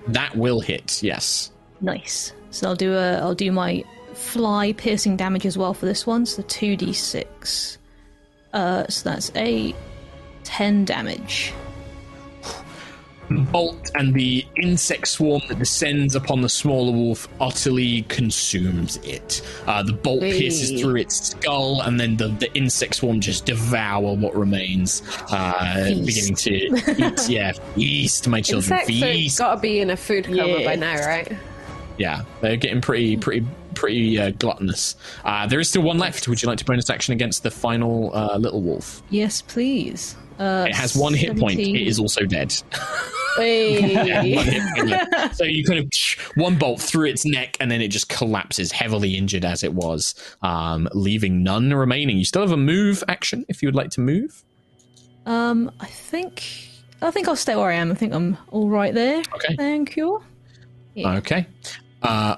that 0.07 0.33
will 0.37 0.61
hit. 0.61 1.03
Yes. 1.03 1.51
Nice. 1.81 2.31
So 2.51 2.69
I'll 2.69 2.75
do 2.75 2.93
a 2.93 3.17
I'll 3.19 3.35
do 3.35 3.51
my 3.51 3.83
fly 4.15 4.73
piercing 4.73 5.17
damage 5.17 5.45
as 5.45 5.57
well 5.57 5.73
for 5.73 5.85
this 5.85 6.05
one. 6.07 6.25
So 6.25 6.41
2d6. 6.43 7.77
Uh, 8.53 8.87
so 8.87 9.09
that's 9.09 9.31
a 9.35 9.75
10 10.43 10.85
damage. 10.85 11.53
bolt 13.51 13.89
and 13.95 14.13
the 14.13 14.45
insect 14.57 15.07
swarm 15.07 15.41
that 15.49 15.57
descends 15.57 16.13
upon 16.15 16.41
the 16.41 16.47
smaller 16.49 16.91
wolf 16.91 17.27
utterly 17.41 18.03
consumes 18.03 18.97
it. 18.97 19.41
Uh, 19.65 19.81
the 19.81 19.93
bolt 19.93 20.21
pierces 20.21 20.79
through 20.79 20.97
its 20.97 21.31
skull, 21.31 21.81
and 21.81 21.99
then 21.99 22.15
the, 22.17 22.27
the 22.27 22.53
insect 22.53 22.95
swarm 22.95 23.19
just 23.19 23.45
devour 23.45 24.15
what 24.15 24.35
remains, 24.35 25.01
uh, 25.31 25.85
Feast. 25.85 26.05
beginning 26.05 26.35
to 26.35 26.53
eat. 27.15 27.29
Yeah, 27.29 27.51
feast, 27.73 28.27
my 28.27 28.41
children, 28.41 28.73
Insects 28.79 28.99
have 29.01 29.09
feast. 29.15 29.39
got 29.39 29.55
to 29.55 29.61
be 29.61 29.79
in 29.79 29.89
a 29.89 29.97
food 29.97 30.25
coma 30.25 30.59
Yeah. 30.59 30.65
by 30.65 30.75
now, 30.75 30.95
right? 31.07 31.31
Yeah, 31.97 32.23
they're 32.41 32.57
getting 32.57 32.81
pretty, 32.81 33.17
pretty, 33.17 33.45
pretty 33.75 34.19
uh, 34.19 34.31
gluttonous. 34.31 34.95
Uh, 35.23 35.45
there 35.47 35.59
is 35.59 35.69
still 35.69 35.83
one 35.83 35.97
left. 35.99 36.27
Would 36.27 36.41
you 36.41 36.47
like 36.47 36.57
to 36.59 36.65
bonus 36.65 36.89
action 36.89 37.13
against 37.13 37.43
the 37.43 37.51
final 37.51 38.15
uh, 38.15 38.37
little 38.37 38.61
wolf? 38.61 39.03
Yes, 39.09 39.41
please. 39.41 40.15
Uh, 40.39 40.65
It 40.67 40.75
has 40.75 40.95
one 40.97 41.13
hit 41.13 41.37
point. 41.39 41.59
It 41.59 41.75
is 41.87 41.99
also 41.99 42.25
dead. 42.25 42.53
Hey. 43.37 44.33
One 44.33 44.45
hit 44.45 44.63
point 44.77 44.87
left. 44.89 45.35
so 45.35 45.43
you 45.43 45.65
kind 45.65 45.79
of 45.79 45.89
one 46.35 46.57
bolt 46.57 46.79
through 46.79 47.07
its 47.07 47.25
neck, 47.25 47.57
and 47.59 47.69
then 47.69 47.81
it 47.81 47.89
just 47.89 48.07
collapses, 48.07 48.71
heavily 48.71 49.17
injured 49.17 49.43
as 49.43 49.61
it 49.61 49.73
was, 49.73 50.15
um, 50.41 50.87
leaving 50.93 51.43
none 51.43 51.73
remaining. 51.73 52.17
You 52.17 52.23
still 52.23 52.43
have 52.43 52.53
a 52.53 52.57
move 52.57 53.03
action 53.09 53.43
if 53.49 53.61
you 53.61 53.67
would 53.67 53.75
like 53.75 53.89
to 53.91 53.99
move. 53.99 54.41
um, 55.25 55.69
I 55.81 55.87
think 55.87 56.43
I 57.01 57.11
think 57.11 57.27
I'll 57.27 57.35
stay 57.35 57.57
where 57.57 57.69
I 57.69 57.73
am. 57.73 57.91
I 57.91 57.95
think 57.95 58.13
I'm 58.13 58.37
all 58.51 58.69
right 58.69 58.93
there. 58.93 59.21
Okay. 59.33 59.53
Thank 59.57 59.97
you. 59.97 60.23
Yeah. 60.93 61.17
Okay. 61.17 61.45
Uh, 62.03 62.37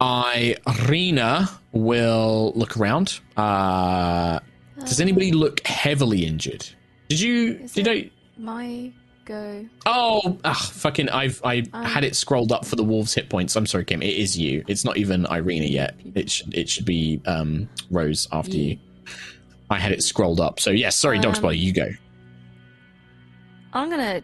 Irina 0.00 1.48
will 1.72 2.52
look 2.54 2.76
around. 2.76 3.20
Uh, 3.36 4.40
does 4.80 5.00
anybody 5.00 5.32
look 5.32 5.66
heavily 5.66 6.26
injured? 6.26 6.66
Did 7.08 7.20
you? 7.20 7.52
Is 7.62 7.72
did 7.72 7.88
I? 7.88 8.10
My 8.36 8.92
go. 9.24 9.64
Oh, 9.86 10.38
ugh, 10.44 10.56
fucking! 10.56 11.08
I've 11.08 11.40
I 11.44 11.62
had 11.72 12.04
it 12.04 12.16
scrolled 12.16 12.52
up 12.52 12.64
for 12.64 12.76
the 12.76 12.82
wolves' 12.84 13.14
hit 13.14 13.28
points. 13.28 13.54
I'm 13.56 13.66
sorry, 13.66 13.84
Kim. 13.84 14.02
It 14.02 14.14
is 14.14 14.36
you. 14.36 14.64
It's 14.66 14.84
not 14.84 14.96
even 14.96 15.26
Irina 15.26 15.66
yet. 15.66 15.94
It 16.14 16.30
should 16.30 16.52
it 16.54 16.68
should 16.68 16.84
be 16.84 17.20
um, 17.26 17.68
Rose 17.90 18.26
after 18.32 18.56
you. 18.56 18.78
I 19.70 19.78
had 19.78 19.92
it 19.92 20.02
scrolled 20.02 20.40
up. 20.40 20.60
So 20.60 20.70
yes, 20.70 20.96
sorry, 20.96 21.18
Dog's 21.18 21.38
Um, 21.38 21.42
Body. 21.44 21.58
You 21.58 21.72
go. 21.72 21.88
I'm 23.72 23.90
gonna 23.90 24.22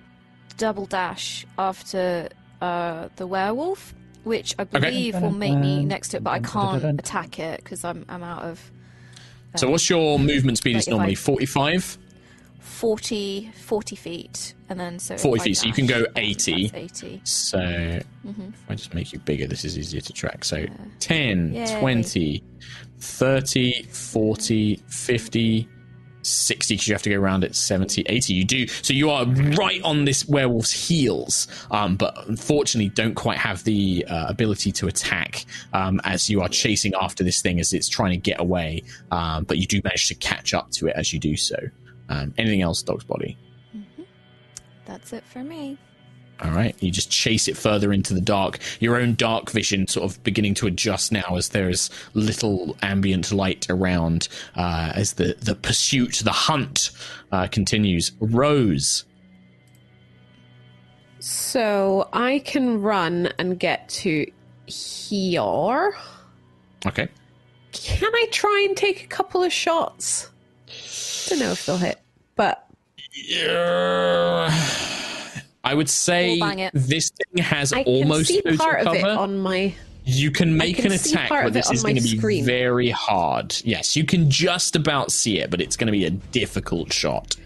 double 0.58 0.86
dash 0.86 1.46
after 1.58 2.28
uh, 2.60 3.08
the 3.16 3.26
werewolf, 3.26 3.94
which 4.24 4.54
I 4.58 4.64
believe 4.64 5.20
will 5.20 5.30
make 5.32 5.56
me 5.58 5.84
next 5.84 6.08
to 6.10 6.18
it, 6.18 6.24
but 6.24 6.30
I 6.30 6.40
can't 6.40 6.84
attack 6.98 7.38
it 7.38 7.62
because 7.62 7.84
I'm 7.84 8.04
I'm 8.08 8.22
out 8.22 8.42
of 8.42 8.70
So 9.56 9.68
what's 9.70 9.88
your 9.90 10.18
movement 10.18 10.58
speed? 10.58 10.76
Is 10.76 10.88
normally 10.88 11.14
forty-five. 11.14 11.98
40, 12.62 13.50
40 13.54 13.96
feet, 13.96 14.54
and 14.68 14.78
then 14.78 14.98
so 14.98 15.16
40 15.16 15.40
I 15.40 15.44
feet, 15.44 15.56
so 15.56 15.66
you 15.66 15.72
can 15.72 15.86
go 15.86 16.04
80. 16.16 16.70
80. 16.72 17.20
So 17.24 17.58
Mm-hmm. 17.58 18.48
if 18.48 18.64
I 18.70 18.74
just 18.74 18.94
make 18.94 19.12
you 19.12 19.18
bigger, 19.18 19.46
this 19.46 19.64
is 19.64 19.78
easier 19.78 20.00
to 20.02 20.12
track. 20.12 20.44
So 20.44 20.66
10, 21.00 21.54
Yay. 21.54 21.78
20, 21.80 22.44
30, 22.98 23.82
40, 23.84 24.82
50, 24.86 25.68
60, 26.22 26.74
because 26.74 26.88
you 26.88 26.94
have 26.94 27.02
to 27.02 27.10
go 27.10 27.18
around 27.18 27.44
at 27.44 27.54
70, 27.54 28.02
80. 28.06 28.34
You 28.34 28.44
do. 28.44 28.66
So 28.66 28.92
you 28.92 29.10
are 29.10 29.26
right 29.26 29.82
on 29.82 30.04
this 30.04 30.26
werewolf's 30.28 30.72
heels, 30.72 31.48
um, 31.70 31.96
but 31.96 32.14
unfortunately 32.28 32.90
don't 32.90 33.14
quite 33.14 33.38
have 33.38 33.64
the 33.64 34.04
uh, 34.08 34.26
ability 34.28 34.72
to 34.72 34.86
attack 34.86 35.44
um, 35.72 36.00
as 36.04 36.28
you 36.28 36.40
are 36.42 36.48
chasing 36.48 36.92
after 37.00 37.24
this 37.24 37.40
thing 37.42 37.60
as 37.60 37.72
it's 37.72 37.88
trying 37.88 38.12
to 38.12 38.16
get 38.16 38.40
away. 38.40 38.82
Um, 39.10 39.44
but 39.44 39.58
you 39.58 39.66
do 39.66 39.80
manage 39.84 40.08
to 40.08 40.14
catch 40.14 40.54
up 40.54 40.70
to 40.72 40.88
it 40.88 40.96
as 40.96 41.12
you 41.12 41.18
do 41.18 41.36
so. 41.36 41.56
Um, 42.08 42.34
anything 42.38 42.62
else, 42.62 42.82
Dog's 42.82 43.04
Body? 43.04 43.36
That's 44.84 45.12
it 45.12 45.24
for 45.24 45.44
me. 45.44 45.78
All 46.42 46.52
right, 46.52 46.74
you 46.80 46.90
just 46.90 47.10
chase 47.10 47.48
it 47.48 47.56
further 47.56 47.92
into 47.92 48.14
the 48.14 48.20
dark. 48.20 48.58
Your 48.80 48.96
own 48.96 49.14
dark 49.14 49.50
vision 49.50 49.86
sort 49.86 50.10
of 50.10 50.22
beginning 50.24 50.54
to 50.54 50.66
adjust 50.66 51.12
now 51.12 51.36
as 51.36 51.50
there 51.50 51.68
is 51.68 51.90
little 52.14 52.76
ambient 52.82 53.30
light 53.30 53.66
around 53.68 54.28
uh, 54.56 54.92
as 54.94 55.14
the, 55.14 55.36
the 55.40 55.54
pursuit, 55.54 56.22
the 56.24 56.32
hunt 56.32 56.90
uh, 57.30 57.46
continues. 57.48 58.12
Rose. 58.20 59.04
So 61.18 62.08
I 62.14 62.38
can 62.38 62.80
run 62.80 63.28
and 63.38 63.58
get 63.58 63.88
to 63.90 64.26
here. 64.66 65.94
Okay. 66.86 67.08
Can 67.72 68.14
I 68.14 68.26
try 68.32 68.64
and 68.66 68.76
take 68.76 69.04
a 69.04 69.06
couple 69.06 69.42
of 69.42 69.52
shots? 69.52 70.30
Don't 71.28 71.38
know 71.40 71.50
if 71.52 71.66
they'll 71.66 71.76
hit, 71.76 72.00
but 72.34 72.66
I 75.62 75.74
would 75.74 75.88
say 75.88 76.38
We'll 76.40 76.70
this 76.72 77.10
thing 77.10 77.42
has 77.44 77.72
I 77.72 77.82
almost 77.82 78.30
can 78.30 78.52
see 78.52 78.56
part 78.56 78.86
of 78.86 78.94
it 78.94 79.04
on 79.04 79.38
my. 79.38 79.74
You 80.04 80.30
can 80.30 80.56
make 80.56 80.76
can 80.76 80.86
an 80.86 80.92
attack, 80.92 81.28
but 81.28 81.52
this 81.52 81.70
is 81.70 81.82
going 81.82 81.96
to 81.96 82.02
be 82.02 82.16
screen. 82.16 82.44
very 82.44 82.90
hard. 82.90 83.54
Yes, 83.64 83.94
you 83.96 84.04
can 84.04 84.30
just 84.30 84.74
about 84.74 85.12
see 85.12 85.38
it, 85.38 85.50
but 85.50 85.60
it's 85.60 85.76
going 85.76 85.86
to 85.86 85.92
be 85.92 86.06
a 86.06 86.10
difficult 86.10 86.92
shot. 86.92 87.36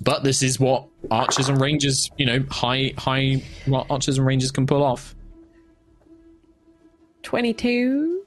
But 0.00 0.24
this 0.24 0.42
is 0.42 0.58
what 0.58 0.86
archers 1.10 1.48
and 1.48 1.60
rangers, 1.60 2.10
you 2.18 2.26
know, 2.26 2.44
high 2.50 2.92
high 2.98 3.42
what 3.66 3.86
archers 3.88 4.18
and 4.18 4.26
rangers 4.26 4.50
can 4.50 4.66
pull 4.66 4.82
off. 4.82 5.14
22. 7.22 8.25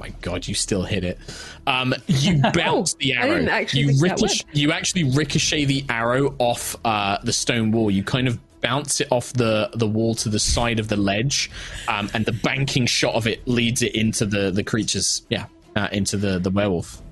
Oh 0.00 0.06
my 0.06 0.14
god, 0.22 0.48
you 0.48 0.54
still 0.54 0.82
hit 0.82 1.04
it. 1.04 1.18
Um, 1.66 1.94
you 2.06 2.40
bounce 2.54 2.94
the 2.94 3.12
arrow. 3.12 3.64
you 3.72 4.00
ricochet, 4.00 4.46
you 4.52 4.72
actually 4.72 5.04
ricochet 5.04 5.66
the 5.66 5.84
arrow 5.90 6.34
off 6.38 6.74
uh, 6.84 7.18
the 7.22 7.32
stone 7.34 7.70
wall. 7.70 7.90
You 7.90 8.02
kind 8.02 8.26
of 8.26 8.38
bounce 8.62 9.00
it 9.00 9.08
off 9.10 9.32
the, 9.34 9.70
the 9.74 9.86
wall 9.86 10.14
to 10.14 10.28
the 10.30 10.38
side 10.38 10.80
of 10.80 10.88
the 10.88 10.96
ledge, 10.96 11.50
um, 11.88 12.10
and 12.14 12.24
the 12.24 12.32
banking 12.32 12.86
shot 12.86 13.14
of 13.14 13.26
it 13.26 13.46
leads 13.46 13.82
it 13.82 13.94
into 13.94 14.24
the 14.24 14.50
the 14.50 14.64
creature's 14.64 15.22
yeah 15.28 15.46
uh, 15.76 15.88
into 15.92 16.16
the 16.16 16.38
the 16.38 16.50
werewolf. 16.50 17.02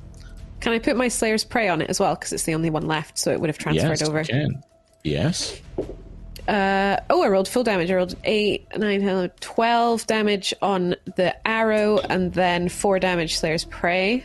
Can 0.60 0.72
I 0.72 0.78
put 0.78 0.96
my 0.96 1.08
Slayer's 1.08 1.44
Prey 1.44 1.68
on 1.68 1.82
it 1.82 1.90
as 1.90 2.00
well? 2.00 2.14
Because 2.14 2.32
it's 2.32 2.44
the 2.44 2.54
only 2.54 2.70
one 2.70 2.86
left, 2.86 3.18
so 3.18 3.30
it 3.30 3.40
would 3.40 3.48
have 3.48 3.58
transferred 3.58 4.00
Yes, 4.00 4.08
over. 4.08 4.24
Yes. 5.04 5.60
Uh, 6.48 6.98
oh, 7.10 7.22
I 7.22 7.28
rolled 7.28 7.46
full 7.46 7.62
damage. 7.62 7.90
I 7.90 7.94
rolled 7.94 8.16
8, 8.24 8.78
9, 8.78 9.30
12 9.38 10.06
damage 10.06 10.54
on 10.62 10.96
the 11.16 11.36
arrow, 11.46 11.98
and 11.98 12.32
then 12.32 12.70
4 12.70 12.98
damage 12.98 13.36
Slayer's 13.36 13.64
Prey. 13.64 14.24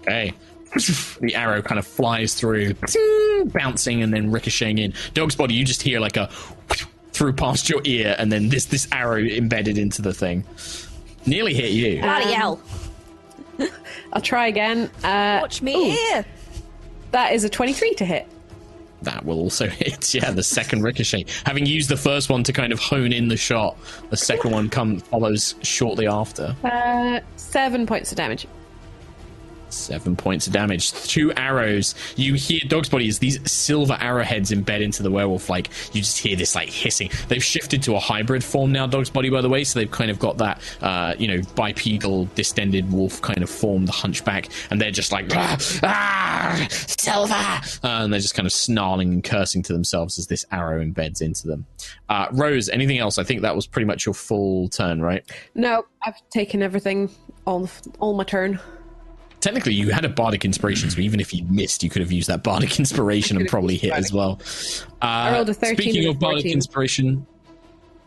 Okay. 0.00 0.32
The 1.20 1.34
arrow 1.34 1.60
kind 1.60 1.80
of 1.80 1.86
flies 1.86 2.34
through, 2.34 2.74
bouncing 3.46 4.02
and 4.02 4.14
then 4.14 4.30
ricocheting 4.30 4.78
in. 4.78 4.94
Dog's 5.14 5.34
body, 5.34 5.52
you 5.52 5.64
just 5.64 5.82
hear 5.82 5.98
like 5.98 6.16
a 6.16 6.28
through 7.12 7.32
past 7.32 7.68
your 7.68 7.80
ear, 7.84 8.14
and 8.18 8.30
then 8.30 8.48
this 8.48 8.66
this 8.66 8.86
arrow 8.92 9.18
embedded 9.18 9.76
into 9.76 10.00
the 10.00 10.14
thing. 10.14 10.44
Nearly 11.26 11.54
hit 11.54 11.72
you. 11.72 12.00
Bloody 12.00 12.32
hell. 12.32 12.60
I'll 14.12 14.22
try 14.22 14.46
again. 14.46 14.90
Uh, 15.02 15.40
Watch 15.42 15.60
me 15.60 15.74
ooh, 15.74 15.90
here. 15.90 16.24
That 17.10 17.32
is 17.32 17.42
a 17.42 17.48
23 17.48 17.94
to 17.94 18.04
hit. 18.04 18.28
That 19.02 19.24
will 19.24 19.38
also 19.38 19.68
hit. 19.68 20.14
Yeah, 20.14 20.30
the 20.30 20.42
second 20.42 20.82
ricochet. 20.82 21.26
Having 21.44 21.66
used 21.66 21.88
the 21.88 21.96
first 21.96 22.28
one 22.30 22.42
to 22.44 22.52
kind 22.52 22.72
of 22.72 22.78
hone 22.78 23.12
in 23.12 23.28
the 23.28 23.36
shot, 23.36 23.76
the 24.10 24.16
second 24.16 24.50
one 24.50 24.68
comes 24.68 25.02
follows 25.04 25.54
shortly 25.62 26.06
after. 26.06 26.54
Uh, 26.64 27.20
7 27.36 27.86
points 27.86 28.12
of 28.12 28.16
damage. 28.16 28.46
Seven 29.70 30.16
points 30.16 30.46
of 30.46 30.52
damage. 30.52 30.92
Two 30.92 31.32
arrows. 31.34 31.94
You 32.16 32.34
hear 32.34 32.60
Dog's 32.66 32.88
body 32.88 33.08
as 33.08 33.18
these 33.18 33.38
silver 33.50 33.96
arrowheads 34.00 34.50
embed 34.50 34.80
into 34.80 35.02
the 35.02 35.10
werewolf. 35.10 35.48
Like 35.48 35.70
you 35.92 36.00
just 36.00 36.18
hear 36.18 36.36
this 36.36 36.54
like 36.54 36.68
hissing. 36.68 37.10
They've 37.28 37.42
shifted 37.42 37.82
to 37.84 37.94
a 37.96 38.00
hybrid 38.00 38.44
form 38.44 38.72
now. 38.72 38.86
Dog's 38.86 39.10
body, 39.10 39.30
by 39.30 39.40
the 39.40 39.48
way, 39.48 39.64
so 39.64 39.78
they've 39.78 39.90
kind 39.90 40.10
of 40.10 40.18
got 40.18 40.38
that 40.38 40.60
uh, 40.80 41.14
you 41.18 41.28
know 41.28 41.42
bipedal, 41.54 42.26
distended 42.34 42.90
wolf 42.92 43.20
kind 43.22 43.42
of 43.42 43.50
form, 43.50 43.86
the 43.86 43.92
hunchback, 43.92 44.48
and 44.70 44.80
they're 44.80 44.90
just 44.90 45.12
like 45.12 45.26
ah, 45.34 45.56
ah 45.82 46.66
silver, 46.70 47.34
uh, 47.34 48.02
and 48.02 48.12
they're 48.12 48.20
just 48.20 48.34
kind 48.34 48.46
of 48.46 48.52
snarling 48.52 49.12
and 49.12 49.24
cursing 49.24 49.62
to 49.62 49.72
themselves 49.72 50.18
as 50.18 50.26
this 50.26 50.44
arrow 50.50 50.84
embeds 50.84 51.22
into 51.22 51.46
them. 51.46 51.66
Uh, 52.08 52.26
Rose, 52.32 52.68
anything 52.68 52.98
else? 52.98 53.18
I 53.18 53.24
think 53.24 53.42
that 53.42 53.54
was 53.54 53.66
pretty 53.66 53.86
much 53.86 54.06
your 54.06 54.14
full 54.14 54.68
turn, 54.68 55.00
right? 55.00 55.24
No, 55.54 55.86
I've 56.02 56.16
taken 56.30 56.62
everything, 56.62 57.10
all, 57.46 57.68
all 57.98 58.14
my 58.14 58.24
turn. 58.24 58.60
Technically, 59.40 59.72
you 59.72 59.90
had 59.90 60.04
a 60.04 60.08
bardic 60.08 60.44
inspiration, 60.44 60.90
so 60.90 61.00
even 61.00 61.18
if 61.18 61.32
you 61.32 61.44
missed, 61.44 61.82
you 61.82 61.88
could 61.88 62.02
have 62.02 62.12
used 62.12 62.28
that 62.28 62.42
bardic 62.42 62.78
inspiration 62.78 63.38
and 63.38 63.48
probably 63.48 63.76
hit 63.76 63.92
as 63.92 64.12
well. 64.12 64.40
Uh, 65.00 65.32
rolled 65.34 65.48
a 65.48 65.54
13 65.54 65.76
speaking 65.76 66.08
of 66.08 66.18
bardic 66.18 66.42
14. 66.42 66.52
inspiration, 66.52 67.26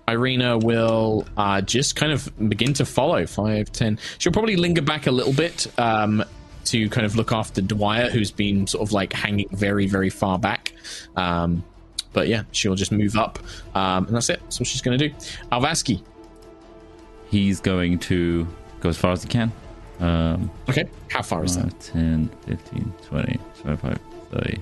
Irina 0.07 0.57
will 0.57 1.25
uh, 1.37 1.61
just 1.61 1.95
kind 1.95 2.11
of 2.11 2.31
begin 2.49 2.73
to 2.73 2.85
follow. 2.85 3.25
5, 3.25 3.71
10. 3.71 3.99
She'll 4.19 4.33
probably 4.33 4.57
linger 4.57 4.81
back 4.81 5.07
a 5.07 5.11
little 5.11 5.33
bit 5.33 5.67
um, 5.79 6.23
to 6.65 6.89
kind 6.89 7.05
of 7.05 7.15
look 7.15 7.31
after 7.31 7.61
Dwyer, 7.61 8.09
who's 8.09 8.31
been 8.31 8.67
sort 8.67 8.87
of 8.87 8.91
like 8.91 9.13
hanging 9.13 9.49
very, 9.49 9.87
very 9.87 10.09
far 10.09 10.37
back. 10.37 10.73
Um, 11.15 11.63
but 12.11 12.27
yeah, 12.27 12.43
she'll 12.51 12.75
just 12.75 12.91
move 12.91 13.15
up, 13.15 13.39
um, 13.75 14.05
and 14.05 14.15
that's 14.15 14.29
it. 14.29 14.39
That's 14.43 14.59
what 14.59 14.67
she's 14.67 14.81
going 14.81 14.99
to 14.99 15.09
do. 15.09 15.15
Alvaski. 15.51 16.03
He's 17.31 17.59
going 17.59 17.97
to 17.99 18.47
go 18.81 18.89
as 18.89 18.97
far 18.97 19.11
as 19.11 19.23
he 19.23 19.29
can. 19.29 19.51
Um, 20.03 20.51
Okay, 20.69 20.85
how 21.09 21.21
far 21.21 21.43
is 21.45 21.55
that? 21.55 21.71
5, 21.71 21.79
10, 21.93 22.29
15, 22.45 22.93
20, 23.07 23.39
25, 23.61 23.99
30, 24.31 24.61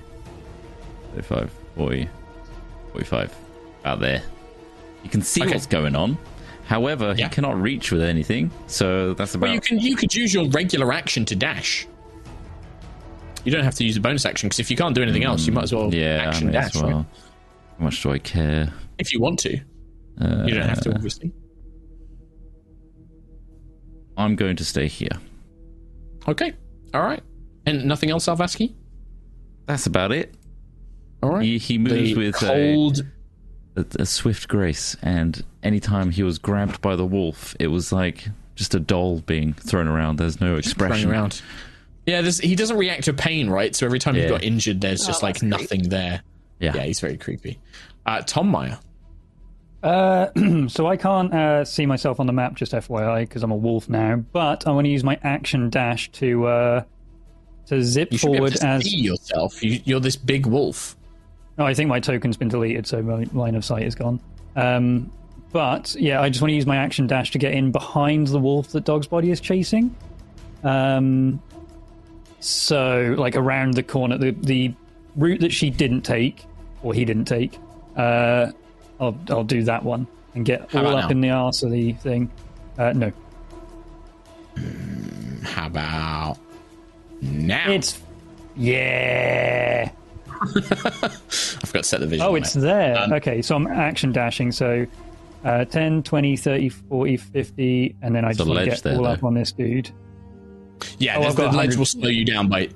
35, 1.16 1.50
40, 1.76 2.08
45. 2.92 3.34
Out 3.84 3.98
there. 3.98 4.22
You 5.02 5.10
can 5.10 5.20
see 5.22 5.42
Okay. 5.42 5.50
what's 5.52 5.66
going 5.66 5.96
on. 5.96 6.16
However, 6.66 7.12
Yeah. 7.18 7.24
he 7.28 7.34
cannot 7.34 7.60
reach 7.60 7.90
with 7.90 8.02
anything. 8.02 8.52
So 8.68 9.14
that's 9.14 9.34
about. 9.34 9.46
Well, 9.46 9.54
you 9.54 9.60
can 9.60 9.80
you 9.80 9.96
could 9.96 10.14
use 10.14 10.32
your 10.32 10.48
regular 10.50 10.92
action 10.92 11.24
to 11.24 11.34
dash. 11.34 11.88
You 13.44 13.50
don't 13.50 13.64
have 13.64 13.74
to 13.74 13.84
use 13.84 13.96
a 13.96 14.00
bonus 14.00 14.24
action 14.24 14.48
because 14.48 14.60
if 14.60 14.70
you 14.70 14.76
can't 14.76 14.94
do 14.94 15.02
anything 15.02 15.24
else, 15.24 15.44
you 15.48 15.52
might 15.52 15.64
as 15.64 15.74
well 15.74 15.90
Mm, 15.90 15.94
yeah, 15.94 16.24
action 16.28 16.48
I 16.50 16.52
dash 16.52 16.76
as 16.76 16.82
well. 16.82 16.92
right? 16.98 17.06
How 17.78 17.84
much 17.86 18.00
do 18.00 18.12
I 18.12 18.18
care? 18.20 18.72
if 18.98 19.12
you 19.12 19.18
want 19.20 19.40
to. 19.40 19.58
Uh, 20.20 20.44
You 20.46 20.54
don't 20.54 20.68
have 20.68 20.80
to, 20.82 20.94
obviously. 20.94 21.32
I'm 24.16 24.36
going 24.36 24.54
to 24.56 24.64
stay 24.64 24.86
here. 24.86 25.18
Okay, 26.28 26.54
all 26.94 27.02
right, 27.02 27.22
and 27.66 27.84
nothing 27.84 28.10
else, 28.10 28.26
Alvaski. 28.26 28.74
That's 29.66 29.86
about 29.86 30.12
it. 30.12 30.34
All 31.22 31.30
right. 31.30 31.42
He, 31.44 31.58
he 31.58 31.78
moves 31.78 32.14
the 32.14 32.14
with 32.16 32.34
a, 32.34 32.38
cold. 32.38 33.04
a, 33.76 33.84
a 34.02 34.06
swift 34.06 34.48
grace, 34.48 34.96
and 35.02 35.42
anytime 35.62 36.10
he 36.10 36.22
was 36.22 36.38
grabbed 36.38 36.80
by 36.80 36.96
the 36.96 37.06
wolf, 37.06 37.54
it 37.60 37.68
was 37.68 37.92
like 37.92 38.28
just 38.54 38.74
a 38.74 38.80
doll 38.80 39.20
being 39.20 39.52
thrown 39.52 39.88
around. 39.88 40.16
There's 40.18 40.40
no 40.40 40.56
expression. 40.56 41.10
around. 41.10 41.40
Yeah, 42.06 42.20
there's, 42.22 42.38
he 42.38 42.56
doesn't 42.56 42.76
react 42.76 43.04
to 43.04 43.12
pain, 43.12 43.48
right? 43.48 43.74
So 43.74 43.86
every 43.86 44.00
time 44.00 44.16
he 44.16 44.26
got 44.26 44.42
injured, 44.42 44.80
there's 44.80 45.06
just 45.06 45.22
like 45.22 45.42
nothing 45.42 45.88
there. 45.88 46.22
Yeah. 46.58 46.74
Yeah, 46.74 46.82
he's 46.82 47.00
very 47.00 47.16
creepy. 47.16 47.58
Uh, 48.04 48.22
Tom 48.22 48.48
Meyer. 48.48 48.78
Uh, 49.82 50.28
so 50.68 50.86
I 50.86 50.96
can't 50.96 51.32
uh, 51.34 51.64
see 51.64 51.86
myself 51.86 52.20
on 52.20 52.26
the 52.26 52.32
map, 52.32 52.54
just 52.54 52.72
FYI, 52.72 53.20
because 53.22 53.42
I'm 53.42 53.50
a 53.50 53.56
wolf 53.56 53.88
now. 53.88 54.16
But 54.16 54.66
I 54.66 54.70
want 54.70 54.84
to 54.86 54.90
use 54.90 55.04
my 55.04 55.18
action 55.22 55.70
dash 55.70 56.10
to 56.12 56.46
uh, 56.46 56.84
to 57.66 57.82
zip 57.82 58.12
You 58.12 58.18
should 58.18 58.32
be 58.32 58.36
able 58.36 58.46
forward 58.48 58.60
to 58.60 58.66
as. 58.66 58.84
see 58.84 58.96
yourself. 58.98 59.62
You, 59.62 59.80
you're 59.84 60.00
this 60.00 60.16
big 60.16 60.46
wolf. 60.46 60.96
Oh, 61.58 61.64
I 61.64 61.74
think 61.74 61.88
my 61.88 62.00
token's 62.00 62.36
been 62.36 62.48
deleted, 62.48 62.86
so 62.86 63.02
my 63.02 63.24
line 63.32 63.54
of 63.54 63.64
sight 63.64 63.82
is 63.82 63.94
gone. 63.94 64.20
Um, 64.56 65.12
but 65.52 65.94
yeah, 65.98 66.20
I 66.22 66.28
just 66.28 66.40
want 66.40 66.50
to 66.50 66.54
use 66.54 66.66
my 66.66 66.76
action 66.76 67.06
dash 67.06 67.30
to 67.32 67.38
get 67.38 67.52
in 67.52 67.72
behind 67.72 68.28
the 68.28 68.38
wolf 68.38 68.68
that 68.68 68.84
Dog's 68.84 69.06
body 69.06 69.30
is 69.30 69.40
chasing. 69.40 69.94
Um, 70.64 71.42
so 72.40 73.14
like 73.18 73.36
around 73.36 73.74
the 73.74 73.82
corner, 73.82 74.16
the 74.16 74.30
the 74.30 74.74
route 75.16 75.40
that 75.40 75.52
she 75.52 75.70
didn't 75.70 76.02
take 76.02 76.46
or 76.82 76.94
he 76.94 77.04
didn't 77.04 77.26
take. 77.26 77.58
Uh, 77.96 78.52
I'll 79.02 79.18
I'll 79.28 79.44
do 79.44 79.62
that 79.64 79.84
one 79.84 80.06
and 80.34 80.44
get 80.46 80.70
How 80.70 80.78
all 80.80 80.86
about 80.86 80.98
up 81.04 81.04
now? 81.04 81.10
in 81.10 81.20
the 81.20 81.30
arse 81.30 81.62
of 81.62 81.70
the 81.72 81.92
thing. 81.94 82.30
Uh, 82.78 82.92
no, 82.92 83.12
How 85.42 85.66
about 85.66 86.38
now? 87.20 87.70
it's 87.70 88.00
yeah. 88.56 89.90
I 90.42 90.48
forgot 90.48 91.72
to 91.72 91.82
set 91.84 92.00
the 92.00 92.06
vision. 92.06 92.26
Oh, 92.26 92.30
on 92.30 92.36
it's 92.38 92.56
it. 92.56 92.60
there. 92.60 92.98
Um, 92.98 93.12
okay, 93.14 93.42
so 93.42 93.56
I'm 93.56 93.66
action 93.66 94.12
dashing. 94.12 94.52
So 94.52 94.86
uh, 95.44 95.64
10, 95.64 96.02
20, 96.02 96.36
30, 96.36 96.68
40, 96.68 97.16
50, 97.16 97.96
and 98.02 98.14
then 98.14 98.24
I 98.24 98.32
just 98.32 98.40
want 98.40 98.48
to 98.50 98.54
ledge 98.54 98.68
get 98.70 98.82
there, 98.82 98.96
all 98.96 99.06
up 99.06 99.20
though. 99.20 99.26
on 99.28 99.34
this 99.34 99.52
dude. 99.52 99.90
yeah. 100.98 101.16
Oh, 101.18 101.22
I've 101.24 101.36
got 101.36 101.52
the 101.52 101.56
ledge 101.58 101.76
100. 101.76 101.78
will 101.78 101.86
slow 101.86 102.08
you 102.08 102.24
down 102.24 102.48
by 102.48 102.68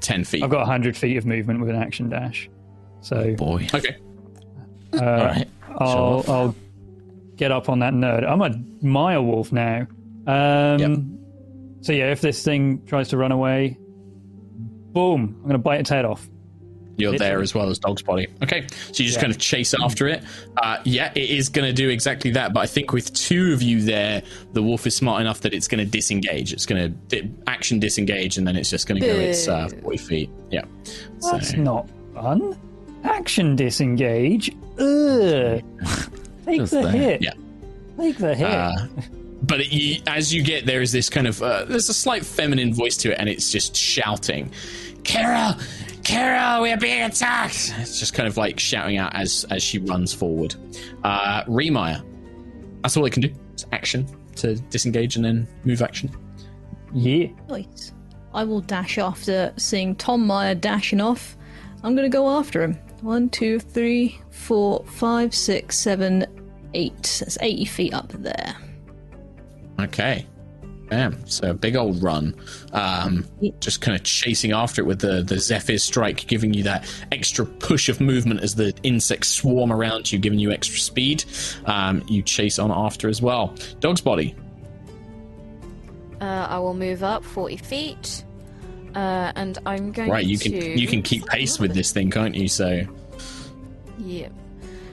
ten 0.00 0.24
feet. 0.24 0.42
I've 0.42 0.50
got 0.50 0.60
100 0.60 0.96
feet 0.96 1.16
of 1.16 1.26
movement 1.26 1.60
with 1.60 1.68
an 1.70 1.76
action 1.76 2.08
dash. 2.08 2.48
So 3.00 3.34
Boy. 3.36 3.66
Okay. 3.74 3.96
uh, 4.94 4.98
All 5.00 5.24
right. 5.26 5.48
I'll, 5.82 6.22
Show 6.22 6.32
I'll 6.32 6.54
get 7.36 7.50
up 7.52 7.68
on 7.68 7.78
that 7.80 7.92
nerd. 7.94 8.28
I'm 8.28 8.42
a 8.42 8.54
mile 8.84 9.24
wolf 9.24 9.52
now. 9.52 9.86
Um, 10.26 10.78
Yep. 10.78 10.98
So 11.82 11.92
yeah, 11.92 12.12
if 12.12 12.20
this 12.20 12.44
thing 12.44 12.84
tries 12.86 13.08
to 13.08 13.16
run 13.16 13.32
away, 13.32 13.76
boom! 14.92 15.34
I'm 15.38 15.42
going 15.42 15.52
to 15.54 15.58
bite 15.58 15.80
its 15.80 15.90
head 15.90 16.04
off. 16.04 16.28
You're 16.96 17.16
there 17.18 17.40
as 17.40 17.54
well 17.54 17.68
as 17.70 17.78
Dog's 17.78 18.02
body. 18.02 18.28
Okay, 18.42 18.66
so 18.68 19.02
you 19.02 19.06
just 19.06 19.14
Yeah. 19.16 19.20
kind 19.22 19.32
of 19.32 19.38
chase 19.38 19.74
after 19.82 20.06
it. 20.06 20.22
Uh, 20.58 20.76
yeah, 20.84 21.10
it 21.16 21.30
is 21.30 21.48
going 21.48 21.66
to 21.66 21.72
do 21.72 21.88
exactly 21.88 22.30
that. 22.32 22.52
But 22.52 22.60
I 22.60 22.66
think 22.66 22.92
with 22.92 23.12
two 23.14 23.52
of 23.54 23.62
you 23.62 23.80
there, 23.80 24.22
the 24.52 24.62
wolf 24.62 24.86
is 24.86 24.94
smart 24.94 25.20
enough 25.22 25.40
that 25.40 25.54
it's 25.54 25.66
going 25.66 25.84
to 25.84 25.90
disengage. 25.90 26.52
It's 26.52 26.66
going 26.66 26.82
to 26.82 26.88
di- 27.22 27.30
action 27.48 27.80
disengage, 27.80 28.36
and 28.38 28.46
then 28.46 28.54
it's 28.56 28.70
just 28.70 28.86
going 28.86 29.00
to 29.00 29.06
go 29.06 29.14
its 29.14 29.48
uh, 29.48 29.68
40 29.82 29.96
feet. 29.96 30.30
Yeah. 30.50 30.64
That's 31.32 31.50
So, 31.50 31.56
not 31.56 31.88
fun. 32.14 32.56
Action 33.04 33.56
disengage. 33.56 34.52
Ugh. 34.78 35.62
Take 36.44 36.58
Just 36.60 36.72
the 36.72 36.82
that. 36.82 36.94
hit. 36.94 37.22
Yeah. 37.22 37.32
Take 37.98 38.18
the 38.18 38.34
hit. 38.34 38.46
uh, 38.50 38.72
but 39.42 39.60
it, 39.60 39.72
you, 39.72 40.00
as 40.06 40.32
you 40.32 40.42
get 40.42 40.66
there 40.66 40.80
is 40.82 40.92
this 40.92 41.08
kind 41.10 41.26
of 41.26 41.42
uh, 41.42 41.64
there's 41.64 41.88
a 41.88 41.94
slight 41.94 42.24
feminine 42.24 42.72
voice 42.74 42.96
to 42.98 43.12
it, 43.12 43.16
and 43.18 43.28
it's 43.28 43.50
just 43.50 43.76
shouting, 43.76 44.50
"Carol, 45.04 45.54
Carol, 46.04 46.62
we're 46.62 46.76
being 46.76 47.02
attacked!" 47.02 47.74
It's 47.78 47.98
just 47.98 48.14
kind 48.14 48.26
of 48.28 48.36
like 48.36 48.58
shouting 48.58 48.96
out 48.98 49.14
as 49.14 49.44
as 49.50 49.62
she 49.62 49.78
runs 49.78 50.12
forward. 50.12 50.54
Uh, 51.04 51.44
Remire, 51.44 52.02
that's 52.82 52.96
all 52.96 53.04
it 53.04 53.12
can 53.12 53.22
do. 53.22 53.32
It's 53.52 53.66
action 53.72 54.06
to 54.36 54.56
disengage 54.56 55.16
and 55.16 55.24
then 55.24 55.46
move 55.64 55.82
action. 55.82 56.10
yeah. 56.94 57.26
Nice. 57.48 57.92
I 58.34 58.44
will 58.44 58.62
dash 58.62 58.96
after 58.96 59.52
seeing 59.58 59.94
Tom 59.94 60.26
Meyer 60.26 60.54
dashing 60.54 61.02
off. 61.02 61.36
I'm 61.82 61.94
going 61.94 62.10
to 62.10 62.16
go 62.16 62.30
after 62.30 62.62
him. 62.62 62.74
One, 63.02 63.28
two, 63.28 63.58
three, 63.58 64.18
four, 64.42 64.84
five, 64.86 65.34
six, 65.34 65.78
seven, 65.78 66.26
eight. 66.74 67.18
That's 67.20 67.38
80 67.40 67.64
feet 67.66 67.94
up 67.94 68.08
there. 68.12 68.56
Okay. 69.80 70.26
Bam. 70.88 71.26
So 71.26 71.50
a 71.50 71.54
big 71.54 71.76
old 71.76 72.02
run. 72.02 72.34
Um, 72.72 73.26
just 73.60 73.80
kind 73.80 73.96
of 73.96 74.02
chasing 74.04 74.52
after 74.52 74.82
it 74.82 74.84
with 74.84 75.00
the, 75.00 75.22
the 75.22 75.38
Zephyr 75.38 75.78
strike, 75.78 76.26
giving 76.26 76.52
you 76.52 76.62
that 76.64 76.86
extra 77.10 77.46
push 77.46 77.88
of 77.88 78.00
movement 78.00 78.42
as 78.42 78.54
the 78.56 78.74
insects 78.82 79.28
swarm 79.28 79.72
around 79.72 80.12
you, 80.12 80.18
giving 80.18 80.38
you 80.38 80.50
extra 80.50 80.78
speed. 80.78 81.24
Um, 81.64 82.04
you 82.08 82.22
chase 82.22 82.58
on 82.58 82.70
after 82.70 83.08
as 83.08 83.22
well. 83.22 83.54
Dog's 83.80 84.02
body. 84.02 84.34
Uh, 86.20 86.46
I 86.48 86.58
will 86.58 86.74
move 86.74 87.02
up 87.02 87.24
40 87.24 87.56
feet. 87.56 88.24
Uh, 88.94 89.32
and 89.34 89.58
I'm 89.64 89.92
going 89.92 90.10
Right, 90.10 90.26
you 90.26 90.36
to... 90.36 90.50
can 90.50 90.78
you 90.78 90.86
can 90.86 91.00
keep 91.00 91.24
pace 91.26 91.58
with 91.58 91.72
this 91.72 91.92
thing, 91.92 92.10
can't 92.10 92.34
you? 92.34 92.46
So 92.48 92.82
Yeah. 94.04 94.28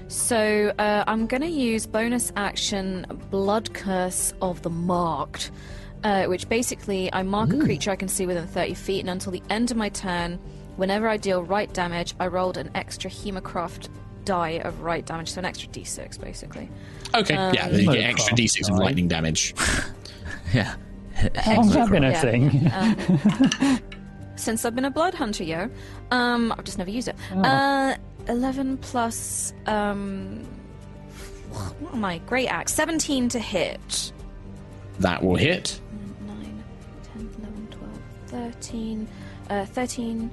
So 0.07 0.73
uh, 0.79 1.03
I'm 1.07 1.27
going 1.27 1.41
to 1.41 1.47
use 1.49 1.85
bonus 1.85 2.31
action 2.35 3.05
Blood 3.29 3.73
Curse 3.73 4.33
of 4.41 4.61
the 4.63 4.69
Marked, 4.69 5.51
uh, 6.03 6.25
which 6.25 6.49
basically 6.49 7.13
I 7.13 7.21
mark 7.23 7.53
a 7.53 7.59
creature 7.59 7.91
I 7.91 7.95
can 7.95 8.07
see 8.07 8.25
within 8.25 8.47
30 8.47 8.73
feet, 8.73 8.99
and 9.01 9.09
until 9.09 9.31
the 9.31 9.43
end 9.49 9.69
of 9.69 9.77
my 9.77 9.89
turn, 9.89 10.39
whenever 10.77 11.07
I 11.07 11.17
deal 11.17 11.43
right 11.43 11.71
damage, 11.73 12.15
I 12.19 12.27
rolled 12.27 12.57
an 12.57 12.71
extra 12.73 13.09
Hemocraft 13.11 13.89
die 14.25 14.59
of 14.63 14.81
right 14.81 15.05
damage, 15.05 15.31
so 15.31 15.39
an 15.39 15.45
extra 15.45 15.69
d6 15.69 16.19
basically. 16.19 16.69
okay, 17.15 17.33
yeah, 17.53 17.67
then 17.69 17.81
you 17.81 17.91
get 17.93 18.03
extra 18.09 18.35
d6 18.35 18.69
of 18.71 18.77
lightning 18.79 19.07
damage. 19.07 19.53
Yeah. 20.53 20.75
How's 21.35 21.71
that 21.73 21.91
been 21.91 22.03
a 22.03 22.09
Yeah. 22.11 22.21
thing? 22.21 23.79
Since 24.35 24.63
I've 24.65 24.73
been 24.73 24.85
a 24.85 24.89
blood 24.89 25.13
hunter, 25.13 25.43
yo, 25.43 25.69
um, 26.11 26.51
I've 26.53 26.63
just 26.63 26.77
never 26.79 26.89
used 26.89 27.07
it. 27.09 27.15
Oh. 27.33 27.41
Uh, 27.41 27.95
11 28.29 28.77
plus 28.77 29.53
um, 29.65 30.45
what 31.51 31.93
am 31.93 32.05
I? 32.05 32.19
Great 32.19 32.47
axe, 32.47 32.73
17 32.73 33.29
to 33.29 33.39
hit. 33.39 34.11
That 34.99 35.23
will 35.23 35.35
hit. 35.35 35.79
9, 36.21 36.63
10, 37.13 37.29
11, 37.39 37.67
12, 37.71 38.53
13, 38.53 39.07
uh, 39.49 39.65
13, 39.65 40.31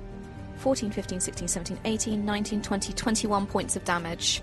14, 0.58 0.90
15, 0.90 1.20
16, 1.20 1.48
17, 1.48 1.78
18, 1.84 2.24
19, 2.24 2.62
20, 2.62 2.92
21 2.92 3.46
points 3.46 3.76
of 3.76 3.84
damage. 3.84 4.42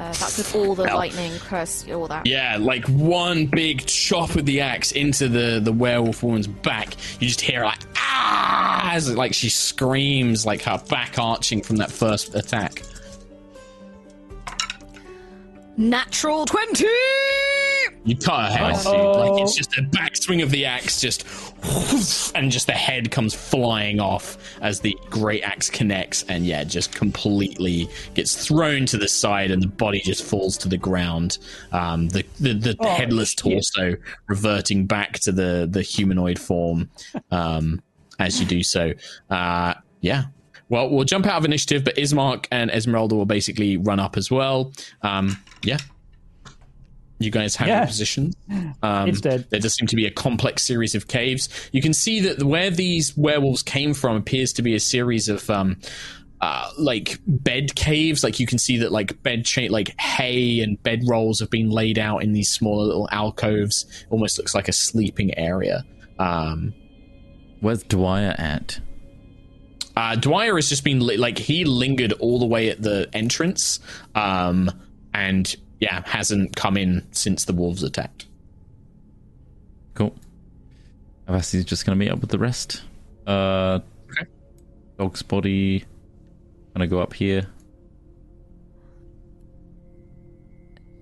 Uh, 0.00 0.04
that's 0.14 0.38
with 0.38 0.54
all 0.54 0.74
the 0.74 0.88
Hell. 0.88 0.96
lightning, 0.96 1.30
curse, 1.40 1.86
all 1.90 2.08
that. 2.08 2.24
Yeah, 2.24 2.56
like 2.58 2.86
one 2.86 3.44
big 3.44 3.84
chop 3.84 4.34
with 4.34 4.46
the 4.46 4.62
axe 4.62 4.92
into 4.92 5.28
the 5.28 5.60
the 5.62 5.72
werewolf 5.72 6.22
woman's 6.22 6.46
back. 6.46 6.96
You 7.20 7.28
just 7.28 7.42
hear 7.42 7.64
like 7.64 7.80
ah, 7.96 8.94
as 8.94 9.14
like 9.14 9.34
she 9.34 9.50
screams, 9.50 10.46
like 10.46 10.62
her 10.62 10.82
back 10.88 11.18
arching 11.18 11.60
from 11.60 11.76
that 11.76 11.90
first 11.92 12.34
attack. 12.34 12.82
Natural 15.76 16.46
20! 16.46 16.86
You 18.04 18.16
cut 18.16 18.50
her 18.50 18.56
head 18.56 18.70
off. 18.72 18.86
Oh. 18.86 19.12
Like 19.12 19.42
it's 19.42 19.54
just 19.54 19.76
a 19.76 19.82
backswing 19.82 20.42
of 20.42 20.50
the 20.50 20.64
axe, 20.64 20.98
just 20.98 21.26
and 22.34 22.50
just 22.50 22.66
the 22.66 22.72
head 22.72 23.10
comes 23.10 23.34
flying 23.34 24.00
off 24.00 24.38
as 24.62 24.80
the 24.80 24.96
great 25.10 25.42
axe 25.42 25.68
connects, 25.70 26.22
and 26.24 26.46
yeah, 26.46 26.64
just 26.64 26.94
completely 26.94 27.88
gets 28.14 28.46
thrown 28.46 28.86
to 28.86 28.96
the 28.96 29.08
side, 29.08 29.50
and 29.50 29.62
the 29.62 29.66
body 29.68 30.00
just 30.00 30.22
falls 30.22 30.56
to 30.58 30.68
the 30.68 30.78
ground. 30.78 31.38
Um, 31.72 32.08
the 32.08 32.24
the, 32.40 32.54
the 32.54 32.76
Oh, 32.80 32.88
headless 32.88 33.30
shit. 33.30 33.38
torso 33.38 33.96
reverting 34.26 34.86
back 34.86 35.14
to 35.20 35.32
the 35.32 35.68
the 35.70 35.82
humanoid 35.82 36.38
form 36.38 36.88
um, 37.30 37.82
as 38.18 38.40
you 38.40 38.46
do 38.46 38.62
so. 38.62 38.92
Uh, 39.28 39.74
yeah. 40.00 40.24
Well, 40.70 40.88
we'll 40.88 41.04
jump 41.04 41.26
out 41.26 41.36
of 41.38 41.44
initiative, 41.44 41.82
but 41.84 41.96
Ismark 41.96 42.46
and 42.52 42.70
Ezmerelda 42.70 43.12
will 43.12 43.26
basically 43.26 43.76
run 43.76 43.98
up 43.98 44.16
as 44.16 44.30
well. 44.30 44.72
Um, 45.02 45.36
yeah. 45.64 45.78
You 47.20 47.30
guys 47.30 47.54
have 47.56 47.68
Yeah. 47.68 47.78
your 47.80 47.86
position. 47.86 48.32
Um, 48.82 49.10
It's 49.10 49.20
dead. 49.20 49.44
There 49.50 49.60
does 49.60 49.74
seem 49.74 49.86
to 49.88 49.96
be 49.96 50.06
a 50.06 50.10
complex 50.10 50.62
series 50.64 50.94
of 50.94 51.06
caves. 51.06 51.48
You 51.70 51.82
can 51.82 51.92
see 51.92 52.20
that 52.20 52.42
where 52.42 52.70
these 52.70 53.14
werewolves 53.16 53.62
came 53.62 53.92
from 53.94 54.16
appears 54.16 54.52
to 54.54 54.62
be 54.62 54.74
a 54.74 54.80
series 54.80 55.28
of 55.28 55.48
um, 55.50 55.76
uh, 56.40 56.70
like 56.78 57.18
bed 57.26 57.74
caves. 57.74 58.24
Like 58.24 58.40
you 58.40 58.46
can 58.46 58.56
see 58.58 58.78
that 58.78 58.90
like 58.90 59.22
bed 59.22 59.44
cha- 59.44 59.68
like 59.68 59.94
hay 60.00 60.60
and 60.60 60.82
bed 60.82 61.02
rolls 61.06 61.40
have 61.40 61.50
been 61.50 61.68
laid 61.68 61.98
out 61.98 62.22
in 62.22 62.32
these 62.32 62.50
smaller 62.50 62.84
little 62.86 63.08
alcoves. 63.12 63.84
Almost 64.08 64.38
looks 64.38 64.54
like 64.54 64.68
a 64.68 64.72
sleeping 64.72 65.36
area. 65.38 65.84
Um, 66.18 66.72
Where's 67.60 67.82
Dwyer 67.82 68.34
at? 68.38 68.80
uh, 69.94 70.14
Dwyer 70.16 70.54
has 70.56 70.70
just 70.70 70.84
been 70.84 71.00
li- 71.06 71.18
like 71.18 71.36
he 71.36 71.66
lingered 71.66 72.12
all 72.14 72.38
the 72.38 72.46
way 72.46 72.70
at 72.70 72.80
the 72.80 73.10
entrance, 73.12 73.78
um, 74.14 74.70
and 75.12 75.54
yeah, 75.80 76.02
hasn't 76.06 76.54
come 76.56 76.76
in 76.76 77.06
since 77.10 77.44
the 77.44 77.52
wolves 77.52 77.82
attacked. 77.82 78.26
Cool. 79.94 80.14
Alvaski's 81.28 81.64
just 81.64 81.84
going 81.84 81.98
to 81.98 82.04
meet 82.04 82.10
up 82.10 82.20
with 82.20 82.30
the 82.30 82.38
rest. 82.38 82.82
Uh, 83.26 83.80
Okay. 84.10 84.30
Dog's 84.98 85.22
body. 85.22 85.84
Gonna 86.74 86.86
go 86.86 87.00
up 87.00 87.14
here. 87.14 87.46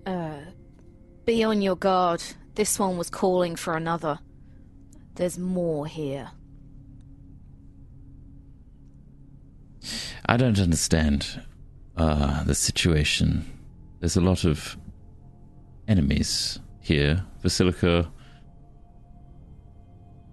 Uh, 0.06 0.38
be 1.24 1.44
on 1.44 1.60
your 1.60 1.76
guard. 1.76 2.22
This 2.54 2.78
one 2.78 2.96
was 2.96 3.10
calling 3.10 3.56
for 3.56 3.76
another. 3.76 4.18
There's 5.14 5.38
more 5.38 5.86
here. 5.86 6.30
I 10.26 10.36
don't 10.36 10.58
understand 10.58 11.42
uh, 11.96 12.44
the 12.44 12.54
situation. 12.54 13.57
There's 14.00 14.16
a 14.16 14.20
lot 14.20 14.44
of 14.44 14.76
enemies 15.88 16.58
here. 16.80 17.24
Vasilka 17.42 18.08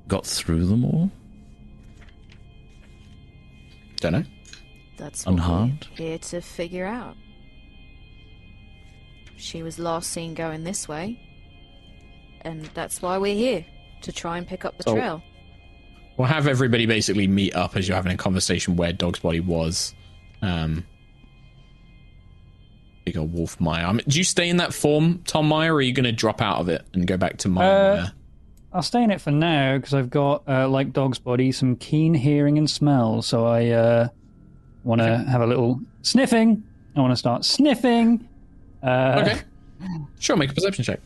got 0.08 0.26
through 0.26 0.66
them 0.66 0.86
all. 0.86 1.12
Don't 3.98 4.12
know. 4.14 4.24
That's 4.98 5.26
what 5.26 5.34
Unharmed? 5.34 5.88
we're 5.92 6.06
here 6.10 6.18
to 6.20 6.42
figure 6.42 6.86
out. 6.86 7.16
She 9.38 9.64
was 9.64 9.80
last 9.80 10.12
seen 10.12 10.34
going 10.34 10.64
this 10.64 10.88
way, 10.88 11.20
and 12.42 12.62
that's 12.74 13.02
why 13.02 13.18
we're 13.18 13.36
here 13.36 13.66
to 14.04 14.12
try 14.12 14.38
and 14.38 14.48
pick 14.48 14.64
up 14.64 14.78
the 14.78 14.84
So- 14.84 14.94
trail. 14.96 15.24
We'll 16.18 16.30
have 16.30 16.48
everybody 16.48 16.86
basically 16.86 17.28
meet 17.28 17.54
up 17.56 17.76
as 17.76 17.90
you're 17.90 17.98
having 17.98 18.14
a 18.14 18.18
conversation 18.18 18.78
where 18.78 18.94
Dog's 18.94 19.20
body 19.20 19.42
was. 19.42 19.94
Um, 20.42 20.86
bigger 23.06 23.24
wolf 23.24 23.60
Maya. 23.62 23.86
I 23.88 23.92
mean, 23.94 24.04
do 24.08 24.18
you 24.18 24.24
stay 24.24 24.50
in 24.50 24.58
that 24.58 24.74
form, 24.74 25.22
Tom 25.26 25.48
Meyer, 25.48 25.74
or 25.74 25.78
are 25.78 25.82
you 25.82 25.94
going 25.94 26.06
to 26.06 26.12
drop 26.12 26.42
out 26.42 26.60
of 26.60 26.68
it 26.70 26.84
and 26.94 27.08
go 27.08 27.18
back 27.18 27.38
to 27.38 27.48
Maya? 27.48 27.70
Uh, 27.70 27.96
Maya? 27.96 28.08
I'll 28.74 28.82
stay 28.82 29.04
in 29.04 29.12
it 29.12 29.22
for 29.22 29.32
now 29.32 29.78
because 29.78 29.94
I've 29.94 30.10
got, 30.10 30.44
uh, 30.50 30.68
like 30.68 30.92
Dog's 30.92 31.20
Body, 31.20 31.54
some 31.54 31.78
keen 31.78 32.14
hearing 32.14 32.58
and 32.58 32.70
smell. 32.70 33.22
So 33.22 33.46
I 33.46 33.70
uh, 33.70 34.08
want 34.84 35.00
to 35.00 35.18
have 35.18 35.40
a 35.42 35.48
little 35.48 35.80
sniffing. 36.02 36.62
I 36.96 37.00
want 37.00 37.12
to 37.12 37.18
start 37.18 37.46
sniffing. 37.46 38.28
Uh, 38.84 39.22
Okay. 39.26 39.42
Sure, 40.20 40.36
make 40.36 40.52
a 40.52 40.54
perception 40.54 40.84
check. 40.84 41.00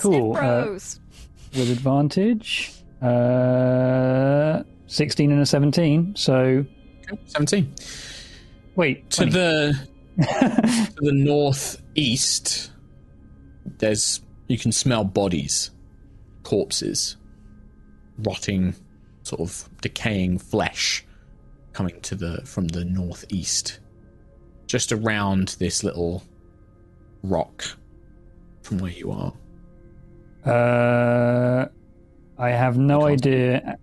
Cool, 0.00 0.36
uh, 0.36 0.66
With 0.66 1.70
advantage. 1.70 2.72
Uh, 3.02 4.62
16 4.86 5.30
and 5.30 5.40
a 5.40 5.46
17. 5.46 6.14
So, 6.16 6.64
17. 7.26 7.74
wait. 8.76 9.10
To 9.10 9.26
the 9.26 9.78
to 10.22 10.92
the 10.96 11.12
northeast, 11.12 12.70
there's 13.78 14.20
you 14.48 14.58
can 14.58 14.72
smell 14.72 15.04
bodies, 15.04 15.70
corpses, 16.42 17.16
rotting, 18.18 18.74
sort 19.22 19.40
of 19.40 19.68
decaying 19.80 20.38
flesh 20.38 21.04
coming 21.72 22.00
to 22.02 22.14
the 22.14 22.42
from 22.44 22.68
the 22.68 22.84
northeast. 22.84 23.80
Just 24.66 24.92
around 24.92 25.56
this 25.58 25.82
little 25.82 26.22
rock 27.22 27.64
from 28.62 28.78
where 28.78 28.92
you 28.92 29.10
are. 29.10 29.32
Uh, 30.44 31.66
I 32.38 32.50
have 32.50 32.78
no 32.78 33.06
idea, 33.06 33.78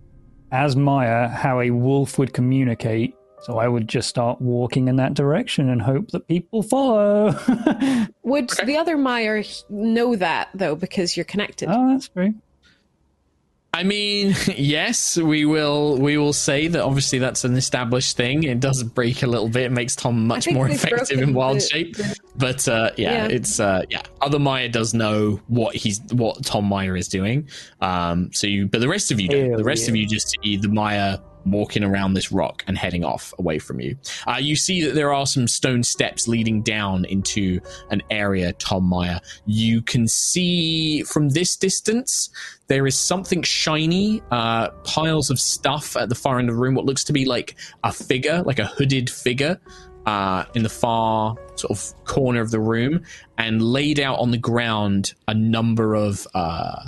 as 0.52 0.76
Maya, 0.76 1.28
how 1.28 1.62
a 1.62 1.70
wolf 1.72 2.18
would 2.18 2.34
communicate. 2.34 3.14
So 3.44 3.60
I 3.60 3.68
would 3.68 3.88
just 3.88 4.10
start 4.10 4.42
walking 4.42 4.88
in 4.88 4.96
that 4.98 5.14
direction 5.14 5.70
and 5.70 5.82
hope 5.82 6.10
that 6.12 6.28
people 6.28 6.64
follow. 6.64 7.28
Would 8.24 8.50
the 8.66 8.76
other 8.78 8.98
Meyer 8.98 9.44
know 9.70 10.16
that 10.16 10.50
though, 10.54 10.76
because 10.76 11.16
you're 11.16 11.24
connected? 11.24 11.70
oh, 11.72 11.90
that's 11.92 12.10
true. 12.10 12.34
I 13.74 13.84
mean, 13.84 14.34
yes, 14.58 15.18
we 15.18 15.46
will. 15.46 16.00
We 16.00 16.18
will 16.18 16.34
say 16.34 16.68
that. 16.68 16.82
Obviously, 16.82 17.20
that's 17.20 17.44
an 17.44 17.56
established 17.56 18.18
thing. 18.18 18.42
It 18.44 18.60
does 18.60 18.82
break 18.82 19.22
a 19.22 19.28
little 19.28 19.50
bit. 19.50 19.64
It 19.66 19.72
makes 19.72 19.96
Tom 19.96 20.26
much 20.26 20.50
more 20.50 20.68
effective 20.68 21.20
in 21.22 21.34
wild 21.34 21.58
the- 21.58 21.62
shape. 21.62 21.96
But 22.36 22.68
uh, 22.68 22.92
yeah, 22.98 23.28
Yeah. 23.28 23.28
it's 23.28 23.60
uh, 23.60 23.84
yeah. 23.90 24.02
Other 24.20 24.40
Maya 24.40 24.68
does 24.68 24.96
know 24.96 25.40
what 25.48 25.76
he's 25.76 26.02
what 26.12 26.44
Tom 26.44 26.66
Meyer 26.66 26.98
is 26.98 27.08
doing. 27.08 27.50
Um, 27.80 28.32
so 28.34 28.48
you, 28.48 28.68
but 28.68 28.82
the 28.82 28.88
rest 28.90 29.12
of 29.12 29.20
you 29.22 29.28
don't. 29.30 29.50
Hell 29.50 29.58
The 29.58 29.64
rest 29.64 29.88
of 29.88 29.96
you 29.96 30.08
just 30.08 30.36
see 30.42 30.58
the 30.58 30.70
Maya 30.70 31.20
walking 31.46 31.84
around 31.84 32.14
this 32.14 32.32
rock 32.32 32.64
and 32.68 32.78
heading 32.78 33.04
off 33.04 33.34
away 33.40 33.60
from 33.60 33.80
you. 33.80 33.98
Uh, 34.28 34.38
you 34.40 34.56
see 34.56 34.84
that 34.86 34.96
there 34.96 35.14
are 35.14 35.26
some 35.26 35.48
stone 35.48 35.84
steps 35.84 36.28
leading 36.28 36.62
down 36.62 37.06
into 37.06 37.60
an 37.90 38.02
area, 38.10 38.54
Tom 38.54 38.84
Meyer. 38.84 39.20
You 39.46 39.82
can 39.82 40.08
see 40.08 41.04
from 41.04 41.30
this 41.30 41.56
distance 41.56 42.30
there 42.68 42.86
is 42.86 43.00
something 43.00 43.44
shiny, 43.44 44.22
uh, 44.32 44.70
piles 44.84 45.30
of 45.30 45.40
stuff 45.40 45.96
at 45.96 46.10
the 46.10 46.16
far 46.16 46.40
end 46.40 46.50
of 46.50 46.56
the 46.56 46.62
room, 46.62 46.76
what 46.76 46.86
looks 46.86 47.04
to 47.06 47.14
be 47.14 47.26
like 47.26 47.56
a 47.84 47.92
figure, 47.92 48.44
like 48.44 48.60
a 48.60 48.66
hooded 48.66 49.10
figure. 49.10 49.60
Uh, 50.06 50.46
in 50.56 50.64
the 50.64 50.70
far 50.70 51.36
sort 51.56 51.70
of 51.70 52.06
corner 52.06 52.40
of 52.40 52.50
the 52.50 52.62
room, 52.62 53.04
and 53.38 53.62
laid 53.62 54.00
out 54.00 54.18
on 54.20 54.32
the 54.32 54.38
ground 54.38 55.14
a 55.28 55.34
number 55.34 55.96
of 55.96 56.26
uh, 56.34 56.88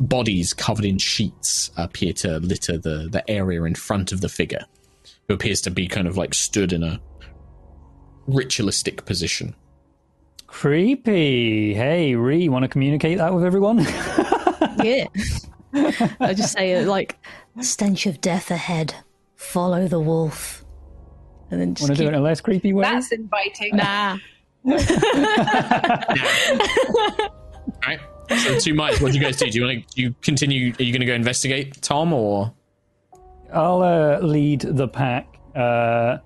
bodies 0.00 0.52
covered 0.52 0.84
in 0.84 0.98
sheets 0.98 1.70
appear 1.76 2.12
to 2.14 2.38
litter 2.40 2.78
the, 2.78 3.08
the 3.10 3.28
area 3.30 3.62
in 3.64 3.74
front 3.74 4.12
of 4.12 4.20
the 4.20 4.28
figure, 4.28 4.64
who 5.28 5.34
appears 5.34 5.60
to 5.62 5.70
be 5.70 5.86
kind 5.86 6.08
of 6.08 6.16
like 6.16 6.34
stood 6.34 6.72
in 6.72 6.82
a 6.82 7.00
ritualistic 8.26 9.04
position. 9.04 9.54
Creepy. 10.46 11.74
Hey, 11.74 12.16
Ree, 12.16 12.48
want 12.48 12.64
to 12.64 12.68
communicate 12.68 13.18
that 13.18 13.32
with 13.34 13.44
everyone? 13.44 13.86
Yeah. 14.82 15.06
I 16.20 16.32
just 16.34 16.52
say 16.52 16.72
it 16.72 16.86
like 16.86 17.18
stench 17.60 18.06
of 18.06 18.20
death 18.20 18.50
ahead. 18.50 18.94
Follow 19.36 19.88
the 19.88 20.00
wolf. 20.00 20.64
And 21.50 21.60
then 21.60 21.74
just 21.74 21.88
want 21.88 21.98
to 21.98 22.02
do 22.02 22.08
it 22.08 22.14
in 22.14 22.20
a 22.20 22.22
less 22.22 22.40
creepy 22.40 22.72
way? 22.72 22.82
That's 22.84 23.12
inviting. 23.12 23.76
nah. 23.76 24.16
All 24.66 24.78
right. 27.86 28.00
So 28.38 28.58
two 28.58 28.74
mites. 28.74 29.00
What 29.00 29.12
do 29.12 29.18
you 29.18 29.24
guys 29.24 29.36
do? 29.36 29.50
Do 29.50 29.58
you 29.58 29.64
want 29.64 29.88
to? 29.88 29.94
Do 29.94 30.02
you 30.02 30.14
continue? 30.22 30.72
Are 30.78 30.82
you 30.82 30.92
going 30.92 31.00
to 31.00 31.06
go 31.06 31.14
investigate 31.14 31.80
Tom 31.82 32.12
or? 32.12 32.52
I'll 33.52 33.82
uh, 33.82 34.18
lead 34.20 34.60
the 34.60 34.86
pack. 34.88 35.26
Uh, 35.54 36.18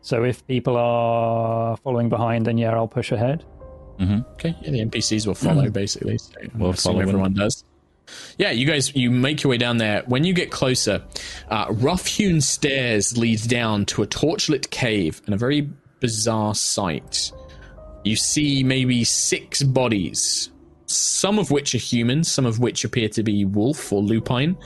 so 0.00 0.24
if 0.24 0.46
people 0.46 0.76
are 0.76 1.76
following 1.78 2.08
behind, 2.08 2.46
then 2.46 2.58
yeah, 2.58 2.74
I'll 2.74 2.88
push 2.88 3.12
ahead. 3.12 3.44
Okay, 4.00 4.56
yeah, 4.62 4.70
the 4.72 4.84
NPCs 4.84 5.28
will 5.28 5.34
follow 5.34 5.70
basically. 5.70 6.18
So 6.18 6.32
We'll 6.54 6.70
we'll 6.70 6.72
follow 6.72 6.94
follow 6.94 7.00
everyone 7.00 7.34
does. 7.34 7.62
Yeah, 8.36 8.50
you 8.50 8.66
guys, 8.66 8.96
you 8.96 9.12
make 9.12 9.44
your 9.44 9.50
way 9.50 9.58
down 9.58 9.76
there. 9.76 10.02
When 10.06 10.24
you 10.24 10.34
get 10.34 10.50
closer, 10.50 11.04
uh, 11.48 11.66
rough-hewn 11.70 12.40
stairs 12.40 13.16
lead 13.16 13.46
down 13.48 13.84
to 13.86 14.02
a 14.02 14.06
torchlit 14.06 14.70
cave 14.70 15.22
and 15.26 15.34
a 15.34 15.38
very 15.38 15.68
bizarre 16.00 16.54
sight. 16.56 17.30
You 18.04 18.16
see 18.16 18.64
maybe 18.64 19.04
six 19.04 19.62
bodies, 19.62 20.50
some 20.94 21.38
of 21.38 21.50
which 21.50 21.74
are 21.74 21.78
human, 21.78 22.24
some 22.24 22.46
of 22.46 22.58
which 22.58 22.84
appear 22.84 23.08
to 23.10 23.22
be 23.22 23.44
wolf 23.44 23.92
or 23.92 24.02
lupine, 24.02 24.56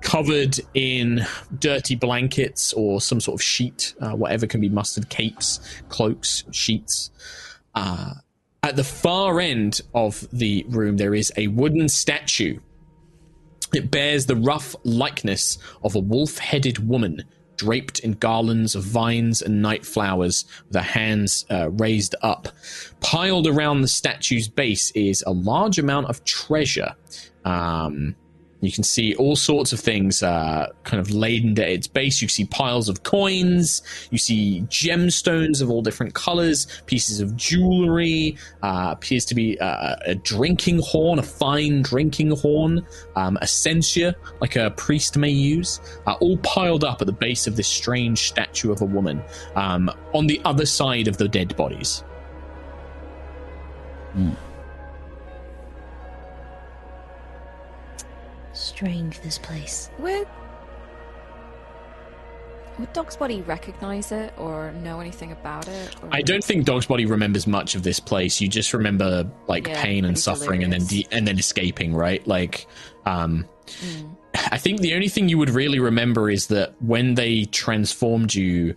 covered 0.00 0.58
in 0.74 1.26
dirty 1.58 1.94
blankets 1.94 2.72
or 2.72 3.00
some 3.00 3.20
sort 3.20 3.34
of 3.34 3.42
sheet, 3.42 3.94
uh, 4.00 4.12
whatever 4.12 4.46
can 4.46 4.60
be 4.60 4.68
mustered, 4.68 5.08
capes, 5.08 5.60
cloaks, 5.88 6.44
sheets. 6.50 7.10
Uh, 7.74 8.14
at 8.62 8.76
the 8.76 8.84
far 8.84 9.40
end 9.40 9.80
of 9.94 10.26
the 10.32 10.64
room, 10.68 10.96
there 10.96 11.14
is 11.14 11.32
a 11.36 11.48
wooden 11.48 11.88
statue. 11.88 12.58
It 13.74 13.90
bears 13.90 14.26
the 14.26 14.36
rough 14.36 14.74
likeness 14.84 15.58
of 15.82 15.94
a 15.94 16.00
wolf 16.00 16.38
headed 16.38 16.88
woman 16.88 17.24
draped 17.56 17.98
in 18.00 18.12
garlands 18.12 18.74
of 18.74 18.84
vines 18.84 19.42
and 19.42 19.62
night 19.62 19.84
flowers 19.84 20.44
with 20.66 20.76
her 20.76 20.82
hands 20.82 21.44
uh, 21.50 21.70
raised 21.70 22.14
up. 22.22 22.48
Piled 23.00 23.46
around 23.46 23.80
the 23.80 23.88
statue's 23.88 24.48
base 24.48 24.90
is 24.92 25.22
a 25.26 25.32
large 25.32 25.78
amount 25.78 26.06
of 26.06 26.24
treasure. 26.24 26.94
Um, 27.44 28.16
you 28.60 28.72
can 28.72 28.84
see 28.84 29.14
all 29.16 29.36
sorts 29.36 29.72
of 29.72 29.80
things 29.80 30.22
uh, 30.22 30.68
kind 30.84 31.00
of 31.00 31.10
laden 31.10 31.58
at 31.58 31.68
its 31.68 31.86
base. 31.86 32.22
You 32.22 32.28
see 32.28 32.46
piles 32.46 32.88
of 32.88 33.02
coins. 33.02 33.82
You 34.10 34.18
see 34.18 34.64
gemstones 34.68 35.60
of 35.60 35.70
all 35.70 35.82
different 35.82 36.14
colors, 36.14 36.66
pieces 36.86 37.20
of 37.20 37.36
jewelry. 37.36 38.36
Uh, 38.62 38.88
appears 38.92 39.24
to 39.26 39.34
be 39.34 39.58
uh, 39.60 39.96
a 40.06 40.14
drinking 40.14 40.80
horn, 40.82 41.18
a 41.18 41.22
fine 41.22 41.82
drinking 41.82 42.30
horn, 42.30 42.86
um, 43.14 43.38
a 43.40 43.46
censer 43.46 44.14
like 44.40 44.56
a 44.56 44.70
priest 44.72 45.16
may 45.16 45.30
use, 45.30 45.80
uh, 46.06 46.14
all 46.20 46.36
piled 46.38 46.84
up 46.84 47.00
at 47.00 47.06
the 47.06 47.12
base 47.12 47.46
of 47.46 47.56
this 47.56 47.68
strange 47.68 48.28
statue 48.28 48.72
of 48.72 48.80
a 48.80 48.84
woman 48.84 49.22
um, 49.54 49.90
on 50.14 50.26
the 50.26 50.40
other 50.44 50.66
side 50.66 51.08
of 51.08 51.16
the 51.18 51.28
dead 51.28 51.54
bodies. 51.56 52.02
Strange, 58.76 59.20
this 59.20 59.38
place. 59.38 59.88
Would 59.98 60.28
would 62.78 62.92
Dog's 62.92 63.16
Body 63.16 63.40
recognize 63.40 64.12
it 64.12 64.34
or 64.36 64.70
know 64.72 65.00
anything 65.00 65.32
about 65.32 65.66
it? 65.66 65.96
Or... 66.02 66.10
I 66.12 66.20
don't 66.20 66.44
think 66.44 66.66
Dog's 66.66 66.84
Body 66.84 67.06
remembers 67.06 67.46
much 67.46 67.74
of 67.74 67.82
this 67.82 67.98
place. 67.98 68.38
You 68.38 68.48
just 68.48 68.74
remember 68.74 69.30
like 69.46 69.66
Yeah, 69.66 69.82
pain 69.82 70.04
and 70.04 70.14
pretty 70.14 70.20
suffering, 70.20 70.62
and 70.62 70.70
then 70.70 70.84
de- 70.84 71.06
and 71.10 71.26
then 71.26 71.38
escaping, 71.38 71.94
right? 71.94 72.26
Like, 72.26 72.66
um, 73.06 73.48
I 74.34 74.58
think 74.58 74.82
the 74.82 74.92
only 74.92 75.08
thing 75.08 75.30
you 75.30 75.38
would 75.38 75.48
really 75.48 75.78
remember 75.78 76.28
is 76.28 76.48
that 76.48 76.74
when 76.82 77.14
they 77.14 77.46
transformed 77.46 78.34
you, 78.34 78.74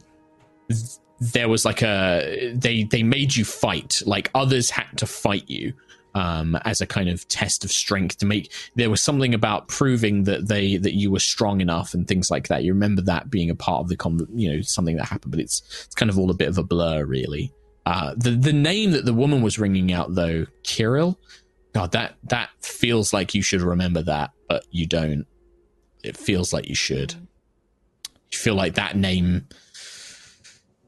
th- 0.70 0.82
there 1.20 1.50
was 1.50 1.66
like 1.66 1.82
a 1.82 2.54
they 2.56 2.84
they 2.84 3.04
made 3.04 3.36
you 3.36 3.44
fight. 3.44 4.02
Like 4.06 4.32
others 4.34 4.70
had 4.70 4.98
to 5.00 5.06
fight 5.06 5.50
you. 5.50 5.74
Um, 6.16 6.56
as 6.66 6.82
a 6.82 6.88
kind 6.88 7.08
of 7.08 7.28
test 7.28 7.64
of 7.64 7.72
strength 7.72 8.18
to 8.18 8.26
make 8.26 8.52
there 8.74 8.90
was 8.90 9.00
something 9.00 9.36
about 9.36 9.68
proving 9.68 10.24
that 10.24 10.48
they 10.48 10.78
that 10.78 10.96
you 10.96 11.12
were 11.12 11.20
strong 11.20 11.62
enough 11.62 11.94
and 11.94 12.08
things 12.08 12.32
like 12.32 12.48
that. 12.48 12.64
You 12.64 12.74
remember 12.74 13.04
that 13.04 13.30
being 13.30 13.52
a 13.52 13.56
part 13.56 13.82
of 13.82 13.90
the 13.90 13.96
con, 13.96 14.28
you 14.34 14.52
know, 14.52 14.62
something 14.62 14.98
that 14.98 15.06
happened, 15.06 15.32
but 15.32 15.40
it's 15.40 15.62
it's 15.86 15.94
kind 15.94 16.10
of 16.10 16.18
all 16.18 16.32
a 16.32 16.34
bit 16.34 16.48
of 16.48 16.58
a 16.58 16.64
blur, 16.64 17.06
really. 17.06 17.54
Uh, 17.86 18.14
the 18.18 18.32
the 18.32 18.54
name 18.54 18.92
that 18.92 19.06
the 19.06 19.14
woman 19.14 19.42
was 19.42 19.60
ringing 19.60 19.92
out 19.92 20.14
though, 20.16 20.46
Kiril, 20.64 21.16
God, 21.74 21.92
that 21.94 22.16
that 22.26 22.50
feels 22.62 23.14
like 23.14 23.34
you 23.34 23.42
should 23.42 23.62
remember 23.62 24.02
that, 24.04 24.32
but 24.48 24.64
you 24.72 24.86
don't. 24.86 25.26
It 26.04 26.18
feels 26.18 26.54
like 26.54 26.68
you 26.68 26.76
should. 26.76 27.14
You 28.32 28.38
feel 28.38 28.56
like 28.56 28.76
that 28.76 28.96
name. 28.96 29.48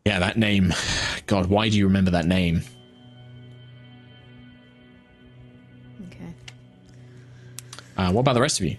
Yeah, 0.05 0.19
that 0.19 0.37
name. 0.37 0.73
God, 1.27 1.47
why 1.47 1.69
do 1.69 1.77
you 1.77 1.85
remember 1.85 2.11
that 2.11 2.25
name? 2.25 2.61
Uh, 8.01 8.11
what 8.11 8.21
about 8.21 8.33
the 8.33 8.41
rest 8.41 8.59
of 8.59 8.65
you? 8.65 8.77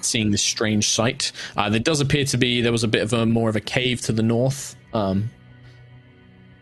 Seeing 0.00 0.30
this 0.30 0.42
strange 0.42 0.88
sight, 0.88 1.32
uh, 1.56 1.68
there 1.70 1.80
does 1.80 2.00
appear 2.00 2.24
to 2.26 2.36
be 2.36 2.60
there 2.60 2.72
was 2.72 2.84
a 2.84 2.88
bit 2.88 3.02
of 3.02 3.12
a 3.12 3.26
more 3.26 3.48
of 3.48 3.56
a 3.56 3.60
cave 3.60 4.00
to 4.02 4.12
the 4.12 4.22
north. 4.22 4.76
Um, 4.92 5.30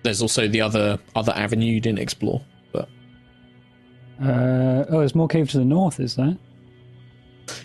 There's 0.05 0.23
also 0.23 0.49
the 0.49 0.61
other 0.63 0.99
other 1.15 1.33
avenue 1.37 1.71
you 1.73 1.81
didn't 1.81 1.99
explore, 1.99 2.41
but 2.73 2.89
Uh, 4.23 4.85
oh, 4.89 4.99
there's 5.01 5.15
more 5.15 5.29
cave 5.29 5.51
to 5.51 5.59
the 5.59 5.65
north, 5.65 6.01
is 6.01 6.17
there? 6.17 6.37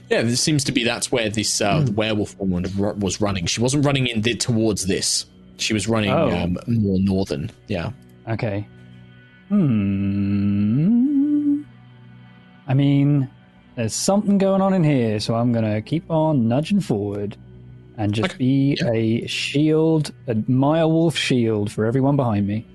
yeah, 0.09 0.21
it 0.21 0.35
seems 0.37 0.63
to 0.65 0.71
be 0.71 0.83
that's 0.83 1.11
where 1.11 1.29
this 1.29 1.61
uh, 1.61 1.81
the 1.81 1.91
werewolf 1.91 2.37
woman 2.39 2.65
was 2.99 3.21
running. 3.21 3.45
She 3.45 3.61
wasn't 3.61 3.85
running 3.85 4.07
in 4.07 4.21
the, 4.21 4.33
towards 4.35 4.87
this. 4.87 5.25
She 5.57 5.73
was 5.73 5.87
running 5.87 6.09
Oh. 6.11 6.29
um, 6.35 6.57
more 6.67 6.99
northern. 6.99 7.49
Yeah. 7.67 7.91
Okay. 8.27 8.67
Hmm. 9.49 11.61
I 12.67 12.73
mean, 12.73 13.29
there's 13.77 13.93
something 13.93 14.37
going 14.37 14.61
on 14.61 14.73
in 14.73 14.83
here, 14.83 15.19
so 15.21 15.35
I'm 15.35 15.53
gonna 15.53 15.81
keep 15.81 16.09
on 16.11 16.47
nudging 16.49 16.81
forward 16.81 17.37
and 17.97 18.13
just 18.13 18.31
Okay. 18.31 18.37
be 18.37 18.77
Yeah. 18.81 18.91
a 18.91 19.27
shield, 19.27 20.11
a 20.27 20.35
Maya 20.47 20.87
Wolf 20.87 21.15
shield 21.17 21.71
for 21.71 21.85
everyone 21.85 22.15
behind 22.17 22.45
me. 22.47 22.65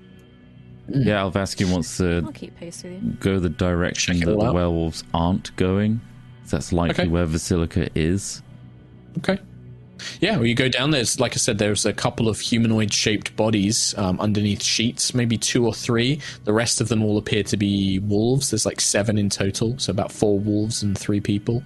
Yeah, 0.89 1.21
Alvaski 1.21 1.71
wants 1.71 1.95
to 1.97 2.23
I'll 2.25 2.31
keep 2.33 2.55
pace 2.57 2.83
with 2.83 2.93
you. 3.03 3.13
go 3.19 3.39
the 3.39 3.49
direction 3.49 4.19
that 4.21 4.25
the 4.25 4.41
out. 4.47 4.53
werewolves 4.55 5.03
aren't 5.13 5.55
going. 5.55 6.01
'cause 6.41 6.51
That's 6.51 6.73
likely 6.73 7.03
Okay. 7.03 7.07
where 7.11 7.25
Vasilka 7.25 7.87
is. 7.95 8.41
Okay. 9.19 9.37
Yeah, 10.19 10.37
well, 10.37 10.45
you 10.45 10.55
go 10.55 10.69
down. 10.69 10.91
There's, 10.91 11.19
like 11.19 11.33
I 11.33 11.37
said, 11.37 11.57
there's 11.57 11.85
a 11.85 11.93
couple 11.93 12.27
of 12.27 12.39
humanoid-shaped 12.39 13.35
bodies 13.35 13.93
um, 13.97 14.19
underneath 14.19 14.63
sheets, 14.63 15.13
maybe 15.13 15.37
two 15.37 15.65
or 15.65 15.73
three. 15.73 16.19
The 16.43 16.53
rest 16.53 16.81
of 16.81 16.89
them 16.89 17.03
all 17.03 17.17
appear 17.17 17.43
to 17.43 17.57
be 17.57 17.99
wolves. 17.99 18.51
There's 18.51 18.65
like 18.65 18.81
seven 18.81 19.17
in 19.17 19.29
total, 19.29 19.77
so 19.77 19.91
about 19.91 20.11
four 20.11 20.39
wolves 20.39 20.83
and 20.83 20.97
three 20.97 21.21
people. 21.21 21.63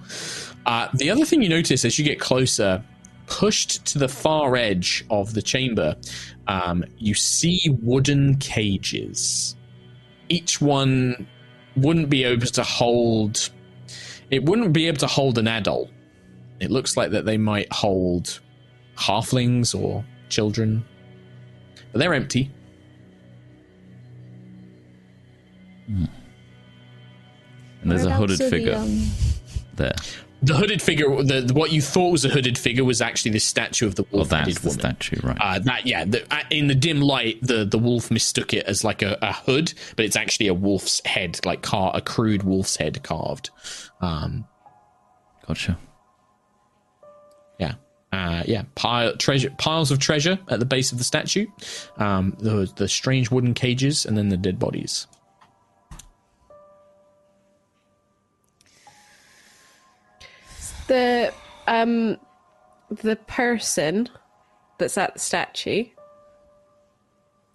Uh, 0.66 0.88
the 0.94 1.10
other 1.10 1.24
thing 1.24 1.42
you 1.42 1.48
notice 1.48 1.84
as 1.84 1.98
you 1.98 2.04
get 2.04 2.20
closer, 2.20 2.82
pushed 3.26 3.84
to 3.86 3.98
the 3.98 4.08
far 4.08 4.56
edge 4.56 5.04
of 5.10 5.34
the 5.34 5.42
chamber, 5.42 5.96
um, 6.46 6.84
you 6.98 7.14
see 7.14 7.60
wooden 7.82 8.36
cages. 8.36 9.56
Each 10.28 10.60
one 10.60 11.26
wouldn't 11.76 12.10
be 12.10 12.24
able 12.24 12.46
to 12.46 12.62
hold. 12.62 13.50
It 14.30 14.44
wouldn't 14.44 14.72
be 14.72 14.86
able 14.86 14.98
to 14.98 15.06
hold 15.06 15.38
an 15.38 15.48
adult 15.48 15.90
it 16.60 16.70
looks 16.70 16.96
like 16.96 17.10
that 17.12 17.24
they 17.24 17.36
might 17.38 17.72
hold 17.72 18.40
halflings 18.96 19.78
or 19.78 20.04
children, 20.28 20.84
but 21.92 21.98
they're 22.00 22.14
empty. 22.14 22.50
And 25.86 26.08
there's 27.90 28.04
a 28.04 28.10
hooded 28.14 28.40
Whereabouts 28.40 28.40
are 28.40 28.44
the, 28.44 28.50
figure 28.50 28.74
um, 28.74 29.06
there. 29.74 29.94
The 30.42 30.54
hooded 30.54 30.82
figure, 30.82 31.22
the, 31.22 31.40
the- 31.40 31.54
what 31.54 31.72
you 31.72 31.80
thought 31.80 32.10
was 32.10 32.24
a 32.24 32.28
hooded 32.28 32.58
figure, 32.58 32.84
was 32.84 33.00
actually 33.00 33.32
the 33.32 33.38
statue 33.40 33.86
of 33.86 33.94
the 33.96 34.04
wolf-headed 34.10 34.54
that's 34.54 34.60
the 34.60 34.68
woman. 34.68 34.80
statue, 34.80 35.20
right? 35.26 35.36
Uh, 35.40 35.58
that 35.60 35.86
yeah, 35.86 36.04
the, 36.04 36.22
uh, 36.32 36.42
in 36.50 36.66
the 36.68 36.74
dim 36.74 37.00
light, 37.00 37.38
the 37.42 37.64
the 37.64 37.78
wolf 37.78 38.10
mistook 38.10 38.52
it 38.54 38.64
as 38.66 38.84
like 38.84 39.02
a, 39.02 39.18
a 39.22 39.32
hood, 39.32 39.72
but 39.96 40.04
it's 40.04 40.16
actually 40.16 40.46
a 40.48 40.54
wolf's 40.54 41.04
head, 41.06 41.40
like 41.44 41.62
car 41.62 41.90
a 41.94 42.00
crude 42.00 42.42
wolf's 42.44 42.76
head 42.76 43.02
carved. 43.02 43.50
Um, 44.00 44.44
gotcha. 45.46 45.78
Yeah, 47.58 47.74
uh, 48.12 48.42
yeah, 48.46 48.62
pile 48.74 49.16
treasure 49.16 49.50
piles 49.58 49.90
of 49.90 49.98
treasure 49.98 50.38
at 50.48 50.58
the 50.60 50.66
base 50.66 50.92
of 50.92 50.98
the 50.98 51.04
statue, 51.04 51.46
um, 51.96 52.36
the 52.38 52.70
the 52.76 52.88
strange 52.88 53.30
wooden 53.30 53.54
cages, 53.54 54.06
and 54.06 54.16
then 54.16 54.28
the 54.28 54.36
dead 54.36 54.58
bodies. 54.58 55.06
The 60.86 61.32
um 61.66 62.16
the 62.90 63.16
person 63.16 64.08
that's 64.78 64.96
at 64.96 65.14
the 65.14 65.20
statue. 65.20 65.84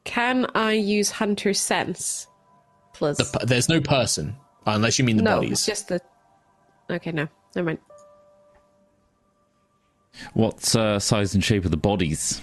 Can 0.03 0.45
I 0.53 0.73
use 0.73 1.09
hunter's 1.09 1.59
sense? 1.59 2.27
Plus 2.93 3.17
The, 3.17 3.45
there's 3.45 3.69
no 3.69 3.81
person 3.81 4.35
unless 4.67 4.99
you 4.99 5.05
mean 5.05 5.17
the 5.17 5.23
no, 5.23 5.37
bodies. 5.37 5.65
just 5.65 5.87
the. 5.87 5.99
Okay, 6.89 7.11
no, 7.11 7.27
never 7.55 7.65
mind. 7.67 7.79
What 10.33 10.75
uh, 10.75 10.99
size 10.99 11.33
and 11.35 11.43
shape 11.43 11.65
of 11.65 11.71
the 11.71 11.77
bodies? 11.77 12.41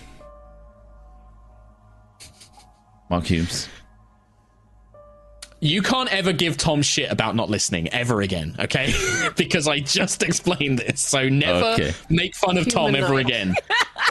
Mark 3.08 3.24
Humes. 3.26 3.68
You 5.62 5.82
can't 5.82 6.10
ever 6.12 6.32
give 6.32 6.56
Tom 6.56 6.80
shit 6.80 7.10
about 7.12 7.36
not 7.36 7.50
listening 7.50 7.88
ever 7.90 8.22
again, 8.22 8.56
okay? 8.58 8.94
because 9.36 9.68
I 9.68 9.80
just 9.80 10.22
explained 10.22 10.78
this. 10.78 11.02
So 11.02 11.28
never 11.28 11.64
Okay. 11.74 11.92
make 12.08 12.34
fun 12.34 12.56
of 12.56 12.66
Tom 12.68 12.94
ever 12.94 13.18
again. 13.18 13.54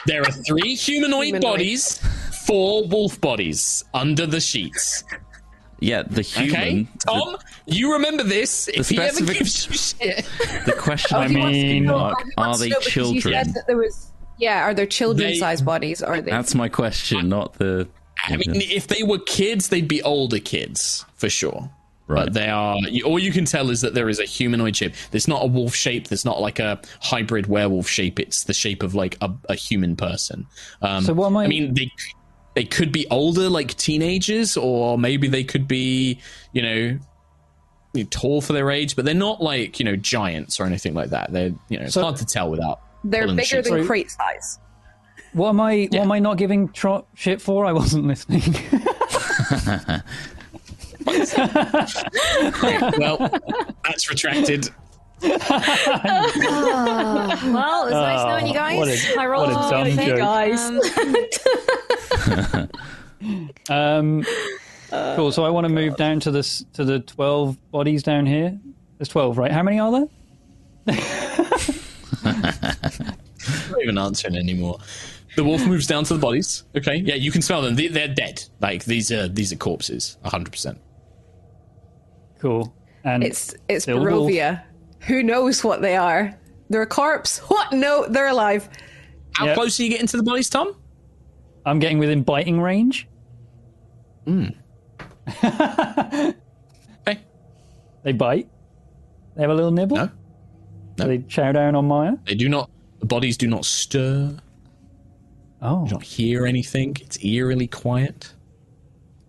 There 0.05 0.21
are 0.21 0.31
three 0.31 0.75
humanoid, 0.75 1.25
Humanoid. 1.27 1.41
bodies, 1.41 1.97
four 2.45 2.87
wolf 2.87 3.19
bodies 3.19 3.83
under 3.95 4.27
the 4.27 4.39
sheets. 4.39 5.03
Yeah, 5.81 6.03
the 6.03 6.21
human. 6.21 6.51
Okay? 6.55 6.87
Tom, 7.07 7.37
you 7.65 7.93
remember 7.93 8.23
this. 8.23 8.67
If 8.67 8.89
he 8.89 8.99
ever 8.99 9.23
gives 9.25 9.67
you 9.69 9.73
shit. 9.73 10.25
The, 10.25 10.63
the 10.67 10.73
question 10.73 11.17
I 11.17 11.23
I'm 11.25 11.37
asking, 11.37 11.51
mean- 11.51 11.85
Mark, 11.85 12.23
are 12.37 12.57
they 12.57 12.69
know 12.69 12.79
because 12.79 12.85
You 12.85 12.91
children? 13.21 13.33
said 13.45 13.53
that 13.55 13.67
there 13.67 13.77
was. 13.77 14.11
Yeah, 14.37 14.61
are 14.63 14.73
there 14.73 14.85
children-sized 14.85 15.65
bodies? 15.65 16.01
Or 16.01 16.13
are 16.15 16.21
they? 16.21 16.31
That's 16.31 16.55
my 16.55 16.69
question, 16.69 17.27
not 17.29 17.53
the. 17.55 17.87
I 18.25 18.35
mean, 18.37 18.55
if 18.55 18.87
they 18.87 19.03
were 19.03 19.19
kids, 19.19 19.69
they'd 19.69 19.87
be 19.87 20.01
older 20.03 20.39
kids, 20.39 21.05
for 21.15 21.29
sure. 21.29 21.69
Right. 22.07 22.25
But 22.25 22.33
they 22.33 22.49
are. 22.49 22.75
All 23.05 23.19
you 23.19 23.31
can 23.31 23.45
tell 23.45 23.69
is 23.69 23.81
that 23.81 23.93
there 23.93 24.09
is 24.09 24.19
a 24.19 24.25
humanoid 24.25 24.75
shape. 24.75 24.93
There's 25.11 25.27
not 25.27 25.43
a 25.43 25.45
wolf 25.45 25.75
shape. 25.75 26.07
There's 26.07 26.25
not 26.25 26.41
like 26.41 26.57
a 26.59 26.79
hybrid 27.01 27.45
werewolf 27.47 27.87
shape. 27.87 28.19
It's 28.19 28.45
the 28.45 28.53
shape 28.53 28.81
of 28.81 28.95
like 28.95 29.15
a, 29.21 29.31
a 29.47 29.55
human 29.55 29.95
person. 29.95 30.47
Um, 30.81 31.03
So 31.03 31.13
what 31.13 31.27
am 31.27 31.37
I- 31.37 31.43
I 31.43 31.47
mean, 31.47 31.73
they 31.75 31.91
they 32.59 32.65
could 32.65 32.91
be 32.91 33.07
older, 33.09 33.47
like 33.47 33.73
teenagers, 33.77 34.57
or 34.57 34.97
maybe 34.97 35.29
they 35.29 35.45
could 35.45 35.65
be, 35.65 36.19
you 36.51 36.61
know, 36.61 38.03
tall 38.09 38.41
for 38.41 38.51
their 38.51 38.69
age. 38.69 38.97
But 38.97 39.05
they're 39.05 39.13
not 39.13 39.41
like 39.41 39.79
you 39.79 39.85
know 39.85 39.95
giants 39.95 40.59
or 40.59 40.65
anything 40.65 40.93
like 40.93 41.11
that. 41.11 41.31
They're 41.31 41.53
you 41.69 41.79
know, 41.79 41.85
it's 41.85 41.93
So- 41.93 42.01
hard 42.01 42.17
to 42.17 42.25
tell 42.25 42.49
without. 42.49 42.81
They're 43.05 43.21
pulling 43.21 43.37
the 43.37 43.43
bigger 43.43 43.55
sheets. 43.63 43.69
than 43.69 43.87
crate 43.87 44.11
size. 44.11 44.59
What 45.31 45.49
am 45.49 45.61
I? 45.61 45.71
Yeah. 45.89 45.99
What 45.99 46.01
am 46.01 46.11
I 46.11 46.19
not 46.19 46.35
giving 46.37 46.67
tro- 46.73 47.05
shit 47.13 47.41
for? 47.41 47.63
I 47.65 47.71
wasn't 47.71 48.05
listening. 48.07 48.41
well, 52.99 53.29
that's 53.85 54.09
retracted. 54.09 54.69
Well, 57.51 57.87
it 57.87 57.91
was 57.91 57.93
nice 57.93 58.25
knowing 58.25 58.47
you 58.47 58.53
guys. 58.53 58.77
what 58.77 58.87
a- 58.89 59.19
I 59.19 59.27
rolled 59.27 59.51
what 59.53 59.63
a 59.63 59.67
a 59.67 59.71
dumb 59.71 59.91
thing. 59.97 60.07
joke. 63.69 63.69
Um, 63.69 64.25
um, 65.01 65.15
cool. 65.15 65.31
So 65.31 65.43
I 65.45 65.49
want 65.49 65.65
to 65.65 65.73
move 65.73 65.95
down 65.97 66.19
to 66.21 66.31
this 66.31 66.63
to 66.73 66.83
the 66.85 66.99
twelve 67.01 67.57
bodies 67.71 68.03
down 68.03 68.25
here. 68.25 68.57
There's 68.97 69.09
twelve, 69.09 69.37
right? 69.37 69.51
How 69.51 69.63
many 69.63 69.79
are 69.79 69.91
there? 69.91 70.07
not 72.23 73.81
even 73.81 73.97
answering 73.97 74.35
anymore. 74.35 74.79
The 75.35 75.43
wolf 75.43 75.65
moves 75.65 75.85
down 75.87 76.03
to 76.05 76.13
the 76.15 76.19
bodies. 76.19 76.63
Okay, 76.75 76.95
yeah, 76.97 77.15
you 77.15 77.31
can 77.31 77.41
smell 77.41 77.61
them. 77.61 77.75
They, 77.75 77.87
they're 77.87 78.07
dead. 78.13 78.43
Like 78.61 78.85
these 78.85 79.11
are 79.11 79.27
these 79.27 79.51
are 79.53 79.57
corpses. 79.57 80.17
hundred 80.23 80.51
percent. 80.51 80.79
Cool. 82.39 82.73
And 83.03 83.23
It's 83.23 83.53
it's 83.69 83.83
Still 83.83 83.99
wolf. 84.03 84.29
Barovia. 84.31 84.63
Who 85.01 85.23
knows 85.23 85.63
what 85.63 85.81
they 85.81 85.95
are? 85.95 86.37
They're 86.69 86.81
a 86.83 86.87
corpse. 86.87 87.39
What? 87.49 87.71
No, 87.73 88.05
they're 88.07 88.27
alive. 88.27 88.69
How 89.33 89.45
Yep. 89.45 89.55
close 89.55 89.79
are 89.79 89.83
you 89.83 89.89
getting 89.89 90.07
to 90.07 90.17
the 90.17 90.23
bodies, 90.23 90.49
Tom? 90.49 90.75
I'm 91.65 91.79
getting 91.79 91.99
within 91.99 92.23
biting 92.23 92.59
range. 92.61 93.07
Hmm. 94.25 94.47
Okay. 97.07 97.19
They 98.03 98.11
bite. 98.11 98.47
They 99.35 99.41
have 99.41 99.51
a 99.51 99.53
little 99.53 99.71
nibble. 99.71 99.95
No, 99.97 100.09
no. 100.97 101.07
They 101.07 101.19
chow 101.19 101.51
down 101.51 101.75
on 101.75 101.85
Maya. 101.87 102.13
they 102.25 102.35
do 102.35 102.49
not. 102.49 102.69
The 102.99 103.05
bodies 103.05 103.37
do 103.37 103.47
not 103.47 103.65
stir. 103.65 104.37
Oh, 105.61 105.83
You 105.83 105.87
Do 105.89 105.95
not 105.95 106.03
hear 106.03 106.45
anything. 106.45 106.95
It's 107.01 107.23
eerily 107.23 107.67
quiet. 107.67 108.33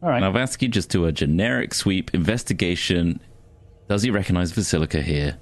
all 0.02 0.08
right. 0.10 0.20
Now, 0.20 0.32
Vasky, 0.32 0.68
just 0.70 0.90
do 0.90 1.06
a 1.06 1.12
generic 1.12 1.74
sweep 1.74 2.12
investigation. 2.14 3.20
Does 3.88 4.02
he 4.02 4.10
recognize 4.10 4.52
Vasilka 4.52 5.02
here? 5.02 5.36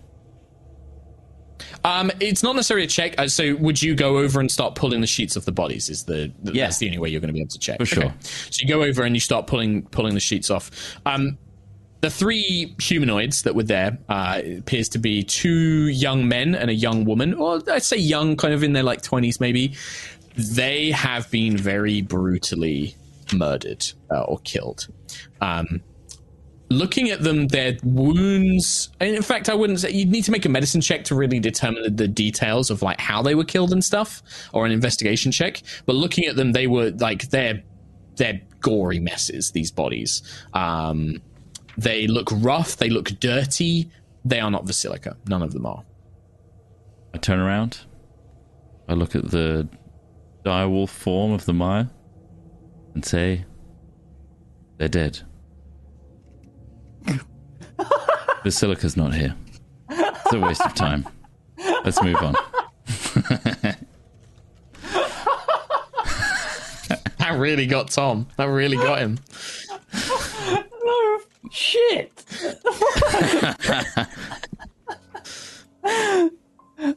Um, 1.85 2.10
it's 2.20 2.43
not 2.43 2.55
necessarily 2.56 2.85
a 2.85 2.89
check. 2.89 3.14
Uh, 3.18 3.28
so, 3.28 3.55
would 3.56 3.82
you 3.82 3.94
go 3.94 4.18
over 4.18 4.40
and 4.40 4.51
start 4.51 4.74
pulling 4.74 5.01
the 5.01 5.06
sheets 5.06 5.36
of 5.36 5.44
the 5.44 5.52
bodies? 5.52 5.89
Is 5.89 6.05
the 6.05 6.32
Yeah. 6.44 6.64
that's 6.66 6.78
the 6.78 6.86
only 6.86 6.98
way 6.98 7.09
you're 7.09 7.20
going 7.20 7.28
to 7.28 7.35
be 7.35 7.40
able 7.40 7.51
to 7.51 7.59
check 7.59 7.78
For 7.78 7.86
sure. 7.86 8.14
So 8.22 8.60
you 8.60 8.68
go 8.68 8.82
over 8.82 9.02
and 9.02 9.14
you 9.16 9.20
start 9.20 9.47
pulling 9.47 9.82
pulling 9.86 10.14
the 10.14 10.20
sheets 10.20 10.51
off. 10.51 10.70
Um, 11.06 11.39
the 12.01 12.10
three 12.10 12.74
humanoids 12.80 13.43
that 13.43 13.56
were 13.56 13.64
there 13.64 13.98
uh, 14.09 14.40
appears 14.59 14.89
to 14.90 14.98
be 14.98 15.24
two 15.24 15.89
young 15.89 16.28
men 16.28 16.55
and 16.55 16.70
a 16.70 16.74
young 16.74 17.05
woman, 17.05 17.35
or 17.35 17.60
I'd 17.70 17.82
say 17.82 17.97
young, 17.97 18.36
kind 18.36 18.55
of 18.55 18.62
in 18.62 18.72
their 18.72 18.85
like 18.85 19.02
twenties 19.02 19.40
maybe. 19.40 19.74
They 20.36 20.93
have 20.93 21.28
been 21.32 21.56
very 21.56 22.01
brutally 22.02 22.94
murdered 23.35 23.85
uh, 24.12 24.22
or 24.22 24.39
killed. 24.44 24.86
Um, 25.40 25.80
looking 26.70 27.11
at 27.11 27.23
them, 27.23 27.49
their 27.49 27.77
wounds. 27.82 28.90
And 29.01 29.15
in 29.15 29.23
fact, 29.23 29.49
I 29.49 29.55
wouldn't 29.55 29.81
say 29.81 29.90
you'd 29.90 30.11
need 30.11 30.24
to 30.24 30.31
make 30.31 30.45
a 30.45 30.49
medicine 30.49 30.81
check 30.81 31.05
to 31.05 31.15
really 31.15 31.40
determine 31.40 31.97
the 31.97 32.09
details 32.09 32.70
of 32.70 32.82
like 32.82 33.01
how 33.01 33.23
they 33.23 33.35
were 33.35 33.45
killed 33.45 33.73
and 33.73 33.85
stuff, 33.85 34.23
or 34.53 34.66
an 34.66 34.73
investigation 34.73 35.32
check. 35.32 35.62
But 35.86 35.97
looking 35.97 36.24
at 36.24 36.36
them, 36.36 36.53
they 36.53 36.66
were 36.66 36.90
like 36.90 37.31
their 37.31 37.62
they're 38.16 38.40
gory 38.61 39.01
messes. 39.01 39.53
These 39.53 39.70
bodies. 39.70 40.23
Um, 40.53 41.23
they 41.77 42.07
look 42.07 42.28
rough. 42.32 42.77
They 42.77 42.90
look 42.90 43.11
dirty. 43.20 43.90
They 44.24 44.40
are 44.40 44.51
not 44.51 44.66
Vasilka. 44.66 45.16
None 45.28 45.43
of 45.43 45.53
them 45.53 45.65
are. 45.65 45.85
I 47.15 47.19
turn 47.19 47.39
around. 47.39 47.81
I 48.89 48.95
look 48.95 49.15
at 49.15 49.31
the 49.31 49.69
direwolf 50.45 50.89
form 50.89 51.32
of 51.32 51.45
the 51.45 51.53
Maya 51.53 51.86
and 52.95 53.05
say, 53.05 53.45
they're 54.78 54.89
dead. 54.89 55.20
Vasilka's 58.44 58.96
not 58.96 59.14
here. 59.14 59.34
It's 59.90 60.32
a 60.32 60.40
waste 60.40 60.64
of 60.64 60.74
time. 60.74 61.06
Let's 61.84 62.02
move 62.02 62.16
on. 62.16 62.34
That 67.28 67.38
really 67.38 67.66
got 67.66 67.90
Tom. 67.90 68.26
That 68.38 68.46
really 68.46 68.78
got 68.78 69.00
him. 69.00 69.18
No 70.82 71.20
shit. 71.50 72.24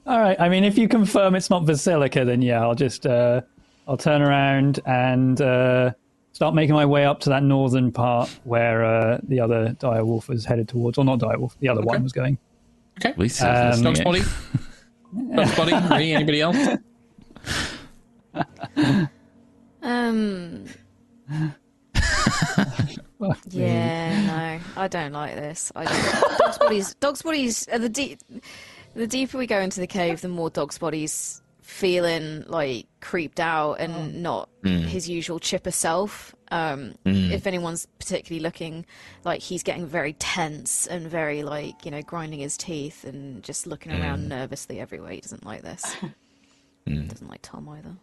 All 0.05 0.21
right. 0.21 0.39
I 0.39 0.47
mean, 0.47 0.63
if 0.63 0.77
you 0.77 0.87
confirm 0.87 1.35
it's 1.35 1.49
not 1.49 1.63
Vasilka, 1.63 2.25
then 2.25 2.41
yeah, 2.41 2.61
I'll 2.61 2.75
just 2.75 3.05
uh, 3.05 3.41
I'll 3.89 3.97
turn 3.97 4.21
around 4.21 4.79
and 4.85 5.41
uh, 5.41 5.91
start 6.33 6.55
making 6.55 6.75
my 6.75 6.85
way 6.85 7.05
up 7.05 7.19
to 7.21 7.29
that 7.29 7.43
northern 7.43 7.91
part 7.91 8.29
where 8.43 8.83
uh, 8.85 9.19
the 9.23 9.39
other 9.39 9.75
direwolf 9.79 10.27
was 10.27 10.45
headed 10.45 10.67
towards, 10.67 10.97
or 10.97 11.05
not 11.05 11.19
direwolf, 11.19 11.53
the 11.59 11.69
other 11.69 11.81
one 11.81 12.03
was 12.03 12.11
going. 12.13 12.37
Okay. 12.99 13.09
At 13.09 13.17
least 13.17 13.41
Um, 13.41 13.81
Dog's 13.81 14.01
body. 14.01 14.21
Dog's 15.35 15.55
body. 15.55 15.73
Really? 15.73 16.13
Anybody 16.13 16.41
else? 16.41 16.57
Um. 19.83 20.65
yeah, 23.49 24.25
no, 24.27 24.59
I 24.81 24.87
don't 24.87 25.11
like 25.11 25.35
this. 25.35 25.71
I 25.75 25.85
don't. 25.85 26.37
Dog's 26.37 26.57
bodies. 26.59 26.95
Dog's 26.95 27.21
bodies. 27.23 27.67
Are 27.69 27.79
the 27.79 27.89
deep. 27.89 28.19
The 28.93 29.07
deeper 29.07 29.37
we 29.39 29.47
go 29.47 29.59
into 29.59 29.79
the 29.79 29.87
cave, 29.87 30.21
the 30.21 30.27
more 30.27 30.49
Dog's 30.51 30.77
bodies 30.77 31.41
feeling 31.61 32.43
like 32.47 32.85
creeped 33.01 33.39
out 33.39 33.75
and 33.75 33.93
oh. 33.93 34.05
not 34.05 34.49
mm. 34.63 34.83
his 34.83 35.09
usual 35.09 35.39
chipper 35.39 35.71
self. 35.71 36.35
Um, 36.51 36.93
mm. 37.05 37.31
If 37.31 37.47
anyone's 37.47 37.87
particularly 37.99 38.41
looking 38.41 38.85
like 39.23 39.41
he's 39.41 39.63
getting 39.63 39.85
very 39.85 40.13
tense 40.13 40.87
and 40.87 41.07
very 41.07 41.43
like 41.43 41.85
you 41.85 41.91
know 41.91 42.01
grinding 42.01 42.39
his 42.39 42.57
teeth 42.57 43.03
and 43.03 43.43
just 43.43 43.67
looking 43.67 43.91
around 43.91 44.25
mm. 44.25 44.27
nervously 44.27 44.79
everywhere, 44.79 45.11
he 45.11 45.21
doesn't 45.21 45.45
like 45.45 45.61
this. 45.61 45.95
Doesn't 46.87 47.29
like 47.29 47.41
Tom 47.43 47.69
either. 47.69 47.95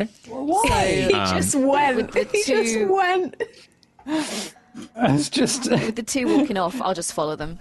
Okay. 0.00 0.10
Why? 0.28 1.08
Um, 1.12 1.26
he 1.26 1.36
just 1.36 1.54
went. 1.54 1.96
with 1.96 2.12
the 2.12 2.24
He 2.32 2.44
just 2.44 2.88
went. 2.88 3.42
It's 4.96 5.28
just 5.28 5.70
With 5.70 5.96
the 5.96 6.02
two 6.02 6.38
walking 6.38 6.56
off, 6.56 6.80
I'll 6.80 6.94
just 6.94 7.12
follow 7.12 7.36
them 7.36 7.58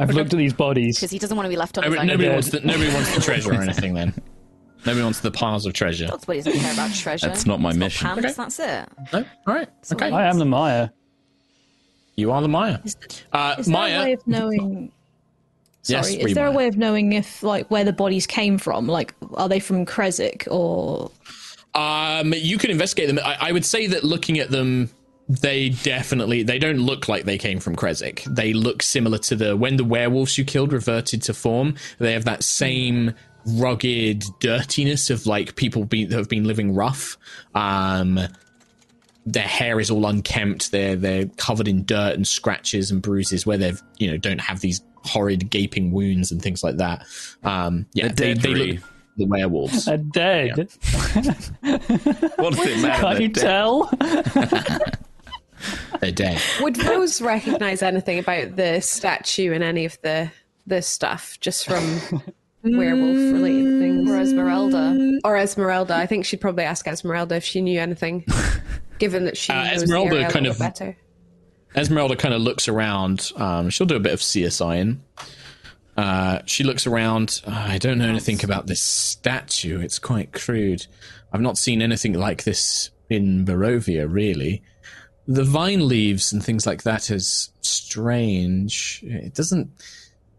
I've 0.00 0.10
looked 0.10 0.32
at 0.32 0.38
these 0.38 0.54
bodies. 0.54 0.96
because 0.96 1.10
he 1.10 1.18
doesn't 1.18 1.36
want 1.36 1.44
to 1.44 1.50
be 1.50 1.56
left 1.56 1.76
on 1.76 1.84
his 1.84 1.92
Nobody, 1.92 2.12
own. 2.12 2.18
nobody 2.18 2.28
wants 2.30 2.50
the 2.50 2.60
nobody 2.60 2.92
wants 2.92 3.14
the 3.14 3.20
treasure 3.20 3.52
or 3.52 3.62
anything. 3.62 3.94
Then 3.94 4.14
nobody 4.86 5.02
wants 5.02 5.20
the 5.20 5.30
piles 5.30 5.66
of 5.66 5.72
treasure. 5.72 6.06
Dog's 6.06 6.24
body 6.24 6.42
doesn't 6.42 6.60
care 6.60 6.72
about 6.72 6.92
treasure. 6.94 7.26
That's 7.26 7.46
not 7.46 7.60
my 7.60 7.70
It's 7.70 7.78
got 7.78 7.84
mission. 7.84 8.06
Pants, 8.06 8.18
Okay. 8.24 8.32
That's 8.36 8.58
it. 8.60 9.12
No. 9.12 9.18
All 9.46 9.54
right. 9.54 9.68
all 9.68 9.94
Okay. 9.96 10.10
right. 10.10 10.24
I 10.24 10.28
am 10.28 10.38
the 10.38 10.44
Maya. 10.44 10.88
You 12.16 12.32
are 12.32 12.42
the 12.42 12.48
Maya. 12.48 12.78
Uh, 13.32 13.54
Is 13.58 13.66
there 13.66 13.76
a 14.00 14.02
way 14.04 14.12
of 14.12 14.26
knowing? 14.26 14.92
Sorry, 15.82 16.16
Ree 16.18 16.22
is 16.24 16.34
there 16.34 16.46
a 16.46 16.52
way 16.52 16.66
of 16.68 16.76
knowing 16.76 17.12
if 17.14 17.42
like 17.42 17.70
where 17.70 17.84
the 17.84 17.92
bodies 17.92 18.26
came 18.26 18.58
from? 18.58 18.86
Like, 18.86 19.14
are 19.34 19.48
they 19.48 19.60
from 19.60 19.86
Krezk 19.86 20.46
or? 20.50 21.10
Um, 21.74 22.34
you 22.36 22.58
can 22.58 22.70
investigate 22.70 23.08
them. 23.08 23.18
I, 23.24 23.48
I 23.48 23.52
would 23.52 23.64
say 23.64 23.86
that 23.86 24.04
looking 24.04 24.38
at 24.38 24.50
them, 24.50 24.90
they 25.28 25.70
definitely 25.70 26.42
they 26.42 26.58
don't 26.58 26.80
look 26.80 27.08
like 27.08 27.24
they 27.24 27.38
came 27.38 27.60
from 27.60 27.76
Krezk. 27.76 28.24
They 28.24 28.52
look 28.52 28.82
similar 28.82 29.16
to 29.18 29.36
the 29.36 29.56
when 29.56 29.76
the 29.76 29.84
werewolves 29.84 30.36
you 30.36 30.44
killed 30.44 30.72
reverted 30.72 31.22
to 31.22 31.32
form. 31.34 31.76
They 31.98 32.12
have 32.12 32.26
that 32.26 32.42
same 32.44 33.14
rugged 33.46 34.24
dirtiness 34.40 35.10
of 35.10 35.26
like 35.26 35.56
people 35.56 35.84
be, 35.84 36.04
that 36.04 36.16
have 36.16 36.28
been 36.28 36.44
living 36.44 36.74
rough. 36.74 37.16
Um, 37.54 38.20
their 39.26 39.42
hair 39.42 39.80
is 39.80 39.90
all 39.90 40.06
unkempt. 40.06 40.70
They're 40.70 40.96
they're 40.96 41.26
covered 41.36 41.68
in 41.68 41.84
dirt 41.84 42.14
and 42.14 42.26
scratches 42.26 42.90
and 42.90 43.02
bruises 43.02 43.46
where 43.46 43.58
they've 43.58 43.80
you 43.98 44.10
know 44.10 44.16
don't 44.16 44.40
have 44.40 44.60
these 44.60 44.80
horrid 45.04 45.50
gaping 45.50 45.92
wounds 45.92 46.32
and 46.32 46.42
things 46.42 46.62
like 46.62 46.78
that. 46.78 47.04
Um, 47.42 47.86
yeah, 47.92 48.08
They're 48.08 48.34
they, 48.34 48.34
dead, 48.34 48.42
they 48.42 48.72
look 48.72 48.82
the 49.16 49.26
werewolves. 49.26 49.84
They're 49.84 49.98
dead. 49.98 50.58
What 52.36 52.54
does 52.54 52.66
it 52.66 52.82
matter? 52.82 53.02
Can't 53.02 53.20
you 53.20 53.28
tell? 53.28 53.90
They're 56.00 56.10
dead. 56.10 56.40
Would 56.62 56.82
Rose 56.82 57.20
recognize 57.20 57.82
anything 57.82 58.18
about 58.18 58.56
the 58.56 58.80
statue 58.80 59.52
and 59.52 59.62
any 59.62 59.84
of 59.84 59.98
the 60.02 60.30
the 60.66 60.80
stuff 60.80 61.38
just 61.40 61.66
from 61.66 62.22
werewolf 62.62 63.16
related 63.32 63.78
things? 63.80 64.10
Or 64.10 64.14
Ezmerelda. 64.14 65.20
Or 65.24 65.34
Ezmerelda. 65.36 65.90
I 65.92 66.06
think 66.06 66.24
she'd 66.24 66.40
probably 66.40 66.64
ask 66.64 66.86
Ezmerelda 66.86 67.32
if 67.32 67.44
she 67.44 67.60
knew 67.60 67.80
anything, 67.80 68.24
given 68.98 69.24
that 69.24 69.36
she 69.36 69.52
Uh, 69.52 69.64
knows 69.64 69.84
Ezmerelda 69.84 70.10
the 70.10 70.16
area 70.16 70.28
a 70.28 70.30
kind 70.30 70.46
little 70.46 70.50
of- 70.52 70.58
better. 70.58 70.96
Ezmerelda 71.74 72.18
kind 72.18 72.34
of 72.34 72.40
looks 72.42 72.66
around. 72.68 73.30
Um, 73.36 73.70
she'll 73.70 73.86
do 73.86 73.94
a 73.96 74.00
bit 74.00 74.12
of 74.12 74.20
CSI. 74.20 74.98
Uh, 75.96 76.40
she 76.46 76.64
looks 76.64 76.86
around. 76.86 77.40
"Uh, 77.46 77.50
I 77.68 77.78
don't 77.78 77.98
know 77.98 78.08
anything 78.08 78.42
about 78.42 78.66
this 78.66 78.82
statue. 78.82 79.80
It's 79.80 79.98
quite 79.98 80.32
crude. 80.32 80.86
I've 81.32 81.40
not 81.40 81.58
seen 81.58 81.80
anything 81.80 82.14
like 82.14 82.42
this 82.44 82.90
in 83.08 83.44
Barovia, 83.44 84.06
really. 84.12 84.62
The 85.28 85.44
vine 85.44 85.86
leaves 85.86 86.32
and 86.32 86.42
things 86.44 86.66
like 86.66 86.82
that 86.82 87.08
is 87.10 87.50
strange. 87.60 89.00
It 89.04 89.34
doesn't. 89.34 89.70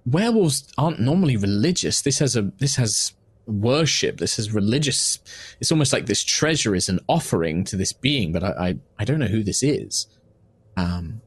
Werewolves 0.06 0.72
aren't 0.78 1.00
normally 1.00 1.38
religious. 1.38 2.02
This 2.02 2.20
has 2.20 2.36
a. 2.36 2.44
This 2.58 2.76
has 2.76 3.14
worship. 3.46 4.18
This 4.18 4.40
is 4.40 4.54
religious. 4.54 5.20
It's 5.60 5.72
almost 5.72 5.94
like 5.94 6.06
this 6.06 6.24
treasure 6.24 6.76
is 6.76 6.90
an 6.90 7.00
offering 7.08 7.64
to 7.66 7.76
this 7.76 7.94
being, 7.94 8.32
but 8.32 8.44
I, 8.44 8.50
I, 8.50 8.76
I 9.00 9.06
don't 9.06 9.20
know 9.20 9.28
who 9.28 9.44
this 9.44 9.64
is. 9.64 10.08
Um, 10.78 11.22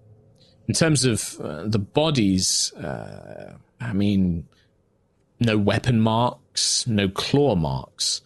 in 0.69 0.75
terms 0.75 1.05
of 1.05 1.39
uh, 1.41 1.67
the 1.67 1.79
bodies, 1.79 2.73
uh, 2.75 3.55
I 3.81 3.93
mean, 3.93 4.47
no 5.41 5.59
weapon 5.59 6.01
marks, 6.01 6.87
no 6.87 7.09
claw 7.09 7.55
marks. 7.55 8.23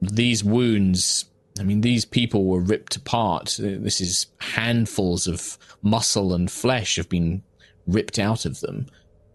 These 0.00 0.44
wounds, 0.44 1.24
I 1.58 1.64
mean, 1.64 1.80
these 1.80 2.04
people 2.04 2.44
were 2.44 2.60
ripped 2.60 2.96
apart. 2.96 3.56
This 3.58 4.00
is 4.00 4.26
handfuls 4.38 5.26
of 5.26 5.58
muscle 5.82 6.32
and 6.32 6.50
flesh 6.50 6.96
have 6.96 7.08
been 7.08 7.42
ripped 7.86 8.18
out 8.18 8.44
of 8.44 8.60
them. 8.60 8.86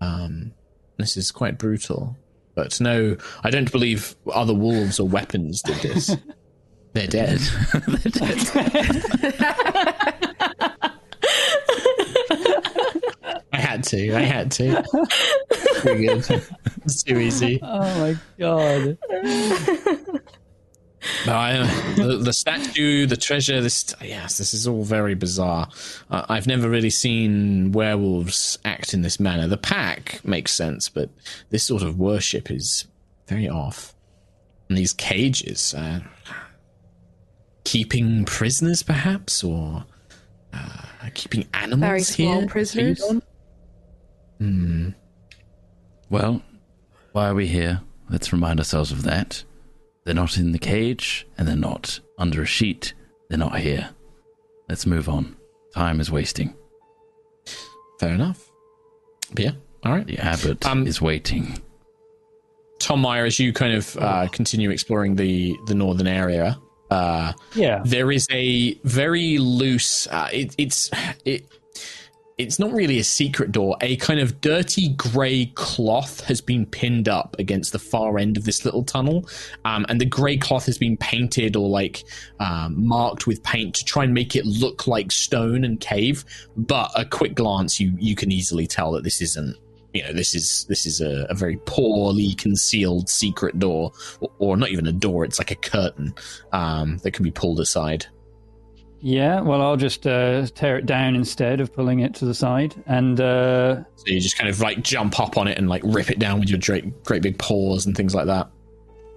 Um, 0.02 0.54
this 0.98 1.18
is 1.18 1.32
quite 1.32 1.58
brutal. 1.58 2.16
But 2.56 2.80
no, 2.82 3.18
I 3.44 3.50
don't 3.52 3.72
believe 3.72 4.16
other 4.34 4.54
wolves 4.54 5.00
or 5.00 5.08
weapons 5.08 5.62
did 5.62 5.78
this. 5.78 6.16
They're 6.94 7.08
dead. 7.08 7.38
They're 7.88 8.12
dead. 8.12 8.48
I 13.54 13.60
had 13.60 13.84
to. 13.86 14.14
I 14.16 14.22
had 14.22 14.52
to. 14.54 14.84
Pretty 15.82 16.06
good. 16.08 16.44
It's 16.88 17.04
too 17.04 17.20
easy. 17.20 17.60
Oh 17.62 18.00
my 18.00 18.16
god. 18.40 18.98
No, 21.26 21.34
I, 21.36 21.58
the, 21.96 22.18
the 22.18 22.34
statue, 22.34 23.06
the 23.06 23.18
treasure. 23.18 23.62
This, 23.62 23.94
yes, 24.02 24.38
this 24.38 24.54
is 24.54 24.68
all 24.68 24.84
very 24.84 25.16
bizarre. 25.16 25.70
Uh, 26.10 26.26
I've 26.30 26.48
never 26.48 26.70
really 26.70 26.90
seen 26.90 27.72
werewolves 27.72 28.58
act 28.66 28.94
in 28.94 29.02
this 29.02 29.20
manner. 29.20 29.48
The 29.48 29.58
pack 29.58 30.22
makes 30.24 30.54
sense, 30.54 30.90
but 30.90 31.10
this 31.50 31.64
sort 31.64 31.84
of 31.84 31.98
worship 32.00 32.50
is 32.52 32.86
very 33.28 33.48
off. 33.50 33.94
And 34.70 34.78
these 34.78 34.94
cages, 34.94 35.74
uh, 35.74 36.02
keeping 37.64 38.26
prisoners, 38.26 38.84
perhaps, 38.84 39.44
or 39.44 39.86
uh, 40.54 41.10
keeping 41.14 41.48
animals 41.54 41.80
Very 41.88 42.02
small 42.02 42.40
here. 42.40 42.48
prisoners. 42.50 43.00
feed 43.00 43.22
on? 44.40 44.96
Well, 46.10 46.42
why 47.12 47.30
are 47.30 47.36
we 47.36 47.48
here? 47.48 47.82
Let's 48.10 48.32
remind 48.32 48.60
ourselves 48.60 48.92
of 48.92 49.04
that. 49.04 49.44
They're 50.08 50.16
not 50.16 50.38
in 50.38 50.54
the 50.54 50.58
cage, 50.58 51.28
and 51.38 51.46
they're 51.46 51.58
not 51.58 52.00
under 52.18 52.42
a 52.42 52.46
sheet. 52.46 52.94
They're 53.28 53.38
not 53.38 53.60
here. 53.60 53.90
Let's 54.70 54.86
move 54.86 55.10
on. 55.10 55.36
Time 55.74 56.00
is 56.00 56.10
wasting. 56.10 56.54
Fair 58.00 58.14
enough. 58.14 58.50
But 59.34 59.40
yeah, 59.44 59.52
all 59.84 59.92
right. 59.92 60.08
The 60.08 60.18
abbot 60.20 60.66
Um, 60.66 60.88
is 60.88 61.02
waiting. 61.02 61.62
Tom 62.80 63.02
Meyer, 63.02 63.26
as 63.26 63.38
you 63.38 63.52
kind 63.52 63.74
of 63.74 63.98
uh, 63.98 64.28
continue 64.32 64.70
exploring 64.70 65.18
the 65.18 65.58
the 65.66 65.76
northern 65.76 66.08
area, 66.08 66.58
uh, 66.90 67.34
Yeah. 67.54 67.82
there 67.84 68.10
is 68.10 68.28
a 68.32 68.76
very 68.86 69.40
loose. 69.40 70.08
Uh, 70.08 70.30
it, 70.32 70.56
it's 70.58 70.90
it. 71.26 71.46
It's 72.38 72.60
not 72.60 72.72
really 72.72 73.00
a 73.00 73.04
secret 73.04 73.52
door. 73.52 73.78
A 73.82 73.98
kind 73.98 74.20
of 74.20 74.42
dirty 74.42 74.90
grey 74.90 75.48
cloth 75.56 76.20
has 76.22 76.40
been 76.40 76.68
pinned 76.68 77.10
up 77.10 77.36
against 77.40 77.72
the 77.72 77.80
far 77.80 78.20
end 78.20 78.38
of 78.38 78.46
this 78.46 78.64
little 78.64 78.84
tunnel, 78.84 79.28
um, 79.66 79.88
and 79.90 80.00
the 80.00 80.06
grey 80.06 80.38
cloth 80.38 80.68
has 80.68 80.78
been 80.78 80.98
painted 80.98 81.56
or 81.56 81.68
like 81.68 82.04
um, 82.40 82.86
marked 82.86 83.26
with 83.26 83.42
paint 83.42 83.74
to 83.76 83.86
try 83.86 84.04
and 84.04 84.14
make 84.14 84.36
it 84.36 84.46
look 84.46 84.86
like 84.86 85.12
stone 85.12 85.64
and 85.64 85.80
cave. 85.80 86.26
But 86.56 86.92
a 86.96 87.06
quick 87.06 87.34
glance, 87.34 87.80
you 87.80 87.94
you 87.98 88.16
can 88.16 88.32
easily 88.32 88.68
tell 88.68 88.92
that 88.92 89.04
this 89.04 89.22
isn't. 89.22 89.58
You 89.94 90.04
know, 90.04 90.14
this 90.14 90.36
is 90.36 90.66
this 90.70 90.86
is 90.86 91.02
a, 91.02 91.26
a 91.30 91.34
very 91.34 91.58
poorly 91.66 92.36
concealed 92.36 93.10
secret 93.10 93.58
door, 93.58 93.94
or, 94.20 94.30
or, 94.38 94.58
not 94.58 94.70
even 94.70 94.86
a 94.86 94.92
door. 94.92 95.26
It's 95.26 95.40
like 95.40 95.50
a 95.50 95.56
curtain 95.56 96.14
um, 96.52 96.98
that 97.00 97.12
can 97.12 97.24
be 97.24 97.32
pulled 97.32 97.60
aside. 97.60 98.06
Yeah, 99.00 99.42
well, 99.42 99.62
I'll 99.62 99.78
just 99.78 100.08
uh, 100.08 100.48
tear 100.56 100.78
it 100.78 100.86
down 100.86 101.16
instead 101.16 101.62
of 101.62 101.72
pulling 101.72 102.00
it 102.00 102.16
to 102.16 102.26
the 102.26 102.34
side, 102.34 102.74
and 102.88 103.20
uh, 103.22 103.84
so 103.96 104.04
you 104.08 104.20
just 104.20 104.38
kind 104.38 104.50
of 104.50 104.60
like 104.60 104.82
jump 104.82 105.20
up 105.20 105.38
on 105.38 105.48
it 105.48 105.58
and 105.58 105.70
like 105.70 105.84
rip 105.86 106.10
it 106.10 106.18
down 106.18 106.40
with 106.40 106.50
your 106.50 106.60
great, 106.60 107.04
great 107.04 107.22
big 107.22 107.38
paws 107.38 107.86
and 107.86 107.96
things 107.96 108.16
like 108.16 108.26
that. 108.26 108.50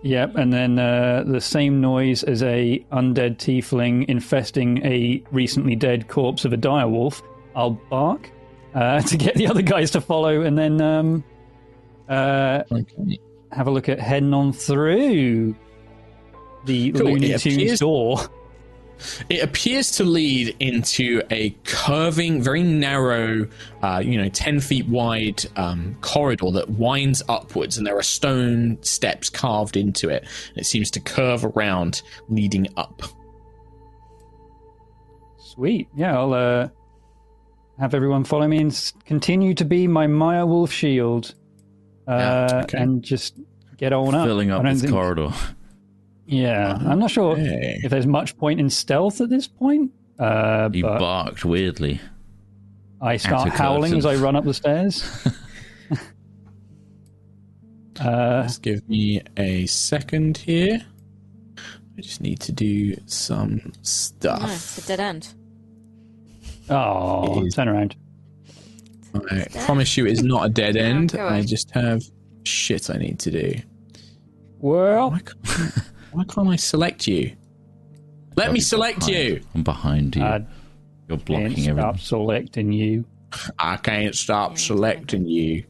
Yep, 0.03 0.37
and 0.37 0.53
then 0.53 0.79
uh, 0.79 1.25
the 1.27 1.41
same 1.41 1.81
noise 1.81 2.23
as 2.25 2.43
a 2.43 2.85
undead 2.93 3.39
tiefling 3.39 4.05
infesting 4.07 4.85
a 4.85 5.23
recently 5.31 5.77
dead 5.77 6.09
corpse 6.09 6.45
of 6.45 6.53
a 6.53 6.59
direwolf. 6.59 7.23
I'll 7.57 7.71
bark 7.71 8.31
uh, 8.75 9.01
to 9.03 9.17
get 9.17 9.35
the 9.35 9.47
other 9.47 9.63
guys 9.63 9.91
to 9.93 10.03
follow, 10.03 10.43
and 10.43 10.59
then 10.59 10.81
um, 10.83 11.25
uh, 12.07 12.65
okay. 12.71 13.19
have 13.51 13.67
a 13.67 13.71
look 13.71 13.89
at 13.89 13.99
heading 13.99 14.35
on 14.35 14.53
through 14.53 15.55
the 16.67 16.93
cool. 16.93 17.13
Looney 17.13 17.39
Tunes 17.39 17.79
door. 17.79 18.19
It 19.29 19.43
appears 19.43 19.91
to 19.93 20.05
lead 20.05 20.57
into 20.61 21.23
a 21.31 21.51
curving, 21.65 22.43
very 22.43 22.63
narrow, 22.63 23.49
uh, 23.83 24.03
you 24.05 24.21
know, 24.21 24.29
10 24.29 24.61
feet 24.61 24.87
wide 24.87 25.45
um, 25.57 25.97
corridor 26.01 26.51
that 26.53 26.71
winds 26.71 27.23
upwards, 27.29 27.79
and 27.79 27.87
there 27.87 27.97
are 27.97 28.03
stone 28.03 28.83
steps 28.83 29.31
carved 29.31 29.77
into 29.77 30.09
it. 30.09 30.27
It 30.57 30.67
seems 30.67 30.91
to 30.93 31.01
curve 31.01 31.45
around, 31.45 32.03
leading 32.29 32.69
up. 32.77 33.03
Sweet. 35.39 35.89
Yeah, 35.97 36.19
I'll 36.19 36.33
uh, 36.33 36.69
have 37.79 37.95
everyone 37.95 38.25
follow 38.25 38.47
me 38.47 38.59
and 38.59 38.93
continue 39.05 39.55
to 39.55 39.65
be 39.65 39.89
my 39.89 40.07
Maya 40.07 40.47
Wolf 40.47 40.71
shield. 40.71 41.35
Uh, 42.07 42.49
yeah, 42.51 42.61
okay. 42.65 42.79
And 42.79 43.03
just 43.03 43.35
get 43.77 43.93
on 43.93 44.15
up. 44.15 44.27
Filling 44.27 44.51
up 44.51 44.63
this 44.63 44.83
think... 44.83 44.93
corridor. 44.93 45.33
Yeah, 46.31 46.79
I'm 46.87 47.01
not 47.01 47.11
sure 47.11 47.35
hey. 47.35 47.81
if 47.83 47.91
there's 47.91 48.07
much 48.07 48.39
point 48.39 48.61
in 48.61 48.71
stealth 48.71 49.21
at 49.21 49.31
this 49.31 49.49
point. 49.49 49.91
Uh, 50.17 50.71
you 50.73 50.85
barked 50.85 51.45
weirdly. 51.45 52.01
I 53.01 53.17
start 53.17 53.49
howling 53.49 53.95
as 53.95 54.07
I 54.07 54.15
run 54.15 54.37
up 54.37 54.45
the 54.45 54.55
stairs. 54.55 55.27
uh, 58.01 58.43
Just 58.45 58.63
give 58.63 58.89
me 58.89 59.23
a 59.37 59.67
second 59.67 60.39
here. 60.39 60.87
I 61.99 62.01
just 62.01 62.21
need 62.21 62.39
to 62.41 62.53
do 62.53 62.95
some 63.07 63.73
stuff. 63.83 64.43
No, 64.43 64.49
it's 64.49 64.79
a 64.79 64.87
dead 64.87 65.01
end. 65.01 65.35
Oh, 66.69 67.45
turn 67.49 67.67
around. 67.67 67.97
I 69.33 69.47
promise 69.65 69.97
you, 69.97 70.07
it's 70.07 70.23
not 70.23 70.47
a 70.47 70.49
dead 70.49 70.77
end. 70.77 71.17
I 71.17 71.43
just 71.43 71.73
have 71.73 72.03
shit 72.45 72.89
I 72.89 72.99
need 72.99 73.19
to 73.19 73.33
do. 73.33 73.55
Well, 74.61 75.19
why 76.13 76.25
can't 76.25 76.49
I 76.49 76.57
select 76.57 77.07
you? 77.07 77.37
Let 78.37 78.53
me 78.53 78.61
select 78.61 79.01
behind. 79.01 79.17
you. 79.17 79.41
I'm 79.55 79.63
behind 79.63 80.17
you. 80.17 80.23
I 80.23 80.45
You're 81.09 81.19
blocking 81.19 81.55
can't 81.55 81.69
everything. 81.69 81.75
Stop 81.79 82.01
selecting 82.01 82.73
you. 82.73 83.05
I 83.59 83.77
can't 83.77 84.15
stop 84.15 84.59
selecting 84.59 85.27
you. 85.27 85.65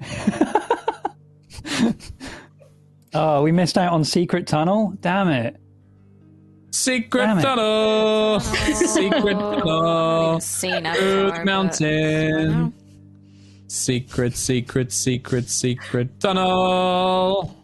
oh, 3.14 3.42
we 3.42 3.52
missed 3.52 3.78
out 3.78 3.92
on 3.92 4.04
Secret 4.04 4.46
Tunnel. 4.46 4.96
Damn 5.00 5.28
it. 5.28 5.56
Secret 6.70 7.24
Damn 7.24 7.40
tunnel. 7.40 8.40
Secret 8.40 9.32
tunnel. 9.34 9.68
Oh, 9.68 10.38
seen 10.40 10.82
Good 10.82 11.44
mountain. 11.44 12.74
Secret, 13.68 14.36
secret, 14.36 14.92
secret, 14.92 15.48
secret 15.48 16.20
tunnel. 16.20 17.56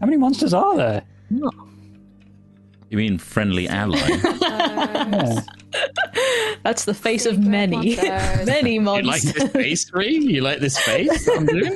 How 0.00 0.06
many 0.06 0.16
monsters 0.16 0.54
are 0.54 0.76
there? 0.76 1.02
You 1.30 2.98
mean 2.98 3.18
friendly 3.18 3.68
ally? 3.68 3.98
yeah. 4.40 5.40
That's 6.62 6.84
the 6.84 6.94
face 6.94 7.24
Secret 7.24 7.38
of 7.38 7.44
many, 7.44 7.96
monsters. 7.96 8.46
many 8.46 8.78
monsters. 8.78 9.34
You 9.34 9.40
like 9.42 9.52
this 9.52 9.52
face, 9.52 9.92
Ree? 9.92 10.18
You 10.18 10.40
like 10.42 10.60
this 10.60 10.78
face? 10.78 11.28
I'm 11.28 11.46
doing. 11.46 11.74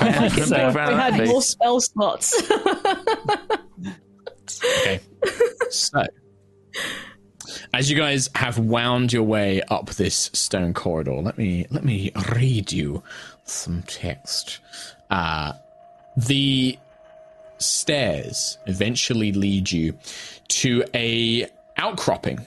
like 0.00 0.32
so. 0.32 0.68
We 0.68 0.74
had 0.74 1.26
more 1.26 1.42
spell 1.42 1.80
slots. 1.80 2.50
okay, 4.64 5.00
so 5.70 6.04
as 7.72 7.90
you 7.90 7.96
guys 7.96 8.28
have 8.34 8.58
wound 8.58 9.12
your 9.12 9.22
way 9.22 9.62
up 9.62 9.90
this 9.90 10.30
stone 10.32 10.74
corridor, 10.74 11.14
let 11.14 11.38
me 11.38 11.66
let 11.70 11.84
me 11.84 12.12
read 12.34 12.72
you 12.72 13.02
some 13.44 13.82
text. 13.82 14.58
Uh, 15.10 15.52
the 16.16 16.78
stairs 17.60 18.58
eventually 18.66 19.32
lead 19.32 19.70
you 19.70 19.96
to 20.48 20.84
a 20.94 21.46
outcropping. 21.76 22.40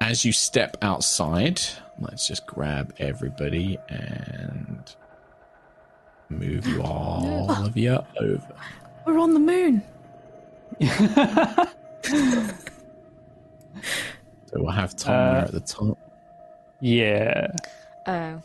As 0.00 0.24
you 0.24 0.32
step 0.32 0.76
outside, 0.82 1.60
let's 1.98 2.26
just 2.26 2.46
grab 2.46 2.94
everybody 2.98 3.78
and 3.88 4.94
move 6.28 6.66
you 6.66 6.82
all 6.82 7.50
of 7.50 7.76
you 7.76 7.98
over. 8.20 8.54
We're 9.06 9.18
on 9.18 9.34
the 9.34 9.40
moon. 9.40 9.82
so 10.80 11.66
we'll 14.54 14.72
have 14.72 14.96
Tom 14.96 15.14
uh, 15.14 15.40
at 15.42 15.52
the 15.52 15.60
top. 15.60 15.98
Yeah. 16.80 17.52
Oh. 18.06 18.42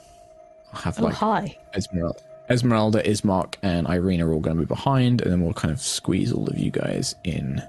I'll 0.73 0.81
have 0.81 0.99
oh, 0.99 1.03
like 1.03 1.15
hi. 1.15 1.57
Ezmerelda. 1.73 2.21
Ezmerelda, 2.51 3.05
Ismark, 3.05 3.55
and 3.63 3.87
Irene 3.87 4.21
are 4.21 4.33
all 4.33 4.41
going 4.41 4.57
to 4.57 4.61
be 4.61 4.67
behind, 4.67 5.21
and 5.21 5.31
then 5.31 5.41
we'll 5.41 5.53
kind 5.53 5.71
of 5.71 5.81
squeeze 5.81 6.33
all 6.33 6.47
of 6.47 6.57
you 6.57 6.69
guys 6.69 7.15
in 7.23 7.61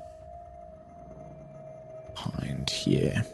behind 2.15 2.69
here. 2.69 3.25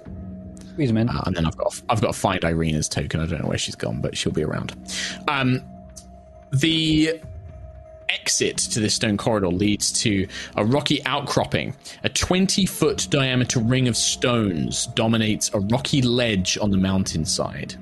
Squeeze 0.72 0.90
them 0.90 0.98
in. 0.98 1.08
Uh, 1.08 1.22
and 1.24 1.34
then 1.34 1.46
I've 1.46 1.56
got 1.56 1.80
I've 1.88 2.00
got 2.00 2.12
to 2.12 2.18
find 2.18 2.44
Irene's 2.44 2.88
token. 2.88 3.20
I 3.20 3.26
don't 3.26 3.42
know 3.42 3.48
where 3.48 3.58
she's 3.58 3.74
gone, 3.74 4.00
but 4.00 4.16
she'll 4.16 4.32
be 4.32 4.44
around. 4.44 4.76
Um, 5.26 5.62
the 6.52 7.20
exit 8.10 8.56
to 8.58 8.80
this 8.80 8.94
stone 8.94 9.16
corridor 9.16 9.48
leads 9.48 9.92
to 10.02 10.26
a 10.56 10.64
rocky 10.64 11.04
outcropping. 11.04 11.74
A 12.04 12.08
20 12.08 12.66
foot 12.66 13.06
diameter 13.10 13.60
ring 13.60 13.88
of 13.88 13.96
stones 13.96 14.86
dominates 14.88 15.50
a 15.54 15.60
rocky 15.60 16.02
ledge 16.02 16.58
on 16.60 16.70
the 16.70 16.78
mountainside. 16.78 17.74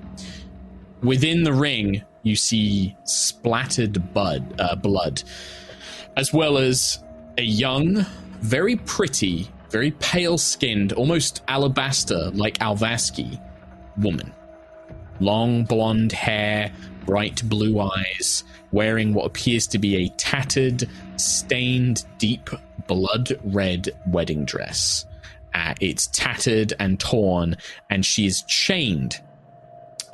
Within 1.03 1.43
the 1.43 1.53
ring, 1.53 2.03
you 2.27 2.35
see 2.35 2.97
splattered 3.05 4.13
bud, 4.13 4.55
uh, 4.59 4.75
blood, 4.75 5.23
as 6.17 6.33
well 6.33 6.59
as 6.59 7.03
a 7.39 7.43
young, 7.43 8.05
very 8.41 8.75
pretty, 8.77 9.49
very 9.71 9.93
pale 9.93 10.37
skinned, 10.37 10.93
almost 10.95 11.43
alabaster 11.47 12.31
like 12.33 12.59
Alvaski 12.59 13.41
woman. 13.97 14.33
Long 15.21 15.65
blonde 15.65 16.11
hair, 16.13 16.73
bright 17.05 17.49
blue 17.49 17.81
eyes, 17.81 18.43
wearing 18.73 19.15
what 19.15 19.27
appears 19.27 19.69
to 19.69 19.79
be 19.79 19.97
a 19.97 20.09
tattered, 20.17 20.89
stained, 21.17 22.05
deep 22.19 22.51
blood 22.89 23.39
red 23.45 23.89
wedding 24.09 24.45
dress. 24.45 25.07
Uh, 25.55 25.75
it's 25.81 26.09
tattered 26.09 26.75
and 26.81 26.99
torn, 26.99 27.57
and 27.89 28.05
she 28.05 28.27
is 28.27 28.43
chained 28.43 29.21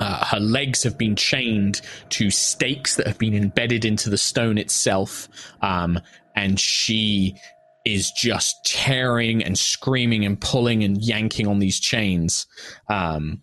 uh, 0.02 0.24
her 0.24 0.40
legs 0.40 0.82
have 0.82 0.98
been 0.98 1.14
chained 1.14 1.80
to 2.08 2.28
stakes 2.28 2.96
that 2.96 3.06
have 3.06 3.18
been 3.18 3.34
embedded 3.34 3.84
into 3.84 4.10
the 4.10 4.18
stone 4.18 4.58
itself, 4.58 5.28
um, 5.60 5.96
and 6.34 6.58
she 6.58 7.36
is 7.84 8.10
just 8.10 8.56
tearing 8.64 9.44
and 9.44 9.56
screaming 9.56 10.24
and 10.24 10.40
pulling 10.40 10.82
and 10.82 11.00
yanking 11.04 11.46
on 11.46 11.60
these 11.60 11.78
chains. 11.78 12.48
Um, 12.88 13.42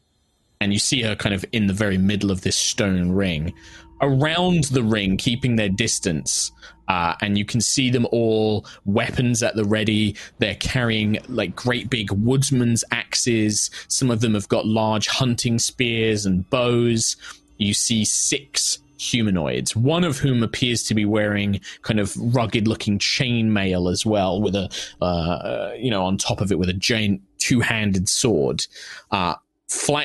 and 0.60 0.74
you 0.74 0.80
see 0.80 1.02
her 1.04 1.16
kind 1.16 1.34
of 1.34 1.46
in 1.54 1.68
the 1.68 1.74
very 1.74 1.98
middle 1.98 2.30
of 2.30 2.42
this 2.42 2.58
stone 2.58 3.14
ring. 3.14 3.54
Around 4.02 4.66
the 4.66 4.84
ring, 4.84 5.16
keeping 5.16 5.56
their 5.56 5.70
distance, 5.70 6.52
uh, 6.90 7.16
and 7.22 7.38
you 7.38 7.46
can 7.46 7.62
see 7.62 7.90
them 7.90 8.06
all 8.12 8.66
weapons 8.86 9.42
at 9.42 9.56
the 9.56 9.64
ready. 9.64 10.16
They're 10.40 10.56
carrying 10.56 11.20
like 11.30 11.56
great 11.56 11.90
big 11.90 12.10
woodsman's 12.10 12.84
axes. 12.92 13.70
Some 13.88 14.12
of 14.12 14.22
them 14.22 14.34
have 14.34 14.50
got 14.50 14.66
large 14.66 15.08
hunting 15.08 15.60
spears 15.60 16.26
and 16.26 16.50
bows. 16.50 17.16
You 17.58 17.74
see 17.74 18.04
six 18.04 18.80
humanoids, 18.98 19.76
one 19.76 20.04
of 20.04 20.18
whom 20.18 20.44
appears 20.44 20.84
to 20.84 20.94
be 20.94 21.06
wearing 21.06 21.62
kind 21.84 22.00
of 22.00 22.14
rugged 22.18 22.68
looking 22.68 23.00
chainmail 23.00 23.90
as 23.90 24.06
well, 24.06 24.42
with 24.42 24.56
a, 24.56 24.70
uh, 25.02 25.72
you 25.78 25.90
know, 25.90 26.04
on 26.04 26.18
top 26.18 26.42
of 26.42 26.52
it 26.52 26.60
with 26.60 26.70
a 26.70 26.74
giant 26.74 27.22
two 27.38 27.62
handed 27.62 28.10
sword. 28.10 28.66
Uh, 29.12 29.36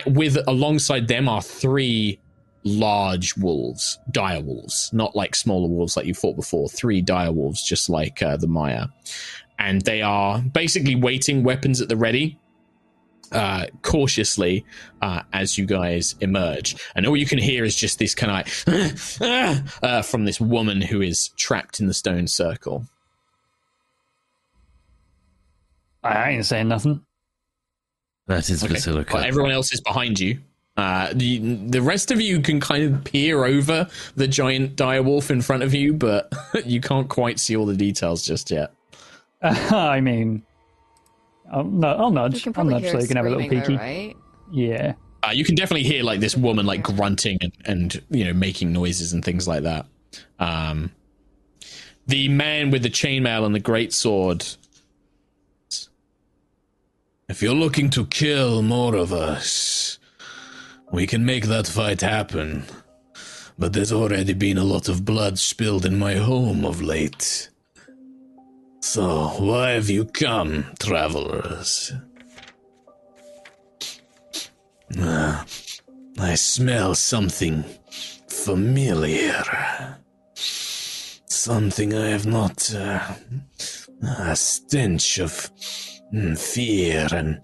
with 0.07 0.37
alongside 0.47 1.09
them 1.09 1.29
are 1.29 1.41
three 1.41 2.21
large 2.65 3.37
wolves, 3.37 3.99
dire 4.11 4.41
wolves, 4.41 4.91
not 4.93 5.15
like 5.15 5.35
smaller 5.35 5.69
wolves 5.69 5.97
like 5.97 6.07
you 6.07 6.15
fought 6.15 6.37
before. 6.37 6.69
Three 6.69 7.01
dire 7.03 7.33
wolves, 7.33 7.63
just 7.63 7.89
like 7.89 8.23
uh, 8.23 8.37
the 8.37 8.47
Maya, 8.47 8.87
and 9.59 9.83
they 9.83 10.03
are 10.03 10.41
basically 10.41 10.95
waiting, 10.95 11.43
weapons 11.43 11.81
at 11.81 11.89
the 11.89 11.97
ready, 11.97 12.39
uh, 13.33 13.67
cautiously 13.83 14.65
uh, 15.03 15.23
as 15.33 15.59
you 15.59 15.67
guys 15.67 16.15
emerge. 16.21 16.77
And 16.95 17.07
all 17.07 17.17
you 17.17 17.27
can 17.27 17.39
hear 17.39 17.65
is 17.65 17.77
just 17.77 17.99
this 17.99 18.15
kind 18.15 18.47
of 18.47 18.65
like 19.21 19.63
uh, 19.83 20.03
from 20.03 20.25
this 20.25 20.41
woman 20.41 20.81
who 20.81 21.01
is 21.03 21.29
trapped 21.37 21.81
in 21.81 21.87
the 21.87 21.95
stone 21.95 22.27
circle. 22.27 22.87
I 26.03 26.31
ain't 26.31 26.45
saying 26.45 26.69
nothing. 26.69 27.05
That 28.27 28.49
is 28.51 28.63
Okay. 28.65 28.75
Vasilka. 28.75 29.13
Well, 29.13 29.25
everyone 29.25 29.53
else 29.53 29.73
is 29.73 29.81
behind 29.81 30.21
you. 30.21 30.41
Uh, 30.77 31.11
the 31.15 31.39
the 31.67 31.81
rest 31.81 32.11
of 32.11 32.21
you 32.21 32.41
can 32.41 32.59
kind 32.59 32.83
of 32.93 33.05
peer 33.05 33.45
over 33.45 33.89
the 34.17 34.27
giant 34.27 34.75
dire 34.75 35.03
wolf 35.03 35.31
in 35.31 35.41
front 35.41 35.63
of 35.63 35.73
you, 35.73 35.93
but 35.95 36.33
you 36.67 36.81
can't 36.81 37.09
quite 37.09 37.39
see 37.39 37.57
all 37.57 37.65
the 37.67 37.77
details 37.77 38.27
just 38.27 38.51
yet. 38.51 38.73
I 39.43 40.01
mean, 40.01 40.43
I'll, 41.53 41.63
no, 41.65 41.89
I'll 41.89 42.09
You 42.09 42.15
nudge. 42.15 42.43
can 42.43 42.51
I'll 42.51 42.55
probably 42.55 42.75
nudge 42.75 42.83
hear 42.85 42.93
so 42.93 42.99
you 42.99 43.07
can 43.07 43.17
have 43.17 43.27
a 43.27 43.31
little 43.31 43.45
screaming, 43.45 43.67
peeky. 43.67 43.79
right? 43.79 44.17
Yeah. 44.53 44.95
Uh, 45.23 45.31
you 45.33 45.45
can 45.45 45.55
definitely 45.55 45.85
hear 45.85 46.03
like 46.03 46.21
this 46.21 46.37
woman 46.37 46.67
like 46.67 46.83
grunting 46.83 47.39
and, 47.41 47.53
and 47.65 48.03
you 48.11 48.25
know 48.25 48.33
making 48.35 48.73
noises 48.73 49.13
and 49.13 49.25
things 49.25 49.47
like 49.47 49.63
that. 49.63 49.87
Um, 50.39 50.91
the 52.07 52.29
man 52.29 52.71
with 52.71 52.83
the 52.83 52.91
chainmail 52.91 53.47
and 53.47 53.55
the 53.55 53.61
great 53.61 53.93
sword. 53.93 54.45
If 57.29 57.43
you're 57.43 57.55
looking 57.55 57.89
to 57.91 58.07
kill 58.07 58.61
more 58.61 58.95
of 58.95 59.13
us, 59.13 59.99
we 60.95 61.09
can 61.09 61.25
make 61.25 61.47
that 61.47 61.67
fight 61.67 62.01
happen. 62.01 62.65
But 63.59 63.73
there's 63.73 63.93
already 63.93 64.33
been 64.33 64.59
a 64.59 64.65
lot 64.65 64.89
of 64.89 65.05
blood 65.05 65.41
spilled 65.41 65.85
in 65.85 65.99
my 65.99 66.15
home 66.15 66.65
of 66.65 66.83
late. 66.83 67.51
So, 68.81 69.29
why 69.39 69.71
have 69.71 69.91
you 69.91 70.05
come, 70.05 70.67
travelers? 70.79 71.93
Ah, 75.01 75.45
I 76.21 76.37
smell 76.37 76.95
something 76.95 77.65
familiar. 78.29 79.43
Something 80.35 81.93
I 81.93 82.11
have 82.11 82.27
not. 82.27 82.73
Uh, 82.73 83.15
a 84.19 84.37
stench 84.37 85.19
of 85.19 85.51
mm, 86.13 86.39
fear 86.39 87.09
and 87.11 87.41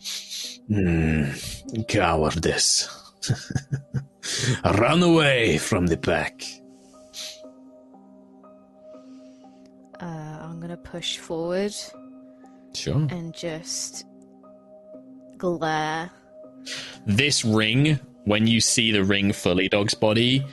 mm, 0.70 1.88
cowardice. 1.88 2.99
Run 4.78 5.02
away 5.02 5.58
from 5.58 5.86
the 5.86 5.96
pack. 5.96 6.42
Uh, 10.00 10.04
I'm 10.42 10.60
gonna 10.60 10.76
push 10.76 11.18
forward 11.18 11.74
Sure. 12.74 13.06
and 13.10 13.34
just 13.34 14.04
glare. 15.36 16.10
this 17.06 17.44
ring, 17.44 17.98
when 18.24 18.46
you 18.46 18.60
see 18.60 18.92
the 18.92 19.02
ring 19.04 19.32
fully, 19.32 19.68
Dog's 19.68 19.94
body, 19.94 20.44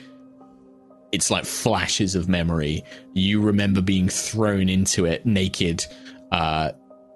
it's 1.12 1.30
like 1.32 1.46
flashes 1.46 2.16
of 2.16 2.28
memory. 2.30 2.84
You 3.14 3.42
remember 3.42 3.82
being 3.82 4.10
thrown 4.10 4.70
into 4.70 5.06
it 5.06 5.26
naked, 5.26 5.86
uh, 6.32 6.72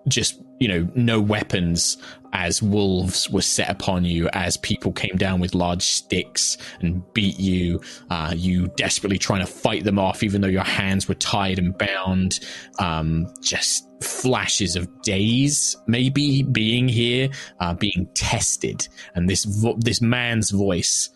just, 0.08 0.42
you 0.60 0.68
know, 0.68 0.88
no 0.96 1.20
weapons 1.22 1.98
as 2.34 2.62
wolves 2.62 3.30
were 3.30 3.42
set 3.42 3.70
upon 3.70 4.06
you, 4.06 4.30
as 4.34 4.58
people 4.58 4.92
came 4.92 5.16
down 5.16 5.40
with 5.40 5.54
large 5.54 5.82
sticks 5.82 6.58
and 6.80 7.04
beat 7.14 7.40
you. 7.40 7.82
Uh, 8.10 8.34
you 8.36 8.68
desperately 8.70 9.18
trying 9.18 9.46
to 9.46 9.52
fight 9.52 9.84
them 9.84 10.00
off, 10.00 10.24
even 10.24 10.42
though 10.42 10.48
your 10.48 10.64
hands 10.64 11.08
were 11.08 11.16
tied 11.16 11.60
and 11.60 11.78
bound. 11.78 12.40
Um, 12.80 13.28
just 13.42 13.88
flashes 14.02 14.76
of 14.76 15.02
days, 15.02 15.76
maybe 15.88 16.44
being 16.44 16.88
here, 16.88 17.30
uh, 17.60 17.74
being 17.74 18.08
tested, 18.16 18.88
and 19.16 19.30
this 19.30 19.46
vo- 19.46 19.78
this 19.80 20.02
man's 20.02 20.52
voice 20.52 21.10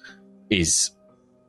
is 0.49 0.91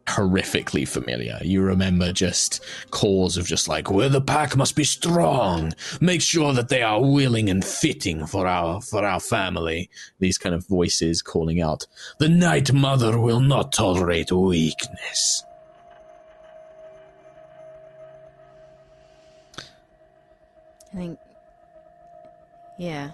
horrifically 0.07 0.87
familiar. 0.87 1.39
You 1.43 1.63
remember 1.63 2.13
just 2.13 2.65
calls 2.91 3.37
of 3.37 3.47
just 3.47 3.69
like, 3.69 3.91
Where 3.91 4.09
the 4.09 4.21
pack 4.21 4.57
must 4.57 4.77
be 4.77 4.85
strong. 4.85 5.73
Make 6.01 6.23
sure 6.23 6.53
that 6.53 6.69
they 6.69 6.83
are 6.83 7.03
willing 7.03 7.51
and 7.51 7.65
fitting 7.65 8.27
for 8.27 8.47
our 8.47 8.81
for 8.81 9.05
our 9.05 9.21
family. 9.21 9.91
these 10.19 10.39
kind 10.39 10.55
of 10.55 10.67
voices 10.67 11.23
calling 11.23 11.61
out. 11.61 11.87
The 12.19 12.29
Night 12.29 12.73
Mother 12.73 13.19
will 13.19 13.41
not 13.41 13.73
tolerate 13.73 14.33
weakness. 14.33 15.45
I 20.93 20.97
think. 20.97 21.19
Yeah. 22.79 23.11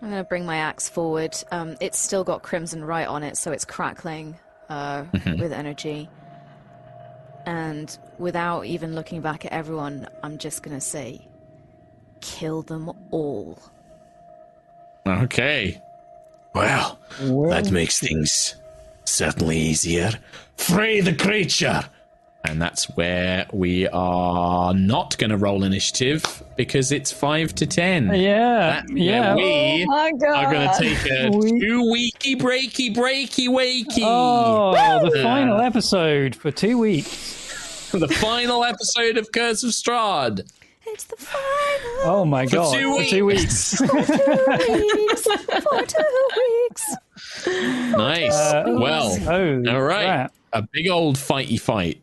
I'm 0.00 0.10
gonna 0.10 0.24
bring 0.24 0.44
my 0.44 0.56
axe 0.56 0.88
forward. 0.88 1.36
Um, 1.52 1.76
it's 1.80 1.98
still 1.98 2.24
got 2.24 2.42
Crimson 2.42 2.84
Rite 2.84 3.06
on 3.06 3.22
it, 3.22 3.36
so 3.36 3.52
it's 3.52 3.64
crackling 3.64 4.36
uh, 4.72 5.04
with 5.38 5.52
energy. 5.52 6.08
And 7.44 7.96
without 8.18 8.66
even 8.66 8.94
looking 8.94 9.20
back 9.20 9.44
at 9.44 9.52
everyone, 9.52 10.08
I'm 10.22 10.38
just 10.38 10.62
gonna 10.62 10.80
say, 10.80 11.20
kill 12.20 12.62
them 12.62 12.90
all. 13.10 13.58
Okay. 15.06 15.80
Well, 16.54 16.98
that 17.48 17.70
makes 17.70 17.98
things 17.98 18.56
certainly 19.04 19.58
easier. 19.58 20.12
Free 20.56 21.00
the 21.00 21.14
creature. 21.14 21.82
And 22.44 22.60
that's 22.60 22.86
where 22.96 23.46
we 23.52 23.86
are 23.88 24.74
not 24.74 25.16
going 25.18 25.30
to 25.30 25.36
roll 25.36 25.62
initiative 25.62 26.42
because 26.56 26.90
it's 26.90 27.12
5 27.12 27.54
to 27.54 27.66
10. 27.66 28.12
Yeah. 28.14 28.82
That- 28.84 28.96
yeah. 28.96 29.34
We 29.36 29.84
my 29.86 30.12
god! 30.20 30.44
are 30.44 30.52
going 30.52 30.68
to 30.68 30.78
take 30.78 31.10
a 31.10 31.30
We- 31.30 31.60
two 31.60 31.82
weeky 31.84 32.36
breaky 32.36 32.92
breaky 32.94 33.48
wakey. 33.48 34.02
Oh, 34.02 35.08
the 35.08 35.22
final 35.22 35.60
episode 35.60 36.34
for 36.34 36.50
two 36.50 36.78
weeks. 36.78 37.90
the 37.92 38.08
final 38.08 38.64
episode 38.64 39.18
of 39.18 39.30
Curse 39.32 39.62
of 39.62 39.70
Strahd. 39.70 40.40
It's 40.84 41.04
the 41.04 41.16
final 41.16 41.40
Oh 42.04 42.24
my 42.24 42.44
god! 42.44 42.74
two 42.74 42.96
For 42.98 43.04
two 43.04 43.24
weeks. 43.26 43.80
weeks. 43.80 43.80
weeks 43.92 45.22
for 45.62 45.82
two 45.86 46.28
weeks. 46.36 46.96
Nice. 47.46 48.32
Uh, 48.34 48.64
well, 48.66 49.16
oh, 49.28 49.62
all 49.72 49.82
right. 49.82 50.04
crap. 50.04 50.34
A 50.52 50.62
big 50.72 50.88
old 50.88 51.16
fighty 51.16 51.58
fight. 51.60 52.00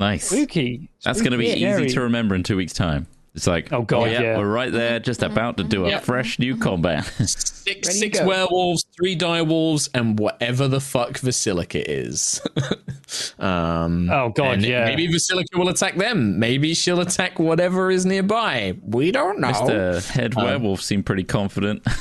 Nice. 0.00 0.26
Spooky. 0.28 0.90
That's 1.04 1.20
going 1.20 1.32
to 1.32 1.38
be 1.38 1.50
Spooky, 1.50 1.64
easy 1.64 1.86
to 1.94 2.00
remember 2.02 2.34
in 2.34 2.42
two 2.42 2.56
weeks' 2.56 2.72
time. 2.72 3.06
It's 3.34 3.48
like, 3.48 3.72
Oh, 3.72 3.82
God, 3.82 4.10
yeah, 4.12 4.20
yeah. 4.22 4.38
we're 4.38 4.48
right 4.48 4.70
there, 4.70 5.00
just 5.00 5.22
about 5.24 5.56
to 5.56 5.64
do 5.64 5.86
a 5.86 5.88
Yep. 5.88 6.04
fresh 6.04 6.38
new 6.38 6.56
combat. 6.56 7.04
Six, 7.26 7.88
Ready 7.88 7.98
six 7.98 8.22
werewolves, 8.22 8.84
three 8.96 9.14
dire 9.16 9.42
wolves, 9.42 9.88
and 9.94 10.18
whatever 10.20 10.68
the 10.68 10.80
fuck 10.80 11.14
Vasilka 11.14 11.82
is. 11.84 12.40
um, 13.40 14.08
Oh, 14.10 14.28
God, 14.28 14.62
yeah. 14.62 14.84
Maybe 14.84 15.08
Vasilka 15.08 15.56
will 15.56 15.68
attack 15.68 15.96
them. 15.96 16.38
Maybe 16.38 16.74
she'll 16.74 17.00
attack 17.00 17.38
whatever 17.40 17.90
is 17.90 18.06
nearby. 18.06 18.76
We 18.82 19.10
don't 19.10 19.40
know. 19.40 19.48
Mr. 19.48 20.08
Head 20.10 20.34
Werewolf 20.36 20.80
seemed 20.80 21.06
pretty 21.06 21.24
confident. 21.24 21.82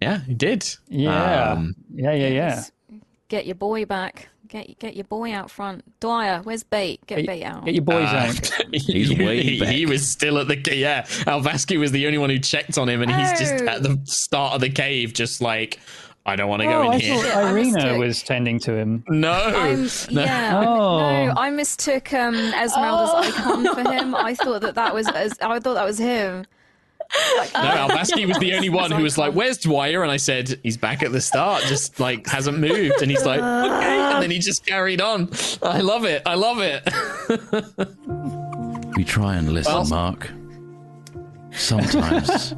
Yeah, 0.00 0.18
he 0.24 0.34
did. 0.34 0.68
Yeah. 0.88 1.52
Um, 1.52 1.76
yeah, 1.94 2.12
yeah, 2.12 2.26
yeah. 2.26 2.64
Get 3.28 3.46
your 3.46 3.54
boy 3.54 3.84
back. 3.84 4.30
Get 4.52 4.78
get 4.78 4.94
your 4.96 5.04
boy 5.04 5.32
out 5.32 5.50
front. 5.50 5.82
Dwyer, 5.98 6.40
where's 6.42 6.62
bait? 6.62 7.00
Get 7.06 7.26
bait 7.26 7.42
out. 7.42 7.64
Get 7.64 7.72
your 7.74 7.84
boys 7.84 8.06
Uh, 8.06 8.28
out. 8.28 8.50
He's 8.74 9.10
way 9.16 9.42
he, 9.42 9.58
back. 9.58 9.70
he 9.70 9.86
was 9.86 10.06
still 10.06 10.36
at 10.38 10.46
the 10.46 10.58
ca- 10.60 10.76
yeah. 10.78 11.04
Alvaski 11.24 11.80
was 11.80 11.90
the 11.90 12.04
only 12.04 12.18
one 12.18 12.28
who 12.28 12.38
checked 12.38 12.76
on 12.76 12.86
him, 12.86 13.00
and 13.00 13.10
he's 13.10 13.30
just 13.40 13.64
Oh. 13.64 13.66
at 13.66 13.82
the 13.82 13.98
start 14.04 14.52
of 14.54 14.60
the 14.60 14.68
cave, 14.68 15.14
just 15.14 15.40
like 15.40 15.80
I 16.26 16.36
don't 16.36 16.50
want 16.50 16.60
to 16.60 16.68
go 16.68 16.82
Oh, 16.82 16.82
in 16.82 16.92
I 16.92 16.98
here. 16.98 17.16
thought 17.16 17.44
Irina 17.50 17.72
mistook. 17.76 17.98
was 17.98 18.22
tending 18.22 18.58
to 18.60 18.74
him. 18.76 19.02
No, 19.08 19.32
I'm, 19.32 19.88
yeah, 20.10 20.60
Oh. 20.66 20.98
no, 21.28 21.32
I 21.34 21.48
mistook 21.48 22.12
um, 22.12 22.34
Ezmerelda's 22.34 23.28
icon 23.34 23.74
for 23.74 23.90
him. 23.90 24.14
I 24.14 24.34
thought 24.34 24.60
that 24.60 24.74
that 24.74 24.92
was, 24.94 25.08
I 25.08 25.28
thought 25.60 25.62
that 25.74 25.84
was 25.84 25.96
him. 25.98 26.44
No, 27.54 27.88
Alvaski 27.88 28.26
was 28.26 28.38
the 28.38 28.52
only 28.56 28.68
one 28.70 28.90
who 28.90 29.02
was 29.02 29.18
like, 29.18 29.34
"Where's 29.34 29.58
Dwyer?" 29.58 30.02
And 30.02 30.10
I 30.10 30.16
said, 30.16 30.58
"He's 30.62 30.76
back 30.78 31.02
at 31.02 31.12
the 31.12 31.20
start, 31.20 31.62
just 31.64 32.00
like 32.00 32.26
hasn't 32.26 32.58
moved." 32.58 33.02
And 33.02 33.10
he's 33.10 33.24
like, 33.26 33.40
"Okay," 33.40 33.98
and 34.00 34.22
then 34.22 34.30
he 34.30 34.38
just 34.38 34.64
carried 34.66 35.00
on. 35.00 35.28
I 35.62 35.80
love 35.80 36.04
it. 36.04 36.22
I 36.26 36.34
love 36.34 36.58
it. 36.60 36.82
we 38.96 39.04
try 39.04 39.36
and 39.36 39.52
listen, 39.52 39.72
Well- 39.74 39.86
Mark. 39.86 40.30
Sometimes 41.50 42.54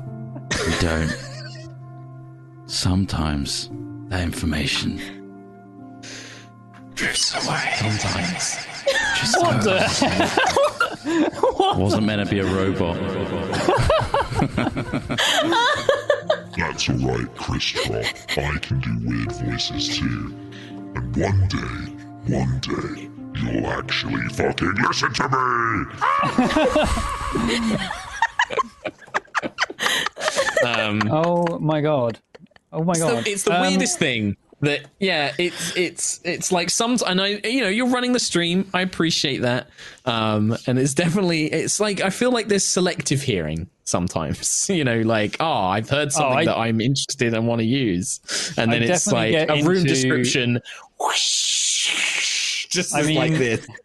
we 0.66 0.78
don't. 0.80 1.12
Sometimes 2.66 3.70
that 4.08 4.22
information 4.22 5.00
Drifts 6.94 7.34
away. 7.34 7.72
sometimes 7.76 8.56
just 9.16 9.34
goes. 9.64 10.73
Wasn't 11.78 12.04
meant 12.04 12.28
to 12.28 12.34
be 12.34 12.40
a 12.40 12.44
robot. 12.44 12.96
That's 16.56 16.88
alright, 16.88 17.34
Chris 17.36 17.64
Trot. 17.64 18.14
I 18.38 18.58
can 18.58 18.78
do 18.80 18.98
weird 19.08 19.32
voices 19.32 19.96
too. 19.98 20.34
And 20.94 21.16
one 21.16 21.48
day, 21.48 21.92
one 22.32 22.60
day, 22.60 23.08
you'll 23.40 23.66
actually 23.66 24.22
fucking 24.30 24.74
listen 24.86 25.12
to 25.14 25.28
me! 25.28 25.84
Um, 30.64 31.02
Oh 31.10 31.58
my 31.58 31.80
god. 31.82 32.18
Oh 32.72 32.82
my 32.82 32.92
it's 32.92 33.00
the, 33.00 33.06
god. 33.06 33.26
it's 33.26 33.42
the 33.42 33.54
Um, 33.54 33.60
weirdest 33.62 33.98
thing 33.98 34.36
that 34.64 34.86
yeah 35.00 35.32
it's 35.38 35.76
it's 35.76 36.20
it's 36.24 36.50
like 36.52 36.70
some 36.70 36.96
and 37.06 37.20
i 37.20 37.32
know 37.34 37.40
you 37.48 37.60
know 37.60 37.68
you're 37.68 37.88
running 37.88 38.12
the 38.12 38.18
stream 38.20 38.68
i 38.74 38.80
appreciate 38.80 39.42
that 39.42 39.68
um 40.04 40.56
and 40.66 40.78
it's 40.78 40.94
definitely 40.94 41.46
it's 41.46 41.80
like 41.80 42.00
i 42.02 42.10
feel 42.10 42.30
like 42.30 42.48
there's 42.48 42.64
selective 42.64 43.22
hearing 43.22 43.68
sometimes 43.84 44.68
you 44.72 44.84
know 44.84 45.00
like 45.02 45.36
oh 45.40 45.64
i've 45.64 45.88
heard 45.88 46.12
something 46.12 46.38
I- 46.38 46.44
that 46.46 46.56
i'm 46.58 46.80
interested 46.80 47.32
and 47.34 47.46
want 47.46 47.60
to 47.60 47.66
use 47.66 48.20
and 48.56 48.70
I 48.70 48.78
then 48.78 48.90
it's 48.90 49.06
like 49.06 49.34
a 49.34 49.62
room 49.62 49.78
into- 49.78 49.88
description 49.88 50.60
whoosh, 51.00 52.66
just 52.68 52.94
I 52.94 53.00
is 53.00 53.10
like 53.10 53.32
this 53.32 53.66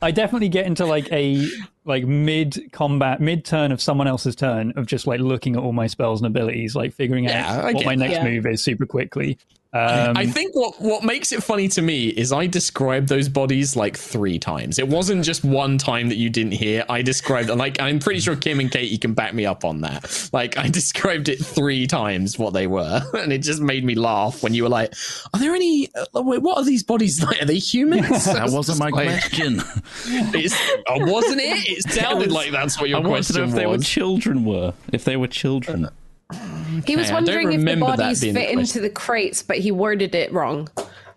I 0.00 0.12
definitely 0.12 0.48
get 0.50 0.66
into 0.66 0.86
like 0.86 1.10
a 1.12 1.44
like 1.84 2.04
mid 2.04 2.70
combat, 2.72 3.20
mid 3.20 3.44
turn 3.44 3.72
of 3.72 3.82
someone 3.82 4.06
else's 4.06 4.36
turn 4.36 4.72
of 4.76 4.86
just 4.86 5.08
like 5.08 5.18
looking 5.18 5.56
at 5.56 5.62
all 5.62 5.72
my 5.72 5.88
spells 5.88 6.20
and 6.22 6.28
abilities, 6.28 6.76
like 6.76 6.94
figuring 6.94 7.24
Yeah, 7.24 7.60
out 7.66 7.74
what 7.74 7.84
my 7.84 7.96
next 7.96 8.14
that. 8.14 8.24
move 8.24 8.46
is 8.46 8.62
super 8.62 8.86
quickly. 8.86 9.36
Um, 9.74 10.16
I 10.16 10.26
think 10.26 10.54
what 10.54 10.80
what 10.80 11.02
makes 11.02 11.32
it 11.32 11.42
funny 11.42 11.66
to 11.68 11.82
me 11.82 12.08
is 12.08 12.32
I 12.32 12.46
described 12.46 13.08
those 13.08 13.28
bodies 13.28 13.74
like 13.74 13.96
three 13.96 14.38
times. 14.38 14.78
It 14.78 14.86
wasn't 14.86 15.24
just 15.24 15.42
one 15.44 15.78
time 15.78 16.08
that 16.10 16.16
you 16.16 16.30
didn't 16.30 16.52
hear. 16.52 16.84
I 16.88 17.02
described 17.02 17.50
like 17.50 17.80
I'm 17.82 17.98
pretty 17.98 18.20
sure 18.20 18.36
Kim 18.36 18.60
and 18.60 18.70
Katie 18.70 18.96
can 18.98 19.14
back 19.14 19.34
me 19.34 19.46
up 19.46 19.64
on 19.64 19.80
that. 19.80 20.30
Like 20.32 20.56
I 20.56 20.68
described 20.80 21.28
it 21.28 21.44
three 21.44 21.88
times 21.88 22.38
what 22.38 22.52
they 22.52 22.68
were, 22.68 23.02
and 23.14 23.32
it 23.32 23.38
just 23.38 23.60
made 23.60 23.84
me 23.84 23.96
laugh 23.96 24.44
when 24.44 24.54
you 24.54 24.62
were 24.62 24.68
like, 24.68 24.94
"Are 25.32 25.40
there 25.40 25.54
any? 25.56 25.88
Uh, 26.14 26.22
wait, 26.22 26.40
what 26.40 26.56
are 26.56 26.64
these 26.64 26.84
bodies 26.84 27.20
like? 27.20 27.42
Are 27.42 27.46
they 27.46 27.58
humans?" 27.58 28.24
That 28.34 28.50
wasn't 28.50 28.78
my 28.78 28.90
Like, 28.90 29.08
question. 29.08 29.60
It's, 30.06 30.54
oh, 30.88 31.10
wasn't 31.10 31.40
it? 31.40 31.68
It 31.68 31.90
sounded 31.90 32.30
like 32.30 32.50
that's 32.52 32.80
what 32.80 32.88
your 32.88 32.98
I 32.98 33.00
wanted 33.00 33.10
question 33.10 33.36
know 33.42 33.48
if 33.48 33.54
they 33.54 33.66
were 33.66 33.78
children 33.78 34.44
were. 34.44 34.72
If 34.92 35.04
they 35.04 35.16
were 35.16 35.28
children. 35.28 35.88
He 36.32 36.38
was 36.38 36.63
Okay, 36.80 36.92
I 36.94 37.04
don't 37.04 37.14
wondering 37.14 37.52
if 37.52 37.64
the 37.64 37.76
bodies 37.76 38.20
being 38.20 38.34
the 38.34 38.40
fit 38.40 38.50
into 38.50 38.80
the 38.80 38.90
crates, 38.90 39.42
but 39.42 39.58
he 39.58 39.70
worded 39.72 40.14
it 40.14 40.32
wrong. 40.32 40.68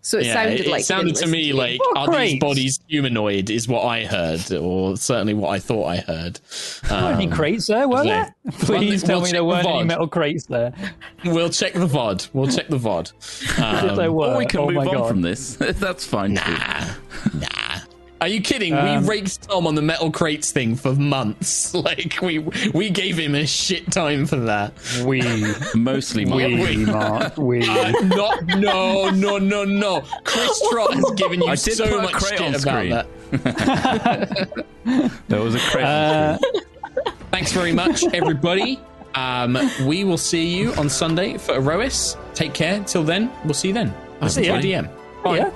So 0.02 0.20
it 0.20 0.28
yeah, 0.28 0.34
sounded 0.36 0.60
it, 0.62 0.68
like 0.68 0.82
it 0.82 0.86
sounded 0.86 1.16
to 1.16 1.28
me 1.28 1.48
you. 1.48 1.54
like 1.54 1.80
What 1.82 1.98
are 2.10 2.20
these 2.20 2.40
bodies 2.40 2.80
humanoid? 2.88 3.50
Is 3.50 3.68
what 3.68 3.84
I 3.84 4.06
heard, 4.06 4.54
or 4.54 4.96
certainly 4.96 5.34
what 5.34 5.50
I 5.50 5.60
thought 5.60 5.86
I 5.86 5.98
heard. 5.98 6.40
Weren't 6.90 7.16
any 7.16 7.26
Um, 7.26 7.32
crates 7.34 7.68
there, 7.68 7.90
were 7.90 8.06
there? 8.06 8.34
Please 8.60 9.02
We'll 9.04 9.08
tell 9.10 9.22
me 9.22 9.32
there 9.32 9.44
weren't 9.44 9.68
any 9.68 9.84
metal 9.84 10.08
crates 10.08 10.46
there. 10.46 10.72
We'll 11.26 11.50
check 11.50 11.74
the 11.74 11.88
VOD. 11.88 12.30
We'll 12.32 12.48
check 12.48 12.70
the 12.70 12.78
VOD. 12.78 13.12
if 13.20 13.56
there 13.98 14.08
Um, 14.10 14.14
were, 14.16 14.28
or 14.34 14.38
we 14.38 14.46
can 14.46 14.60
oh 14.62 14.66
move 14.68 14.76
my 14.76 14.86
on 14.86 14.94
god. 14.94 15.08
from 15.10 15.22
this. 15.24 15.56
That's 15.60 16.06
fine. 16.06 16.36
too. 16.38 16.52
nah, 16.54 16.94
nah. 17.34 17.48
Are 18.19 18.27
you 18.27 18.41
kidding? 18.41 18.73
Um, 18.73 19.02
we 19.03 19.07
raked 19.07 19.44
Tom 19.44 19.68
on 19.68 19.76
the 19.76 19.81
metal 19.81 20.11
crates 20.11 20.52
thing 20.52 20.76
for 20.76 20.94
months. 20.95 21.73
Like 21.88 22.18
we 22.22 22.39
we 22.73 22.89
gave 22.89 23.18
him 23.18 23.35
a 23.35 23.45
shit 23.45 23.91
time 23.91 24.26
for 24.26 24.38
that. 24.38 24.73
We, 25.06 25.22
Mostly 25.76 26.26
we, 26.26 26.85
Mark. 26.85 27.38
Mark, 27.38 27.38
we. 27.38 27.60
Uh, 27.69 27.91
not 28.07 28.44
no 28.45 29.10
no 29.11 29.38
no 29.38 29.64
no. 29.64 30.02
Chris 30.23 30.61
Trot 30.72 30.94
has 30.95 31.11
given 31.11 31.41
you 31.41 31.48
I 31.48 31.56
did 31.56 31.73
so 31.76 31.85
put 31.88 31.99
a 31.99 32.02
much 32.02 32.14
crate 32.14 32.39
shit 32.39 32.41
on 32.41 32.56
about 32.56 32.61
screen. 32.61 32.89
that. 33.44 34.65
There 35.27 35.41
was 35.41 35.56
a 35.56 35.60
crate. 35.60 35.85
Uh, 35.85 36.38
Thanks 37.31 37.52
very 37.52 37.72
much, 37.73 38.03
everybody. 38.14 38.80
Um, 39.15 39.57
we 39.85 40.03
will 40.03 40.18
see 40.18 40.48
you 40.57 40.73
on 40.73 40.89
Sunday 40.89 41.38
for 41.38 41.53
Erois. 41.56 42.15
Take 42.34 42.53
care. 42.53 42.84
Till 42.85 43.03
then, 43.03 43.31
we'll 43.45 43.53
see 43.53 43.68
you 43.69 43.73
then. 43.73 43.94
I'll 44.22 44.30
See 44.30 44.45
ya. 44.48 44.57
DM. 44.57 44.89
Bye. 45.23 45.38
yeah. 45.38 45.52